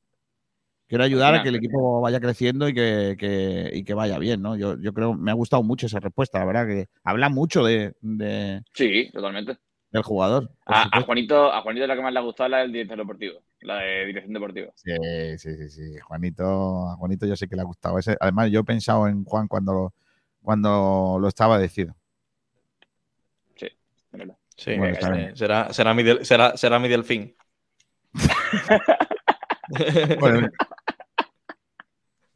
Quiero 0.89 1.05
ayudar 1.05 1.35
a 1.35 1.41
que 1.41 1.47
el 1.49 1.55
equipo 1.55 2.01
vaya 2.01 2.19
creciendo 2.19 2.67
y 2.67 2.73
que, 2.73 3.15
que- 3.17 3.69
y 3.73 3.83
que 3.85 3.93
vaya 3.93 4.19
bien, 4.19 4.41
¿no? 4.41 4.57
Yo, 4.57 4.77
yo 4.77 4.91
creo, 4.93 5.13
me 5.13 5.31
ha 5.31 5.35
gustado 5.35 5.63
mucho 5.63 5.85
esa 5.85 6.01
respuesta, 6.01 6.37
la 6.39 6.45
verdad, 6.45 6.67
que 6.67 6.87
habla 7.05 7.29
mucho 7.29 7.63
de, 7.63 7.95
de- 8.01 8.61
Sí, 8.73 9.09
totalmente. 9.13 9.57
Del 9.95 10.03
jugador. 10.03 10.49
A. 10.65 11.01
Juanito, 11.01 11.51
a 11.51 11.61
Juanito 11.61 11.87
la 11.87 11.95
que 11.95 12.01
más 12.01 12.13
le 12.13 12.19
ha 12.19 12.23
gustado 12.23 12.47
es 12.47 12.51
la 12.51 12.57
del 12.59 12.71
director 12.71 12.97
deportivo, 12.97 13.39
la 13.61 13.77
de 13.79 14.05
dirección 14.05 14.33
deportiva. 14.33 14.71
Sí, 14.75 14.91
sí, 15.37 15.55
sí, 15.57 15.69
sí. 15.69 15.99
Juanito, 15.99 16.89
a 16.89 16.95
Juanito 16.95 17.25
yo 17.25 17.35
sé 17.35 17.47
que 17.47 17.55
le 17.55 17.61
ha 17.61 17.65
gustado. 17.65 17.99
Ese, 17.99 18.15
además, 18.19 18.49
yo 18.51 18.61
he 18.61 18.63
pensado 18.63 19.07
en 19.07 19.23
Juan 19.23 19.47
cuando, 19.47 19.93
cuando 20.41 21.17
lo 21.19 21.27
estaba 21.27 21.59
diciendo. 21.59 21.95
Sí, 23.55 23.67
de 24.11 24.17
verdad. 24.17 24.37
Sí, 24.57 24.75
Bueno, 24.77 24.93
está 24.93 25.07
sí, 25.07 25.13
bien. 25.19 25.35
será, 25.35 25.73
será, 25.73 25.93
mi 25.93 26.03
del- 26.03 26.25
será, 26.25 26.55
será 26.57 26.79
mi 26.79 26.87
delfín. 26.87 27.35
Bueno, 30.19 30.47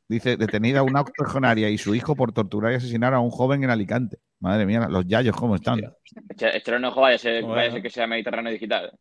dice, 0.08 0.36
detenida 0.36 0.82
una 0.84 1.02
octogenaria 1.02 1.70
y 1.70 1.78
su 1.78 1.94
hijo 1.94 2.16
por 2.16 2.32
torturar 2.32 2.72
y 2.72 2.76
asesinar 2.76 3.14
a 3.14 3.20
un 3.20 3.30
joven 3.30 3.64
en 3.64 3.70
Alicante. 3.70 4.18
Madre 4.40 4.66
mía, 4.66 4.88
los 4.90 5.06
yayos 5.06 5.36
cómo 5.36 5.56
están. 5.56 5.82
Echar 6.40 6.76
un 6.76 6.86
ojo, 6.86 7.02
vaya 7.02 7.16
a 7.16 7.20
ser, 7.20 7.42
Bueno. 7.42 7.56
vaya 7.56 7.70
a 7.70 7.72
ser 7.74 7.82
que 7.82 7.90
sea 7.90 8.08
Mediterráneo 8.08 8.52
Digital. 8.54 8.92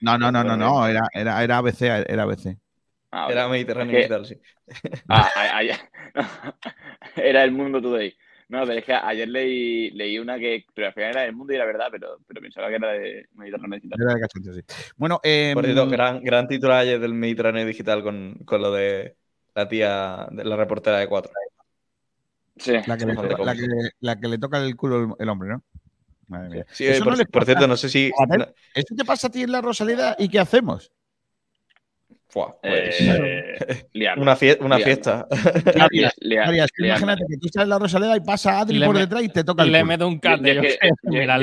No, 0.00 0.16
no, 0.16 0.32
no, 0.32 0.42
no, 0.42 0.56
no, 0.56 0.86
era, 0.86 1.06
era, 1.12 1.42
era 1.44 1.58
ABC, 1.58 1.82
era 2.08 2.22
ABC. 2.22 2.56
Ah, 3.12 3.28
Era. 3.30 3.48
Mediterráneo 3.48 3.98
Es 3.98 4.08
que- 4.08 4.14
Digital, 4.14 4.26
sí. 4.26 4.40
Ah, 5.08 5.28
a- 5.36 5.62
era 7.16 7.44
el 7.44 7.52
mundo 7.52 7.82
today. 7.82 8.14
No, 8.48 8.62
pero 8.66 8.78
es 8.78 8.84
que 8.84 8.92
ayer 8.92 9.28
leí, 9.28 9.90
leí 9.90 10.18
una 10.18 10.36
que, 10.38 10.64
pero 10.74 10.88
al 10.88 10.92
final 10.94 11.10
era 11.10 11.20
del 11.22 11.34
mundo 11.34 11.52
y 11.52 11.56
era 11.56 11.66
verdad, 11.66 11.86
pero, 11.90 12.18
pero 12.26 12.40
pensaba 12.40 12.68
que 12.68 12.74
era 12.76 12.92
de 12.92 13.26
Mediterráneo 13.34 13.78
Digital. 13.78 13.98
Era 14.00 14.14
de 14.14 14.54
sí. 14.54 14.90
Bueno, 14.96 15.20
eh, 15.22 15.52
Por 15.54 15.64
cierto, 15.64 15.88
gran, 15.88 16.20
gran 16.22 16.48
titular 16.48 16.78
ayer 16.78 16.98
del 16.98 17.14
Mediterráneo 17.14 17.64
Digital 17.64 18.02
con, 18.02 18.34
con 18.44 18.60
lo 18.62 18.72
de 18.72 19.14
la 19.54 19.68
tía, 19.68 20.26
de 20.30 20.44
la 20.44 20.56
reportera 20.56 20.98
de 20.98 21.06
cuatro. 21.06 21.32
Sí, 22.60 22.72
la, 22.86 22.96
que 22.96 23.06
le, 23.06 23.14
la, 23.14 23.54
que, 23.54 23.66
la 24.00 24.20
que 24.20 24.28
le 24.28 24.38
toca 24.38 24.58
el 24.58 24.76
culo 24.76 25.04
el, 25.04 25.10
el 25.18 25.28
hombre, 25.28 25.48
¿no? 25.48 25.62
Madre 26.28 26.48
mía. 26.50 26.66
Sí, 26.70 26.86
Eso 26.86 27.02
por, 27.04 27.18
no 27.18 27.24
por 27.24 27.44
cierto, 27.44 27.66
no 27.66 27.76
sé 27.76 27.88
si. 27.88 28.12
Joder, 28.14 28.54
¿Eso 28.74 28.94
te 28.94 29.04
pasa 29.04 29.26
a 29.26 29.30
ti 29.30 29.42
en 29.42 29.50
la 29.50 29.60
Rosaleda 29.60 30.14
y 30.18 30.28
qué 30.28 30.38
hacemos? 30.38 30.92
Fua, 32.28 32.56
pues, 32.62 32.94
Eh, 33.00 33.88
liarla, 33.92 34.22
una, 34.22 34.36
fie- 34.36 34.56
una 34.60 34.78
fiesta. 34.78 35.26
Que 35.64 35.72
liarla. 36.20 36.68
imagínate 36.78 37.24
que 37.28 37.36
tú 37.38 37.46
estás 37.46 37.64
en 37.64 37.70
la 37.70 37.78
Rosaleda 37.80 38.16
y 38.16 38.20
pasa 38.20 38.60
Adri 38.60 38.78
Le 38.78 38.86
por 38.86 38.96
detrás 38.96 39.24
y 39.24 39.28
te 39.30 39.42
toca 39.42 39.64
el 39.64 39.72
Le 39.72 39.82
meto 39.82 40.06
un 40.06 40.14
Yo- 40.14 40.20
cate. 40.20 40.54
yo 40.58 40.62
yo 40.62 40.68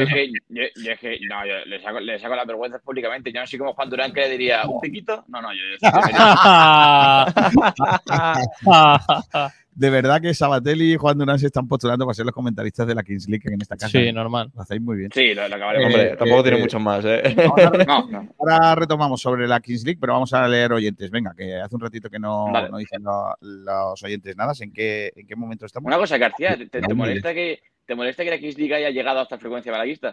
sé, 0.05 0.29
yo- 0.47 0.47
yo 0.47 0.63
yo- 0.75 1.01
yo 1.01 1.11
yo 1.19 1.65
le 1.65 1.81
saco, 1.81 1.99
le 1.99 2.17
saco 2.19 2.35
las 2.35 2.47
vergüenzas 2.47 2.81
públicamente. 2.81 3.33
Yo 3.33 3.41
no 3.41 3.47
soy 3.47 3.59
como 3.59 3.73
Juan 3.73 3.89
Durán 3.89 4.13
que 4.13 4.21
le 4.21 4.29
diría, 4.29 4.65
¿un 4.65 4.79
piquito? 4.79 5.25
No, 5.27 5.41
no, 5.41 5.49
yo, 5.51 5.59
yo 5.71 5.77
soy 5.81 5.91
De 9.79 9.91
verdad 9.91 10.19
que 10.19 10.33
Sabatelli 10.33 10.93
y 10.93 10.97
Juan 10.97 11.19
Durán 11.19 11.37
se 11.37 11.45
están 11.45 11.67
postulando 11.67 12.03
para 12.03 12.15
ser 12.15 12.25
los 12.25 12.33
comentaristas 12.33 12.87
de 12.87 12.95
la 12.95 13.03
Kings 13.03 13.27
League 13.29 13.43
en 13.45 13.61
esta 13.61 13.75
casa. 13.77 13.89
Sí, 13.89 14.11
normal. 14.11 14.49
Lo 14.55 14.61
hacéis 14.63 14.81
muy 14.81 14.97
bien. 14.97 15.11
Sí, 15.13 15.35
lo, 15.35 15.47
lo 15.47 15.55
acabaré 15.55 15.83
Eh, 15.83 15.85
Hombre, 15.85 16.07
tampoco 16.17 16.39
eh, 16.39 16.43
tiene 16.43 16.57
eh, 16.57 16.61
muchos 16.61 16.81
más, 16.81 17.05
¿eh? 17.05 17.35
Ahora, 17.47 17.71
No, 17.87 18.07
no. 18.09 18.27
ahora 18.39 18.73
retomamos 18.73 19.21
sobre 19.21 19.47
la 19.47 19.59
Kings 19.59 19.83
League, 19.85 19.99
pero 20.01 20.13
vamos 20.13 20.33
a 20.33 20.47
leer 20.47 20.73
oyentes. 20.73 21.11
Venga, 21.11 21.35
que 21.37 21.57
hace 21.61 21.75
un 21.75 21.81
ratito 21.81 22.09
que 22.09 22.17
no, 22.17 22.51
Vale. 22.51 22.69
no 22.69 22.77
dicen 22.77 23.03
lo- 23.03 23.35
los 23.39 24.01
oyentes 24.03 24.35
nada. 24.35 24.51
¿En 24.59 24.73
qué, 24.73 25.13
¿En 25.15 25.27
qué 25.27 25.35
momento 25.35 25.67
estamos? 25.67 25.85
Una 25.85 25.97
cosa, 25.97 26.17
García, 26.17 26.57
¿te, 26.71 26.81
molesta 26.95 27.31
que, 27.35 27.59
¿te 27.85 27.93
molesta 27.93 28.23
que 28.23 28.31
la 28.31 28.39
Kings 28.39 28.57
League 28.57 28.73
haya 28.73 28.89
llegado 28.89 29.19
hasta 29.19 29.37
frecuencia 29.37 29.71
malaguista? 29.71 30.11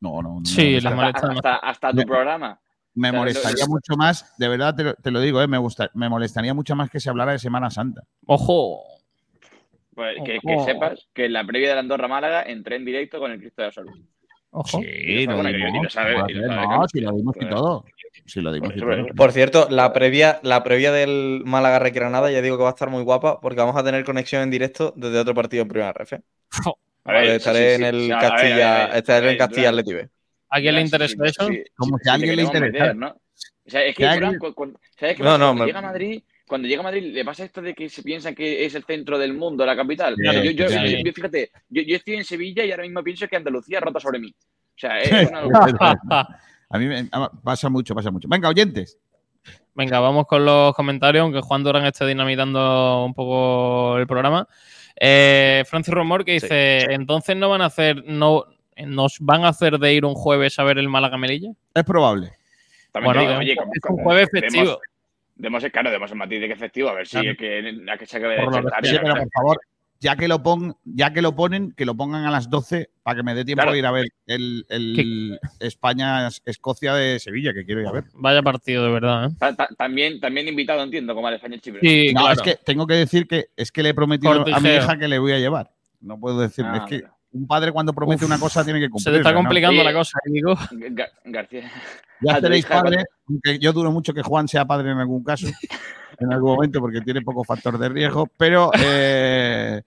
No, 0.00 0.22
no. 0.22 0.38
no 0.40 0.44
Sí, 0.44 0.80
les 0.80 0.84
molesta. 0.84 0.94
molesta 0.94 1.26
Hasta, 1.28 1.54
hasta, 1.56 1.88
hasta 1.88 1.92
tu 2.02 2.06
programa. 2.06 2.60
Me 2.98 3.12
molestaría 3.12 3.64
lo- 3.64 3.70
mucho 3.70 3.96
más, 3.96 4.34
de 4.38 4.48
verdad 4.48 4.74
te 4.74 4.84
lo, 4.84 4.94
te 4.94 5.10
lo 5.10 5.20
digo, 5.20 5.40
eh, 5.40 5.46
me, 5.46 5.58
gusta, 5.58 5.90
me 5.94 6.08
molestaría 6.08 6.52
mucho 6.54 6.74
más 6.76 6.90
que 6.90 7.00
se 7.00 7.08
hablara 7.10 7.32
de 7.32 7.38
Semana 7.38 7.70
Santa. 7.70 8.02
Ojo. 8.26 8.82
Pues 9.94 10.16
que, 10.24 10.38
sepas 10.64 11.08
que 11.12 11.24
en 11.26 11.32
la 11.32 11.44
previa 11.44 11.68
de 11.70 11.74
la 11.74 11.80
Andorra 11.80 12.06
Málaga 12.08 12.42
entré 12.42 12.76
en 12.76 12.84
directo 12.84 13.18
con 13.18 13.32
el 13.32 13.38
Cristo 13.40 13.62
de 13.62 13.68
la 13.68 13.72
Salud. 13.72 13.92
Ojo. 14.50 14.80
Sí, 14.80 15.26
lo 15.26 15.42
dimos, 15.42 15.94
No, 15.94 15.94
Carlos. 15.94 16.90
si 16.92 17.00
lo 17.00 17.12
dimos 17.12 17.36
y 17.36 17.40
Pues- 17.40 17.50
todo. 17.50 17.84
Si 18.26 18.40
lo 18.40 18.52
dimos 18.52 18.70
y 18.76 18.80
Pues, 18.80 18.96
todo. 19.06 19.14
Por 19.16 19.32
cierto, 19.32 19.68
la 19.70 19.92
previa, 19.92 20.40
la 20.42 20.62
previa 20.62 20.92
del 20.92 21.42
Málaga 21.44 21.78
Recreanada, 21.78 22.30
ya 22.30 22.42
digo 22.42 22.56
que 22.56 22.62
va 22.62 22.70
a 22.70 22.72
estar 22.72 22.90
muy 22.90 23.02
guapa 23.02 23.40
porque 23.40 23.60
vamos 23.60 23.76
a 23.76 23.84
tener 23.84 24.04
conexión 24.04 24.42
en 24.42 24.50
directo 24.50 24.92
desde 24.96 25.18
otro 25.18 25.34
partido 25.34 25.62
en 25.62 25.68
Primera 25.68 25.92
Ref. 25.92 26.14
¿eh? 26.14 26.22
A 27.04 27.12
ver, 27.12 27.24
estaré 27.36 27.76
sí, 27.76 27.82
sí, 27.82 27.82
en 27.82 27.94
el 27.94 28.08
Castilla, 28.10 28.86
estaré 28.86 29.30
en 29.32 29.38
Castilla 29.38 29.70
B. 29.72 30.08
¿A 30.50 30.60
quién 30.60 30.74
le 30.74 30.80
interesa 30.82 31.14
sí, 31.14 31.28
eso? 31.28 31.48
sí, 31.48 31.62
Como 31.76 31.98
sí, 31.98 32.04
si 32.04 32.10
a 32.10 32.12
alguien 32.14 32.36
le 32.36 32.60
meter, 32.60 32.96
¿no? 32.96 33.08
O 33.08 33.70
sea, 33.70 33.84
es 33.84 33.94
que 33.94 34.08
Durán, 34.08 34.38
¿sabes 34.98 35.16
qué 35.16 35.22
No, 35.22 35.36
no, 35.36 35.46
cuando 35.46 35.62
me- 35.62 35.66
llega 35.66 35.78
a 35.78 35.82
Madrid, 35.82 36.22
cuando 36.46 36.66
llega 36.68 36.80
a 36.80 36.84
Madrid 36.84 37.12
le 37.12 37.24
pasa 37.24 37.44
esto 37.44 37.60
de 37.60 37.74
que 37.74 37.88
se 37.90 38.02
piensa 38.02 38.32
que 38.34 38.64
es 38.64 38.74
el 38.74 38.84
centro 38.84 39.18
del 39.18 39.34
mundo, 39.34 39.66
la 39.66 39.76
capital. 39.76 40.14
Sí, 40.16 40.22
Claro, 40.22 40.42
yo, 40.42 40.50
yo- 40.52 40.68
sí. 40.68 40.74
yo- 40.74 40.98
yo- 41.04 41.12
fíjate, 41.12 41.50
yo, 41.68 41.82
yo 41.82 41.96
estoy 41.96 42.14
en 42.14 42.24
Sevilla 42.24 42.64
y 42.64 42.70
ahora 42.70 42.84
mismo 42.84 43.02
pienso 43.02 43.28
que 43.28 43.36
Andalucía 43.36 43.80
rota 43.80 44.00
sobre 44.00 44.20
mí. 44.20 44.34
O 44.38 44.78
sea, 44.80 44.98
es 45.00 45.28
una 45.28 45.42
locura. 45.42 45.60
A 46.70 46.78
mí 46.78 46.86
me 46.86 47.08
pasa 47.42 47.68
mucho, 47.70 47.94
pasa 47.94 48.10
mucho. 48.10 48.28
Venga, 48.28 48.48
oyentes. 48.48 48.98
Venga, 49.74 50.00
vamos 50.00 50.26
con 50.26 50.44
los 50.44 50.74
comentarios, 50.74 51.22
aunque 51.22 51.40
Juan 51.40 51.62
Durán 51.62 51.86
esté 51.86 52.04
dinamitando 52.06 53.04
un 53.04 53.14
poco 53.14 53.96
el 53.98 54.06
programa. 54.06 54.46
Eh, 55.00 55.62
Francis 55.66 55.94
Romor 55.94 56.24
que 56.24 56.32
dice, 56.32 56.92
entonces 56.92 57.36
no 57.36 57.48
van 57.48 57.62
a 57.62 57.66
hacer, 57.66 58.02
no, 58.06 58.44
nos 58.86 59.16
van 59.20 59.44
a 59.44 59.48
hacer 59.48 59.78
de 59.78 59.94
ir 59.94 60.04
un 60.04 60.14
jueves 60.14 60.58
a 60.58 60.64
ver 60.64 60.78
el 60.78 60.88
Málaga 60.88 61.16
Melilla. 61.18 61.50
Es 61.74 61.84
probable. 61.84 62.32
También 62.92 63.14
Bueno, 63.14 63.28
digo, 63.28 63.38
oye, 63.40 63.52
es 63.52 63.58
un 63.58 63.72
como- 63.80 64.02
jueves 64.04 64.28
demos- 64.32 64.40
festivo. 64.52 64.80
Demos, 65.36 65.64
claro, 65.72 65.90
demos 65.90 66.10
el 66.10 66.16
matiz 66.16 66.40
de 66.40 66.46
que 66.48 66.52
es 66.54 66.58
festivo, 66.58 66.88
a 66.88 66.94
ver 66.94 67.06
si 67.06 67.12
Claro. 67.12 67.30
es 67.30 67.36
que, 67.38 67.90
a 67.92 67.96
que 67.96 68.06
se 68.06 68.16
acabe 68.16 68.34
de 68.36 68.44
Por 68.44 68.54
Sí, 68.82 68.96
pero 69.00 69.14
favor, 69.32 69.60
ya 70.00 70.16
que 70.16 70.26
lo 70.26 70.42
pon, 70.42 70.76
ya 70.84 71.12
que 71.12 71.22
lo 71.22 71.36
ponen, 71.36 71.72
que 71.72 71.84
lo 71.84 71.94
pongan 71.96 72.24
a 72.24 72.30
las 72.32 72.50
12 72.50 72.90
para 73.04 73.16
que 73.18 73.22
me 73.22 73.34
dé 73.34 73.44
tiempo 73.44 73.60
Claro. 73.62 73.72
de 73.72 73.78
ir 73.78 73.86
a 73.86 73.90
ver 73.92 74.06
el, 74.26 74.64
el 74.68 75.38
España-Escocia 75.60 76.94
de 76.94 77.18
Sevilla, 77.20 77.52
que 77.54 77.64
quiero 77.64 77.80
ir 77.82 77.86
a 77.86 77.92
ver. 77.92 78.04
Vaya 78.14 78.42
partido, 78.42 78.84
de 78.84 78.90
verdad. 78.92 79.26
¿eh? 79.30 79.34
Ta- 79.38 79.54
ta- 79.54 79.68
También, 79.76 80.18
también 80.20 80.48
invitado, 80.48 80.82
entiendo, 80.82 81.14
como 81.14 81.28
al 81.28 81.34
español 81.34 81.60
Chipre. 81.60 81.80
Sí, 81.82 82.12
no, 82.12 82.20
claro. 82.22 82.34
es 82.34 82.42
que 82.42 82.56
tengo 82.64 82.86
que 82.86 82.94
decir 82.94 83.26
que 83.28 83.46
es 83.56 83.70
que 83.70 83.82
le 83.82 83.90
he 83.90 83.94
prometido 83.94 84.32
a 84.54 84.60
mi 84.60 84.68
hija 84.70 84.98
que 84.98 85.08
le 85.08 85.18
voy 85.18 85.32
a 85.32 85.38
llevar. 85.38 85.70
No 86.00 86.18
puedo 86.18 86.40
decir, 86.40 86.64
Ah, 86.66 86.78
es 86.78 86.84
que 86.84 86.98
bueno. 87.00 87.14
Un 87.38 87.46
padre 87.46 87.72
cuando 87.72 87.92
promete 87.92 88.24
una 88.24 88.38
cosa 88.38 88.64
tiene 88.64 88.78
que 88.80 88.86
Se 88.86 88.90
cumplir. 88.90 89.14
te 89.14 89.18
está 89.20 89.34
complicando 89.34 89.82
la 89.84 89.92
cosa, 89.92 90.18
digo. 90.26 90.54
Ga- 90.54 91.10
García. 91.24 91.70
Ya 92.20 92.40
seréis 92.40 92.64
hija, 92.64 92.82
padres, 92.82 93.04
aunque 93.28 93.58
yo 93.58 93.72
dudo 93.72 93.90
mucho 93.92 94.12
que 94.12 94.22
Juan 94.22 94.48
sea 94.48 94.64
padre 94.64 94.90
en 94.90 94.98
algún 94.98 95.22
caso, 95.22 95.46
en 96.18 96.32
algún 96.32 96.54
momento, 96.56 96.80
porque 96.80 97.00
tiene 97.00 97.22
poco 97.22 97.44
factor 97.44 97.78
de 97.78 97.88
riesgo, 97.88 98.28
pero 98.36 98.70
eh, 98.78 99.82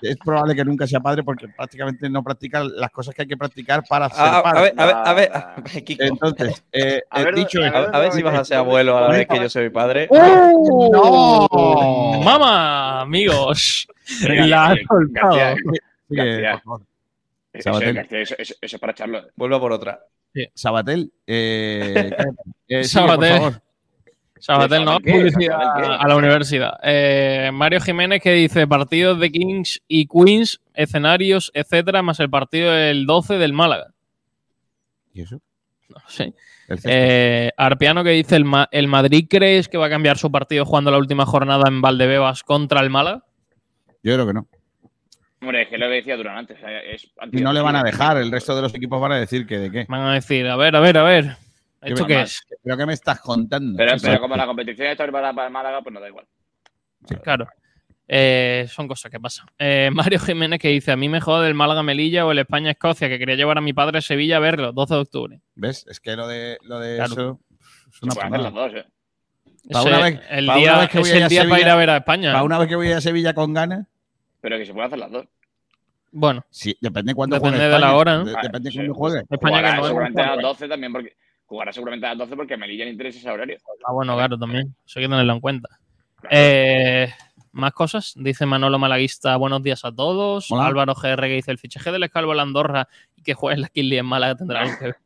es 0.00 0.16
probable 0.18 0.54
que 0.54 0.64
nunca 0.64 0.86
sea 0.86 1.00
padre 1.00 1.24
porque 1.24 1.48
prácticamente 1.48 2.08
no 2.08 2.22
practica 2.22 2.62
las 2.62 2.90
cosas 2.92 3.12
que 3.14 3.22
hay 3.22 3.28
que 3.28 3.36
practicar 3.36 3.82
para 3.88 4.08
ser 4.08 4.20
A, 4.24 4.38
a 4.38 4.42
padre. 4.44 4.60
ver, 4.62 4.74
a 4.78 4.86
ver, 4.86 4.94
a 4.96 5.12
ver, 5.14 5.30
a 5.34 5.54
ver, 5.60 5.84
Kiko, 5.84 6.04
Entonces, 6.04 6.64
eh, 6.72 7.02
A 7.10 7.20
eh, 7.20 7.24
ver, 7.24 7.34
dicho 7.34 7.60
a 7.60 7.66
esto, 7.66 7.80
ver, 7.80 7.90
a 7.96 7.98
ver 7.98 8.12
si 8.12 8.22
vas 8.22 8.38
a 8.38 8.44
ser 8.44 8.58
abuelo 8.58 8.96
a 8.96 9.00
la 9.02 9.08
vez 9.08 9.26
que 9.26 9.36
yo 9.40 9.48
soy 9.48 9.68
padre. 9.70 10.08
¡No! 10.12 11.48
¡Mamá, 12.24 13.00
amigos! 13.02 13.88
La 14.22 14.66
has 14.66 14.76
García, 14.76 14.84
soltado. 14.88 15.36
García, 16.16 16.34
sí, 16.36 16.42
García. 16.42 16.52
por 16.52 16.62
favor. 16.62 16.82
Eso. 17.52 17.70
García, 17.94 18.20
eso, 18.20 18.34
eso- 18.38 18.54
eso 18.60 18.76
es 18.76 18.80
para 18.80 18.92
echarlo. 18.92 19.22
Vuelvo 19.36 19.60
por 19.60 19.72
otra. 19.72 20.00
Sabatel, 20.54 21.12
eh, 21.26 22.10
eh, 22.68 22.84
Sabatel. 22.84 23.30
por 23.32 23.38
favor. 23.52 23.62
Sabatel, 24.38 24.84
¿no? 24.84 24.92
¿Sabatel 24.92 25.32
qué? 25.38 25.48
A 25.52 26.08
la 26.08 26.16
universidad. 26.16 26.72
Eh, 26.82 27.50
Mario 27.52 27.80
Jiménez 27.80 28.20
que 28.20 28.32
dice 28.32 28.66
partidos 28.66 29.20
de 29.20 29.30
Kings 29.30 29.80
y 29.86 30.06
Queens, 30.08 30.60
escenarios, 30.74 31.52
etcétera, 31.54 32.02
más 32.02 32.18
el 32.18 32.28
partido 32.30 32.72
del 32.72 33.06
12 33.06 33.34
del 33.38 33.52
Málaga. 33.52 33.92
¿Y 35.14 35.22
eso? 35.22 35.40
No 35.90 35.96
sé. 36.08 36.32
Eh, 36.86 37.50
Arpiano 37.56 38.02
que 38.02 38.10
dice, 38.10 38.34
¿el, 38.34 38.44
Ma- 38.46 38.68
¿el 38.72 38.88
Madrid 38.88 39.26
crees 39.28 39.68
que 39.68 39.76
va 39.78 39.86
a 39.86 39.90
cambiar 39.90 40.16
su 40.18 40.32
partido 40.32 40.64
jugando 40.64 40.90
la 40.90 40.98
última 40.98 41.26
jornada 41.26 41.68
en 41.68 41.80
Valdebebas 41.82 42.42
contra 42.42 42.80
el 42.80 42.88
Málaga? 42.90 43.22
Yo 44.02 44.14
creo 44.14 44.26
que 44.26 44.32
no. 44.32 44.46
Hombre, 45.42 45.62
es 45.62 45.68
que 45.68 45.76
lo 45.76 45.86
que 45.88 45.94
decía 45.94 46.16
Durán 46.16 46.38
antes. 46.38 46.56
Es 46.86 47.10
Y 47.32 47.40
no 47.40 47.52
le 47.52 47.60
van 47.60 47.74
a 47.76 47.82
dejar. 47.82 48.16
El 48.16 48.30
resto 48.30 48.54
de 48.54 48.62
los 48.62 48.74
equipos 48.74 49.00
van 49.00 49.12
a 49.12 49.18
decir 49.18 49.44
que 49.46 49.58
de 49.58 49.70
qué. 49.70 49.86
Van 49.88 50.02
a 50.02 50.14
decir, 50.14 50.46
a 50.46 50.54
ver, 50.56 50.76
a 50.76 50.80
ver, 50.80 50.96
a 50.96 51.02
ver. 51.02 51.36
¿Esto 51.82 52.06
qué 52.06 52.22
es? 52.22 52.40
¿Pero 52.62 52.76
qué 52.76 52.86
me 52.86 52.92
estás 52.92 53.20
contando? 53.20 53.76
Pero, 53.76 54.20
como 54.20 54.36
la 54.36 54.46
competición 54.46 54.86
está 54.86 55.02
preparada 55.02 55.34
para 55.34 55.48
el 55.48 55.52
Málaga, 55.52 55.82
pues 55.82 55.92
no 55.92 56.00
da 56.00 56.08
igual. 56.08 56.26
Claro. 57.24 57.48
Eh, 58.06 58.66
son 58.68 58.86
cosas 58.86 59.10
que 59.10 59.18
pasan. 59.18 59.46
Eh, 59.58 59.90
Mario 59.92 60.20
Jiménez 60.20 60.60
que 60.60 60.68
dice, 60.68 60.92
a 60.92 60.96
mí 60.96 61.08
me 61.08 61.20
jode 61.20 61.48
el 61.48 61.54
Málaga 61.54 61.82
Melilla 61.82 62.24
o 62.24 62.30
el 62.30 62.38
España 62.38 62.70
Escocia, 62.70 63.08
que 63.08 63.18
quería 63.18 63.34
llevar 63.34 63.58
a 63.58 63.62
mi 63.62 63.72
padre 63.72 63.98
a 63.98 64.02
Sevilla 64.02 64.36
a 64.36 64.40
verlo, 64.40 64.72
12 64.72 64.94
de 64.94 65.00
octubre. 65.00 65.40
¿Ves? 65.56 65.84
Es 65.88 65.98
que 65.98 66.14
lo 66.14 66.28
de, 66.28 66.58
lo 66.62 66.78
de 66.78 66.96
Claro. 66.96 67.12
eso 67.12 67.40
es 67.90 68.02
una 68.02 68.12
hacer 68.12 68.40
las 68.40 68.52
dos, 68.54 68.72
¿eh? 68.74 68.84
Una 69.64 70.00
vez- 70.00 70.20
el 70.30 70.44
una 70.44 70.56
día, 70.56 70.78
vez 70.78 70.90
que 70.90 70.98
voy 70.98 71.08
es 71.08 71.14
a 71.14 71.42
el 71.42 71.48
para 71.48 71.60
ir 71.60 71.68
a 71.68 71.76
ver 71.76 71.90
a 71.90 71.96
España. 71.98 72.32
Para 72.32 72.44
una 72.44 72.58
vez 72.58 72.68
que 72.68 72.76
voy 72.76 72.92
a 72.92 73.00
Sevilla 73.00 73.34
con 73.34 73.54
ganas, 73.54 73.86
Pero 74.42 74.58
que 74.58 74.66
se 74.66 74.72
pueden 74.74 74.88
hacer 74.88 74.98
las 74.98 75.10
dos. 75.10 75.26
Bueno, 76.10 76.44
sí, 76.50 76.76
depende 76.82 77.14
cuándo 77.14 77.36
Depende 77.36 77.56
juegue 77.58 77.72
de 77.72 77.78
la 77.80 77.96
hora, 77.96 78.18
¿no? 78.18 78.24
De- 78.26 78.34
Ah, 78.36 78.40
Depende 78.42 78.66
de 78.68 78.70
sí. 78.72 78.76
cuándo 78.76 78.94
juegue. 78.94 79.18
España 79.20 79.38
que 79.38 79.46
Jugará 79.48 79.76
no 79.76 79.84
seguramente 79.86 80.20
a 80.20 80.24
las 80.26 80.34
jugado. 80.34 80.48
12 80.48 80.68
también 80.68 80.92
porque 80.92 81.16
jugará 81.46 81.72
seguramente 81.72 82.06
a 82.06 82.08
las 82.10 82.18
12 82.18 82.36
porque 82.36 82.54
a 82.54 82.56
Melilla 82.58 82.84
le 82.84 82.90
interesa 82.90 83.18
ese 83.18 83.30
horario. 83.30 83.56
Ah, 83.86 83.92
bueno, 83.92 84.14
claro, 84.16 84.36
también. 84.38 84.74
Eso 84.84 84.98
hay 84.98 85.06
que 85.06 85.08
tenerlo 85.10 85.32
en 85.32 85.40
cuenta. 85.40 85.68
Eh, 86.30 87.08
más 87.52 87.72
cosas. 87.72 88.12
Dice 88.16 88.44
Manolo 88.44 88.78
Malaguista, 88.78 89.36
buenos 89.36 89.62
días 89.62 89.84
a 89.86 89.92
todos. 89.92 90.50
Hola. 90.50 90.66
Álvaro 90.66 90.94
GR 90.94 91.22
que 91.28 91.34
dice, 91.34 91.50
el 91.50 91.58
fichaje 91.58 91.90
del 91.90 92.02
Escalvo 92.02 92.32
a 92.32 92.34
la 92.34 92.42
Andorra 92.42 92.88
y 93.16 93.22
que 93.22 93.32
juegue 93.34 93.54
en 93.54 93.60
la 93.62 93.68
Kinley 93.68 93.98
en 93.98 94.06
Málaga 94.06 94.34
tendrá 94.34 94.60
algo 94.62 94.78
que 94.78 94.84
ver. 94.84 94.96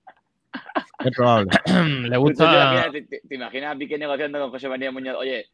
Es 1.05 1.15
probable. 1.15 1.51
Le 1.67 2.03
¿Tú 2.03 2.09
te, 2.09 2.17
gusta... 2.17 2.45
imaginas, 2.45 2.93
te- 2.93 3.03
te- 3.03 3.21
te 3.29 3.35
imaginas 3.35 3.75
a 3.75 3.79
Piqué 3.79 3.99
negociando 3.99 4.41
con 4.41 4.51
José 4.51 4.69
María 4.69 4.91
Muñoz? 4.91 5.17
Oye, 5.19 5.47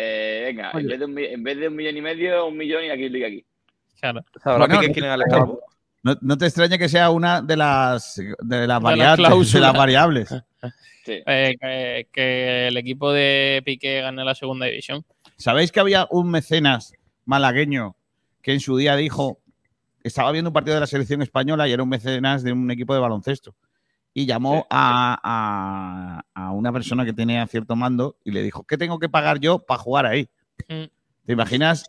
eh, 0.00 0.42
venga. 0.46 0.70
En, 0.72 0.86
vez 0.86 0.98
de 0.98 1.04
un, 1.04 1.14
mi- 1.14 1.24
en 1.26 1.42
vez 1.42 1.58
de 1.58 1.68
un 1.68 1.76
millón 1.76 1.96
y 1.96 2.00
medio, 2.02 2.46
un 2.46 2.56
millón 2.56 2.84
y 2.84 2.90
aquí 2.90 3.08
liga 3.08 3.26
aquí. 3.28 3.44
Claro. 4.00 4.24
¿Sabrá 4.42 4.66
Bueno, 4.66 4.80
Piqué 4.80 4.92
quién 4.94 5.04
es 5.06 5.14
el 5.14 5.22
escalvo? 5.22 5.60
No, 6.02 6.16
no 6.22 6.38
te 6.38 6.46
extrañe 6.46 6.78
que 6.78 6.88
sea 6.88 7.10
una 7.10 7.42
de 7.42 7.56
las, 7.56 8.16
de 8.16 8.66
las 8.66 8.80
variables. 8.80 9.52
De 9.52 9.60
las 9.60 9.72
variables. 9.74 10.34
Sí. 11.02 11.22
Eh, 11.26 11.56
que, 11.58 12.08
que 12.12 12.68
el 12.68 12.76
equipo 12.76 13.10
de 13.10 13.62
Piqué 13.64 14.02
gane 14.02 14.22
la 14.22 14.34
segunda 14.34 14.66
división. 14.66 15.02
¿Sabéis 15.38 15.72
que 15.72 15.80
había 15.80 16.06
un 16.10 16.30
mecenas 16.30 16.92
malagueño 17.24 17.96
que 18.42 18.52
en 18.52 18.60
su 18.60 18.76
día 18.76 18.96
dijo, 18.96 19.38
estaba 20.04 20.30
viendo 20.30 20.50
un 20.50 20.54
partido 20.54 20.74
de 20.74 20.80
la 20.80 20.86
selección 20.86 21.22
española 21.22 21.66
y 21.66 21.72
era 21.72 21.82
un 21.82 21.88
mecenas 21.88 22.42
de 22.42 22.52
un 22.52 22.70
equipo 22.70 22.92
de 22.92 23.00
baloncesto? 23.00 23.54
Y 24.12 24.26
llamó 24.26 24.56
Sí, 24.62 24.66
a, 24.70 25.20
a- 25.22 26.24
a 26.46 26.50
una 26.52 26.72
persona 26.72 27.04
que 27.04 27.12
tenía 27.12 27.46
cierto 27.46 27.76
mando 27.76 28.16
y 28.24 28.32
le 28.32 28.42
dijo, 28.42 28.64
¿qué 28.64 28.76
tengo 28.76 28.98
que 28.98 29.08
pagar 29.08 29.38
yo 29.38 29.60
para 29.60 29.78
jugar 29.80 30.06
ahí? 30.06 30.28
Mm. 30.68 30.84
¿Te 31.26 31.32
imaginas? 31.32 31.84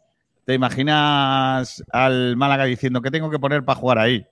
¿Te 0.45 0.53
imaginas 0.53 1.83
al 1.91 2.35
Málaga 2.35 2.65
diciendo, 2.65 3.01
¿qué 3.01 3.11
tengo 3.11 3.29
que 3.31 3.39
poner 3.39 3.63
para 3.63 3.79
jugar 3.79 3.97
ahí? 3.99 4.25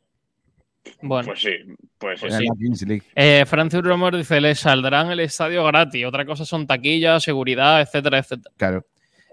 Bueno. 1.02 1.28
Pues 1.28 1.42
sí, 1.42 1.52
pues, 1.98 2.20
Pues 2.22 2.36
sí. 2.36 2.46
la 2.46 2.56
Kings 2.56 2.82
League. 2.88 3.04
Eh, 3.16 3.44
Francis 3.48 3.82
Romero 3.82 4.18
dice, 4.18 4.40
le 4.40 4.56
saldrán 4.56 5.12
el 5.12 5.20
estadio 5.20 5.64
gratis. 5.66 6.06
Otra 6.06 6.26
cosa 6.26 6.46
son 6.46 6.66
taquillas, 6.68 7.24
seguridad, 7.24 7.82
etcétera, 7.82 8.20
etcétera. 8.20 8.54
Claro. 8.58 8.86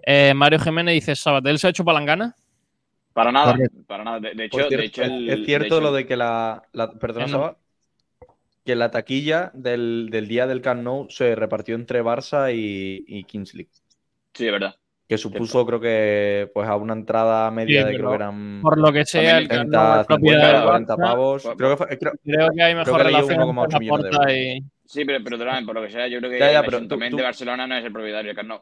Eh, 0.05 0.33
Mario 0.35 0.59
Jiménez 0.61 0.95
dice, 0.95 1.15
¿Sabatel 1.17 1.59
se 1.59 1.67
ha 1.67 1.71
hecho 1.71 1.85
palangana? 1.85 2.35
Para 3.13 3.33
nada, 3.33 3.53
Correcto. 3.53 3.79
para 3.87 4.05
nada. 4.05 4.21
De, 4.21 4.35
de 4.35 4.45
hecho, 4.45 4.59
cierto, 4.59 4.77
de 4.77 4.85
hecho 4.85 5.03
el- 5.03 5.31
es 5.31 5.39
de 5.41 5.45
cierto 5.47 5.67
hecho- 5.67 5.81
lo 5.81 5.93
de 5.93 6.07
que 6.07 6.17
la. 6.17 6.63
la- 6.73 6.93
perdona, 6.93 7.57
que 8.67 8.77
la 8.77 8.91
taquilla 8.91 9.51
del, 9.55 10.09
del 10.11 10.29
día 10.29 10.47
del 10.47 10.61
Camp 10.61 10.83
Nou 10.83 11.07
se 11.09 11.35
repartió 11.35 11.75
entre 11.77 12.03
Barça 12.03 12.53
y, 12.53 13.05
y 13.07 13.25
Kings 13.25 13.55
League. 13.55 13.71
Sí, 14.35 14.47
es 14.47 14.53
verdad. 14.53 14.75
Que 15.09 15.17
supuso, 15.19 15.65
creo 15.65 15.79
que, 15.81 16.51
pues 16.53 16.69
a 16.69 16.75
una 16.75 16.93
entrada 16.93 17.49
media 17.53 17.83
Sí, 17.83 17.89
de 17.93 17.95
creo 17.97 18.09
que 18.11 18.15
eran 18.17 18.61
Por 18.61 18.77
lo 18.77 18.93
que 18.93 19.05
sea, 19.07 19.39
el 19.39 19.47
También 19.47 19.71
Camp 19.71 19.73
Nou 19.73 19.85
30, 19.95 20.01
es 20.01 20.07
propiedad 20.09 20.41
50, 20.41 20.59
del 20.59 20.67
40 20.67 20.95
Barça. 20.97 20.99
pavos. 21.01 21.43
Pues- 21.45 21.57
Creo 21.57 21.71
que, 21.71 21.77
fue- 21.77 21.99
creo- 21.99 22.13
Creo 22.25 22.49
que 22.51 22.63
hay 22.63 22.75
mejor 22.75 22.97
que 22.99 23.05
leí 23.05 23.15
relación 23.15 23.39
1,8 23.41 23.65
entre 23.65 23.79
millones 23.81 24.05
de 24.05 24.11
Laporta 24.11 24.33
euros. 24.35 24.57
y... 24.59 24.65
Sí, 24.85 25.05
pero, 25.05 25.25
pero 25.25 25.39
Durán, 25.39 25.65
por 25.65 25.75
lo 25.77 25.83
que 25.83 25.91
sea, 25.91 26.09
yo 26.09 26.19
creo 26.19 26.31
que 26.33 26.39
Ya, 26.41 26.53
ya, 26.53 26.59
el 26.59 26.65
pero 26.65 26.71
tú- 26.73 26.77
Ayuntamiento 26.79 27.17
tú- 27.17 27.19
de 27.19 27.23
Barcelona 27.25 27.67
no 27.69 27.77
es 27.77 27.85
el 27.85 27.93
propietario 27.93 28.29
del 28.29 28.37
Camp 28.37 28.49
Nou. 28.49 28.61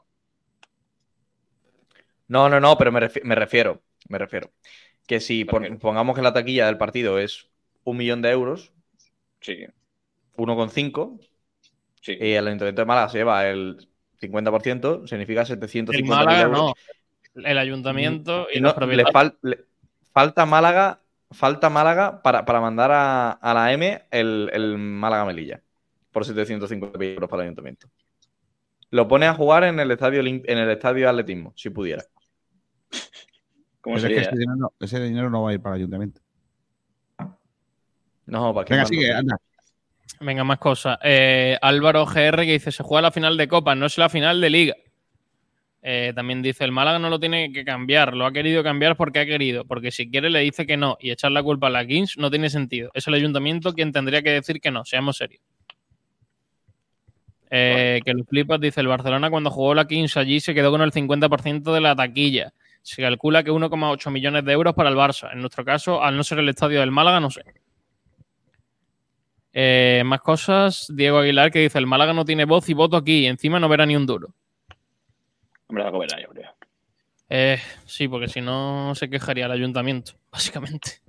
No, 2.28 2.48
no, 2.48 2.60
no, 2.60 2.76
pero 2.76 2.92
me, 2.92 3.00
refi- 3.00 3.22
me 3.24 3.34
refiero, 3.34 3.82
me 4.08 4.18
refiero. 4.18 4.50
Que 5.06 5.20
si 5.20 5.44
pongamos 5.44 6.14
que 6.16 6.22
la 6.22 6.32
taquilla 6.32 6.66
del 6.66 6.78
partido 6.78 7.18
es 7.18 7.48
un 7.84 7.96
millón 7.96 8.22
de 8.22 8.30
euros, 8.30 8.70
Sí, 9.40 9.66
1,5, 10.36 11.18
sí. 12.00 12.16
y 12.20 12.32
el 12.32 12.46
Ayuntamiento 12.46 12.82
de 12.82 12.86
Málaga 12.86 13.08
se 13.08 13.18
lleva 13.18 13.46
el 13.48 13.88
50%, 14.20 15.06
significa 15.08 15.42
El 15.42 15.46
750.000 15.48 16.04
Málaga 16.06 16.42
euros. 16.42 16.58
no. 16.58 16.74
El 17.42 17.58
ayuntamiento 17.58 18.46
y 18.52 18.58
Y 18.58 18.60
no- 18.60 18.68
los 18.68 18.74
le, 18.74 18.78
propietarios. 19.04 19.12
fal- 19.12 19.36
le- 19.42 19.64
falta 20.12 20.46
Málaga, 20.46 21.00
falta 21.32 21.68
Málaga 21.68 22.22
para, 22.22 22.44
para 22.44 22.60
mandar 22.60 22.92
a, 22.92 23.32
a 23.32 23.54
la 23.54 23.72
M 23.72 24.04
el, 24.12 24.50
el 24.52 24.78
Málaga 24.78 25.24
Melilla 25.24 25.60
por 26.12 26.24
750 26.24 27.04
euros 27.04 27.28
para 27.28 27.42
el 27.42 27.48
ayuntamiento. 27.48 27.88
Lo 28.90 29.08
pone 29.08 29.26
a 29.26 29.34
jugar 29.34 29.64
en 29.64 29.80
el 29.80 29.90
estadio 29.90 30.20
en 30.20 30.42
el 30.46 30.70
estadio 30.70 31.06
de 31.06 31.10
atletismo, 31.10 31.52
si 31.56 31.70
pudiera. 31.70 32.04
¿Cómo 33.80 33.96
Pero 33.96 34.06
es 34.06 34.14
que 34.14 34.20
ese 34.20 34.36
dinero, 34.38 34.72
ese 34.78 35.00
dinero 35.02 35.28
no 35.28 35.42
va 35.42 35.50
a 35.50 35.54
ir 35.54 35.60
para 35.60 35.74
el 35.74 35.80
ayuntamiento. 35.82 36.20
No, 38.26 38.54
para 38.54 38.64
que 38.64 38.74
Venga, 38.74 38.86
sigue, 38.86 39.12
anda. 39.12 39.36
Venga, 40.24 40.42
más 40.42 40.58
cosas. 40.58 40.98
Eh, 41.02 41.58
Álvaro 41.60 42.06
GR 42.06 42.46
que 42.46 42.52
dice, 42.52 42.72
se 42.72 42.82
juega 42.82 43.02
la 43.02 43.10
final 43.10 43.36
de 43.36 43.46
Copa, 43.46 43.74
no 43.74 43.84
es 43.84 43.98
la 43.98 44.08
final 44.08 44.40
de 44.40 44.48
Liga. 44.48 44.74
Eh, 45.82 46.12
también 46.14 46.40
dice, 46.40 46.64
el 46.64 46.72
Málaga 46.72 46.98
no 46.98 47.10
lo 47.10 47.20
tiene 47.20 47.52
que 47.52 47.62
cambiar, 47.62 48.14
lo 48.14 48.24
ha 48.24 48.32
querido 48.32 48.62
cambiar 48.62 48.96
porque 48.96 49.18
ha 49.18 49.26
querido, 49.26 49.66
porque 49.66 49.90
si 49.90 50.10
quiere 50.10 50.30
le 50.30 50.40
dice 50.40 50.66
que 50.66 50.78
no 50.78 50.96
y 50.98 51.10
echar 51.10 51.30
la 51.30 51.42
culpa 51.42 51.66
a 51.66 51.70
la 51.70 51.86
Kings 51.86 52.16
no 52.16 52.30
tiene 52.30 52.48
sentido. 52.48 52.90
Es 52.94 53.06
el 53.06 53.12
ayuntamiento 53.12 53.74
quien 53.74 53.92
tendría 53.92 54.22
que 54.22 54.30
decir 54.30 54.62
que 54.62 54.70
no, 54.70 54.86
seamos 54.86 55.18
serios. 55.18 55.42
Eh, 57.50 58.00
que 58.02 58.14
los 58.14 58.26
flipas, 58.26 58.58
dice, 58.58 58.80
el 58.80 58.88
Barcelona 58.88 59.28
cuando 59.28 59.50
jugó 59.50 59.74
la 59.74 59.86
Kings 59.86 60.16
allí 60.16 60.40
se 60.40 60.54
quedó 60.54 60.70
con 60.70 60.80
el 60.80 60.90
50% 60.90 61.74
de 61.74 61.80
la 61.82 61.94
taquilla. 61.94 62.54
Se 62.80 63.02
calcula 63.02 63.44
que 63.44 63.52
1,8 63.52 64.10
millones 64.10 64.42
de 64.46 64.52
euros 64.52 64.72
para 64.72 64.88
el 64.88 64.96
Barça. 64.96 65.30
En 65.34 65.40
nuestro 65.40 65.66
caso, 65.66 66.02
al 66.02 66.16
no 66.16 66.24
ser 66.24 66.38
el 66.38 66.48
estadio 66.48 66.80
del 66.80 66.90
Málaga, 66.90 67.20
no 67.20 67.30
sé. 67.30 67.42
Eh, 69.54 70.02
más 70.04 70.20
cosas. 70.20 70.88
Diego 70.92 71.18
Aguilar 71.18 71.52
que 71.52 71.60
dice: 71.60 71.78
el 71.78 71.86
Málaga 71.86 72.12
no 72.12 72.24
tiene 72.24 72.44
voz 72.44 72.68
y 72.68 72.74
voto 72.74 72.96
aquí. 72.96 73.20
Y 73.20 73.26
encima 73.26 73.60
no 73.60 73.68
verá 73.68 73.86
ni 73.86 73.94
un 73.96 74.04
duro. 74.04 74.34
Hombre, 75.68 75.84
la 75.84 75.92
coberá, 75.92 76.20
yo 76.20 76.28
creo. 76.28 76.50
Eh, 77.30 77.58
sí, 77.86 78.08
porque 78.08 78.28
si 78.28 78.40
no 78.40 78.94
se 78.94 79.08
quejaría 79.08 79.46
el 79.46 79.52
ayuntamiento, 79.52 80.12
básicamente. 80.32 81.00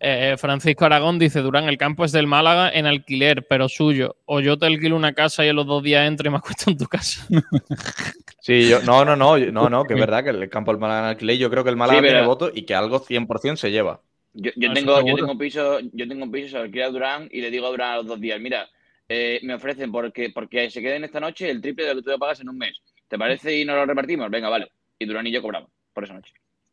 Eh, 0.00 0.36
Francisco 0.38 0.84
Aragón 0.84 1.18
dice: 1.18 1.40
Durán, 1.40 1.68
el 1.68 1.78
campo 1.78 2.04
es 2.04 2.12
del 2.12 2.26
Málaga 2.26 2.70
en 2.70 2.86
alquiler, 2.86 3.46
pero 3.48 3.68
suyo. 3.68 4.16
O 4.26 4.40
yo 4.40 4.58
te 4.58 4.66
alquilo 4.66 4.94
una 4.94 5.14
casa 5.14 5.44
y 5.44 5.48
a 5.48 5.54
los 5.54 5.66
dos 5.66 5.82
días 5.82 6.06
entro 6.06 6.28
y 6.28 6.30
me 6.30 6.36
acuesto 6.36 6.70
en 6.70 6.78
tu 6.78 6.86
casa. 6.86 7.26
Sí, 8.40 8.66
yo, 8.66 8.80
no, 8.80 9.04
no, 9.04 9.14
no, 9.14 9.36
no, 9.36 9.68
no, 9.68 9.84
que 9.84 9.92
es 9.92 10.00
verdad 10.00 10.24
que 10.24 10.30
el 10.30 10.48
campo 10.48 10.70
del 10.70 10.80
Málaga 10.80 11.00
en 11.00 11.06
alquiler, 11.06 11.36
yo 11.36 11.50
creo 11.50 11.64
que 11.64 11.70
el 11.70 11.76
Málaga 11.76 12.00
Sí, 12.00 12.06
tiene 12.06 12.22
voto 12.22 12.50
y 12.54 12.62
que 12.62 12.74
algo 12.74 13.04
100% 13.04 13.56
se 13.56 13.70
lleva. 13.70 14.00
Yo, 14.40 14.52
yo 14.54 14.70
eso 14.70 14.74
tengo, 14.74 15.00
yo 15.04 15.14
tengo 15.16 15.32
un 15.32 15.38
piso, 15.38 15.80
yo 15.80 16.08
tengo 16.08 16.24
un 16.24 16.30
piso, 16.30 16.48
se 16.50 16.58
alquila 16.58 16.86
a 16.86 16.90
Durán 16.90 17.28
y 17.32 17.40
le 17.40 17.50
digo 17.50 17.66
a 17.66 17.70
Durán 17.70 17.92
a 17.92 17.96
los 17.96 18.06
dos 18.06 18.20
días, 18.20 18.40
mira, 18.40 18.68
eh, 19.08 19.40
me 19.42 19.54
ofrecen 19.54 19.90
porque, 19.90 20.30
porque 20.30 20.70
se 20.70 20.80
queden 20.80 21.02
esta 21.02 21.18
noche 21.18 21.50
el 21.50 21.60
triple 21.60 21.84
de 21.84 21.94
lo 21.94 22.02
que 22.02 22.12
tú 22.12 22.18
pagas 22.18 22.40
en 22.40 22.48
un 22.48 22.56
mes. 22.56 22.80
¿Te 23.08 23.18
parece 23.18 23.58
y 23.58 23.64
nos 23.64 23.76
lo 23.76 23.86
repartimos? 23.86 24.30
Venga, 24.30 24.48
vale. 24.48 24.70
Y 24.98 25.06
Durán 25.06 25.26
y 25.26 25.32
yo 25.32 25.42
cobramos 25.42 25.70
por 25.92 26.04
esa 26.04 26.14
noche. 26.14 26.32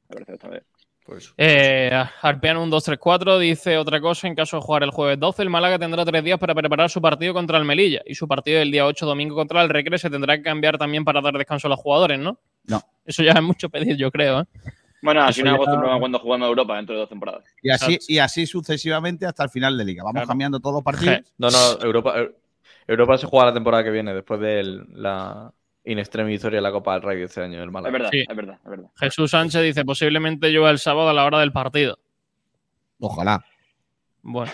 Me 0.10 0.14
parece 0.14 0.34
esta 0.34 0.50
vez. 0.50 0.64
Pues, 1.06 1.34
Eh, 1.38 1.92
Arpeano 2.22 2.62
1234 2.62 3.40
dice 3.40 3.78
otra 3.78 4.02
cosa: 4.02 4.28
en 4.28 4.36
caso 4.36 4.58
de 4.58 4.62
jugar 4.64 4.84
el 4.84 4.92
jueves 4.92 5.20
12, 5.20 5.44
el 5.44 5.50
Málaga 5.50 5.80
tendrá 5.80 6.04
tres 6.04 6.24
días 6.24 6.40
para 6.40 6.54
preparar 6.54 6.90
su 6.90 7.02
partido 7.02 7.34
contra 7.34 7.58
el 7.58 7.66
Melilla. 7.66 8.02
Y 8.06 8.16
su 8.16 8.28
partido 8.28 8.60
del 8.60 8.72
día 8.72 8.86
8, 8.86 9.06
domingo, 9.06 9.36
contra 9.36 9.62
el 9.62 9.70
Recre, 9.70 9.98
se 9.98 10.10
tendrá 10.10 10.38
que 10.38 10.44
cambiar 10.44 10.78
también 10.78 11.06
para 11.06 11.22
dar 11.22 11.38
descanso 11.38 11.68
a 11.68 11.70
los 11.70 11.80
jugadores, 11.80 12.20
¿no? 12.20 12.40
No. 12.66 12.82
Eso 13.06 13.24
ya 13.24 13.34
es 13.34 13.42
mucho 13.42 13.70
pedir, 13.70 13.96
yo 13.98 14.12
creo. 14.12 14.42
¿eh? 14.42 14.46
Bueno, 15.06 15.22
así 15.23 15.44
ya- 15.44 15.53
acostumbramos 15.53 15.99
cuando 15.99 16.19
jugamos 16.19 16.45
a 16.45 16.49
Europa 16.49 16.76
dentro 16.76 16.95
de 16.95 16.99
dos 17.02 17.10
temporadas. 17.10 17.44
Y 17.61 17.69
así, 17.69 17.98
y 18.07 18.18
así 18.18 18.45
sucesivamente 18.45 19.26
hasta 19.26 19.44
el 19.44 19.49
final 19.49 19.77
de 19.77 19.86
liga. 19.86 20.03
Vamos 20.03 20.14
Claro. 20.15 20.27
cambiando 20.27 20.60
todos 20.60 20.76
los 20.76 20.84
partidos. 21.22 21.34
no, 21.38 21.49
no, 21.49 21.80
Europa, 21.82 22.15
Eu- 22.18 22.34
Europa 22.88 23.18
se 23.18 23.27
juega 23.27 23.45
la 23.48 23.53
temporada 23.53 23.84
que 23.84 23.91
viene, 23.91 24.14
después 24.14 24.40
de 24.40 24.60
el- 24.60 24.86
la 24.94 25.52
in 25.86 25.99
extremis 25.99 26.36
historia 26.36 26.57
de 26.57 26.64
la 26.64 26.72
Copa 26.72 26.94
del 26.94 27.03
Rey 27.03 27.18
de 27.19 27.26
este 27.26 27.41
año 27.44 27.60
del 27.60 27.69
Es 27.69 27.73
Málaga. 27.73 27.91
verdad, 27.94 28.10
Sí. 28.11 28.23
es 28.27 28.36
verdad, 28.36 28.57
es 28.64 28.69
verdad. 28.69 28.88
Jesús 28.95 29.32
Sánchez 29.32 29.61
dice: 29.61 29.86
posiblemente 29.86 30.49
llueva 30.49 30.72
el 30.72 30.80
sábado 30.80 31.10
a 31.10 31.14
la 31.14 31.23
hora 31.26 31.40
del 31.40 31.52
partido. 31.52 31.98
Ojalá. 32.99 33.44
Bueno. 34.23 34.52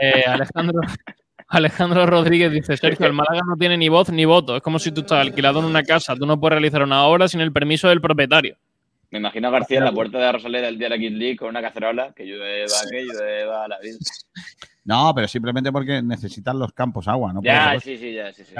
Eh, 0.00 0.24
Alejandro, 0.26 0.80
Alejandro 1.48 2.06
Rodríguez 2.06 2.50
dice: 2.52 2.76
Sergio, 2.78 3.06
el 3.06 3.12
Málaga 3.12 3.42
no 3.46 3.56
tiene 3.56 3.76
ni 3.76 3.88
voz 3.90 4.08
ni 4.10 4.24
voto. 4.24 4.56
Es 4.56 4.62
como 4.62 4.78
si 4.78 4.90
tú 4.92 5.02
estás 5.02 5.20
alquilado 5.20 5.58
en 5.60 5.66
una 5.66 5.82
casa. 5.82 6.16
Tú 6.16 6.24
no 6.26 6.40
puedes 6.40 6.54
realizar 6.54 6.82
una 6.82 7.04
obra 7.04 7.28
sin 7.28 7.40
el 7.40 7.52
permiso 7.52 7.88
del 7.88 8.00
propietario. 8.00 8.56
Me 9.14 9.18
imagino 9.20 9.46
a 9.46 9.50
García 9.52 9.78
en 9.78 9.84
la 9.84 9.92
puerta 9.92 10.18
de 10.18 10.24
la 10.24 10.32
Rosaleda 10.32 10.66
el 10.66 10.76
día 10.76 10.86
de 10.88 10.96
la 10.96 10.98
Kid 10.98 11.12
League 11.12 11.36
con 11.36 11.48
una 11.50 11.62
cacerola 11.62 12.12
que 12.16 12.24
llueva, 12.24 12.66
que 12.90 13.04
llueva 13.04 13.68
la 13.68 13.78
vida. 13.78 13.96
No, 14.86 15.12
pero 15.14 15.28
simplemente 15.28 15.70
porque 15.70 16.02
necesitan 16.02 16.58
los 16.58 16.72
campos 16.72 17.06
agua, 17.06 17.32
¿no? 17.32 17.40
Ya, 17.40 17.78
sí, 17.78 17.96
sí, 17.96 18.12
ya, 18.12 18.32
sí, 18.32 18.42
sí. 18.44 18.54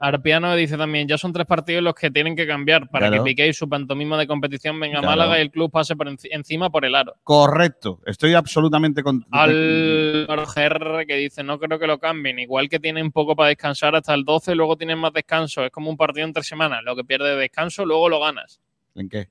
Arpiano 0.00 0.56
dice 0.56 0.78
también, 0.78 1.06
ya 1.06 1.18
son 1.18 1.34
tres 1.34 1.44
partidos 1.46 1.82
los 1.82 1.92
que 1.94 2.10
tienen 2.10 2.34
que 2.36 2.46
cambiar 2.46 2.88
para 2.88 3.08
Claro. 3.08 3.22
que 3.22 3.28
Piqué 3.32 3.48
y 3.48 3.52
su 3.52 3.68
pantomima 3.68 4.16
de 4.16 4.26
competición 4.26 4.80
venga 4.80 5.00
a. 5.00 5.02
Málaga 5.02 5.36
y 5.38 5.42
el 5.42 5.50
club 5.50 5.70
pase 5.70 5.94
por 5.94 6.06
enci- 6.08 6.28
encima 6.30 6.70
por 6.70 6.86
el 6.86 6.94
aro. 6.94 7.14
Correcto, 7.22 8.00
estoy 8.06 8.32
absolutamente 8.32 9.02
con. 9.02 9.26
Al 9.30 10.26
GR 10.26 11.04
que 11.06 11.16
dice, 11.16 11.42
no 11.44 11.58
creo 11.58 11.78
que 11.78 11.86
lo 11.86 11.98
cambien, 11.98 12.38
igual 12.38 12.70
que 12.70 12.80
tienen 12.80 13.12
poco 13.12 13.36
para 13.36 13.50
descansar 13.50 13.94
hasta 13.94 14.14
el 14.14 14.24
12, 14.24 14.54
luego 14.54 14.76
tienen 14.78 14.98
más 14.98 15.12
descanso, 15.12 15.66
es 15.66 15.70
como 15.70 15.90
un 15.90 15.98
partido 15.98 16.26
entre 16.26 16.42
semanas, 16.44 16.80
lo 16.82 16.96
que 16.96 17.04
pierde 17.04 17.28
de 17.28 17.36
descanso, 17.36 17.84
luego 17.84 18.08
lo 18.08 18.20
ganas. 18.20 18.58
¿En 18.94 19.10
qué? 19.10 19.28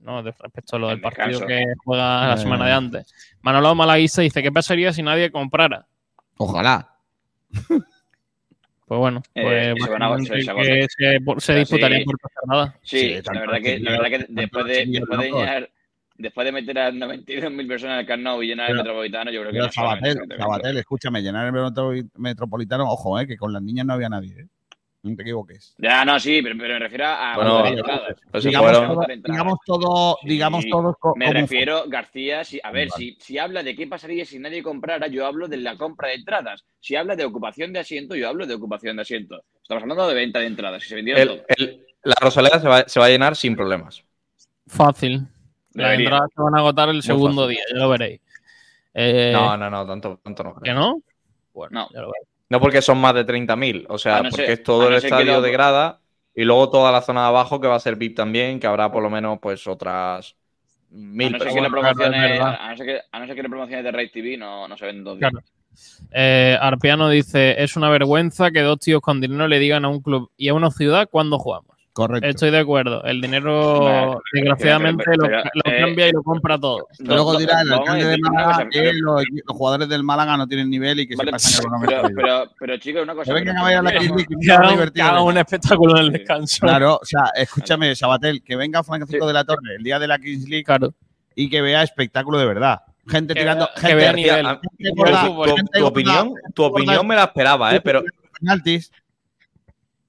No, 0.00 0.22
de- 0.22 0.32
respecto 0.38 0.76
a 0.76 0.78
lo 0.78 0.88
del 0.88 1.00
partido 1.00 1.46
que 1.46 1.64
juega 1.84 2.28
la 2.28 2.34
Eh. 2.34 2.38
semana 2.38 2.66
de 2.66 2.72
antes. 2.72 3.14
Manolo 3.42 3.74
Malaguista 3.74 4.22
dice, 4.22 4.42
¿qué 4.42 4.52
pasaría 4.52 4.92
si 4.92 5.02
nadie 5.02 5.30
comprara? 5.32 5.86
Ojalá. 6.36 6.94
Pues 8.86 9.00
bueno, 9.00 9.20
Eh, 9.34 9.74
pues 9.76 9.84
se 9.84 9.90
van 9.90 10.02
a- 10.02 10.08
básicamente 10.10 10.44
se- 10.44 10.46
se 10.46 10.54
que 10.54 10.86
se, 10.88 11.40
se 11.40 11.46
Pero 11.52 11.58
disputaría 11.58 11.96
sí. 11.96 12.02
en 12.02 12.04
puerta 12.06 12.28
cerrada. 12.40 12.74
Sí, 12.82 12.98
Sí, 13.00 13.20
la 13.34 13.40
verdad 13.40 13.58
que, 13.60 13.78
la 13.80 13.90
verdad 13.90 14.06
que 14.10 14.26
después 14.28 14.64
de, 14.66 14.86
después 14.86 15.18
de 15.18 15.30
llenar- 15.32 15.70
después 16.18 16.44
de 16.44 16.52
meter 16.52 16.78
a 16.78 16.90
92.000 16.92 17.66
personas 17.66 17.94
en 17.94 18.00
el 18.00 18.06
Camp 18.06 18.22
Nou 18.22 18.42
y 18.42 18.46
llenar 18.46 18.70
el 18.70 18.76
Metropolitano, 18.76 19.30
yo 19.32 19.40
creo 19.40 19.50
que 19.52 19.56
Pero 19.58 19.66
no 19.66 19.72
Sabatel, 19.72 20.18
Sabatel, 20.38 20.76
escúchame, 20.78 21.20
llenar 21.20 21.46
el 21.46 21.52
metro- 21.52 21.92
metropolitano, 22.16 22.84
ojo, 22.88 23.18
eh, 23.18 23.26
que 23.26 23.36
con 23.36 23.52
las 23.52 23.60
niñas 23.62 23.86
no 23.86 23.94
había 23.94 24.08
nadie, 24.08 24.40
¿eh? 24.40 24.46
No 25.06 25.14
te 25.16 25.22
equivoques. 25.22 25.74
Ya, 25.78 26.04
no, 26.04 26.18
sí, 26.18 26.40
pero, 26.42 26.56
pero 26.58 26.74
me 26.74 26.80
refiero 26.80 27.06
a 27.06 27.34
Bueno, 27.36 27.62
pues 28.32 28.42
se 28.42 28.48
digamos, 28.48 28.72
todo, 28.72 29.18
digamos 29.24 29.58
todo, 29.64 30.18
Sí, 30.22 30.28
digamos 30.28 30.64
todos 30.68 30.96
co- 30.98 31.14
Me 31.16 31.32
refiero, 31.32 31.84
García, 31.86 32.42
si, 32.44 32.58
a 32.62 32.70
ver, 32.72 32.88
Vale. 32.90 33.04
si, 33.04 33.16
si 33.20 33.38
habla 33.38 33.62
de 33.62 33.76
qué 33.76 33.86
pasaría 33.86 34.24
si 34.24 34.38
nadie 34.40 34.62
comprara, 34.62 35.06
yo 35.06 35.24
hablo 35.26 35.46
de 35.46 35.58
la 35.58 35.76
compra 35.76 36.08
de 36.08 36.14
entradas. 36.16 36.64
Si 36.80 36.96
habla 36.96 37.14
de 37.14 37.24
ocupación 37.24 37.72
de 37.72 37.78
asiento, 37.80 38.16
yo 38.16 38.28
hablo 38.28 38.46
de 38.46 38.54
ocupación 38.54 38.96
de 38.96 39.02
asiento. 39.02 39.42
Estamos 39.62 39.82
hablando 39.82 40.08
de 40.08 40.14
venta 40.14 40.40
de 40.40 40.46
entradas. 40.46 40.82
Si 40.82 40.88
se 40.88 40.94
vendieron 40.96 41.22
El- 41.22 41.28
todo. 41.28 41.46
el- 41.56 41.86
la 42.02 42.14
Rosaleda 42.20 42.58
se 42.60 42.68
va, 42.68 42.88
se 42.88 42.98
va 43.00 43.06
a 43.06 43.08
llenar 43.08 43.36
sin 43.36 43.54
problemas. 43.54 44.02
Fácil. 44.66 45.26
Las 45.72 45.98
entradas 45.98 46.30
se 46.34 46.42
van 46.42 46.54
a 46.56 46.58
agotar 46.58 46.88
el 46.88 47.02
segundo 47.02 47.42
fácil. 47.42 47.56
día, 47.56 47.64
ya 47.72 47.78
lo 47.78 47.88
veréis. 47.90 48.20
Eh, 48.94 49.30
No, 49.32 49.56
no, 49.56 49.70
no, 49.70 49.86
tanto, 49.86 50.18
tanto 50.22 50.42
no. 50.42 50.54
¿Que 50.56 50.72
no? 50.72 51.00
Bueno, 51.52 51.80
No. 51.82 51.88
ya 51.92 52.00
lo 52.00 52.08
veréis. 52.12 52.28
No 52.48 52.60
porque 52.60 52.80
son 52.82 52.98
más 52.98 53.14
de 53.14 53.24
30.000, 53.24 53.86
o 53.88 53.98
sea, 53.98 54.18
A 54.18 54.22
no 54.22 54.30
porque 54.30 54.44
ser- 54.46 54.50
es 54.52 54.62
todo 54.62 54.82
a 54.82 54.88
el 54.88 54.94
estadio 54.94 55.34
lo- 55.34 55.42
de 55.42 55.50
grada 55.50 56.00
y 56.34 56.44
luego 56.44 56.70
toda 56.70 56.92
la 56.92 57.02
zona 57.02 57.22
de 57.22 57.26
abajo 57.28 57.60
que 57.60 57.66
va 57.68 57.74
a 57.76 57.80
ser 57.80 57.96
VIP 57.96 58.14
también, 58.14 58.60
que 58.60 58.66
habrá 58.66 58.90
por 58.92 59.02
lo 59.02 59.10
menos 59.10 59.38
pues 59.40 59.66
otras 59.66 60.34
A 60.34 60.94
mil 60.94 61.32
no 61.32 61.38
personas. 61.38 61.70
promociones, 61.70 62.40
a 62.40 62.70
no 62.70 62.76
ser 62.76 62.86
que, 62.86 63.00
a 63.10 63.18
no 63.18 63.26
ser 63.26 63.34
que 63.36 63.42
lo 63.42 63.48
promociones 63.48 63.84
de 63.84 63.90
Ray 63.92 64.10
TV, 64.10 64.36
no, 64.36 64.68
no 64.68 64.76
se 64.76 64.86
ven 64.86 65.02
dos 65.02 65.18
días. 65.18 65.30
Claro. 65.30 65.44
Eh, 66.12 66.56
Arpiano 66.60 67.08
dice, 67.10 67.62
es 67.62 67.76
una 67.76 67.90
vergüenza 67.90 68.50
que 68.50 68.60
dos 68.60 68.78
tíos 68.78 69.00
con 69.02 69.20
dinero 69.20 69.46
le 69.48 69.58
digan 69.58 69.84
a 69.84 69.88
un 69.88 70.00
club 70.00 70.30
y 70.36 70.48
a 70.48 70.54
una 70.54 70.70
ciudad 70.70 71.08
cuándo 71.10 71.38
jugamos. 71.38 71.75
Correcto. 71.96 72.28
Estoy 72.28 72.50
de 72.50 72.58
acuerdo. 72.58 73.02
El 73.04 73.22
dinero, 73.22 73.80
Vale. 73.80 74.16
desgraciadamente, 74.34 75.02
Pero- 75.02 75.16
lo, 75.16 75.28
pero- 75.28 75.42
lo 75.64 75.72
eh, 75.72 75.80
cambia 75.80 76.08
y 76.08 76.12
lo 76.12 76.22
compra 76.22 76.58
todo. 76.58 76.86
No, 76.98 77.14
Luego 77.14 77.38
dirá 77.38 77.62
el 77.62 77.72
a 77.72 77.76
alcalde 77.76 78.04
de 78.04 78.18
Málaga 78.18 78.68
que 78.70 78.80
pero- 78.80 78.92
los, 79.02 79.24
los 79.46 79.56
jugadores 79.56 79.88
del 79.88 80.02
Málaga 80.02 80.36
no 80.36 80.46
tienen 80.46 80.68
nivel 80.68 81.00
y 81.00 81.06
que 81.08 81.16
Vale, 81.16 81.30
se 81.30 81.32
pasan 81.32 81.52
pero, 81.56 81.68
económicamente. 81.68 82.22
pero, 82.22 82.50
pero, 82.60 82.76
chicos, 82.76 83.02
una 83.02 83.14
cosa. 83.14 83.32
vengan 83.32 83.54
pero- 83.54 83.64
a 83.64 83.68
ver 83.68 83.76
a 83.78 83.82
la 83.82 83.88
pero- 83.88 84.00
Kings 84.02 84.14
League, 84.28 84.36
que 84.44 84.52
haga, 85.02 85.08
haga 85.10 85.22
un 85.22 85.38
espectáculo 85.38 85.96
en 85.96 86.02
el 86.04 86.12
Sí. 86.12 86.18
descanso. 86.18 86.58
Claro, 86.60 86.94
o 87.00 87.04
sea, 87.06 87.22
escúchame, 87.34 87.96
Sabatel, 87.96 88.42
que 88.42 88.56
venga 88.56 88.84
Francisco 88.84 89.26
de 89.26 89.32
la 89.32 89.44
Torre 89.44 89.76
el 89.78 89.82
día 89.82 89.98
de 89.98 90.06
la 90.06 90.18
Kings 90.18 90.46
League 90.50 90.64
Claro. 90.64 90.92
y 91.34 91.48
que 91.48 91.62
vea 91.62 91.82
espectáculo 91.82 92.38
de 92.38 92.44
verdad. 92.44 92.82
Gente 93.08 93.32
Que 93.32 93.42
vea- 93.44 93.56
que 93.74 93.80
gente 93.80 93.94
vea 93.94 94.12
nivel. 94.12 94.46
a- 94.46 94.60
Tu- 94.60 94.68
opinión, 95.86 96.34
tu 96.54 96.62
gorda, 96.62 96.74
opinión 96.74 97.06
me 97.06 97.14
la 97.14 97.24
esperaba, 97.24 97.74
¿eh? 97.74 97.80
Pero, 97.80 98.02
penaltis. 98.38 98.92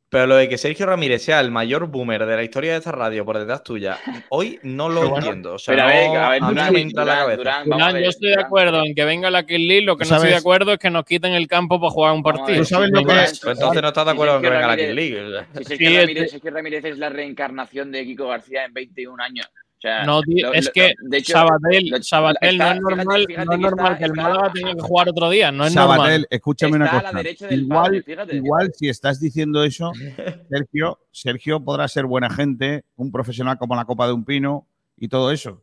Pero 0.10 0.26
lo 0.28 0.36
de 0.36 0.48
que 0.48 0.58
Sergio 0.58 0.86
Ramírez 0.86 1.22
sea 1.24 1.40
el 1.42 1.52
mayor 1.52 1.88
boomer 1.88 2.26
de 2.26 2.36
la 2.36 2.44
historia 2.44 2.72
de 2.72 2.78
esta 2.78 2.92
radio 2.92 3.26
por 3.26 3.38
detrás 3.38 3.64
tuya, 3.64 3.98
hoy 4.30 4.60
no 4.64 4.88
lo 4.90 5.02
bueno. 5.10 5.18
entiendo. 5.18 5.54
O 5.56 5.60
sea, 5.60 5.76
Pero 5.76 5.84
no- 5.88 5.90
a 5.90 6.30
ver, 6.30 6.42
a 6.44 6.48
Durán, 6.50 6.66
no 6.68 6.72
me 6.72 6.82
entra 6.82 7.06
la 7.06 7.16
cabeza. 7.18 7.38
Durán, 7.66 7.94
ver, 7.94 8.04
yo 8.04 8.10
estoy 8.10 8.30
de 8.30 8.42
acuerdo 8.42 8.84
en 8.86 8.96
que 8.96 9.04
venga 9.06 9.30
la 9.30 9.46
Kill 9.46 9.68
League, 9.68 9.86
lo 9.86 9.98
que 9.98 10.06
no 10.06 10.16
estoy 10.16 10.30
de 10.30 10.36
acuerdo 10.38 10.74
es 10.74 10.80
que 10.80 10.90
nos 10.90 11.04
quiten 11.06 11.34
el 11.34 11.48
campo 11.48 11.80
para 11.80 11.92
jugar 11.92 12.14
un 12.14 12.24
partido. 12.24 12.58
Tú 12.60 12.66
sabes 12.66 12.90
lo 12.92 13.04
que 13.04 13.24
es- 13.24 13.40
Pues 13.42 13.58
entonces 13.58 13.82
no 13.82 13.88
estás 13.90 14.06
de 14.06 14.12
si 14.12 14.16
acuerdo 14.16 14.36
en 14.38 14.42
que 14.42 14.50
venga 14.50 14.68
la 14.68 14.78
King 14.78 14.94
League. 14.94 15.46
Sergio, 15.66 16.00
Ramírez, 16.02 16.40
Ramírez 16.44 16.86
es 16.86 16.98
la 16.98 17.10
reencarnación 17.10 17.92
de 17.92 18.06
Kiko 18.06 18.28
García 18.28 18.66
en 18.66 18.74
21 18.74 19.22
años. 19.22 19.48
O 19.78 19.80
sea, 19.80 20.04
No, 20.06 20.24
tío, 20.24 20.48
lo- 20.48 20.54
es 20.56 20.66
lo- 20.66 20.72
que 20.72 20.94
de 21.00 21.18
hecho, 21.20 21.34
Sabatel, 21.34 21.90
lo- 21.90 22.02
Sabatel 22.02 22.50
está- 22.56 22.74
no 22.74 22.90
es 22.90 22.98
normal, 22.98 23.06
fíjate- 23.06 23.28
fíjate 23.28 23.46
no 23.46 23.54
es 23.54 23.58
que 23.58 23.62
normal 23.62 23.86
está- 23.94 23.98
que 24.00 24.06
el 24.06 24.14
Málaga 24.14 24.52
tenga 24.54 24.74
que 24.76 24.82
jugar 24.82 25.10
otro 25.10 25.30
día. 25.30 25.52
No 25.52 25.66
es 25.68 25.74
Sabatel, 25.74 25.98
normal. 26.04 26.28
escúchame 26.32 26.76
una 26.78 26.86
Está 26.86 26.98
a 26.98 27.02
cosa. 27.12 27.48
del 27.48 27.62
igual, 27.62 27.84
padre, 27.86 28.02
fíjate. 28.02 28.36
igual 28.36 28.72
si 28.74 28.90
estás 28.90 29.20
diciendo 29.20 29.64
eso, 29.64 29.92
Sergio, 30.50 31.00
Sergio 31.12 31.64
podrá 31.64 31.88
ser 31.88 32.06
buena 32.08 32.30
gente, 32.32 32.86
un 32.96 33.12
profesional 33.12 33.60
como 33.60 33.76
la 33.76 33.86
copa 33.86 34.08
de 34.08 34.14
un 34.14 34.26
pino 34.26 34.68
y 34.98 35.10
todo 35.10 35.32
eso, 35.32 35.62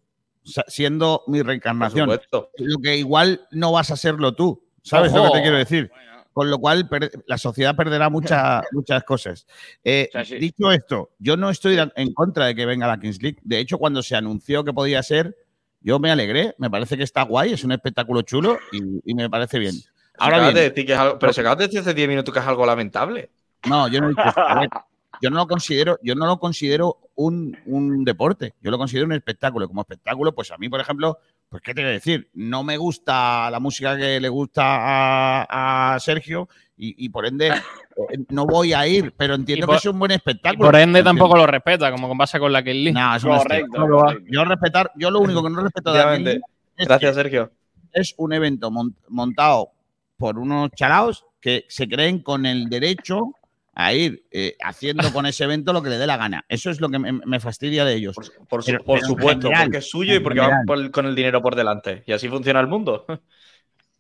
siendo 0.69 1.23
mi 1.27 1.39
Por 1.39 1.49
reencarnación. 1.49 2.09
supuesto. 2.09 2.51
Lo 2.59 2.78
que 2.78 2.97
igual 2.97 3.41
no 3.51 3.73
vas 3.73 3.91
a 3.91 3.97
serlo 3.97 4.32
tú. 4.35 4.62
¿Sabes 4.82 5.12
lo 5.12 5.24
que 5.24 5.31
te 5.39 5.43
quiero 5.43 5.57
decir? 5.57 5.91
Bueno, 5.93 6.14
Con 6.35 6.51
lo 6.51 6.59
cual 6.59 6.86
la 7.27 7.39
sociedad 7.39 7.74
perderá 7.74 8.11
muchas 8.11 8.62
muchas 8.73 9.02
cosas. 9.05 9.47
Eh, 9.82 10.09
O 10.11 10.12
sea, 10.12 10.24
sí. 10.27 10.36
Dicho 10.36 10.70
esto, 10.70 11.12
yo 11.19 11.36
no 11.39 11.48
estoy 11.48 11.78
en 11.97 12.12
contra 12.12 12.44
de 12.47 12.55
que 12.55 12.66
venga 12.66 12.86
la 12.86 12.98
Kings 13.01 13.23
League. 13.23 13.39
De 13.43 13.59
hecho, 13.61 13.78
cuando 13.78 14.02
se 14.02 14.16
anunció 14.16 14.62
que 14.65 14.73
podía 14.74 15.02
ser, 15.02 15.35
yo 15.81 15.98
me 15.98 16.11
alegré. 16.11 16.55
Me 16.59 16.69
parece 16.69 16.97
que 16.98 17.05
está 17.05 17.23
guay, 17.23 17.52
es 17.55 17.65
un 17.65 17.73
espectáculo 17.73 18.20
chulo 18.23 18.59
y, 18.73 18.81
y 19.11 19.15
me 19.15 19.31
parece 19.31 19.59
bien. 19.59 19.74
Ahora 20.19 20.36
Acabas 20.36 20.55
de 20.55 20.61
bien, 20.61 20.73
decir 20.73 20.86
que 20.86 20.93
es 20.93 20.98
algo- 20.98 21.19
pero 21.19 21.32
se 21.32 21.40
acabas 21.40 21.59
de 21.59 21.65
decir 21.66 21.81
hace 21.81 21.94
10 21.94 22.09
minutos 22.09 22.35
que 22.35 22.40
es 22.40 22.47
algo 22.47 22.66
lamentable. 22.66 23.31
no, 23.69 23.89
yo 23.89 24.01
no. 24.01 24.12
A 24.19 24.61
ver, 24.61 24.69
yo 25.23 25.31
no 25.31 25.36
lo 25.39 25.47
considero, 25.47 25.98
yo 26.02 26.15
no 26.16 26.27
lo 26.27 26.39
considero 26.40 26.98
un, 27.15 27.56
un 27.66 28.05
deporte, 28.05 28.55
yo 28.61 28.70
lo 28.73 28.78
considero 28.78 29.06
un 29.06 29.12
espectáculo. 29.12 29.69
Como 29.69 29.81
espectáculo, 29.82 30.35
pues 30.35 30.51
a 30.51 30.59
mí, 30.59 30.69
por 30.69 30.81
ejemplo, 30.81 31.19
pues 31.49 31.62
qué 31.62 31.75
te 31.75 31.83
voy 31.83 31.91
a 31.91 31.93
decir, 31.95 32.29
no 32.35 32.65
me 32.65 32.77
gusta 32.77 33.51
la 33.51 33.61
música 33.61 33.97
que 33.97 34.19
le 34.21 34.29
gusta 34.29 34.62
a, 34.65 35.95
a 35.95 36.01
Sergio 36.01 36.49
y, 36.77 37.05
y 37.05 37.09
por 37.09 37.27
ende 37.27 37.49
eh, 38.11 38.19
no 38.31 38.45
voy 38.47 38.73
a 38.73 38.87
ir, 38.87 39.15
pero 39.16 39.35
entiendo 39.35 39.66
por- 39.66 39.77
que 39.77 39.79
es 39.79 39.87
un 39.87 39.99
buen 39.99 40.11
Y 40.11 40.15
espectáculo. 40.15 40.69
por 40.71 40.77
ende 40.81 41.03
tampoco 41.03 41.37
lo 41.37 41.47
respeta, 41.47 41.91
como 41.93 42.16
pasa 42.16 42.39
con 42.41 42.53
la 42.53 42.61
League. 42.61 42.93
No, 42.93 43.15
es 43.15 43.23
un 43.25 43.37
Correcto. 43.37 43.87
Yo 44.31 44.45
respetar, 44.45 44.91
yo 44.97 45.11
lo 45.11 45.21
único 45.21 45.43
que 45.43 45.51
no 45.51 45.61
respeto 45.62 45.93
de 45.93 45.99
la. 45.99 46.19
League 46.19 46.41
es 46.77 46.89
Gracias, 46.89 47.11
que 47.12 47.15
Sergio. 47.23 47.53
es 47.93 48.15
un 48.19 48.33
evento 48.33 48.71
mon- 48.73 48.97
montado 49.09 49.71
por 50.16 50.39
unos 50.39 50.71
chalaos 50.73 51.25
que 51.41 51.65
se 51.69 51.87
creen 51.89 52.21
con 52.21 52.47
el 52.47 52.69
derecho 52.69 53.33
a 53.76 53.92
ir 53.92 54.24
eh, 54.30 54.56
haciendo 54.64 55.12
con 55.12 55.26
ese 55.26 55.44
evento 55.44 55.72
lo 55.72 55.82
que 55.82 55.90
le 55.90 55.98
dé 55.98 56.06
la 56.06 56.16
gana. 56.16 56.44
Eso 56.48 56.70
es 56.70 56.80
lo 56.80 56.88
que 56.88 56.98
me, 56.98 57.12
me 57.12 57.40
fastidia 57.40 57.84
de 57.84 57.94
ellos. 57.94 58.14
Por, 58.14 58.46
por 58.46 58.62
su- 58.62 58.70
Pero- 58.72 58.84
por 58.84 58.98
pero 59.01 59.06
en 59.06 59.09
supuesto, 59.16 59.42
general, 59.48 59.64
porque 59.66 59.78
es 59.78 59.90
suyo 59.90 60.14
y 60.14 60.20
porque 60.20 60.40
general. 60.40 60.60
va 60.60 60.64
por- 60.66 60.90
con 60.90 61.06
el 61.06 61.14
dinero 61.14 61.42
por 61.42 61.55
delante. 61.56 62.02
Y 62.06 62.12
así 62.12 62.28
funciona 62.28 62.60
el 62.60 62.66
mundo. 62.66 63.05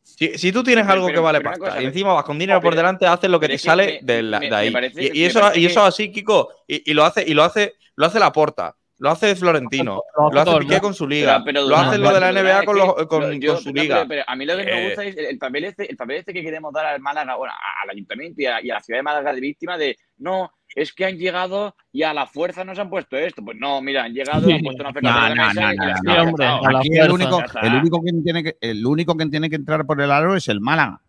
Si, 0.06 0.36
si 0.38 0.52
tú 0.52 0.62
tienes 0.62 0.86
algo 0.86 1.06
pero- 1.06 1.16
que 1.18 1.24
vale 1.24 1.40
pasta 1.40 1.58
cosa, 1.58 1.82
y 1.82 1.86
encima 1.86 2.12
vas 2.12 2.24
con 2.24 2.38
dinero 2.38 2.60
por 2.60 2.76
delante, 2.76 3.06
haces 3.06 3.30
lo 3.30 3.40
que 3.40 3.48
te 3.48 3.58
sale 3.58 4.00
me- 4.02 4.12
de, 4.14 4.22
la- 4.22 4.38
me- 4.38 4.50
de 4.50 4.54
ahí. 4.54 4.70
me 4.70 4.92
y, 4.94 5.24
eso, 5.24 5.40
y 5.54 5.64
eso 5.64 5.82
así, 5.82 6.12
Kiko. 6.12 6.50
Y, 6.68 6.88
y 6.90 6.94
lo 6.94 7.04
hace, 7.04 7.24
y 7.26 7.32
lo 7.34 7.42
hace, 7.42 7.74
lo 7.96 8.06
hace 8.06 8.20
la 8.20 8.30
porta. 8.30 8.76
Lo 9.04 9.10
hace 9.10 9.36
Florentino, 9.36 10.00
Lo 10.16 10.24
hace 10.26 10.34
lo 10.34 10.40
hace 10.40 10.44
todo 10.46 10.56
el 10.56 10.62
Piqué 10.64 10.72
mundo. 10.76 10.86
con 10.86 10.94
su 10.94 11.06
liga, 11.06 11.32
Pero- 11.34 11.44
pero 11.44 11.68
lo 11.68 11.76
hace 11.76 11.98
lo 11.98 12.12
de 12.14 12.20
la 12.20 12.32
NBA 12.32 12.60
es 12.60 12.64
con, 12.64 12.74
que 12.74 12.80
los- 12.86 13.06
con- 13.06 13.20
lo- 13.20 13.32
yo- 13.34 13.52
con 13.54 13.62
su 13.62 13.72
no, 13.72 13.82
liga. 13.82 13.94
pero- 13.96 14.08
pero 14.08 14.22
a 14.26 14.34
mí 14.36 14.46
lo 14.46 14.56
que 14.56 14.64
me 14.64 14.70
Eh, 14.80 14.84
gusta 14.86 15.04
es 15.04 15.16
el, 15.18 15.24
el 15.26 15.38
papel 15.38 15.64
este, 15.64 15.90
el 15.90 15.96
papel 15.98 16.16
este 16.16 16.32
que 16.32 16.42
queremos 16.42 16.72
dar 16.72 16.86
al 16.86 17.00
Málaga, 17.00 17.36
bueno, 17.36 17.52
a- 17.52 17.82
al 17.82 17.90
ayuntamiento 17.90 18.40
y 18.40 18.46
a, 18.46 18.64
y 18.64 18.70
a 18.70 18.74
la 18.74 18.80
ciudad 18.80 18.98
de 18.98 19.02
Málaga 19.02 19.32
de 19.34 19.40
víctima 19.42 19.76
de 19.76 19.96
no, 20.16 20.50
es 20.74 20.92
que 20.94 21.04
han 21.04 21.16
llegado 21.18 21.76
y 21.92 22.02
a 22.02 22.14
la 22.14 22.26
fuerza 22.26 22.64
nos 22.64 22.78
han 22.78 22.88
puesto 22.88 23.16
esto. 23.16 23.44
Pues 23.44 23.56
no, 23.60 23.80
mira, 23.82 24.04
han 24.04 24.14
llegado, 24.14 24.50
han 24.50 24.60
puesto 24.62 24.82
una 24.82 24.90
oferta 24.90 25.10
No, 25.12 25.14
sobre 25.20 25.28
la 25.28 25.34
no, 25.34 25.46
mesa 25.48 25.60
no, 25.60 25.72
y 25.72 25.76
no, 25.76 25.84
la 25.84 25.92
no, 25.92 25.98
ciudad 26.00 26.14
no, 26.14 26.20
ha 26.20 26.22
hombre, 26.24 26.46
aceptado. 26.46 26.66
a 26.66 26.72
la 26.72 26.78
Aquí 26.78 26.88
el 26.98 27.10
único, 27.12 27.42
el, 27.62 27.74
único 27.74 28.02
que 28.02 28.12
tiene 28.24 28.42
que, 28.42 28.56
el 28.60 28.86
único 28.86 29.16
que 29.16 29.26
tiene 29.26 29.50
que 29.50 29.56
entrar 29.56 29.84
por 29.86 30.00
el 30.00 30.10
aro 30.10 30.34
es 30.34 30.48
el 30.48 30.60
Málaga. 30.60 31.00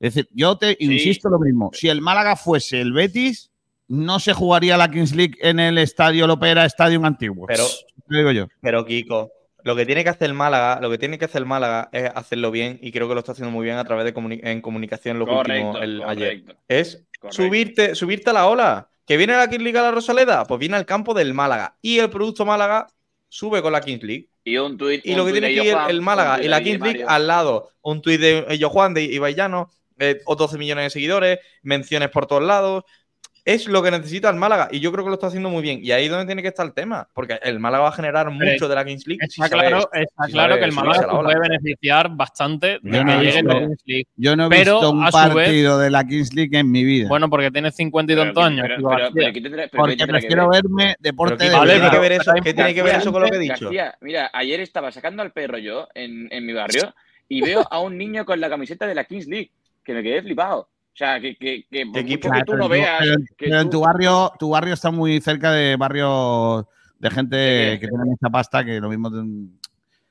Es 0.00 0.14
decir, 0.14 0.28
yo 0.32 0.58
te 0.58 0.76
insisto 0.80 1.28
lo 1.28 1.38
mismo. 1.38 1.70
Si 1.72 1.88
el 1.88 2.00
Málaga 2.00 2.36
fuese 2.36 2.80
el 2.80 2.92
Betis, 2.92 3.50
no 3.88 4.20
se 4.20 4.32
jugaría 4.32 4.76
la 4.76 4.90
Kings 4.90 5.14
League 5.14 5.34
en 5.40 5.58
el 5.60 5.78
estadio 5.78 6.26
Lopera 6.26 6.64
Stadium 6.66 7.04
antiguo. 7.04 7.46
Pero- 7.46 7.64
digo 8.08 8.30
yo. 8.32 8.46
Pero 8.60 8.84
Kiko, 8.84 9.30
lo 9.64 9.74
que 9.76 9.84
tiene 9.86 10.04
que 10.04 10.10
hacer 10.10 10.26
el 10.28 10.34
Málaga, 10.34 10.78
lo 10.80 10.90
que 10.90 10.98
tiene 10.98 11.18
que 11.18 11.24
hacer 11.26 11.40
el 11.40 11.46
Málaga 11.46 11.88
es 11.92 12.10
hacerlo 12.14 12.50
bien 12.50 12.78
y 12.82 12.92
creo 12.92 13.08
que 13.08 13.14
lo 13.14 13.20
está 13.20 13.32
haciendo 13.32 13.50
muy 13.50 13.64
bien 13.64 13.76
a 13.76 13.84
través 13.84 14.04
de 14.04 14.14
comuni- 14.14 14.40
en 14.42 14.60
comunicación 14.60 15.18
Correcto, 15.18 15.40
últimos 15.52 15.82
el, 15.82 16.02
ayer. 16.04 16.44
Es 16.68 17.04
Correcto. 17.18 17.42
subirte, 17.42 17.94
subirte 17.94 18.30
a 18.30 18.32
la 18.34 18.46
ola. 18.46 18.88
Que 19.06 19.16
viene 19.16 19.34
la 19.34 19.48
Kings 19.48 19.62
League 19.62 19.78
a 19.78 19.82
la 19.82 19.90
Rosaleda, 19.90 20.44
pues 20.44 20.60
viene 20.60 20.76
al 20.76 20.84
campo 20.84 21.14
del 21.14 21.32
Málaga. 21.32 21.76
Y 21.80 21.98
el 21.98 22.10
producto 22.10 22.44
Málaga 22.44 22.86
sube 23.28 23.62
con 23.62 23.72
la 23.72 23.80
Kings 23.80 24.02
League. 24.02 24.28
Y 24.44 24.58
un 24.58 24.76
tuit. 24.76 25.00
Y 25.04 25.12
un 25.12 25.16
lo 25.18 25.24
que 25.24 25.32
tiene 25.32 25.48
que 25.48 25.64
ir 25.64 25.76
el 25.88 26.02
Málaga 26.02 26.42
y 26.42 26.48
la 26.48 26.62
Kings 26.62 26.80
League 26.80 27.04
al 27.08 27.26
lado. 27.26 27.70
Un 27.80 28.02
tuit 28.02 28.20
de 28.20 28.44
Ello 28.50 28.68
Juan 28.68 28.92
de 28.92 29.04
Ibai 29.04 29.34
Llano, 29.34 29.70
eh, 29.98 30.20
o 30.26 30.36
12 30.36 30.58
millones 30.58 30.84
de 30.84 30.90
seguidores, 30.90 31.38
menciones 31.62 32.10
por 32.10 32.26
todos 32.26 32.42
lados. 32.42 32.84
Es 33.44 33.66
lo 33.66 33.82
que 33.82 33.90
necesita 33.90 34.28
el 34.30 34.36
Málaga 34.36 34.68
y 34.70 34.80
yo 34.80 34.92
creo 34.92 35.04
que 35.04 35.08
lo 35.08 35.14
está 35.14 35.28
haciendo 35.28 35.48
muy 35.50 35.62
bien. 35.62 35.80
Y 35.82 35.90
ahí 35.92 36.04
es 36.04 36.10
donde 36.10 36.26
tiene 36.26 36.42
que 36.42 36.48
estar 36.48 36.66
el 36.66 36.72
tema, 36.74 37.08
porque 37.14 37.38
el 37.42 37.58
Málaga 37.60 37.84
va 37.84 37.88
a 37.90 37.92
generar 37.92 38.30
mucho 38.30 38.68
de 38.68 38.74
la 38.74 38.84
Kings 38.84 39.06
League. 39.06 39.20
Está 39.24 39.48
claro, 39.48 39.88
está 39.92 40.24
claro 40.26 40.56
que 40.58 40.64
el 40.64 40.72
Málaga 40.72 41.00
se 41.00 41.06
puede 41.08 41.38
beneficiar 41.40 42.10
bastante 42.14 42.78
de 42.82 42.90
Yo 42.96 43.04
no 43.04 43.18
que 43.18 43.24
llegue 43.24 43.42
visto- 43.42 43.48
la 43.54 43.58
Kings 43.66 43.82
League. 43.86 44.06
Yo 44.16 44.36
no 44.36 44.46
he 44.46 44.50
Pero, 44.50 44.72
visto 44.74 44.90
un 44.90 45.04
vez- 45.04 45.12
partido 45.12 45.78
de 45.78 45.90
la 45.90 46.04
Kings 46.06 46.34
League 46.34 46.58
en 46.58 46.70
mi 46.70 46.84
vida. 46.84 47.08
Bueno, 47.08 47.30
porque 47.30 47.50
tiene 47.50 47.70
50 47.70 48.12
y 48.12 48.16
tantos 48.16 48.44
años. 48.44 48.62
pero- 48.62 48.76
Kiko 48.76 48.88
pero- 48.90 49.00
García. 49.04 49.20
pero 49.22 49.32
¿qué 49.32 49.40
tendrá- 49.40 49.68
pero 49.70 49.82
porque 49.82 49.96
¿qué 49.96 50.06
prefiero 50.06 50.48
ver? 50.50 50.62
verme 50.62 50.96
deporte 51.00 51.36
Pero 51.38 51.50
de 51.50 51.54
¿qué 51.58 51.64
tiene 51.64 51.74
verdad. 51.80 51.90
que 51.92 51.98
ver 52.00 52.12
eso? 52.12 52.32
¿Qué 52.42 52.54
tiene 52.54 52.74
que 52.74 52.82
ver 52.82 52.94
eso 52.96 53.12
con 53.12 53.22
lo 53.22 53.28
que 53.28 53.36
he 53.36 53.40
dicho? 53.40 53.64
García, 53.66 53.94
mira, 54.00 54.30
ayer 54.32 54.60
estaba 54.60 54.92
sacando 54.92 55.22
al 55.22 55.32
perro 55.32 55.58
yo 55.58 55.88
en, 55.94 56.28
en 56.30 56.44
mi 56.46 56.52
barrio 56.52 56.94
y 57.28 57.40
veo 57.40 57.66
a 57.70 57.80
un 57.80 57.96
niño 57.96 58.24
con 58.24 58.40
la 58.40 58.48
camiseta 58.48 58.86
de 58.86 58.94
la 58.94 59.04
Kings 59.04 59.26
League, 59.26 59.50
que 59.84 59.92
me 59.94 60.02
quedé 60.02 60.22
flipado. 60.22 60.68
O 60.98 61.04
sea, 61.04 61.20
que, 61.20 61.36
que, 61.36 61.64
que 61.70 61.86
por 61.86 62.02
mucho 62.02 62.28
que 62.28 62.42
tú 62.44 62.56
no 62.56 62.68
veas. 62.68 62.98
Pero, 62.98 63.16
que 63.36 63.46
pero 63.46 63.60
en 63.60 63.70
tu 63.70 63.80
barrio, 63.82 64.32
tu 64.36 64.50
barrio 64.50 64.74
está 64.74 64.90
muy 64.90 65.20
cerca 65.20 65.52
de 65.52 65.76
barrios 65.76 66.66
de 66.98 67.10
gente 67.10 67.36
qué? 67.36 67.78
que 67.80 67.86
tiene 67.86 68.04
mucha 68.04 68.28
pasta, 68.28 68.64
que 68.64 68.80
lo 68.80 68.88
mismo. 68.88 69.08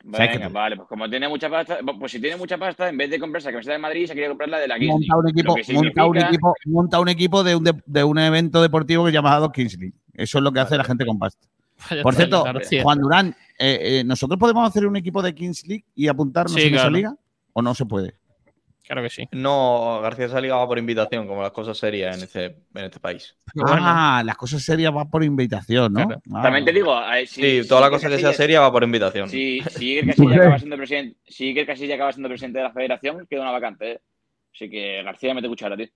vale, 0.06 0.78
pues 0.78 0.88
como 0.88 1.10
tiene 1.10 1.28
mucha 1.28 1.50
pasta, 1.50 1.80
pues 2.00 2.10
si 2.10 2.22
tiene 2.22 2.38
mucha 2.38 2.58
pasta, 2.58 2.88
en 2.88 2.96
vez 2.96 3.10
de 3.10 3.20
comprarse 3.20 3.50
la 3.50 3.52
camiseta 3.52 3.74
de 3.74 3.80
Madrid, 3.80 4.08
se 4.08 4.14
quería 4.14 4.30
comprar 4.30 4.48
la 4.48 4.60
de 4.60 4.68
la 4.70 4.80
Kings 4.80 4.96
League. 4.98 5.08
monta 5.10 5.18
un 5.18 5.28
equipo, 5.28 5.56
monta 5.74 6.06
un 6.06 6.18
equipo, 6.18 6.54
monta 6.68 7.00
un 7.02 7.10
equipo 7.10 7.44
de 7.44 7.56
un, 7.58 7.64
de, 7.66 7.74
de 7.86 8.04
un 8.06 8.18
evento 8.18 8.62
deportivo 8.62 9.06
que 9.08 9.12
llamado 9.12 9.52
Kings 9.52 9.78
League. 9.78 9.98
Eso 10.14 10.38
es 10.38 10.44
lo 10.46 10.54
que 10.54 10.62
hace 10.62 10.78
la 10.78 10.86
gente 10.86 11.06
con 11.06 11.20
pasta. 11.20 11.46
Por 12.02 12.16
cierto. 12.16 12.46
Juan 12.82 13.00
Durán, 13.02 13.36
eh, 13.60 13.80
eh, 13.82 14.04
¿nosotros 14.06 14.40
podemos 14.40 14.66
hacer 14.66 14.88
un 14.88 14.96
equipo 14.96 15.22
de 15.22 15.36
Kings 15.36 15.68
League 15.68 15.84
y 15.96 16.08
apuntarnos 16.08 16.54
Sí, 16.54 16.62
en 16.62 16.76
esa 16.76 16.90
liga? 16.90 17.14
¿O 17.52 17.62
no 17.62 17.76
se 17.76 17.86
puede? 17.86 18.14
Claro 18.88 19.04
que 19.04 19.10
sí. 19.10 19.28
No, 19.34 20.00
García 20.02 20.30
ha 20.34 20.40
ligado 20.40 20.66
por 20.66 20.80
invitación, 20.80 21.28
como 21.28 21.42
las 21.42 21.52
cosas 21.52 21.78
serias 21.78 22.16
en 22.18 22.24
este, 22.24 22.46
en 22.74 22.86
este 22.86 23.02
país. 23.02 23.36
Ah, 23.68 24.24
las 24.26 24.38
cosas 24.38 24.64
serias 24.64 24.94
van 24.94 25.10
por 25.10 25.26
invitación, 25.26 25.92
¿no? 25.92 26.06
Claro. 26.06 26.22
Ah. 26.34 26.42
También 26.42 26.64
te 26.64 26.72
digo, 26.72 26.98
si, 27.20 27.28
Sí, 27.28 27.64
si 27.64 27.68
toda 27.68 27.82
la 27.82 27.90
cosa 27.90 28.08
que 28.10 28.18
sea 28.18 28.30
Casillas- 28.30 28.38
seria 28.38 28.62
va 28.62 28.72
por 28.72 28.84
invitación. 28.84 29.28
Si, 29.30 29.60
si 29.70 29.98
Iker 29.98 30.16
Casilla 30.16 30.36
acaba 30.38 30.58
siendo 30.60 30.78
presidente, 30.78 31.20
si 31.28 31.50
Iker 31.50 31.66
Casilla 31.66 31.96
acaba 31.96 32.14
siendo 32.14 32.30
presidente 32.30 32.60
de 32.60 32.64
la 32.64 32.72
federación, 32.72 33.28
queda 33.30 33.42
una 33.42 33.52
vacante. 33.52 33.92
¿eh? 33.92 34.02
Así 34.54 34.70
que 34.70 35.04
García 35.04 35.34
mete 35.34 35.50
cuchara, 35.50 35.76
tío. 35.76 35.88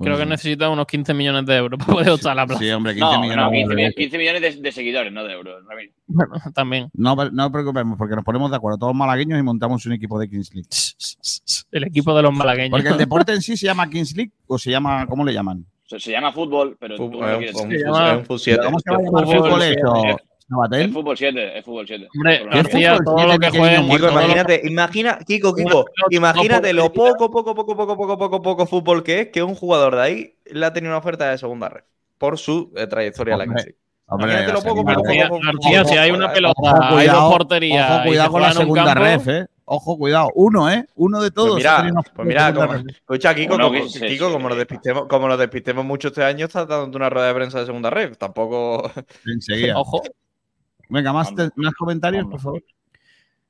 Creo 0.00 0.16
que 0.16 0.24
necesita 0.24 0.70
unos 0.70 0.86
15 0.86 1.12
millones 1.14 1.44
de 1.46 1.56
euros 1.56 1.78
para 1.86 1.92
poder 1.92 2.18
a 2.26 2.34
la 2.34 2.46
plaza. 2.46 2.58
Sí, 2.62 2.70
hombre, 2.70 2.94
15 2.94 3.04
No, 3.12 3.20
millones. 3.20 3.36
no, 3.44 3.50
15, 3.50 3.68
de 3.68 3.74
mi- 3.74 3.82
euros. 3.82 3.94
15 3.96 4.18
millones 4.18 4.42
de, 4.42 4.62
de 4.62 4.72
seguidores, 4.72 5.12
no 5.12 5.24
de 5.24 5.32
euros. 5.34 5.62
Ramiro. 5.68 5.92
Bueno, 6.06 6.32
también. 6.54 6.88
No, 6.94 7.16
pero 7.16 7.30
no 7.30 7.46
os 7.46 7.52
preocupemos, 7.52 7.98
porque 7.98 8.16
nos 8.16 8.24
ponemos 8.24 8.50
de 8.50 8.56
acuerdo 8.56 8.78
todos 8.78 8.94
malagueños 8.94 9.38
y 9.38 9.42
montamos 9.42 9.84
un 9.86 9.92
equipo 9.92 10.18
de 10.18 10.28
Kings 10.28 10.54
League. 10.54 10.68
El 11.72 11.84
equipo 11.84 12.14
de 12.16 12.22
los 12.22 12.32
malagueños. 12.32 12.70
Porque 12.70 12.88
el 12.88 12.96
deporte 12.96 13.32
en 13.32 13.42
sí 13.42 13.56
se 13.56 13.66
llama 13.66 13.90
Kings 13.90 14.16
League 14.16 14.32
o 14.46 14.56
se 14.58 14.70
llama, 14.70 15.06
¿cómo 15.06 15.24
le 15.24 15.32
llaman? 15.32 15.66
Se, 15.86 15.98
se 16.00 16.12
llama 16.12 16.32
fútbol, 16.32 16.76
pero 16.80 16.96
tú 16.96 17.10
no 17.10 17.28
es 17.28 17.38
quieres- 17.38 17.56
Se 17.58 17.74
es 17.76 17.82
llama- 17.84 18.16
un 18.18 18.24
Fu 18.24 18.38
7. 18.38 18.60
¿Cómo 18.64 18.78
se 18.80 18.90
va 18.90 18.96
a 18.96 19.00
llamar 19.02 19.24
Fútbol 19.24 19.42
fútbol. 19.50 20.16
Es 20.44 20.50
Sabatel? 20.50 20.92
fútbol 20.92 21.16
7, 21.16 21.58
es 21.58 21.64
fútbol 21.64 21.86
7. 21.86 22.08
Hombre, 22.14 22.38
Por 22.38 22.46
lo 22.46 22.50
¿qué 22.50 22.56
menos. 22.56 22.72
García, 22.72 22.96
fútbol 22.96 23.04
todo 23.16 23.26
lo 23.26 23.38
que 23.38 23.50
jueguen. 23.50 23.88
Kiko, 23.88 24.08
imagínate, 24.10 24.60
imagina, 24.64 25.18
Kiko, 25.26 25.54
Kiko, 25.54 25.84
imagínate 26.10 26.72
lo 26.74 26.92
poco, 26.92 27.30
poco, 27.30 27.54
poco, 27.54 27.74
poco, 27.74 27.96
poco, 27.96 28.18
poco, 28.18 28.42
poco 28.42 28.66
fútbol 28.66 29.02
que 29.02 29.20
es 29.20 29.28
que 29.28 29.42
un 29.42 29.54
jugador 29.54 29.96
de 29.96 30.02
ahí 30.02 30.38
le 30.44 30.66
ha 30.66 30.72
tenido 30.72 30.92
una 30.92 30.98
oferta 30.98 31.30
de 31.30 31.38
segunda 31.38 31.70
red 31.70 31.84
por 32.18 32.38
su 32.38 32.72
eh, 32.76 32.86
trayectoria 32.86 33.32
en 33.34 33.38
la 33.38 33.46
League. 33.46 33.76
Hombre, 34.06 34.32
Imagínate 34.32 34.52
lo 34.52 34.62
poco, 34.62 34.84
poco, 34.84 35.02
poco, 35.28 35.88
si 35.88 35.96
hay 35.96 36.10
una 36.10 36.30
pelota, 36.30 36.60
Ojo, 36.60 36.74
hay 36.74 36.82
dos 36.84 36.92
cuidado, 36.92 37.30
porterías. 37.30 37.90
ojo, 37.90 38.04
cuidado 38.06 38.30
con 38.30 38.42
la 38.42 38.52
segunda 38.52 38.94
ref, 38.94 39.28
¿eh? 39.28 39.46
Ojo, 39.66 39.96
cuidado. 39.96 40.30
Uno, 40.34 40.70
¿eh? 40.70 40.84
Uno 40.94 41.22
de 41.22 41.30
todos. 41.30 41.52
Pues 41.54 41.64
mira, 41.64 42.02
pues 42.14 42.28
mira, 42.28 42.52
como, 42.52 42.74
escucha, 42.74 43.34
Kiko, 43.34 43.58
como, 43.58 43.72
Kiko, 43.72 44.30
como 44.30 44.48
nos 44.50 44.58
despistemos, 44.58 45.06
como 45.08 45.26
nos 45.26 45.38
despistemos 45.38 45.86
mucho 45.86 46.08
este 46.08 46.22
año, 46.22 46.44
está 46.44 46.66
dando 46.66 46.98
una 46.98 47.08
rueda 47.08 47.28
de 47.28 47.34
prensa 47.34 47.60
de 47.60 47.66
segunda 47.66 47.88
red. 47.88 48.14
Tampoco. 48.16 48.92
Enseguida. 49.24 49.72
Ojo. 49.78 50.02
Venga, 50.94 51.12
más, 51.12 51.28
Hombre. 51.28 51.48
te- 51.50 51.60
más 51.60 51.74
comentarios, 51.74 52.26
por 52.26 52.40
favor. 52.40 52.62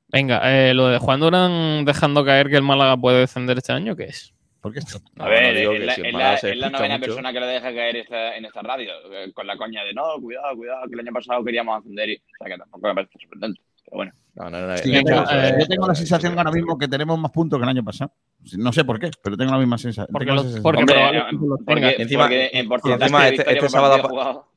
Venga, 0.07 0.41
eh, 0.69 0.73
lo 0.73 0.87
de 0.87 0.97
Juan 0.97 1.19
Durán 1.19 1.85
dejando 1.85 2.23
caer 2.25 2.49
que 2.49 2.55
el 2.57 2.63
Málaga 2.63 2.97
puede 2.97 3.19
descender 3.19 3.57
este 3.57 3.71
año, 3.73 3.95
¿qué 3.95 4.05
es? 4.05 4.33
¿Por 4.61 4.73
qué 4.73 4.79
esto? 4.79 4.97
A 5.19 5.23
No, 5.25 5.29
ver, 5.29 5.53
no 5.53 5.59
digo 5.59 5.71
es 5.73 5.79
que 5.79 5.85
la, 5.85 5.93
si 5.93 6.01
el 6.01 6.07
es 6.07 6.13
Málaga 6.13 6.39
la- 6.55 6.69
novena 6.71 6.97
mucho. 6.97 7.05
persona 7.07 7.33
que 7.33 7.39
le 7.39 7.45
deja 7.45 7.73
caer 7.73 7.95
esta, 7.97 8.35
en 8.37 8.45
esta 8.45 8.61
radio, 8.61 8.91
eh, 9.11 9.31
con 9.33 9.45
la 9.45 9.57
coña 9.57 9.83
de 9.83 9.93
no, 9.93 10.03
cuidado, 10.21 10.55
cuidado, 10.55 10.87
que 10.87 10.93
el 10.93 10.99
año 11.01 11.13
pasado 11.13 11.43
queríamos 11.43 11.77
ascender. 11.79 12.09
Y, 12.09 12.15
o 12.15 12.19
sea, 12.39 12.47
que 12.47 12.57
tampoco 12.57 12.87
me 12.87 12.95
parece 12.95 13.19
sorprendente. 13.19 13.61
Pero 13.85 13.97
bueno, 13.97 14.11
No, 14.35 14.49
no, 14.49 14.67
no, 14.67 14.77
Sí, 14.77 14.89
no, 14.91 14.95
yo, 14.97 15.03
tengo, 15.03 15.23
eh, 15.31 15.55
yo 15.59 15.67
tengo 15.67 15.87
la 15.87 15.93
sensación 15.95 16.37
ahora 16.37 16.51
mismo 16.51 16.77
que 16.77 16.87
tenemos 16.87 17.19
más 17.19 17.31
puntos 17.31 17.59
que 17.59 17.63
el 17.63 17.69
año 17.69 17.83
pasado. 17.83 18.11
No 18.57 18.71
sé 18.73 18.83
por 18.83 18.99
qué, 18.99 19.11
pero 19.21 19.37
tengo 19.37 19.51
la 19.51 19.59
misma 19.59 19.77
sensación. 19.77 20.07
Porque, 20.11 20.31
los- 20.31 20.41
sensación. 20.41 20.63
porque 20.63 20.79
Hombre, 20.81 21.55
porque. 21.65 21.95
Encima- 22.01 22.23
porque 22.23 22.49
en 22.53 23.01
encima 23.01 23.27
este- 23.27 23.41
este 23.43 23.59
por 23.59 23.69
sábado. 23.69 24.47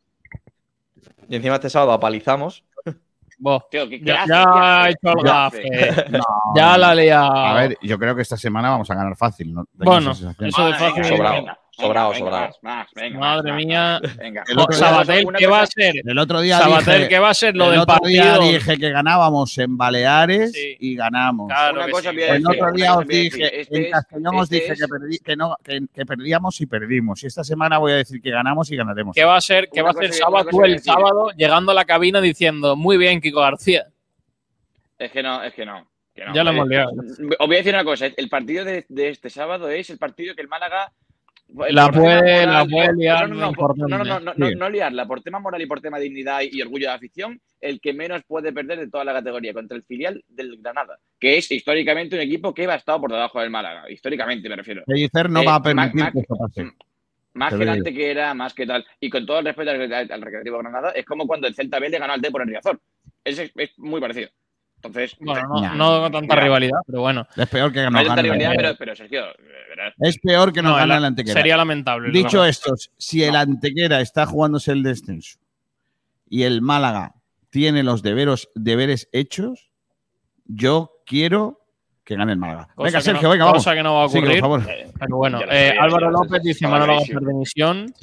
Y 1.28 1.36
encima 1.36 1.56
este 1.56 1.69
sábado 1.69 1.93
apalizamos. 1.93 2.65
Vos, 3.40 3.62
Tío, 3.70 3.89
¿qué- 3.89 4.01
qué 4.01 4.05
ya, 4.06 4.23
hace? 4.23 4.32
ya 4.32 4.43
¿Qué 4.44 4.51
ha 4.60 4.89
hecho 4.89 5.09
el 5.10 5.16
¿Qué 5.16 5.23
gafe. 5.23 6.10
No, 6.10 6.24
Ya 6.56 6.77
la 6.78 6.94
lea. 6.94 7.27
A 7.27 7.55
ver, 7.55 7.78
yo 7.82 7.98
creo 7.98 8.15
que 8.16 8.23
esta 8.23 8.36
semana 8.36 8.70
vamos 8.70 8.90
a 8.90 8.94
ganar 8.94 9.16
fácil. 9.16 9.55
¿no? 9.55 9.65
Bueno, 9.74 10.10
eso 10.10 10.27
de 10.66 10.74
fácil. 10.74 11.05
Sobrado, 11.05 11.35
venga, 11.36 11.59
sobrado, 11.87 12.11
venga, 12.11 12.19
sobrado. 12.25 12.47
Más, 12.47 12.63
más, 12.63 12.87
venga, 12.95 13.19
Madre 13.19 13.53
más, 13.53 13.65
mía. 13.65 14.01
venga. 14.19 14.45
El 14.49 14.59
otro 14.59 14.77
día- 14.77 14.87
Sabatel, 14.89 15.27
¿qué 15.39 15.47
va 15.47 15.61
a 15.63 15.67
ser? 15.67 15.95
El 16.05 16.19
otro 16.19 16.41
día 16.41 16.59
Sabatel, 16.59 16.95
dije, 16.97 17.09
¿qué 17.09 17.19
va 17.19 17.31
a 17.31 17.35
ser 17.35 17.57
lo 17.57 17.65
el 17.67 17.71
del 17.73 17.81
otro 17.81 18.07
día 18.09 18.23
partido? 18.35 18.53
dije 18.53 18.79
que 18.79 18.91
ganábamos 18.91 19.59
en 19.59 19.77
Baleares 19.77 20.53
Sí. 20.53 20.77
y 20.81 20.97
ganamos. 20.97 21.49
Claro 21.49 21.77
Una 21.77 21.87
que 21.87 21.93
cosa 21.93 22.11
sí. 22.11 22.17
voy 22.17 22.25
a 22.25 22.35
El 22.37 22.47
otro 22.47 22.73
día 22.73 22.95
os 22.97 23.07
dije. 23.07 23.61
Este 23.61 23.87
en 23.87 23.91
Castellón 23.93 24.35
os 24.37 24.43
este 24.45 24.55
dije 24.57 24.73
es- 24.73 24.79
que, 24.81 24.87
perdí- 24.87 25.23
que, 25.23 25.37
no, 25.37 25.57
que, 25.63 25.81
que 25.95 26.07
perdíamos 26.07 26.61
y 26.61 26.67
perdimos. 26.67 27.23
Y 27.23 27.27
esta 27.27 27.45
semana 27.45 27.79
voy 27.79 27.93
a 27.93 27.97
decir 27.97 28.21
que 28.21 28.31
ganamos 28.31 28.71
y 28.71 28.77
ganaremos. 28.77 29.15
¿Qué 29.15 29.25
va 29.25 29.37
a 29.37 29.41
ser? 29.41 29.69
¿Qué 29.73 29.81
Una 29.83 29.93
va 29.93 29.99
a 30.01 30.03
ser 30.03 30.13
sábado 30.13 30.49
tú 30.51 30.65
el 30.65 30.81
sábado 30.81 31.31
llegando 31.37 31.73
a 31.73 31.75
la 31.75 31.85
cabina 31.85 32.21
diciendo 32.21 32.77
muy 32.77 32.97
bien, 32.97 33.21
Kiko 33.21 33.41
García? 33.41 33.87
Es 34.99 35.13
que 35.13 35.23
no, 35.23 35.43
es 35.43 35.55
que 35.55 35.65
no. 35.65 35.87
que 36.15 36.25
no. 36.25 36.35
Ya 36.35 36.43
lo 36.43 36.51
hemos 36.51 36.67
Eh, 36.67 36.71
liado. 36.71 36.91
Os 37.39 37.47
voy 37.47 37.55
a 37.55 37.59
decir 37.59 37.73
una 37.73 37.85
cosa. 37.85 38.07
El 38.07 38.29
partido 38.29 38.65
de, 38.65 38.85
de 38.89 39.09
este 39.11 39.31
sábado 39.31 39.69
es 39.71 39.89
el 39.91 39.99
partido 39.99 40.35
que 40.35 40.43
el 40.43 40.49
Málaga. 40.49 40.93
La 41.55 41.87
por 41.91 42.03
puede- 42.03 42.47
la 42.47 42.66
puede 42.66 42.95
liar 42.95 43.29
No, 43.29 43.35
no, 43.35 43.47
no, 43.47 43.53
por- 43.55 44.57
no, 44.57 44.69
liarla. 44.70 45.07
Por 45.07 45.23
tema 45.23 45.39
moral 45.41 45.62
y 45.62 45.66
por 45.66 45.81
tema 45.81 45.99
dignidad 45.99 46.41
y 46.43 46.61
orgullo 46.61 46.89
de 46.89 46.95
afición, 46.95 47.41
el 47.61 47.81
que 47.81 47.95
menos 47.95 48.23
puede 48.27 48.53
perder 48.53 48.79
de 48.79 48.89
toda 48.91 49.05
la 49.05 49.15
categoría 49.15 49.55
contra 49.55 49.77
el 49.77 49.83
filial 49.83 50.23
del 50.29 50.59
Granada, 50.61 50.99
que 51.19 51.39
es 51.39 51.51
históricamente 51.51 52.16
un 52.16 52.23
equipo 52.23 52.53
que 52.53 52.66
va 52.66 52.75
estado 52.75 53.01
por 53.01 53.11
debajo 53.11 53.41
del 53.41 53.51
Málaga. 53.51 53.91
Históricamente 53.91 54.49
me 54.49 54.57
refiero. 54.57 54.83
Pellicer 54.87 55.31
no 55.31 55.41
Eh, 55.41 55.47
va 55.47 55.55
a 55.55 55.59
Mac- 55.75 55.93
permitir 55.93 56.23
que 56.23 56.27
pase. 56.29 56.73
Más 57.35 57.55
que 57.55 57.62
el 57.62 57.99
era, 58.01 58.35
más 58.35 58.53
que 58.53 58.66
tal. 58.66 58.85
Y 59.01 59.09
con 59.09 59.25
todo 59.25 59.39
el 59.39 59.45
respeto 59.47 59.70
al, 59.70 59.81
al- 59.93 60.12
al 60.12 60.23
Recreativo 60.23 60.59
Granada, 60.59 60.91
es 60.91 61.05
como 61.07 61.27
cuando 61.27 61.47
el 61.47 61.55
Celta 61.55 61.79
B 61.79 61.89
le 61.89 61.99
ganó 61.99 62.12
al 62.12 62.20
Depor 62.20 62.43
en 62.43 62.49
Riazor. 62.49 62.81
Es, 63.25 63.39
es 63.39 63.79
muy 63.79 64.01
parecido. 64.01 64.29
Entonces, 64.83 65.17
Bueno, 65.19 65.49
no, 65.49 65.61
Nah. 65.61 65.75
no 65.75 66.01
con 66.03 66.13
tanta 66.13 66.35
Mira. 66.35 66.45
rivalidad, 66.45 66.79
pero 66.87 67.01
bueno. 67.01 67.27
Es 67.37 67.49
peor 67.49 67.73
que 67.73 67.91
no 67.91 67.99
hay 67.99 68.07
tanta 68.07 68.23
rivalidad, 68.23 68.51
Antequera. 68.53 68.69
pero, 68.77 68.79
pero 68.79 68.97
Sergio, 68.97 69.25
eh. 69.27 69.93
Es 70.01 70.19
peor 70.19 70.53
que 70.53 70.63
No, 70.63 70.75
gane 70.77 70.97
el- 70.97 71.05
Antequera. 71.05 71.35
Sería 71.35 71.57
lamentable. 71.57 72.11
Dicho 72.13 72.39
¿no? 72.39 72.45
esto, 72.45 72.75
si 72.97 73.25
el 73.25 73.35
Antequera 73.35 74.01
está 74.01 74.25
jugándose 74.27 74.71
el 74.73 74.83
descenso 74.85 75.39
y 76.29 76.45
el 76.45 76.63
Málaga 76.63 77.15
tiene 77.51 77.83
los 77.83 78.03
deberos, 78.03 78.51
deberes 78.55 79.09
hechos, 79.13 79.71
yo 80.47 80.93
quiero 81.07 81.61
que 82.05 82.15
gane 82.17 82.33
el 82.33 82.39
Málaga. 82.39 82.69
Cosa 82.75 82.85
venga, 82.87 83.01
Sergio, 83.01 83.23
no- 83.25 83.31
venga, 83.33 83.45
vamos. 83.47 83.59
cosa 83.65 83.75
que 83.75 83.83
no 83.83 83.95
va 83.95 84.03
a 84.03 84.07
ocurrir. 84.07 84.41
por 84.41 84.63
favor. 84.63 84.63
Pero 84.99 85.17
bueno, 85.17 85.41
eh, 85.51 85.75
Álvaro 85.79 86.11
López 86.11 86.43
dice 86.43 86.67
Manolo. 86.69 86.95
Gómez 87.01 87.09
de 87.21 87.35
Misión. 87.35 87.95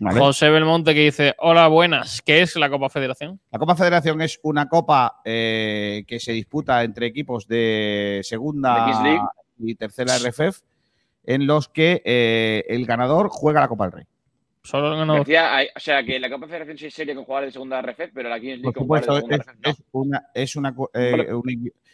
Vale. 0.00 0.20
José 0.20 0.48
Belmonte 0.48 0.94
que 0.94 1.00
dice, 1.00 1.34
hola, 1.38 1.66
buenas. 1.68 2.22
¿Qué 2.22 2.40
es 2.42 2.54
la 2.56 2.70
Copa 2.70 2.88
Federación? 2.88 3.40
La 3.50 3.58
Copa 3.58 3.74
Federación 3.74 4.20
es 4.22 4.38
una 4.42 4.68
copa 4.68 5.20
eh, 5.24 6.04
que 6.06 6.20
se 6.20 6.32
disputa 6.32 6.84
entre 6.84 7.06
equipos 7.06 7.48
de 7.48 8.20
segunda 8.22 9.28
y 9.58 9.74
tercera 9.74 10.16
RFF, 10.18 10.60
en 11.24 11.46
los 11.46 11.68
que 11.68 12.00
eh, 12.04 12.64
el 12.68 12.86
ganador 12.86 13.28
juega 13.28 13.60
la 13.60 13.68
Copa 13.68 13.84
del 13.84 13.92
Rey. 13.92 14.04
Solo 14.62 14.92
el 14.92 14.98
ganador. 14.98 15.20
Decía, 15.20 15.56
hay- 15.56 15.68
o 15.74 15.80
sea, 15.80 16.04
que 16.04 16.20
la 16.20 16.30
Copa 16.30 16.46
Federación 16.46 16.78
sí 16.78 16.86
es 16.86 16.94
seria 16.94 17.14
con 17.14 17.24
jugadores 17.24 17.48
de 17.48 17.52
segunda 17.54 17.80
RF, 17.80 18.10
pero 18.14 18.28
la 18.28 18.38
Kings 18.38 18.60
League 18.60 18.72
con 18.74 18.86
jugadores 18.86 19.28
de 19.28 19.36
es, 19.36 19.76
segunda 19.76 20.18
RF 20.18 20.26
no. 20.26 20.32
es 20.34 20.56
una, 20.56 20.72
es 20.72 20.90
eh, 20.94 21.26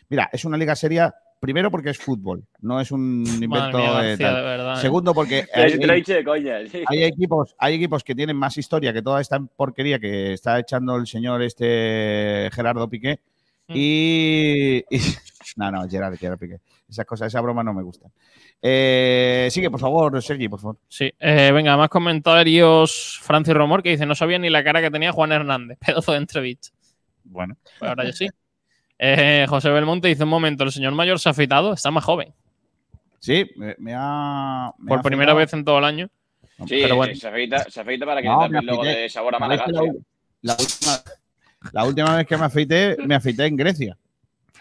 mira, 0.09 0.29
es 0.33 0.45
una 0.45 0.57
liga 0.59 0.77
seria. 0.77 1.15
Primero 1.45 1.71
porque 1.71 1.91
es 1.91 1.99
fútbol, 1.99 2.43
no 2.63 2.81
es 2.81 2.91
un 2.91 3.23
invento 3.27 3.77
de 4.01 4.17
tal. 4.17 4.35
de 4.35 4.41
verdad. 4.43 4.79
¿eh? 4.79 4.81
Segundo 4.81 5.13
porque 5.13 5.45
hay, 5.55 6.03
de 6.03 6.25
coña, 6.25 6.67
sí. 6.67 6.83
hay 6.87 7.05
equipos, 7.05 7.55
hay 7.59 7.75
equipos 7.75 8.03
que 8.03 8.15
tienen 8.15 8.35
más 8.35 8.57
historia 8.57 8.95
que 8.95 9.03
toda 9.03 9.21
esta 9.21 9.39
porquería 9.39 9.99
que 9.99 10.33
está 10.33 10.59
echando 10.59 10.97
el 10.97 11.07
señor 11.07 11.43
este 11.43 12.49
Gerardo 12.51 12.89
Piqué. 12.89 13.21
Mm. 13.69 13.73
Y, 13.77 14.79
y- 14.89 15.01
no, 15.57 15.71
no, 15.71 15.87
Gerard, 15.87 16.17
Gerard 16.17 16.39
Piqué. 16.39 16.61
Esas 16.89 17.05
cosas, 17.05 17.29
esa 17.29 17.43
broma 17.43 17.63
no 17.63 17.75
me 17.75 17.83
gustan. 17.83 18.11
Eh, 18.63 19.49
sigue, 19.51 19.71
por 19.71 19.81
favor, 19.81 20.23
Sergi, 20.23 20.49
por 20.49 20.61
favor. 20.61 20.79
Sí, 20.89 21.13
eh, 21.21 21.51
venga, 21.53 21.77
más 21.77 21.91
comentarios. 21.91 23.19
Francis 23.23 23.53
Romor 23.53 23.83
que 23.83 23.91
dice, 23.91 24.07
no 24.07 24.15
sabía 24.15 24.39
ni 24.39 24.49
la 24.49 24.65
cara 24.65 24.81
que 24.81 24.91
tenía 24.91 25.13
Juan 25.13 25.33
Hernández. 25.33 25.77
Pedazo 25.87 26.13
de 26.13 26.19
entrevista. 26.19 26.71
Bueno, 27.25 27.57
Pues 27.79 27.89
ahora 27.91 28.05
yo 28.07 28.13
sí. 28.13 28.29
Eh, 28.99 29.47
José 29.49 29.71
Belmonte 29.71 30.09
dice, 30.09 30.23
un 30.25 30.31
momento, 30.31 30.65
el 30.65 30.73
señor 30.73 30.93
mayor 30.95 31.19
se 31.19 31.29
ha 31.29 31.33
afeitado, 31.33 31.73
está 31.73 31.91
más 31.91 32.05
joven. 32.05 32.33
sí, 33.19 33.51
me, 33.57 33.75
me 33.79 33.93
ha. 33.97 34.73
me 34.79 34.89
Por 34.89 34.99
ha 34.99 35.03
primera 35.03 35.33
afeitado. 35.33 35.39
vez 35.47 35.53
en 35.55 35.65
todo 35.65 35.79
el 35.79 35.85
año. 35.85 36.09
Sí, 36.67 36.79
Pero 36.83 36.97
bueno. 36.97 37.15
se, 37.17 37.27
afeita, 37.29 37.59
se 37.69 37.81
afeita 37.81 38.07
para 38.07 38.23
que 38.23 38.29
No, 38.29 38.47
logo 38.49 38.83
afeité. 38.83 39.01
de 39.01 39.09
sabor 39.09 39.35
a 39.35 39.39
¿Sabes 39.41 39.61
Málaga. 39.61 39.73
La, 39.73 39.83
la 40.43 40.57
última, 40.63 41.03
la 41.73 41.85
última 41.85 42.17
vez 42.17 42.27
que 42.29 42.37
me 42.37 42.45
afeité, 42.45 42.97
me 43.05 43.15
afeité 43.17 43.47
en 43.47 43.57
Grecia. 43.57 43.97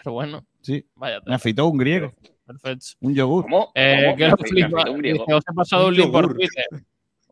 Pero 0.02 0.12
bueno, 0.14 0.44
Sí, 0.60 0.84
vaya. 0.96 1.20
me 1.24 1.34
afeitó 1.36 1.66
un 1.68 1.78
griego, 1.78 2.12
Perfecto. 2.44 2.86
un 3.00 3.14
yogur. 3.14 3.44
¿Cómo? 3.44 3.70
Eh, 3.74 4.02
¿Cómo? 4.06 4.16
¿Qué 4.16 4.22
Me 4.24 4.28
lo 4.30 4.34
afeita- 4.34 4.42
me 4.42 4.48
flipa? 4.48 4.66
afeita 4.80 4.90
un 4.90 4.98
griego. 4.98 5.18
Dice, 5.24 5.34
os 5.34 5.44
he 5.48 5.54
pasado 5.54 5.82
un, 5.84 5.88
Un 5.90 5.94
link 5.94 6.10
por 6.12 6.22
yogur. 6.24 6.36
Twitter. 6.36 6.66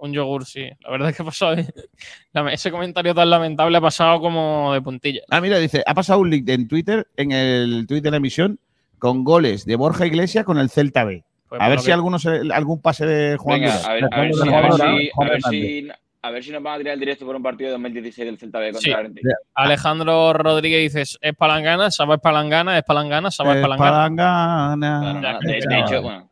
Un 0.03 0.13
yogur, 0.13 0.45
sí. 0.45 0.69
La 0.81 0.91
verdad 0.91 1.11
es 1.11 1.17
que 1.17 1.23
ha 1.23 1.27
pasado. 1.27 1.55
ese 2.53 2.71
comentario 2.73 3.15
tan 3.15 3.31
lamentable 3.31 3.79
ha 3.79 3.81
pasado 3.81 4.21
como 4.21 4.73
de 4.75 4.83
puntilla. 4.83 5.21
Ah, 5.31 5.41
mira, 5.41 5.59
dice, 5.59 5.85
ha 5.87 5.95
pasado 5.95 6.19
un 6.19 6.29
link 6.31 6.49
en 6.49 6.67
Twitter, 6.67 7.07
en 7.17 7.31
el 7.31 7.87
tweet 7.87 8.01
de 8.01 8.11
la 8.11 8.17
emisión, 8.17 8.59
con 8.99 9.23
goles 9.23 9.65
de 9.65 9.77
Borja 9.77 10.05
Iglesias 10.05 10.45
con 10.45 10.59
el 10.59 10.71
Celta 10.71 11.05
B. 11.05 11.23
Pues 11.49 11.61
A 11.61 11.69
ver 11.69 11.79
si 11.79 11.87
que- 11.87 11.93
alguno 11.93 12.19
se- 12.19 12.41
algún 12.53 12.81
pase 12.81 13.07
de 13.07 13.37
Juan 13.37 13.61
Venga, 13.61 13.75
a 13.77 13.93
ver, 13.95 14.09
a 14.11 14.21
ver 14.23 14.35
si, 14.35 14.49
a 14.49 14.61
ver 14.61 14.73
si, 14.73 14.79
Durán, 14.79 14.89
a 14.97 14.99
Juan 15.15 15.29
ver 15.29 15.37
Hernández. 15.37 15.61
si, 15.61 15.89
a 16.23 16.31
ver 16.31 16.45
si 16.45 16.51
nos 16.51 16.63
van 16.65 16.75
a 16.75 16.79
tirar 16.79 16.95
el 16.95 17.01
directo 17.01 17.27
por 17.27 17.37
un 17.37 17.43
partido 17.43 17.69
de 17.69 17.73
2016 17.75 18.27
del 18.27 18.39
Celta 18.39 18.59
B 18.59 18.67
contra 18.73 18.81
Sí. 18.81 18.91
la 18.91 18.97
Argentina. 18.99 19.35
Alejandro 19.55 20.33
Rodríguez 20.33 20.93
dice: 20.95 21.17
es 21.21 21.35
palangana, 21.37 21.91
Saba 21.93 22.15
es 22.17 22.21
palangana, 22.21 22.77
es 22.79 22.85
palangana, 22.85 23.31
Saba 23.31 23.55
es 23.55 23.63
palangana. 23.63 23.91
Palangana. 23.91 25.21
Claro, 25.21 25.39
de, 25.43 25.53
de 25.69 25.81
hecho, 25.81 26.03
bueno, 26.03 26.29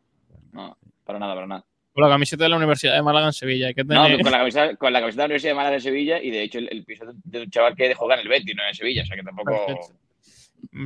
no, 0.51 0.77
para 1.05 1.19
nada, 1.19 1.35
para 1.35 1.47
nada. 1.47 1.65
Con 1.93 2.03
la 2.03 2.09
camiseta 2.09 2.43
de 2.43 2.49
la 2.49 2.57
Universidad 2.57 2.95
de 2.95 3.01
Málaga 3.01 3.27
en 3.27 3.33
Sevilla. 3.33 3.67
Hay 3.67 3.73
que 3.73 3.83
No, 3.83 4.03
con 4.21 4.31
la 4.31 4.37
camiseta, 4.39 4.75
con 4.77 4.93
la 4.93 4.99
camiseta 5.01 5.23
de 5.23 5.27
la 5.27 5.31
Universidad 5.31 5.51
de 5.51 5.55
Málaga 5.55 5.75
en 5.75 5.81
Sevilla 5.81 6.21
y 6.21 6.31
de 6.31 6.43
hecho 6.43 6.59
el, 6.59 6.69
el 6.71 6.85
piso 6.85 7.05
de, 7.23 7.41
un 7.41 7.49
chaval 7.49 7.75
que 7.75 7.93
juega 7.93 8.15
en 8.15 8.21
el 8.21 8.27
Betis, 8.29 8.55
no 8.55 8.63
en 8.67 8.73
Sevilla, 8.73 9.03
o 9.03 9.05
sea 9.05 9.15
que 9.17 9.23
tampoco. 9.23 9.51
Perfecto. 9.51 10.01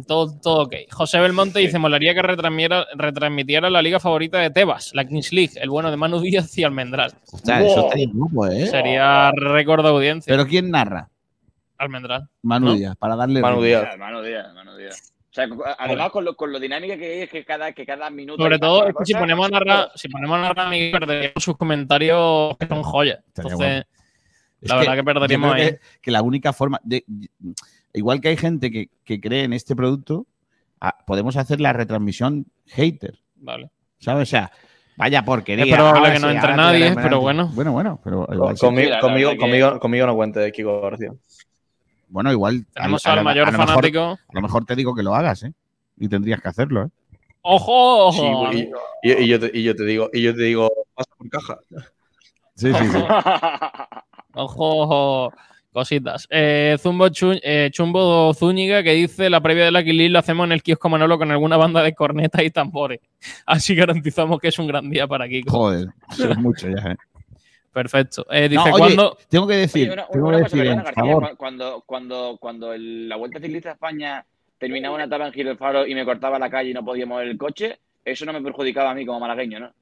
Todo, 0.08 0.40
todo 0.40 0.64
ok. 0.64 0.74
José 0.90 1.20
Belmonte 1.20 1.60
dice: 1.60 1.78
Molaría 1.78 2.14
que 2.14 2.22
retransmitiera, 2.22 2.88
retransmitiera 2.96 3.70
la 3.70 3.82
liga 3.82 4.00
favorita 4.00 4.40
de 4.40 4.50
Tebas, 4.50 4.92
la 4.96 5.06
Kings 5.06 5.32
League, 5.32 5.54
el 5.58 5.70
bueno 5.70 5.92
de 5.92 5.98
Manu 5.98 6.20
Díaz 6.22 6.58
y 6.58 6.64
Almendral. 6.64 7.14
Ostras, 7.32 7.64
eso 7.64 7.86
estaría 7.86 8.08
guapo, 8.12 8.48
¿eh? 8.48 8.66
Sería 8.68 9.32
récord 9.32 9.84
de 9.84 9.90
audiencia. 9.90 10.32
Pero 10.32 10.48
¿quién 10.48 10.72
narra? 10.72 11.10
Almendral. 11.78 12.30
Manu 12.42 12.68
¿No? 12.68 12.76
Díaz, 12.76 12.96
para 12.96 13.16
darle 13.16 13.42
Manu. 13.42 13.62
Díaz. 13.62 13.98
Mano 13.98 14.22
Díaz, 14.22 14.54
mano 14.54 14.76
Díaz. 14.78 15.15
O 15.36 15.58
sea, 15.64 15.76
además 15.80 16.12
con 16.12 16.24
lo, 16.24 16.38
con 16.38 16.50
lo 16.50 16.62
dinámica 16.62 16.96
que 16.96 17.24
es 17.24 17.30
que 17.30 17.44
cada, 17.44 17.74
que 17.74 17.86
cada 17.86 18.10
minuto. 18.10 18.42
Sobre 18.42 18.58
todo, 18.58 18.88
es 18.88 18.96
que 18.96 19.06
si 19.06 19.14
ponemos 19.14 19.48
a 19.48 19.50
narrar, 19.50 19.92
si 19.94 20.08
ponemos 20.08 20.38
a 20.38 20.42
narrar 20.42 20.68
a 20.68 20.70
Miguel, 20.70 20.92
perderíamos 20.92 21.44
sus 21.44 21.58
comentarios 21.58 22.56
que 22.58 22.68
son 22.68 22.84
joyas. 22.84 23.20
Entonces, 23.36 23.84
Es 24.62 24.70
la 24.70 24.78
verdad 24.78 24.96
que 24.96 25.04
perderíamos 25.04 25.54
ahí. 25.54 25.66
Que, 25.72 25.80
que 26.04 26.12
la 26.12 26.22
única 26.22 26.54
forma 26.54 26.80
de. 26.84 27.04
Igual 27.92 28.22
que 28.22 28.30
hay 28.30 28.38
gente 28.38 28.72
que, 28.72 28.90
que 29.04 29.20
cree 29.20 29.44
en 29.44 29.52
este 29.52 29.76
producto, 29.76 30.26
ah, 30.80 30.98
podemos 31.06 31.36
hacer 31.36 31.60
la 31.60 31.74
retransmisión 31.74 32.46
hater, 32.68 33.20
Vale. 33.36 33.72
¿sabes? 34.00 34.30
O 34.30 34.32
sea, 34.32 34.54
vaya 34.96 35.26
porquería. 35.26 35.66
Es 35.66 35.74
probable 35.74 36.00
ahora 36.00 36.14
que 36.14 36.20
no 36.20 36.30
entre 36.30 36.52
ahora 36.52 36.64
nadie, 36.64 36.96
pero 36.96 37.20
bueno. 37.20 37.50
Bueno, 37.54 37.74
bueno, 37.74 38.00
pero 38.02 38.26
conmigo, 38.58 39.00
conmigo, 39.02 39.36
conmigo, 39.38 39.80
conmigo 39.82 40.06
no 40.08 40.16
cuente, 40.16 40.50
Kiko 40.54 40.80
García. 40.80 41.12
Bueno, 42.16 42.32
igual. 42.32 42.66
Tenemos 42.74 43.06
al 43.08 43.18
lo- 43.18 43.24
mayor 43.26 43.50
a 43.50 43.52
lo 43.52 43.58
mejor- 43.58 43.76
fanático. 43.76 44.00
a 44.02 44.18
lo 44.32 44.42
mejor 44.42 44.64
te 44.66 44.74
digo 44.78 44.96
que 44.96 45.04
lo 45.04 45.14
hagas, 45.14 45.44
¿eh? 45.44 45.52
Y 45.98 46.08
tendrías 46.08 46.42
que 46.42 46.48
hacerlo, 46.48 46.86
¿eh? 46.86 46.88
¡Ojo! 47.42 48.14
Sí, 48.54 48.70
y, 49.04 49.12
y- 49.12 49.24
y 49.26 49.28
yo 49.28 49.38
te, 49.38 49.52
y 49.54 49.64
yo 49.64 49.76
te 49.76 49.84
digo, 49.84 50.10
y 50.14 50.22
yo 50.22 50.34
te 50.34 50.44
digo, 50.44 50.72
pasa 50.94 51.10
por 51.18 51.30
caja. 51.30 51.58
Sí, 52.56 52.72
sí, 52.74 52.88
sí. 52.90 52.98
Ojo, 54.34 54.78
ojo. 55.28 55.34
Cositas. 55.74 56.26
Eh, 56.30 56.78
Zumbo 56.80 57.10
Chu- 57.10 57.38
eh, 57.44 57.70
Chumbo 57.70 58.34
Zúñiga 58.34 58.82
que 58.82 58.94
dice 58.94 59.30
la 59.30 59.42
previa 59.42 59.66
de 59.66 59.72
la 59.72 59.82
lo 59.82 60.20
hacemos 60.20 60.46
en 60.46 60.54
el 60.54 60.64
kiosco 60.64 60.88
Manolo 60.88 61.18
con 61.18 61.32
alguna 61.32 61.58
banda 61.58 61.84
de 61.84 61.94
cornetas 61.94 62.44
y 62.44 62.50
tambores. 62.50 63.02
Así 63.46 63.76
garantizamos 63.76 64.40
que 64.40 64.48
es 64.48 64.58
un 64.58 64.68
gran 64.68 64.90
día 64.90 65.06
para 65.06 65.28
Kiko. 65.28 65.52
Joder, 65.52 65.90
eso 66.12 66.32
es 66.32 66.38
mucho 66.38 66.70
ya, 66.70 66.92
¿eh? 66.92 66.96
Perfecto. 67.86 68.26
Eh, 68.32 68.44
No, 68.44 68.64
dice, 68.64 68.72
oye, 68.72 68.80
¿cuándo? 68.96 69.18
tengo 69.28 69.48
que 69.48 69.56
decir, 69.58 69.84
Oye, 69.90 69.94
una, 69.94 70.08
tengo 70.08 70.28
una 70.30 70.38
que 70.38 70.44
cosa, 70.44 70.56
decir, 70.56 70.70
perdona, 70.72 70.80
en 70.80 70.86
García, 70.96 71.04
favor. 71.04 71.30
cu- 71.32 71.36
cuando, 71.38 71.84
cuando, 71.86 72.38
cuando 72.40 72.74
el- 72.74 73.10
la 73.10 73.18
Vuelta 73.18 73.40
Ciclista 73.42 73.70
a 73.72 73.74
España 73.74 74.26
terminaba 74.58 74.96
una 74.96 75.04
etapa 75.04 75.28
en 75.28 75.34
Giro 75.34 75.50
del 75.50 75.58
Faro 75.58 75.86
y 75.86 75.94
me 75.94 76.06
cortaba 76.06 76.40
la 76.40 76.50
calle 76.50 76.70
y 76.70 76.74
no 76.74 76.86
podía 76.86 77.06
mover 77.06 77.28
el 77.28 77.38
coche, 77.38 77.78
eso 78.06 78.24
no 78.26 78.32
me 78.32 78.42
perjudicaba 78.42 78.92
a 78.92 78.96
mí 78.96 79.06
como 79.06 79.20
malagueño, 79.20 79.60
¿no? 79.60 79.74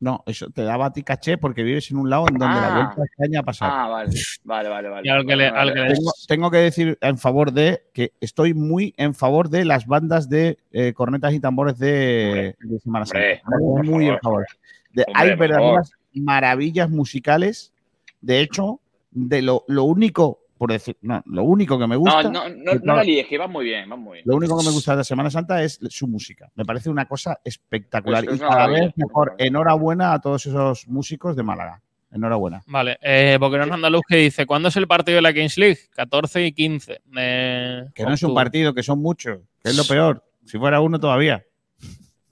No, 0.00 0.22
eso 0.26 0.48
te 0.50 0.62
daba 0.62 0.86
a 0.86 0.92
ti 0.92 1.02
caché 1.02 1.38
porque 1.38 1.62
vives 1.62 1.90
en 1.90 1.96
un 1.96 2.10
lado 2.10 2.26
en 2.28 2.36
donde 2.38 2.54
la 2.60 2.66
Ah. 2.68 2.74
vuelta 2.84 3.00
a 3.00 3.04
España 3.06 3.40
ha 3.40 3.42
pasado. 3.42 3.72
Ah, 3.74 3.88
vale, 3.88 4.10
vale, 4.44 4.68
vale. 4.68 4.88
vale. 4.90 5.08
Y 5.08 5.10
al 5.10 5.26
que 5.26 5.34
le- 5.34 5.50
Vale, 5.50 5.60
al 5.60 5.68
vale. 5.70 5.72
que 5.72 5.88
le- 5.88 5.94
Tengo, 5.96 6.10
tengo 6.28 6.50
que 6.50 6.56
decir 6.58 6.98
en 7.00 7.16
favor 7.18 7.50
de 7.52 7.82
que 7.94 8.12
estoy 8.20 8.52
muy 8.52 8.92
en 8.98 9.14
favor 9.14 9.48
de 9.48 9.64
las 9.64 9.86
bandas 9.86 10.28
de 10.28 10.58
eh, 10.70 10.92
cornetas 10.92 11.32
y 11.32 11.40
tambores 11.40 11.78
de, 11.78 12.54
de 12.60 12.78
Semana 12.80 13.06
Santa. 13.06 13.40
Hombre, 13.60 13.88
muy 13.90 14.08
en 14.08 14.18
favor. 14.20 14.46
De- 14.92 15.04
Hombre, 15.08 15.14
hay 15.16 15.34
verdaderas 15.36 15.90
maravillas 16.20 16.88
musicales. 16.90 17.72
De 18.20 18.40
hecho, 18.40 18.80
de 19.10 19.42
lo, 19.42 19.64
lo 19.68 19.84
único, 19.84 20.40
por 20.58 20.72
decir, 20.72 20.96
no, 21.02 21.22
lo 21.26 21.44
único 21.44 21.78
que 21.78 21.86
me 21.86 21.96
gusta. 21.96 22.24
No, 22.24 22.30
no, 22.30 22.48
no, 22.48 22.72
que 22.72 22.80
no 22.82 22.96
la 22.96 23.04
líes, 23.04 23.26
que 23.26 23.38
va 23.38 23.46
muy 23.46 23.64
bien, 23.64 23.90
va 23.90 23.96
muy 23.96 24.14
bien. 24.18 24.24
Lo 24.26 24.36
único 24.36 24.58
que 24.58 24.64
me 24.66 24.72
gusta 24.72 24.92
de 24.92 24.98
la 24.98 25.04
Semana 25.04 25.30
Santa 25.30 25.62
es 25.62 25.78
su 25.88 26.06
música. 26.08 26.50
Me 26.56 26.64
parece 26.64 26.90
una 26.90 27.06
cosa 27.06 27.38
espectacular. 27.44 28.24
Es- 28.24 28.30
es 28.30 28.36
y 28.36 28.40
cada 28.40 28.66
vez 28.68 28.92
mejor. 28.96 29.34
Enhorabuena 29.38 30.12
a 30.14 30.20
todos 30.20 30.44
esos 30.46 30.88
músicos 30.88 31.36
de 31.36 31.42
Málaga. 31.42 31.80
Enhorabuena. 32.10 32.62
Vale. 32.66 32.98
Eh, 33.02 33.36
Boquerón 33.38 33.70
Andaluz 33.72 34.00
que 34.08 34.16
dice, 34.16 34.46
¿cuándo 34.46 34.68
es 34.70 34.76
el 34.76 34.88
partido 34.88 35.16
de 35.16 35.22
la 35.22 35.32
Kings 35.34 35.58
League? 35.58 35.78
14 35.94 36.44
y 36.46 36.52
15. 36.52 37.00
de 37.04 37.84
Que 37.94 38.04
no 38.04 38.14
es 38.14 38.22
un 38.22 38.34
partido, 38.34 38.72
que 38.74 38.82
son 38.82 39.00
muchos. 39.02 39.40
Que 39.62 39.68
es 39.70 39.76
lo 39.76 39.84
peor. 39.84 40.24
Si 40.46 40.56
fuera 40.58 40.80
uno 40.80 40.98
todavía. 40.98 41.44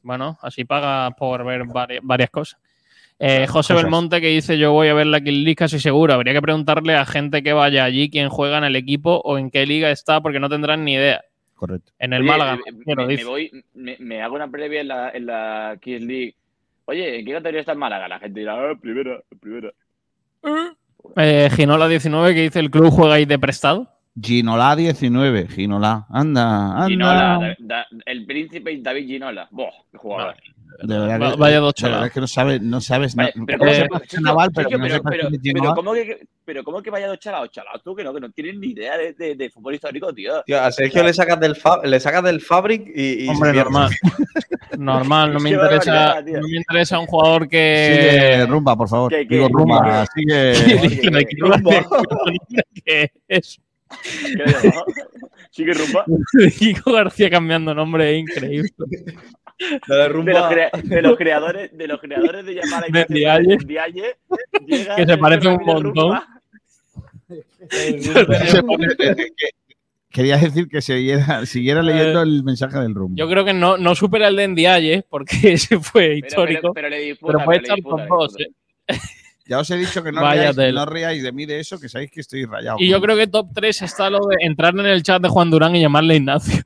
Bueno, 0.03 0.39
así 0.41 0.65
pagas 0.65 1.13
por 1.19 1.45
ver 1.45 1.63
vari- 1.65 2.01
varias 2.03 2.31
cosas. 2.31 2.59
Eh, 3.19 3.47
José 3.47 3.73
Cosas. 3.73 3.85
Belmonte 3.85 4.21
que 4.21 4.29
dice 4.29 4.59
yo 4.59 4.73
voy 4.73 4.89
a 4.89 4.95
ver 4.95 5.07
la 5.07 5.21
Kill 5.23 5.43
League 5.45 5.57
casi 5.57 5.81
seguro. 5.81 6.13
Habría 6.15 6.35
que 6.35 6.43
preguntarle 6.43 6.95
a 6.95 7.07
gente 7.07 7.43
que 7.43 7.53
vaya 7.55 7.85
allí 7.85 8.11
quién 8.11 8.29
juega 8.29 8.59
en 8.59 8.65
el 8.65 8.77
equipo 8.77 9.21
o 9.25 9.39
en 9.39 9.51
qué 9.51 9.65
liga 9.67 9.91
está 9.91 10.21
porque 10.21 10.39
no 10.41 10.49
tendrán 10.51 10.85
ni 10.85 10.95
idea. 10.95 11.23
Correcto. 11.55 11.91
En 11.99 12.13
el 12.13 12.21
Oye, 12.23 12.31
Málaga, 12.31 12.59
eh, 12.67 13.07
me 13.07 13.25
voy, 13.25 13.51
me, 13.73 13.97
me 13.99 14.21
hago 14.23 14.35
una 14.35 14.49
previa 14.51 14.83
en 14.83 14.89
la, 14.89 15.11
en 15.11 15.25
la 15.27 15.79
Kids 15.81 16.03
League. 16.03 16.35
Oye, 16.85 17.19
¿en 17.21 17.25
qué 17.25 17.33
categoría 17.33 17.61
está 17.61 17.73
el 17.73 17.79
Málaga? 17.79 18.07
La 18.09 18.19
gente 18.19 18.41
dirá, 18.41 18.53
ah, 18.55 18.75
primera, 18.79 19.19
primera. 19.41 19.71
Eh, 21.17 21.49
Ginola 21.55 21.89
19 21.89 22.35
que 22.35 22.43
dice 22.43 22.61
el 22.61 22.71
club 22.71 22.91
juega 22.91 23.15
ahí 23.15 23.25
de 23.25 23.39
prestado. 23.39 23.89
Ginola 24.21 24.77
19. 24.77 25.49
Ginola. 25.49 26.07
Anda, 26.11 26.73
anda. 26.75 26.87
Ginola, 26.89 27.39
da- 27.41 27.57
da- 27.59 27.87
el 28.07 28.25
príncipe 28.27 28.77
David 28.81 29.07
Ginola. 29.07 29.49
Boh, 29.51 29.71
qué 29.91 29.99
jugador. 29.99 30.37
De 30.83 30.99
verdad 30.99 31.21
Va- 31.21 31.31
que, 31.33 31.37
vaya 31.39 31.59
dos 31.61 31.75
de 31.75 31.89
verdad 31.89 32.07
es 32.07 32.13
que 32.13 32.21
no 32.21 32.27
sabes, 32.27 32.61
no 32.63 32.81
sabes. 32.81 33.15
Vale, 33.15 33.33
no, 33.35 33.47
pero, 33.47 33.59
¿cómo 33.59 34.01
se 34.07 34.21
naval, 34.21 34.51
pero 34.55 34.71
no 34.71 34.79
pero, 34.85 35.03
pero, 35.03 35.29
pero. 35.55 35.75
¿cómo 35.75 35.93
que, 35.95 36.27
pero 36.45 36.65
¿cómo 36.65 36.83
que 36.83 36.91
vaya 36.91 37.09
dos 37.09 37.19
chalados? 37.19 37.51
Chalados 37.51 37.83
tú 37.83 37.95
que 37.95 38.05
no, 38.05 38.13
que 38.15 38.21
no 38.21 38.31
tienes 38.31 38.57
ni 38.59 38.69
idea 38.69 38.97
de, 38.99 39.13
de, 39.15 39.35
de 39.35 39.51
fútbol 39.51 39.75
histórico, 39.75 40.13
tío. 40.13 40.43
Tío, 40.45 40.61
a 40.61 40.71
Sergio 40.73 41.03
le 41.03 41.13
sacas 41.13 41.39
del, 41.41 41.57
fa- 41.57 41.81
le 41.85 41.99
sacas 42.01 42.23
del 42.25 42.41
Fabric 42.41 42.87
y, 42.95 43.25
y 43.25 43.29
Hombre, 43.29 43.53
normal. 43.53 43.91
Normal, 44.79 45.33
no 45.33 45.41
me 45.41 45.51
interesa, 45.51 45.93
barbaridad, 45.95 46.41
no 46.41 46.49
me 46.49 46.57
interesa 46.57 46.99
un 46.99 47.07
jugador 47.07 47.49
que. 47.49 48.31
Sigue 48.33 48.47
rumba, 48.47 48.77
por 48.77 48.89
favor. 48.89 49.11
¿Qué, 49.11 49.27
qué? 49.27 49.35
Digo 49.37 49.49
rumba. 49.49 50.07
¿Qué? 50.15 50.55
Sigue. 50.55 51.27
que 52.85 53.13
es. 53.29 53.61
Sigue 55.51 55.73
rumba. 55.75 56.05
Kiko 56.59 56.93
García 56.93 57.31
cambiando 57.31 57.75
nombre, 57.75 58.15
es 58.15 58.21
increíble. 58.21 58.71
De 59.89 60.09
rumba. 60.09 60.33
los, 60.33 60.49
crea- 60.49 60.71
de 60.83 61.03
los 61.03 61.17
creadores 61.17 61.77
de 61.77 61.87
los 61.89 62.01
creadores 62.01 62.45
de 62.45 62.55
llamar 62.55 62.85
a 62.85 62.87
De 62.93 63.07
Dialle. 63.09 63.57
Dialle, 63.65 64.17
llega 64.67 64.97
Que 64.97 65.07
se 65.07 65.17
parece 65.19 65.49
un 65.49 65.65
montón. 65.65 66.21
Quería 70.11 70.39
decir 70.39 70.69
que 70.69 70.81
siguiera, 70.81 71.45
siguiera 71.45 71.83
leyendo 71.83 72.23
el 72.23 72.43
mensaje 72.43 72.79
del 72.79 72.95
rumbo. 72.95 73.15
Eh, 73.15 73.19
Yo 73.19 73.29
creo 73.29 73.45
que 73.45 73.53
no, 73.53 73.77
no 73.77 73.95
supera 73.95 74.29
el 74.29 74.37
de 74.37 74.49
Ndiaye, 74.49 75.05
porque 75.11 75.37
ese 75.53 75.79
fue 75.79 76.17
histórico. 76.19 76.73
pero, 76.73 76.75
pero 76.75 76.89
le 76.89 77.01
disputa, 77.01 77.33
Pero 77.35 77.45
puede 77.45 77.61
pero 77.61 77.61
le 77.61 77.65
estar 77.67 77.77
disputa, 77.77 78.09
con 78.09 78.19
dos. 78.19 78.35
¿eh? 78.41 78.99
Ya 79.47 79.59
os 79.61 79.71
he 79.71 79.77
dicho 79.77 80.03
que 80.03 80.11
no, 80.13 80.21
riáis, 80.29 80.57
no 80.57 80.87
riáis 80.87 81.23
de 81.23 81.33
mí 81.33 81.45
de 81.47 81.61
eso, 81.61 81.79
que 81.79 81.89
sabéis 81.89 82.11
que 82.11 82.21
estoy 82.21 82.45
rayado. 82.47 82.79
Y 82.81 82.89
yo 82.89 83.01
creo 83.01 83.17
que 83.17 83.27
top 83.27 83.49
3 83.55 83.83
está 83.83 84.11
lo 84.11 84.19
de 84.27 84.37
entrar 84.41 84.75
en 84.79 84.87
el 84.87 85.03
chat 85.03 85.21
de 85.23 85.29
Juan 85.29 85.51
Durán 85.51 85.77
y 85.77 85.81
llamarle 85.81 86.17
Ignacio. 86.17 86.63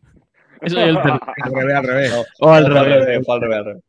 Eso 0.62 0.80
es 0.80 0.88
el 0.88 0.94
tercero. 0.96 1.20
Al 1.42 1.52
revés, 1.52 1.74
al 1.76 1.84
revés. 1.84 2.26
O 2.40 2.50
al 2.50 2.66
revés. 2.66 3.28
al 3.28 3.40
revés, 3.40 3.58
al 3.58 3.64
revés. 3.64 3.82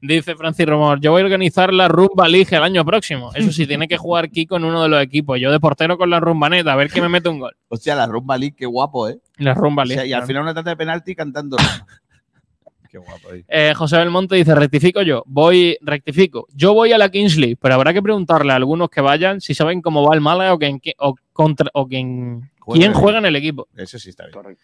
Dice 0.00 0.34
Francis 0.36 0.66
Romor, 0.66 1.00
yo 1.00 1.12
voy 1.12 1.22
a 1.22 1.24
organizar 1.24 1.72
la 1.72 1.88
Rumba 1.88 2.28
League 2.28 2.54
el 2.54 2.62
año 2.62 2.84
próximo. 2.84 3.30
Eso 3.34 3.50
sí, 3.50 3.66
tiene 3.66 3.88
que 3.88 3.96
jugar 3.96 4.30
Kiko 4.30 4.56
en 4.56 4.64
uno 4.64 4.82
de 4.82 4.88
los 4.88 5.02
equipos. 5.02 5.40
Yo 5.40 5.50
de 5.50 5.58
portero 5.60 5.96
con 5.96 6.10
la 6.10 6.20
rumbaneta, 6.20 6.72
a 6.72 6.76
ver 6.76 6.90
que 6.90 7.00
me 7.00 7.08
mete 7.08 7.30
un 7.30 7.38
gol. 7.38 7.56
Hostia, 7.68 7.94
la 7.94 8.06
rumba 8.06 8.36
league, 8.36 8.54
qué 8.56 8.66
guapo, 8.66 9.08
¿eh? 9.08 9.18
La 9.38 9.54
Rumba 9.54 9.84
O 9.84 9.86
sea, 9.86 9.96
League. 9.96 10.10
y 10.10 10.12
al 10.12 10.24
final 10.26 10.42
una 10.42 10.54
tanda 10.54 10.70
de 10.72 10.76
penalti 10.76 11.14
cantando 11.14 11.56
rumba. 11.56 11.86
qué 12.90 12.98
guapo, 12.98 13.32
¿eh? 13.32 13.44
Eh, 13.48 13.72
José 13.74 13.96
Belmonte 13.96 14.36
dice, 14.36 14.54
rectifico 14.54 15.00
yo, 15.00 15.22
voy, 15.26 15.78
rectifico, 15.80 16.46
yo 16.52 16.74
voy 16.74 16.92
a 16.92 16.98
la 16.98 17.08
Kingsley, 17.08 17.56
pero 17.56 17.74
habrá 17.74 17.94
que 17.94 18.02
preguntarle 18.02 18.52
a 18.52 18.56
algunos 18.56 18.90
que 18.90 19.00
vayan 19.00 19.40
si 19.40 19.54
saben 19.54 19.80
cómo 19.80 20.06
va 20.06 20.14
el 20.14 20.20
Málaga 20.20 20.52
o, 20.52 20.58
quién, 20.58 20.80
o, 20.98 21.14
contra, 21.32 21.70
o 21.72 21.88
quién, 21.88 22.50
Juega 22.60 22.78
quién 22.78 22.90
en 22.90 22.96
el 22.96 23.02
juega 23.02 23.18
en 23.18 23.26
el 23.26 23.36
equipo. 23.36 23.68
Eso 23.74 23.98
sí 23.98 24.10
está 24.10 24.24
bien. 24.24 24.34
Correcto. 24.34 24.62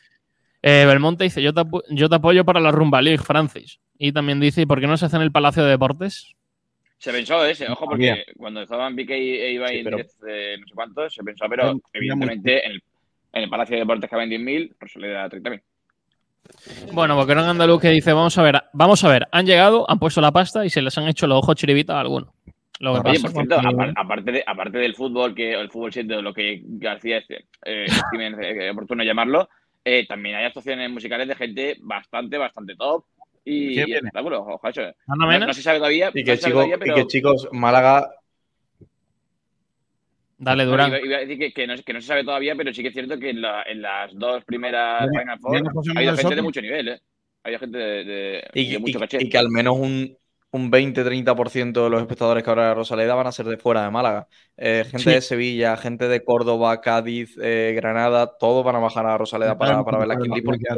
Eh, 0.62 0.84
Belmonte 0.86 1.24
dice, 1.24 1.42
yo 1.42 1.52
te, 1.54 1.60
apo- 1.60 1.82
yo 1.88 2.08
te 2.08 2.16
apoyo 2.16 2.44
para 2.44 2.60
la 2.60 2.70
Rumba 2.70 3.00
League, 3.00 3.22
Francis. 3.22 3.80
Y 3.98 4.12
también 4.12 4.40
dice, 4.40 4.62
¿y 4.62 4.66
por 4.66 4.80
qué 4.80 4.86
no 4.86 4.96
se 4.96 5.06
hace 5.06 5.16
en 5.16 5.22
el 5.22 5.32
Palacio 5.32 5.62
de 5.64 5.70
Deportes? 5.70 6.34
Se 6.98 7.12
pensó 7.12 7.44
ese, 7.46 7.66
ojo, 7.70 7.90
Había. 7.94 8.16
porque 8.16 8.32
cuando 8.36 8.60
estaban 8.62 8.94
Piqué 8.94 9.18
y 9.18 9.30
e 9.38 9.52
Ibai 9.52 9.70
Sí, 9.72 9.78
en 9.78 9.84
pero- 9.84 9.96
10, 9.96 10.18
eh, 10.28 10.56
no 10.60 10.66
sé 10.66 10.74
cuánto, 10.74 11.08
se 11.08 11.22
pensó, 11.22 11.46
pero 11.48 11.80
evidentemente 11.94 12.66
en 12.66 12.72
el, 12.72 12.82
en 13.32 13.42
el 13.44 13.48
Palacio 13.48 13.76
de 13.76 13.80
Deportes 13.80 14.10
caben 14.10 14.28
10.000, 14.28 14.74
Rosaleda 14.78 15.28
30.000. 15.30 15.62
Bueno, 16.92 17.16
porque 17.16 17.32
era 17.32 17.42
un 17.42 17.48
andaluz 17.48 17.80
que 17.80 17.90
dice, 17.90 18.12
vamos 18.12 18.36
a 18.36 18.42
ver, 18.42 18.62
vamos 18.72 19.02
a 19.04 19.08
ver, 19.08 19.28
han 19.32 19.46
llegado, 19.46 19.88
han 19.90 19.98
puesto 19.98 20.20
la 20.20 20.32
pasta 20.32 20.64
y 20.66 20.70
se 20.70 20.82
les 20.82 20.96
han 20.98 21.08
hecho 21.08 21.26
los 21.26 21.38
ojos 21.38 21.54
chiribitas 21.56 21.96
a. 21.96 22.02
Lo 22.02 22.20
que 23.02 23.10
Oye, 23.10 23.20
pasa 23.20 23.22
por 23.22 23.32
cierto, 23.32 23.56
porque- 23.56 23.68
apar- 23.68 23.92
aparte, 23.96 24.32
de, 24.32 24.44
aparte 24.46 24.78
del 24.78 24.94
fútbol, 24.94 25.34
que 25.34 25.56
o 25.56 25.60
el 25.60 25.70
fútbol 25.70 25.92
7, 25.92 26.20
lo 26.22 26.32
que 26.34 26.62
García 26.64 27.18
este, 27.18 27.44
eh, 27.64 27.86
eh, 28.18 28.70
oportuno 28.70 29.04
llamarlo, 29.04 29.48
eh, 29.84 30.06
también 30.06 30.36
hay 30.36 30.44
actuaciones 30.44 30.90
musicales 30.90 31.26
de 31.28 31.34
gente 31.34 31.76
bastante, 31.80 32.36
bastante 32.38 32.76
top 32.76 33.04
y, 33.44 33.68
¿Quién 33.74 33.82
y 33.82 33.84
viene? 33.86 33.96
espectáculos. 33.98 34.40
Ojo, 34.46 34.68
eso. 34.68 34.82
Ana 35.06 35.38
No, 35.46 35.54
se 35.54 35.62
sabe 35.62 35.78
todavía. 35.78 36.10
Y 36.14 36.22
que, 36.24 36.36
chicos, 36.36 36.52
todavía, 36.52 36.76
y 36.76 36.78
pero- 36.78 36.94
que 36.94 37.06
chicos, 37.06 37.48
Málaga. 37.52 38.10
dale 40.38 40.64
Durán. 40.64 40.88
iba, 40.90 41.00
iba 41.00 41.16
a 41.16 41.20
decir 41.20 41.38
que, 41.38 41.52
que 41.52 41.66
no, 41.66 41.74
que 41.76 41.92
no 41.92 42.00
se 42.00 42.06
sabe 42.06 42.24
todavía, 42.24 42.54
pero 42.56 42.72
sí 42.72 42.82
que 42.82 42.88
es 42.88 42.94
cierto 42.94 43.18
que 43.18 43.30
en, 43.30 43.40
la- 43.42 43.62
en 43.62 43.82
las 43.82 44.10
dos 44.18 44.44
primeras 44.44 45.08
Final 45.10 45.38
Four 45.38 45.56
ha 45.56 45.98
habido 45.98 46.16
gente 46.16 46.34
de 46.36 46.42
mucho 46.42 46.60
nivel, 46.62 46.88
¿eh? 46.88 47.00
Ha 47.42 47.48
habido 47.48 47.60
gente 47.60 47.78
de, 47.78 48.04
de- 48.04 48.50
Y, 48.54 48.72
de 48.72 48.78
mucho 48.78 48.98
y- 48.98 49.00
caché. 49.00 49.18
y 49.20 49.28
que 49.28 49.38
al 49.38 49.48
menos 49.50 49.76
un, 49.78 50.16
un 50.52 50.70
20-30% 50.72 51.84
de 51.84 51.90
los 51.90 52.00
espectadores 52.00 52.42
que 52.42 52.50
habrá 52.50 52.68
de 52.68 52.74
Rosaleda 52.74 53.14
van 53.14 53.26
a 53.28 53.32
ser 53.32 53.46
de 53.46 53.56
fuera 53.56 53.84
de 53.84 53.90
Málaga. 53.90 54.26
Eh, 54.56 54.82
gente 54.84 54.98
Sí. 55.04 55.10
de 55.10 55.20
Sevilla, 55.20 55.76
gente 55.76 56.08
de 56.08 56.24
Córdoba, 56.24 56.80
Cádiz, 56.80 57.36
eh, 57.40 57.72
Granada, 57.76 58.36
todos 58.38 58.64
van 58.64 58.74
a 58.76 58.80
bajar 58.80 59.06
a 59.06 59.16
Rosaleda 59.16 59.56
para, 59.56 59.84
para 59.84 59.98
ver 59.98 60.08
la 60.08 60.16
Kingsley 60.16 60.42
porque 60.42 60.64
que 60.64 60.74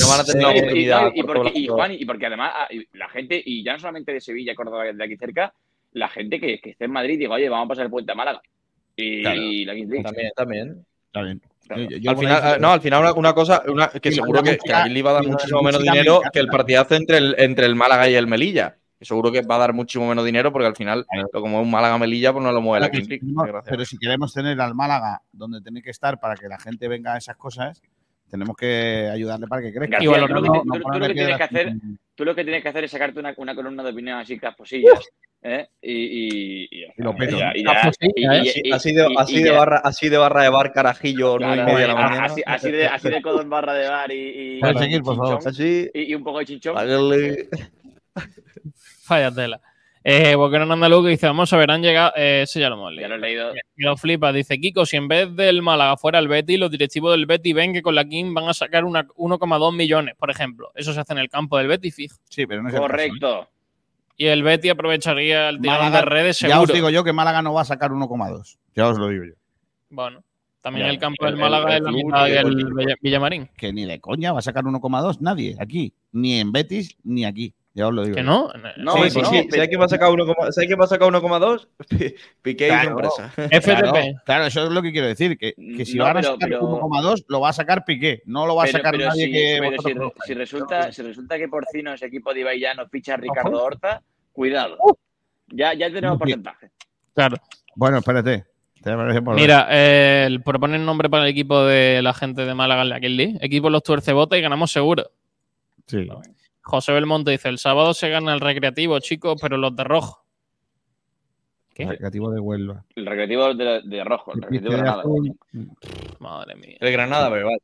no 0.00 0.08
van 0.08 0.20
a 0.20 0.24
tener 0.24 0.42
la 0.42 0.54
y- 0.54 0.58
oportunidad. 0.58 1.10
y, 1.14 1.22
por 1.22 1.36
porque, 1.36 1.58
y, 1.58 1.66
Juan, 1.66 1.92
y 1.92 2.04
porque 2.04 2.26
además 2.26 2.52
ah, 2.54 2.68
la 2.92 3.08
gente, 3.08 3.42
y 3.44 3.64
ya 3.64 3.72
no 3.72 3.78
solamente 3.78 4.12
de 4.12 4.20
Sevilla, 4.20 4.54
Córdoba, 4.54 4.84
de 4.84 5.02
aquí 5.04 5.16
cerca, 5.16 5.54
la 5.92 6.08
gente 6.08 6.38
que, 6.38 6.60
que 6.60 6.70
esté 6.70 6.84
en 6.84 6.92
Madrid 6.92 7.18
diga, 7.18 7.34
oye, 7.34 7.48
vamos 7.48 7.64
a 7.64 7.68
pasar 7.70 7.84
el 7.86 7.90
puente 7.90 8.12
a 8.12 8.14
Málaga. 8.14 8.42
Y, 8.96 9.22
Claro. 9.22 9.40
y 9.40 9.64
la 9.64 9.72
League. 9.72 10.02
También, 10.02 10.30
también. 10.36 10.86
Está 11.06 11.22
bien. 11.22 11.40
Claro. 11.66 11.82
Yo- 11.88 11.96
yo 11.98 12.10
Al 12.10 12.18
final, 12.18 12.40
ah, 12.42 12.56
no, 12.60 12.70
al 12.72 12.80
final 12.80 13.00
una, 13.00 13.12
una 13.14 13.32
cosa 13.32 13.62
una, 13.66 13.88
que 13.88 14.12
seguro 14.12 14.42
que, 14.42 14.50
música- 14.58 14.84
que 14.92 15.02
va 15.02 15.10
a 15.10 15.14
dar 15.14 15.26
muchísimo 15.26 15.62
menos 15.62 15.82
dinero 15.82 16.20
que 16.32 16.38
el 16.40 16.48
partidazo 16.48 16.96
entre 16.96 17.16
el, 17.18 17.34
entre 17.38 17.64
el 17.66 17.74
Málaga 17.76 18.08
y 18.10 18.14
el 18.14 18.26
Melilla. 18.26 18.76
Seguro 19.02 19.32
que 19.32 19.40
va 19.42 19.56
a 19.56 19.58
dar 19.58 19.72
muchísimo 19.72 20.06
menos 20.08 20.24
dinero 20.26 20.52
porque 20.52 20.66
al 20.66 20.76
final, 20.76 21.06
lo 21.32 21.40
como 21.40 21.58
es 21.60 21.64
un 21.64 21.70
Málaga-Melilla, 21.70 22.32
pues 22.32 22.44
no 22.44 22.52
lo 22.52 22.60
mueve 22.60 22.80
la 22.82 22.90
Pero 22.90 22.98
Kings 22.98 23.08
League. 23.08 23.20
si 23.20 23.26
queremos- 23.26 23.44
desgraciadamente. 23.44 23.70
pero 23.70 23.84
si 23.86 23.98
queremos 23.98 24.34
tener 24.34 24.60
al 24.60 24.74
Málaga 24.74 25.22
donde 25.32 25.60
tiene 25.62 25.80
que 25.82 25.90
estar 25.90 26.20
para 26.20 26.34
que 26.36 26.48
la 26.48 26.58
gente 26.58 26.86
venga 26.86 27.14
a 27.14 27.18
esas 27.18 27.36
cosas, 27.36 27.80
tenemos 28.30 28.54
que 28.56 29.08
ayudarle 29.12 29.46
para 29.46 29.62
que 29.62 29.72
crezca. 29.72 29.96
García, 29.98 30.26
tú 30.26 30.34
lo 30.34 30.42
que, 30.42 30.60
tú 30.92 30.98
lo 30.98 31.12
tienes 31.14 31.36
que 31.36 31.42
hacer, 31.42 31.72
tú 32.14 32.24
lo 32.24 32.34
que 32.34 32.44
tienes 32.44 32.62
que 32.62 32.68
hacer 32.68 32.84
es 32.84 32.90
sacarte 32.90 33.18
una, 33.20 33.34
una 33.38 33.54
columna 33.54 33.82
de 33.82 33.90
opinión 33.90 34.18
así 34.18 34.38
casposillas, 34.38 35.00
¿eh? 35.42 35.66
Y, 35.82 35.92
y, 35.92 36.68
y, 36.70 36.86
lo 36.98 37.16
peto. 37.16 37.38
y- 37.38 37.40
¿eh? 37.40 37.52
y- 37.56 37.64
Así, 37.66 38.90
y- 38.90 38.92
de, 38.94 39.06
y- 39.10 39.16
así, 39.16 39.42
de 39.42 39.50
barra, 39.50 39.78
así 39.82 40.08
de 40.10 40.18
barra 40.18 40.42
de 40.42 40.48
bar 40.50 40.72
carajillo, 40.72 41.38
claro, 41.38 41.62
y 41.62 41.64
media 41.64 41.78
de 41.78 41.86
la 41.88 41.94
mañana. 41.94 42.24
así, 42.26 42.42
así 42.46 42.70
de, 42.70 42.86
así 42.86 43.08
de 43.08 43.22
codo 43.22 43.40
en 43.40 43.48
barra 43.50 43.72
de 43.74 43.88
bar 43.88 44.12
y, 44.12 44.56
y, 44.56 44.60
Puedes 44.60 44.76
y 44.76 44.78
seguir, 44.80 45.02
por 45.02 45.16
favor. 45.16 45.38
chinchón, 45.38 45.50
Así, 45.52 45.90
y, 45.94 46.02
y 46.12 46.14
un 46.14 46.22
poco 46.22 46.38
de 46.40 46.44
chinchón. 46.44 46.76
Falla 49.10 49.32
tela. 49.34 49.60
Eh, 50.04 50.32
porque 50.36 50.56
era 50.56 50.64
un 50.64 50.72
andaluz 50.72 51.02
que 51.04 51.10
dice, 51.10 51.26
vamos 51.26 51.52
a 51.52 51.56
ver, 51.58 51.70
han 51.70 51.82
llegado, 51.82 52.12
eh, 52.16 52.42
ese 52.44 52.58
ya 52.60 52.68
lo 52.70 52.76
hemos 52.76 52.92
Ya 52.94 53.00
leído. 53.02 53.08
lo 53.08 53.14
he 53.16 53.18
leído. 53.18 53.52
Y 53.76 53.82
lo 53.82 53.96
flipa, 53.98 54.32
dice 54.32 54.58
Kiko, 54.60 54.86
si 54.86 54.96
en 54.96 55.08
vez 55.08 55.34
del 55.36 55.60
Málaga 55.62 55.96
fuera 55.98 56.18
el 56.20 56.28
Betty, 56.28 56.56
los 56.56 56.70
directivos 56.70 57.10
del 57.12 57.26
Betty 57.26 57.52
ven 57.52 57.72
que 57.74 57.82
con 57.82 57.94
la 57.96 58.04
King 58.06 58.32
van 58.32 58.48
a 58.48 58.54
sacar 58.54 58.84
una- 58.84 59.06
1,2 59.16 59.74
millones, 59.74 60.14
por 60.16 60.30
ejemplo. 60.30 60.70
Eso 60.74 60.94
se 60.94 61.00
hace 61.00 61.12
en 61.12 61.18
el 61.18 61.28
campo 61.28 61.58
del 61.58 61.66
Betty, 61.66 61.90
fijo. 61.90 62.16
Sí, 62.30 62.46
pero 62.46 62.62
no 62.62 62.68
es 62.68 62.74
el 62.74 62.80
caso, 62.80 62.86
¿eh? 62.94 63.08
Correcto. 63.08 63.48
Y 64.16 64.26
el 64.26 64.42
Betty 64.42 64.68
aprovecharía 64.70 65.48
el 65.50 65.60
tirón 65.60 65.76
Málaga- 65.78 65.98
de 65.98 66.04
redes 66.06 66.38
Ya 66.38 66.48
seguro. 66.48 66.62
os 66.62 66.72
digo 66.72 66.90
yo 66.90 67.04
que 67.04 67.12
Málaga 67.12 67.42
no 67.42 67.52
va 67.52 67.62
a 67.62 67.64
sacar 67.66 67.90
1,2. 67.92 68.58
Ya 68.74 68.88
os 68.88 68.96
lo 68.98 69.08
digo 69.08 69.24
yo. 69.24 69.34
Bueno, 69.90 70.22
también 70.62 70.86
Ya, 70.86 70.92
el 70.92 70.98
campo 70.98 71.26
el- 71.26 71.32
del 71.32 71.40
Málaga 71.42 71.70
el- 71.72 71.76
es 71.76 71.82
la 71.82 71.90
mitad 71.92 72.26
y 72.26 72.30
que 72.30 72.38
el 72.38 72.96
Villamarín. 73.02 73.50
Que 73.56 73.72
ni 73.72 73.84
de 73.84 74.00
coña 74.00 74.32
va 74.32 74.38
a 74.38 74.42
sacar 74.42 74.64
1,2 74.64 75.20
nadie 75.20 75.56
aquí. 75.60 75.92
Ni 76.12 76.38
en 76.40 76.52
Betis 76.52 76.96
ni 77.04 77.24
aquí. 77.26 77.52
Ya 77.72 77.86
os 77.86 77.94
lo 77.94 78.02
digo. 78.02 78.16
Que 78.16 78.22
no. 78.24 78.50
No, 78.78 78.92
Sí, 78.96 79.10
sí, 79.10 79.20
no, 79.22 79.28
sí. 79.30 79.36
pero- 79.42 79.50
¿Sabes 79.54 79.68
quién 79.68 79.80
va 79.80 79.84
a 79.84 79.88
sacar 79.88 80.08
1,2? 80.10 80.34
¿Sabes 80.52 80.66
quién 80.66 80.80
va 80.80 80.84
a 80.84 80.88
sacar 80.88 81.08
1,2? 81.08 81.68
Pi- 81.88 82.14
Piqué 82.42 82.64
y 82.66 82.68
Claro. 82.68 82.90
empresa. 82.90 83.28
FTP. 83.36 83.62
Claro, 83.62 84.02
claro, 84.24 84.44
eso 84.46 84.64
es 84.64 84.70
lo 84.72 84.82
que 84.82 84.90
quiero 84.92 85.06
decir. 85.06 85.38
Que, 85.38 85.54
que 85.54 85.84
si 85.86 85.96
No, 85.96 86.04
van 86.04 86.16
a 86.16 86.22
sacar 86.22 86.38
pero- 86.48 86.62
1,2, 86.62 87.24
lo 87.28 87.40
va 87.40 87.50
a 87.50 87.52
sacar 87.52 87.84
Piqué. 87.84 88.22
No 88.26 88.46
lo 88.46 88.56
va 88.56 88.64
a 88.64 88.66
Pero- 88.66 88.78
sacar 88.78 88.92
pero 88.96 89.08
nadie 89.08 89.26
si- 89.26 89.32
que. 89.32 89.58
pero 89.60 90.12
si, 90.26 90.34
resulta, 90.34 90.90
si 90.92 91.02
resulta 91.02 91.38
que 91.38 91.46
Porcino 91.48 91.92
es 91.94 92.02
equipo 92.02 92.34
de 92.34 92.40
Ibai 92.40 92.58
ya 92.58 92.74
nos 92.74 92.90
ficha 92.90 93.14
a 93.14 93.16
Ricardo 93.18 93.62
Horta, 93.62 94.02
cuidado. 94.32 94.76
Ya, 95.48 95.72
ya 95.74 95.90
tenemos 95.92 96.16
Uh. 96.16 96.18
Porcentaje. 96.18 96.70
Claro. 97.14 97.36
Bueno, 97.76 97.98
espérate. 97.98 98.46
Mira, 99.36 99.68
eh, 99.70 100.24
el 100.26 100.42
nombre 100.86 101.10
para 101.10 101.24
el 101.24 101.30
equipo 101.30 101.62
de 101.64 102.00
la 102.02 102.14
gente 102.14 102.46
de 102.46 102.54
Málaga 102.54 102.82
en 102.82 102.88
la. 102.88 102.98
Equipo 103.42 103.68
los 103.68 103.82
tuerce 103.82 104.12
bota 104.14 104.38
y 104.38 104.40
ganamos 104.40 104.72
seguro. 104.72 105.10
Sí. 105.86 106.08
José 106.62 106.92
Belmonte 106.92 107.30
dice: 107.30 107.48
el 107.48 107.58
sábado 107.58 107.94
se 107.94 108.08
gana 108.08 108.32
el 108.34 108.40
recreativo, 108.40 108.98
chicos, 109.00 109.38
pero 109.40 109.56
los 109.56 109.74
de 109.74 109.84
rojo. 109.84 110.24
¿Qué? 111.74 111.86
Recreativo 111.86 112.30
de 112.30 112.40
Huelva. 112.40 112.84
El 112.94 113.06
recreativo 113.06 113.54
de, 113.54 113.80
de 113.84 114.04
rojo, 114.04 114.32
el 114.34 114.42
recreativo 114.42 114.72
de 114.72 114.78
Granada. 114.78 115.02
Madre 116.18 116.54
mía. 116.56 116.76
El 116.80 116.92
Granada, 116.92 117.30
pero 117.30 117.46
vale. 117.46 117.58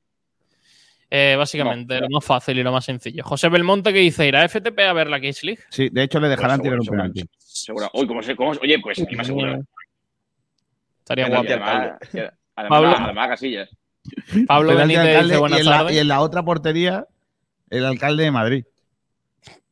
Eh, 1.09 1.37
básicamente, 1.39 2.01
lo 2.01 2.09
más 2.11 2.25
fácil 2.25 2.59
y 2.59 2.63
lo 2.65 2.73
más 2.73 2.85
sencillo. 2.85 3.23
José 3.23 3.49
Belmonte 3.49 3.93
que 3.93 4.01
dice: 4.01 4.27
¿irá 4.27 4.49
FTP 4.49 4.79
a 4.81 4.93
ver 4.93 5.09
la 5.09 5.21
Kiss 5.21 5.45
League? 5.45 5.63
Sí, 5.71 5.89
de 5.91 6.03
hecho 6.03 6.19
le 6.19 6.29
dejarán 6.29 6.59
Pues 6.59 6.63
tirar 6.65 6.81
un 6.81 6.87
penalti. 6.87 7.25
Seguro. 7.39 7.91
Uy, 7.95 8.07
¿cómo 8.07 8.23
se, 8.23 8.35
cómo 8.35 8.55
se- 8.55 8.61
Oye, 8.61 8.79
pues 8.81 8.99
ni 9.09 9.15
más 9.17 9.27
seguro. 9.27 9.61
Estaría 11.01 11.29
guapo. 11.29 11.47
Además, 11.49 11.99
Pablo. 12.69 12.95
además, 12.97 13.29
Casillas. 13.29 13.69
Pablo 14.49 14.75
Benítez 14.77 14.99
alcalde, 14.99 15.23
dice: 15.25 15.37
y, 15.37 15.41
Buenas 15.41 15.65
la, 15.65 15.71
tardes. 15.79 15.95
y 15.95 15.99
en 15.99 16.09
la 16.09 16.21
otra 16.21 16.43
portería, 16.43 17.07
el 17.71 17.85
alcalde 17.85 18.25
de 18.25 18.31
Madrid. 18.31 18.65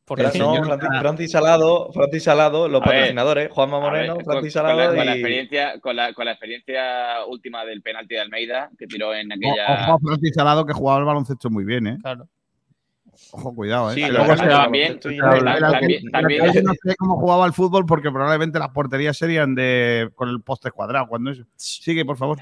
¿Por 0.05 0.19
el 0.21 0.31
qué? 0.31 0.37
No, 0.37 0.53
Francis, 0.63 0.89
Francis 0.99 1.31
Salado, 1.31 1.91
Francis 1.91 2.23
Salado, 2.23 2.67
los 2.67 2.81
A 2.81 2.85
ver, 2.85 2.93
patrocinadores, 2.95 3.51
Juanma 3.51 3.79
ver, 3.79 3.85
Moreno, 3.89 4.15
con, 4.15 4.25
Francis 4.25 4.53
con 4.53 4.61
Salado 4.61 4.79
la, 4.91 4.95
con 4.97 5.05
la 5.05 5.11
experiencia, 5.13 5.79
con, 5.79 5.95
la, 5.95 6.13
con 6.13 6.25
la 6.25 6.31
experiencia 6.31 7.25
última 7.27 7.65
del 7.65 7.81
penalti 7.81 8.13
de 8.13 8.21
Almeida, 8.21 8.69
que 8.77 8.85
tiró 8.85 9.15
en 9.15 9.31
aquella. 9.31 9.65
Ojo 9.87 9.93
a 9.93 9.99
Francis 9.99 10.31
Salado 10.35 10.65
que 10.65 10.73
jugaba 10.73 10.99
el 10.99 11.05
baloncesto 11.05 11.49
muy 11.49 11.65
bien, 11.65 11.87
¿eh? 11.87 11.97
Claro. 12.01 12.27
Ojo, 13.31 13.55
cuidado, 13.55 13.91
¿eh? 13.91 13.95
Sí, 13.95 14.03
El 14.03 14.13
lo 14.13 14.19
luego 14.19 14.33
que 14.33 14.37
se 14.37 14.43
el 14.43 14.49
también- 14.51 14.91
el 14.93 15.01
también- 15.01 16.11
también- 16.11 16.63
no 16.65 16.73
sé 16.73 16.95
cómo 16.97 17.17
jugaba 17.17 17.45
al 17.45 17.53
fútbol 17.53 17.85
porque 17.87 18.11
probablemente 18.11 18.59
las 18.59 18.69
porterías 18.69 19.17
serían 19.17 19.55
de 19.55 20.09
con 20.15 20.29
el 20.29 20.41
poste 20.41 20.69
cuadrado. 20.69 21.07
Cuando 21.07 21.31
eso. 21.31 21.43
Sigue, 21.55 22.03
por 22.05 22.17
favor. 22.17 22.39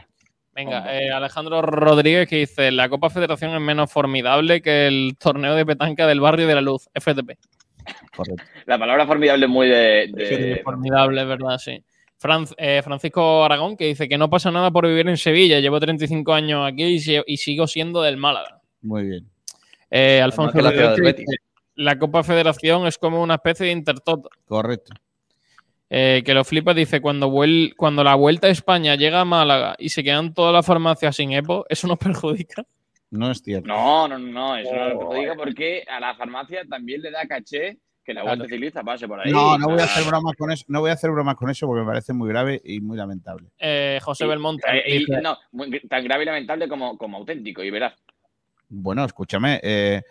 Venga, 0.56 0.86
eh, 0.96 1.12
Alejandro 1.12 1.62
Rodríguez 1.62 2.28
que 2.28 2.38
dice: 2.38 2.72
La 2.72 2.90
Copa 2.90 3.10
Federación 3.10 3.52
es 3.56 3.62
menos 3.62 3.92
formidable 3.92 4.62
que 4.62 4.88
el 4.88 5.16
torneo 5.20 5.56
de 5.56 5.66
petanca 5.66 6.06
del 6.08 6.20
barrio 6.20 6.48
de 6.48 6.56
la 6.56 6.62
luz, 6.62 6.90
FTP. 6.94 7.38
Correcto. 8.16 8.44
La 8.66 8.78
palabra 8.78 9.06
formidable 9.08 9.46
es 9.46 9.52
muy 9.52 9.68
de. 9.68 10.10
de- 10.14 10.62
Formidable, 10.64 11.22
es 11.22 11.28
verdad, 11.28 11.58
sí. 11.58 11.84
Franz- 12.18 12.56
eh, 12.58 12.82
Francisco 12.84 13.44
Aragón 13.44 13.76
que 13.76 13.86
dice 13.88 14.08
que 14.08 14.18
no 14.18 14.30
pasa 14.30 14.50
nada 14.52 14.72
por 14.72 14.88
vivir 14.88 15.08
en 15.10 15.18
Sevilla. 15.18 15.60
Llevo 15.60 15.80
35 15.80 16.34
años 16.34 16.66
aquí 16.66 16.84
y, 16.84 17.00
si- 17.00 17.22
y 17.28 17.38
sigo 17.38 17.68
siendo 17.68 18.02
del 18.02 18.18
Málaga. 18.18 18.62
Muy 18.82 19.04
bien. 19.04 19.30
Eh, 19.92 20.22
Alfonso 20.22 20.60
la 20.62 20.72
Betis. 20.72 21.26
la 21.76 22.00
Copa 22.00 22.24
Federación 22.24 22.88
es 22.88 22.98
como 22.98 23.22
una 23.22 23.36
especie 23.36 23.66
de 23.68 23.72
intertoto. 23.74 24.30
Correcto. 24.48 24.94
Eh, 25.90 26.24
que 26.26 26.34
lo 26.34 26.44
flipa, 26.44 26.74
dice, 26.74 27.02
cuando, 27.02 27.30
vuel- 27.30 27.76
cuando 27.76 28.04
la 28.04 28.16
vuelta 28.16 28.48
a 28.48 28.50
España 28.50 28.96
llega 28.96 29.22
a 29.22 29.26
Málaga 29.26 29.76
y 29.78 29.90
se 29.90 30.04
quedan 30.04 30.34
todas 30.34 30.52
las 30.52 30.66
farmacias 30.66 31.16
sin 31.16 31.34
EPO, 31.34 31.66
¿eso 31.70 31.88
nos 31.88 31.98
perjudica? 32.00 32.64
No 33.14 33.30
es 33.30 33.42
cierto. 33.44 33.68
No, 33.68 34.08
no, 34.08 34.18
no, 34.18 34.58
eso 34.58 34.74
no 34.74 34.90
lo 35.04 35.14
diga 35.14 35.36
porque 35.36 35.84
a 35.88 36.00
la 36.00 36.16
farmacia 36.16 36.66
también 36.68 37.02
le 37.02 37.12
da 37.12 37.28
caché 37.28 37.78
que 38.04 38.14
la 38.14 38.24
vuelta 38.24 38.46
ciclista 38.48 38.84
pase 38.84 39.08
por 39.08 39.20
ahí. 39.20 39.32
No, 39.32 39.58
no 39.58 39.68
voy 39.70 39.80
a 39.80 39.84
hacer 39.86 40.04
bromas 40.04 40.34
con 40.36 40.52
eso. 40.52 40.66
No 40.68 40.82
voy 40.82 40.90
a 40.90 40.94
hacer 40.94 41.12
bromas 41.12 41.36
con 41.36 41.50
eso 41.50 41.68
porque 41.68 41.82
me 41.82 41.88
parece 41.88 42.12
muy 42.12 42.28
grave 42.28 42.60
y 42.66 42.82
muy 42.82 42.98
lamentable. 42.98 43.50
Eh, 43.60 44.00
José 44.02 44.26
y- 44.26 44.28
Belmonte 44.28 44.64
eh, 44.68 44.98
y- 45.08 45.22
no, 45.22 45.38
muy- 45.52 45.80
tan 45.82 46.04
grave 46.04 46.24
y 46.24 46.26
lamentable 46.26 46.68
como, 46.68 46.98
como 46.98 47.18
auténtico, 47.18 47.64
y 47.64 47.70
verás. 47.70 47.94
Bueno, 48.68 49.06
escúchame. 49.06 49.60
eh, 49.62 50.02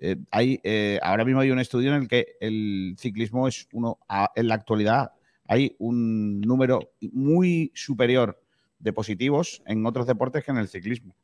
eh, 0.00 0.16
hay, 0.30 0.60
eh, 0.62 0.98
ahora 1.02 1.24
mismo 1.24 1.40
hay 1.40 1.50
un 1.50 1.58
estudio 1.58 1.94
en 1.94 2.02
el 2.02 2.08
que 2.08 2.36
el 2.40 2.94
ciclismo 2.96 3.48
es 3.48 3.68
uno, 3.72 3.98
a- 4.08 4.30
en 4.36 4.46
la 4.48 4.54
actualidad 4.54 5.12
hay 5.46 5.74
un 5.80 6.40
número 6.40 6.92
muy 7.12 7.70
superior 7.74 8.40
de 8.78 8.92
positivos 8.92 9.62
en 9.66 9.84
otros 9.84 10.06
deportes 10.06 10.44
que 10.44 10.50
en 10.52 10.56
el 10.58 10.68
ciclismo. 10.68 11.14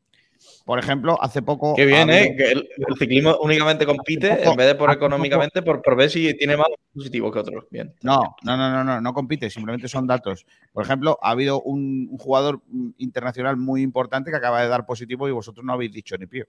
Por 0.68 0.78
ejemplo, 0.78 1.16
hace 1.18 1.40
poco. 1.40 1.74
Qué 1.74 1.86
bien, 1.86 2.10
¿eh? 2.10 2.34
Que 2.36 2.52
el, 2.52 2.68
el 2.76 2.96
ciclismo 2.98 3.38
únicamente 3.40 3.86
compite 3.86 4.36
poco- 4.36 4.50
en 4.50 4.56
vez 4.58 4.66
de 4.66 4.74
por 4.74 4.90
poco- 4.90 4.98
económicamente, 4.98 5.62
por, 5.62 5.80
por 5.80 5.96
ver 5.96 6.10
si 6.10 6.34
tiene 6.36 6.58
más 6.58 6.66
positivos 6.94 7.32
que 7.32 7.38
otros. 7.38 7.64
Bien. 7.70 7.94
No, 8.02 8.36
no, 8.42 8.54
no, 8.54 8.70
no, 8.70 8.84
no, 8.84 9.00
no 9.00 9.14
compite, 9.14 9.48
simplemente 9.48 9.88
son 9.88 10.06
datos. 10.06 10.44
Por 10.70 10.84
ejemplo, 10.84 11.18
ha 11.22 11.30
habido 11.30 11.62
un, 11.62 12.08
un 12.10 12.18
jugador 12.18 12.60
internacional 12.98 13.56
muy 13.56 13.80
importante 13.80 14.30
que 14.30 14.36
acaba 14.36 14.60
de 14.60 14.68
dar 14.68 14.84
positivo 14.84 15.26
y 15.26 15.32
vosotros 15.32 15.64
no 15.64 15.72
habéis 15.72 15.90
dicho 15.90 16.18
ni 16.18 16.26
pío. 16.26 16.44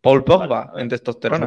Paul 0.00 0.24
Pogba 0.24 0.72
en 0.78 0.88
testosterona. 0.88 1.46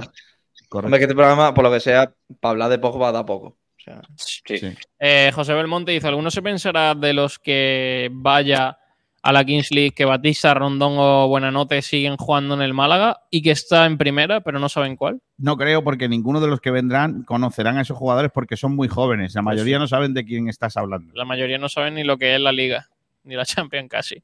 Correcto. 0.70 0.86
Hombre, 0.86 1.00
que 1.00 1.06
este 1.06 1.16
programa, 1.16 1.56
por 1.56 1.64
lo 1.64 1.72
que 1.72 1.80
sea, 1.80 2.14
para 2.40 2.52
hablar 2.52 2.70
de 2.70 2.78
Pogba 2.78 3.12
da 3.12 3.26
poco. 3.26 3.48
O 3.48 3.80
sea, 3.84 4.00
sí. 4.16 4.60
Eh, 5.00 5.32
José 5.34 5.56
Belmonte 5.56 5.92
dice: 5.92 6.08
¿Alguno 6.08 6.30
se 6.30 6.44
pensará 6.44 6.94
de 6.94 7.14
los 7.14 7.40
que 7.40 8.10
vaya 8.12 8.78
a 9.26 9.32
la 9.32 9.46
Kings 9.46 9.72
League 9.72 9.92
que 9.92 10.04
Batista, 10.04 10.54
Rondón 10.54 10.96
o 10.98 11.28
Buenanote 11.30 11.82
siguen 11.82 12.18
jugando 12.18 12.56
en 12.56 12.62
el 12.62 12.74
Málaga 12.74 13.22
y 13.32 13.42
que 13.42 13.52
está 13.52 13.86
en 13.86 13.98
primera, 13.98 14.42
pero 14.42 14.60
no 14.60 14.68
saben 14.68 14.98
cuál? 14.98 15.22
No 15.38 15.56
creo, 15.56 15.82
porque 15.84 16.10
ninguno 16.10 16.42
de 16.42 16.48
los 16.48 16.60
que 16.60 16.72
vendrán 16.72 17.24
conocerán 17.24 17.78
a 17.78 17.82
esos 17.82 17.98
jugadores 17.98 18.32
porque 18.34 18.58
son 18.58 18.76
muy 18.76 18.90
jóvenes. 18.90 19.34
La 19.34 19.42
Pues 19.42 19.56
mayoría 19.56 19.80
no 19.80 19.88
saben 19.88 20.14
de 20.14 20.26
quién 20.26 20.50
estás 20.50 20.76
hablando. 20.76 21.14
La 21.16 21.24
mayoría 21.24 21.58
no 21.58 21.70
saben 21.70 21.96
ni 21.96 22.04
lo 22.04 22.18
que 22.18 22.36
es 22.36 22.42
la 22.42 22.52
Liga, 22.52 22.90
ni 23.24 23.36
la 23.36 23.46
Champions 23.46 23.90
casi. 23.90 24.22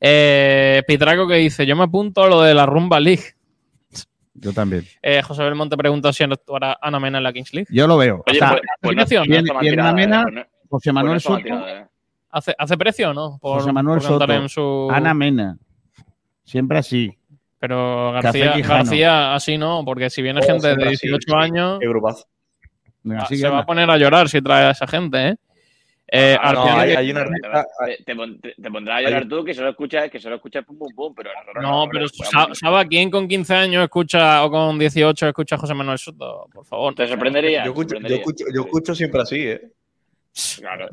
Eh, 0.00 0.82
Pitraco 0.86 1.28
que 1.28 1.34
dice: 1.34 1.66
Yo 1.66 1.76
me 1.76 1.84
apunto 1.84 2.22
a 2.24 2.28
lo 2.28 2.40
de 2.42 2.54
la 2.54 2.64
Rumba 2.64 3.00
League. 3.00 3.34
Yo 4.32 4.52
también. 4.52 4.84
Eh, 5.02 5.20
José 5.20 5.42
Belmonte 5.42 5.76
pregunta 5.76 6.12
si 6.12 6.22
actuará 6.24 6.78
Ana 6.80 7.00
Mena 7.00 7.18
en 7.18 7.24
la 7.24 7.32
Kings 7.32 7.52
League. 7.52 7.66
Yo 7.70 7.86
lo 7.86 7.96
veo. 7.98 8.22
Oye, 8.26 8.38
O 8.38 8.38
sea, 8.38 8.50
pues- 8.50 8.62
pues 8.80 9.26
Mena, 9.92 10.26
eh, 10.34 10.46
José 10.70 10.92
Manuel 10.92 11.20
Soto. 11.20 11.42
¿Hace, 12.30 12.54
¿Hace 12.58 12.76
precio 12.76 13.10
o 13.10 13.14
no? 13.14 13.38
Por- 13.40 13.60
José 13.60 13.72
Manuel 13.72 13.98
por 14.00 14.06
Soto. 14.08 14.32
en 14.32 14.48
su- 14.48 14.88
Ana 14.92 15.14
Mena. 15.14 15.56
Siempre 16.44 16.78
así. 16.78 17.16
Pero 17.58 18.12
García. 18.12 18.54
García 18.58 19.34
así 19.34 19.58
no, 19.58 19.82
porque 19.84 20.10
si 20.10 20.22
viene 20.22 20.40
Oh, 20.40 20.46
gente 20.46 20.68
de 20.68 20.74
siempre 20.74 20.94
así, 20.94 21.06
18 21.08 21.26
sí. 21.32 21.36
años, 21.36 21.78
Qué 21.80 21.88
grupazo. 21.88 22.26
Venga, 23.02 23.22
ah, 23.22 23.26
se 23.26 23.48
va 23.48 23.58
a 23.60 23.66
poner 23.66 23.90
a 23.90 23.96
llorar 23.96 24.28
si 24.28 24.40
trae 24.42 24.66
a 24.66 24.70
esa 24.70 24.86
gente, 24.86 25.28
¿eh? 25.28 25.36
Eh, 26.10 26.36
Ah, 26.40 26.52
no, 26.54 26.64
hay, 26.64 26.92
hay 26.92 27.10
una 27.10 27.24
te, 27.24 28.02
te 28.04 28.16
pon- 28.16 28.40
te- 28.40 28.54
te 28.54 28.70
pondrás 28.70 28.98
a 28.98 29.02
llorar 29.02 29.28
tú 29.28 29.44
que 29.44 29.52
solo 29.52 29.68
escuchas 29.70 30.10
que 30.10 30.18
solo 30.18 30.36
escuchas 30.36 30.64
pum 30.64 30.78
pum 30.78 30.88
pum, 30.94 31.14
pero 31.14 31.28
No, 31.60 31.82
hombre, 31.82 31.98
pero 32.00 32.10
pues, 32.16 32.30
sa- 32.30 32.38
vamos. 32.40 32.58
¿sabe 32.58 32.88
quién 32.88 33.10
con 33.10 33.28
15 33.28 33.54
años 33.54 33.82
escucha 33.82 34.42
o 34.44 34.50
con 34.50 34.78
18 34.78 35.28
escucha 35.28 35.56
a 35.56 35.58
José 35.58 35.74
Manuel 35.74 35.98
Soto? 35.98 36.46
Por 36.52 36.64
favor. 36.64 36.94
Te 36.94 37.06
sorprendería. 37.08 37.62
Yo 37.64 37.72
escucho, 37.72 37.88
yo, 37.88 38.00
sorprendería. 38.00 38.16
escucho, 38.18 38.44
yo 38.54 38.60
escucho 38.62 38.94
siempre 38.94 39.20
así, 39.20 39.36
¿eh? 39.48 39.72
Claro. 40.60 40.88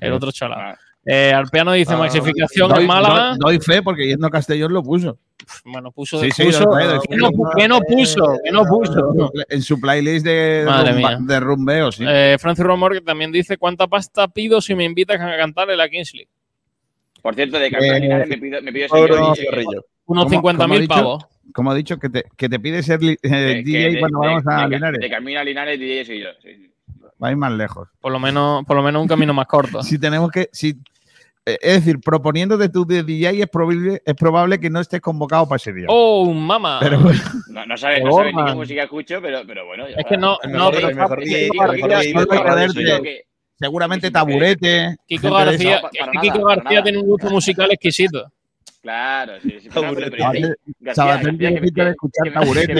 El 0.00 0.12
otro 0.12 0.30
chalado. 0.32 0.76
Eh, 1.04 1.32
Arpiano 1.34 1.72
dice 1.72 1.94
Ah, 1.94 1.96
maxificación 1.96 2.68
doy, 2.70 2.82
en 2.82 2.86
Málaga. 2.86 3.30
doy- 3.36 3.56
doy 3.56 3.58
fe 3.60 3.82
porque 3.82 4.06
yendo 4.06 4.26
a 4.26 4.30
Castellón 4.30 4.72
lo 4.72 4.82
puso. 4.84 5.18
Bueno, 5.64 5.90
puso 5.90 6.20
Sí, 6.20 6.30
sí, 6.30 6.44
puso-. 6.44 6.70
¿qué, 7.08 7.16
no, 7.16 7.30
pu- 7.30 7.52
qué 7.56 7.66
no 7.66 7.80
puso? 7.80 8.38
¿Qué 8.44 8.52
no 8.52 8.64
puso? 8.64 9.32
En 9.48 9.62
su 9.62 9.80
playlist 9.80 10.24
de, 10.24 10.64
rumba- 10.64 11.18
de 11.18 11.40
rumbeo, 11.40 11.90
sí. 11.90 12.04
Eh, 12.06 12.36
Francis 12.38 12.64
Romor 12.64 12.92
que 12.92 13.00
también 13.00 13.32
dice 13.32 13.56
¿cuánta 13.56 13.88
pasta 13.88 14.28
pido 14.28 14.60
si 14.60 14.76
me 14.76 14.84
invitas 14.84 15.20
a 15.20 15.36
cantar 15.36 15.68
en 15.70 15.78
la 15.78 15.88
Kings 15.88 16.14
League? 16.14 16.30
Por 17.20 17.34
cierto, 17.34 17.58
de 17.58 17.70
Campeón 17.70 17.96
Eh, 17.96 18.00
Linares 18.00 18.28
me 18.28 18.38
pido, 18.38 18.62
me 18.62 18.72
pido 18.72 18.86
Oro. 18.90 19.34
Unos 20.06 20.24
¿Cómo- 20.24 20.28
50.000 20.30 20.56
cómo 20.56 20.74
ha 20.74 20.78
dicho? 20.78 20.88
pavos. 20.94 21.26
Como 21.52 21.70
ha 21.70 21.74
dicho, 21.74 21.98
que 21.98 22.08
te, 22.08 22.24
que 22.36 22.48
te 22.48 22.60
pide 22.60 22.82
ser 22.84 23.00
eh, 23.02 23.16
que 23.20 23.62
DJ 23.64 23.90
de- 23.94 23.98
cuando 24.00 24.20
de- 24.20 24.26
vamos 24.28 24.42
a 24.46 24.62
de, 24.62 24.68
Linares. 24.68 25.00
De 25.00 25.10
Camino 25.10 25.42
Linares, 25.44 25.78
DJ 25.80 26.04
soy 26.04 26.20
yo. 26.20 26.28
sí, 26.40 26.48
sí. 26.54 26.72
Va 27.22 27.28
a 27.28 27.30
ir 27.30 27.36
más 27.36 27.52
lejos. 27.52 27.88
Por 28.00 28.10
lo 28.12 28.18
menos, 28.18 28.64
por 28.64 28.76
lo 28.76 28.82
menos 28.82 29.02
un 29.02 29.08
camino 29.08 29.32
más 29.34 29.46
corto. 29.46 29.82
Si 29.82 29.98
tenemos 29.98 30.30
que. 30.30 30.48
Si, 30.52 30.70
eh, 31.44 31.58
es 31.60 31.74
decir, 31.84 31.98
proponiéndote 32.00 32.68
tú 32.68 32.84
de 32.86 33.02
DJ 33.02 33.30
es 33.42 33.48
probable, 33.48 34.02
es 34.04 34.14
probable 34.14 34.58
que 34.60 34.70
no 34.70 34.80
estés 34.80 35.00
convocado 35.00 35.46
para 35.48 35.56
ese 35.56 35.72
día. 35.72 35.86
¡Oh, 35.88 36.32
mamá! 36.32 36.78
Pero 36.80 37.00
bueno, 37.00 37.20
No, 37.48 37.66
no 37.66 37.76
sabes 37.76 38.02
no 38.04 38.12
sabes 38.12 38.34
ni 38.34 38.44
qué 38.44 38.54
música 38.54 38.82
escucho, 38.84 39.18
pero, 39.20 39.40
pero 39.46 39.66
bueno. 39.66 39.88
ya 39.88 39.96
Es 39.96 40.06
que 40.06 40.16
no, 40.16 40.38
no, 40.48 40.70
pero 40.70 40.88
seguramente 43.58 44.10
taburete. 44.10 44.96
Kiko 45.06 45.30
García, 45.30 45.76
esa. 45.76 45.86
es 45.86 45.92
que 45.92 45.98
para 46.00 46.20
Kiko 46.20 46.44
García 46.44 46.82
tiene 46.82 46.98
un 46.98 47.06
gusto 47.06 47.30
musical 47.30 47.70
exquisito. 47.70 48.30
Claro, 48.82 49.34
sí, 49.40 49.58
sí. 49.60 49.68
Sabater- 49.68 50.16
García, 50.16 50.54
García, 50.80 51.38
tiene 51.38 51.60
que- 51.72 51.88
escuchar 51.90 52.32
taburete, 52.32 52.74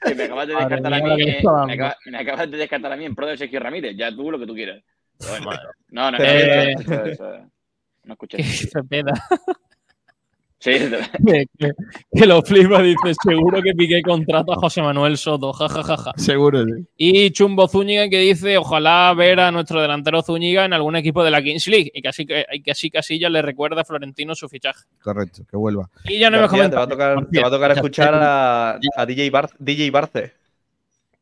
que 0.00 0.14
me 0.14 0.24
acabas- 0.24 0.48
acabas 0.48 0.48
de 0.48 0.54
descartar 0.54 0.94
a 0.94 1.02
mí, 1.02 1.22
eh, 1.22 1.26
me, 1.26 1.42
dando. 1.42 1.72
acaba- 1.72 1.96
me 2.06 2.18
acabas 2.18 2.50
de 2.50 2.56
descartar 2.56 2.92
a 2.92 2.96
mí 2.96 3.04
en 3.04 3.14
pro 3.14 3.26
de 3.26 3.36
Sergio 3.36 3.60
Ramírez. 3.60 3.96
Ya 3.96 4.10
tú 4.14 4.30
lo 4.30 4.38
que 4.38 4.46
tú 4.46 4.54
quieras. 4.54 4.82
Bueno, 5.28 5.50
no, 5.90 6.10
no, 6.10 6.18
no, 6.18 6.24
Eh, 6.24 6.72
eso- 6.78 7.04
eso- 7.04 7.50
no 8.04 8.12
escuché. 8.14 8.36
Que 8.38 8.42
se 8.44 8.82
peda. 8.84 9.12
Sí, 10.62 10.72
que, 11.26 11.46
que- 11.58 11.72
que 12.14 12.26
lo 12.26 12.42
flipa, 12.42 12.82
dice, 12.82 13.14
seguro 13.24 13.62
que 13.62 13.72
Piqué 13.72 14.02
contrato 14.02 14.52
a 14.52 14.56
José 14.56 14.82
Manuel 14.82 15.16
Soto, 15.16 15.54
jajajaja. 15.54 16.12
Seguro, 16.16 16.64
sí. 16.66 16.84
Y 16.98 17.30
Chumbo 17.30 17.66
Zúñiga 17.66 18.08
que 18.10 18.18
dice, 18.20 18.58
ojalá 18.58 19.14
ver 19.16 19.40
a 19.40 19.50
nuestro 19.50 19.80
delantero 19.80 20.22
Zúñiga 20.22 20.66
en 20.66 20.74
algún 20.74 20.96
equipo 20.96 21.24
de 21.24 21.30
la 21.30 21.40
Kings 21.42 21.66
League. 21.66 21.90
Y 21.94 22.02
casi 22.02 22.26
que 22.26 22.44
así 22.70 22.90
Casilla 22.90 23.30
le 23.30 23.40
recuerda 23.40 23.80
a 23.80 23.84
Florentino 23.84 24.34
su 24.34 24.50
fichaje. 24.50 24.84
Correcto, 25.02 25.44
que 25.50 25.56
vuelva. 25.56 25.88
Y 26.04 26.18
ya 26.18 26.28
no 26.28 26.36
me 26.36 26.42
García, 26.42 26.68
te 26.70 26.76
va 26.76 26.82
a 26.82 26.86
comenta. 26.86 27.14
tocar, 27.16 27.30
te 27.30 27.40
va 27.40 27.48
a 27.48 27.50
tocar 27.50 27.70
escuchar 27.72 28.14
a, 28.14 28.78
a 28.96 29.06
DJ, 29.06 29.30
Bar, 29.30 29.48
DJ 29.58 29.90
Barce. 29.90 30.34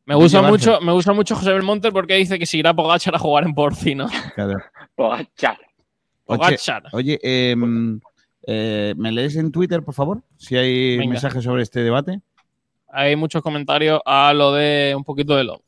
Me 0.05 0.15
gusta 0.15 0.41
mucho, 0.41 0.81
me 0.81 0.91
gusta 0.91 1.13
mucho 1.13 1.35
José 1.35 1.53
Belmonte 1.53 1.91
porque 1.93 2.15
dice 2.15 2.37
que 2.39 2.45
se 2.45 2.57
irá 2.57 2.73
Pogachar 2.73 3.15
a 3.15 3.19
jugar 3.19 3.45
en 3.45 3.53
Porcino. 3.53 4.09
Claro. 4.35 4.57
Pogacar. 4.95 5.57
Oye, 6.25 6.37
Pogachar. 6.39 6.83
oye, 6.91 7.19
em, 7.23 7.95
eh, 7.95 7.99
¿me 8.97 9.11
lees 9.11 9.35
en 9.35 9.51
Twitter, 9.51 9.83
por 9.83 9.93
favor? 9.93 10.23
Si 10.37 10.55
hay 10.55 10.97
Venga. 10.97 11.13
mensajes 11.13 11.43
sobre 11.43 11.63
este 11.63 11.81
debate. 11.81 12.21
Hay 12.91 13.15
muchos 13.15 13.41
comentarios 13.43 14.01
a 14.05 14.33
lo 14.33 14.53
de 14.53 14.93
un 14.95 15.03
poquito 15.03 15.35
de 15.35 15.43
lo. 15.43 15.61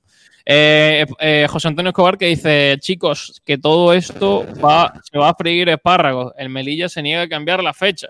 Eh, 0.45 1.05
eh, 1.19 1.47
José 1.49 1.67
Antonio 1.67 1.89
Escobar 1.89 2.17
que 2.17 2.25
dice, 2.25 2.77
chicos, 2.79 3.41
que 3.45 3.57
todo 3.57 3.93
esto 3.93 4.45
va, 4.63 4.93
se 5.03 5.17
va 5.17 5.29
a 5.29 5.35
freír 5.35 5.69
espárragos. 5.69 6.33
El 6.37 6.49
Melilla 6.49 6.89
se 6.89 7.01
niega 7.01 7.21
a 7.23 7.29
cambiar 7.29 7.63
la 7.63 7.73
fecha. 7.73 8.07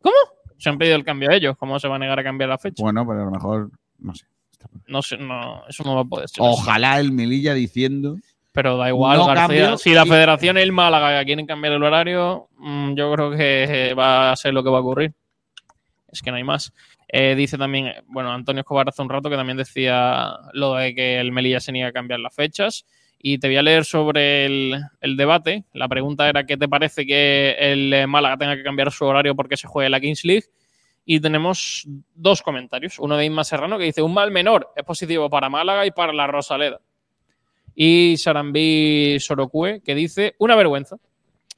¿Cómo? 0.00 0.14
Se 0.58 0.68
han 0.68 0.78
pedido 0.78 0.96
el 0.96 1.04
cambio 1.04 1.30
ellos. 1.30 1.56
¿Cómo 1.58 1.78
se 1.78 1.88
va 1.88 1.96
a 1.96 1.98
negar 1.98 2.18
a 2.18 2.24
cambiar 2.24 2.50
la 2.50 2.58
fecha? 2.58 2.82
Bueno, 2.82 3.06
pero 3.06 3.22
a 3.22 3.24
lo 3.24 3.30
mejor, 3.30 3.70
no 3.98 4.14
sé. 4.14 4.26
No 4.86 5.02
sé, 5.02 5.16
no, 5.16 5.66
eso 5.68 5.84
no 5.84 5.96
va 5.96 6.02
a 6.02 6.04
poder 6.04 6.28
ser. 6.28 6.38
Ojalá 6.40 7.00
el 7.00 7.12
Melilla 7.12 7.54
diciendo. 7.54 8.16
Pero 8.56 8.76
da 8.78 8.88
igual, 8.88 9.18
No 9.18 9.26
García. 9.26 9.46
cambio 9.46 9.76
si 9.78 9.92
la 9.92 10.06
y- 10.06 10.08
federación 10.08 10.56
y 10.56 10.62
el 10.62 10.72
Málaga 10.72 11.22
quieren 11.24 11.46
cambiar 11.46 11.74
el 11.74 11.82
horario, 11.82 12.48
mm, 12.56 12.94
yo 12.94 13.12
creo 13.12 13.30
que 13.32 13.64
eh, 13.90 13.94
va 13.94 14.32
a 14.32 14.36
ser 14.36 14.54
lo 14.54 14.64
que 14.64 14.70
va 14.70 14.78
a 14.78 14.80
ocurrir. 14.80 15.12
Es 16.10 16.22
que 16.22 16.30
no 16.30 16.38
hay 16.38 16.44
más. 16.44 16.72
Eh, 17.08 17.34
dice 17.36 17.58
también, 17.58 17.92
bueno, 18.06 18.32
Antonio 18.32 18.60
Escobar 18.60 18.88
hace 18.88 19.02
un 19.02 19.10
rato 19.10 19.28
que 19.28 19.36
también 19.36 19.58
decía 19.58 20.30
lo 20.54 20.74
de 20.74 20.94
que 20.94 21.20
el 21.20 21.32
Melilla 21.32 21.60
se 21.60 21.70
niega 21.70 21.88
a 21.88 21.92
cambiar 21.92 22.18
las 22.20 22.34
fechas. 22.34 22.86
Y 23.18 23.38
te 23.38 23.48
voy 23.48 23.56
a 23.58 23.62
leer 23.62 23.84
sobre 23.84 24.46
el, 24.46 24.80
el 25.02 25.16
debate. 25.18 25.64
La 25.74 25.86
pregunta 25.88 26.26
era: 26.28 26.44
¿qué 26.46 26.56
te 26.56 26.66
parece 26.68 27.04
que 27.06 27.56
el 27.58 27.92
eh, 27.92 28.06
Málaga 28.06 28.38
tenga 28.38 28.56
que 28.56 28.62
cambiar 28.62 28.90
su 28.90 29.04
horario 29.04 29.34
porque 29.36 29.56
se 29.58 29.66
juegue 29.68 29.90
la 29.90 30.00
Kings 30.00 30.24
League? 30.24 30.44
Y 31.04 31.20
tenemos 31.20 31.86
dos 32.14 32.40
comentarios. 32.42 32.98
Uno 32.98 33.16
de 33.16 33.24
Inma 33.26 33.44
Serrano 33.44 33.76
que 33.78 33.84
dice: 33.84 34.00
Un 34.02 34.14
mal 34.14 34.30
menor 34.30 34.72
es 34.76 34.84
positivo 34.84 35.28
para 35.28 35.48
Málaga 35.50 35.84
y 35.86 35.90
para 35.90 36.12
la 36.14 36.26
Rosaleda. 36.26 36.80
Y 37.78 38.16
Sarambí 38.16 39.18
Sorocue 39.20 39.82
que 39.84 39.94
dice: 39.94 40.34
Una 40.38 40.56
vergüenza. 40.56 40.96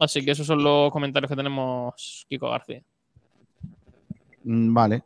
Así 0.01 0.25
que 0.25 0.33
esos 0.33 0.47
son 0.47 0.63
los 0.63 0.91
comentarios 0.93 1.31
que 1.31 1.37
tenemos, 1.37 2.27
Kiko 2.29 2.51
García. 2.51 2.83
Mm, 4.45 4.75
Vale. 4.75 5.03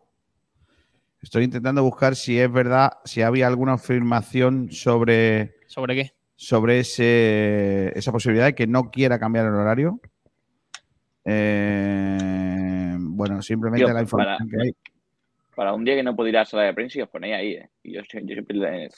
Estoy 1.22 1.44
intentando 1.44 1.82
buscar 1.84 2.16
si 2.16 2.39
es 2.39 2.51
verdad, 2.51 2.94
si 3.05 3.22
había 3.22 3.47
alguna 3.47 3.74
afirmación 3.74 4.72
sobre, 4.72 5.55
¿Sobre 5.68 5.94
qué? 5.94 6.12
sobre 6.34 6.80
ese, 6.80 7.97
esa 7.97 8.10
posibilidad 8.10 8.47
de 8.47 8.55
que 8.56 8.66
no 8.66 8.90
quiera 8.90 9.20
cambiar 9.20 9.47
el 9.47 9.55
horario. 9.55 10.01
Eh, 11.24 12.97
bueno, 12.98 13.40
simplemente 13.43 13.93
la 13.93 14.01
información 14.02 14.48
para- 14.48 14.62
que 14.62 14.68
hay. 14.68 14.91
Para 15.54 15.72
un 15.74 15.84
día 15.84 15.94
que 15.96 16.02
no 16.02 16.16
puedo 16.16 16.28
ir 16.28 16.36
a 16.36 16.40
la 16.40 16.46
sala 16.46 16.62
de 16.64 16.74
prensa 16.74 16.98
y 16.98 17.02
os 17.02 17.08
ponéis 17.08 17.34
ahí, 17.34 17.52
¿eh? 17.52 17.68
Y 17.82 17.92
yo, 17.94 18.00
yo 18.02 18.34
siempre... 18.34 18.56
le- 18.56 18.88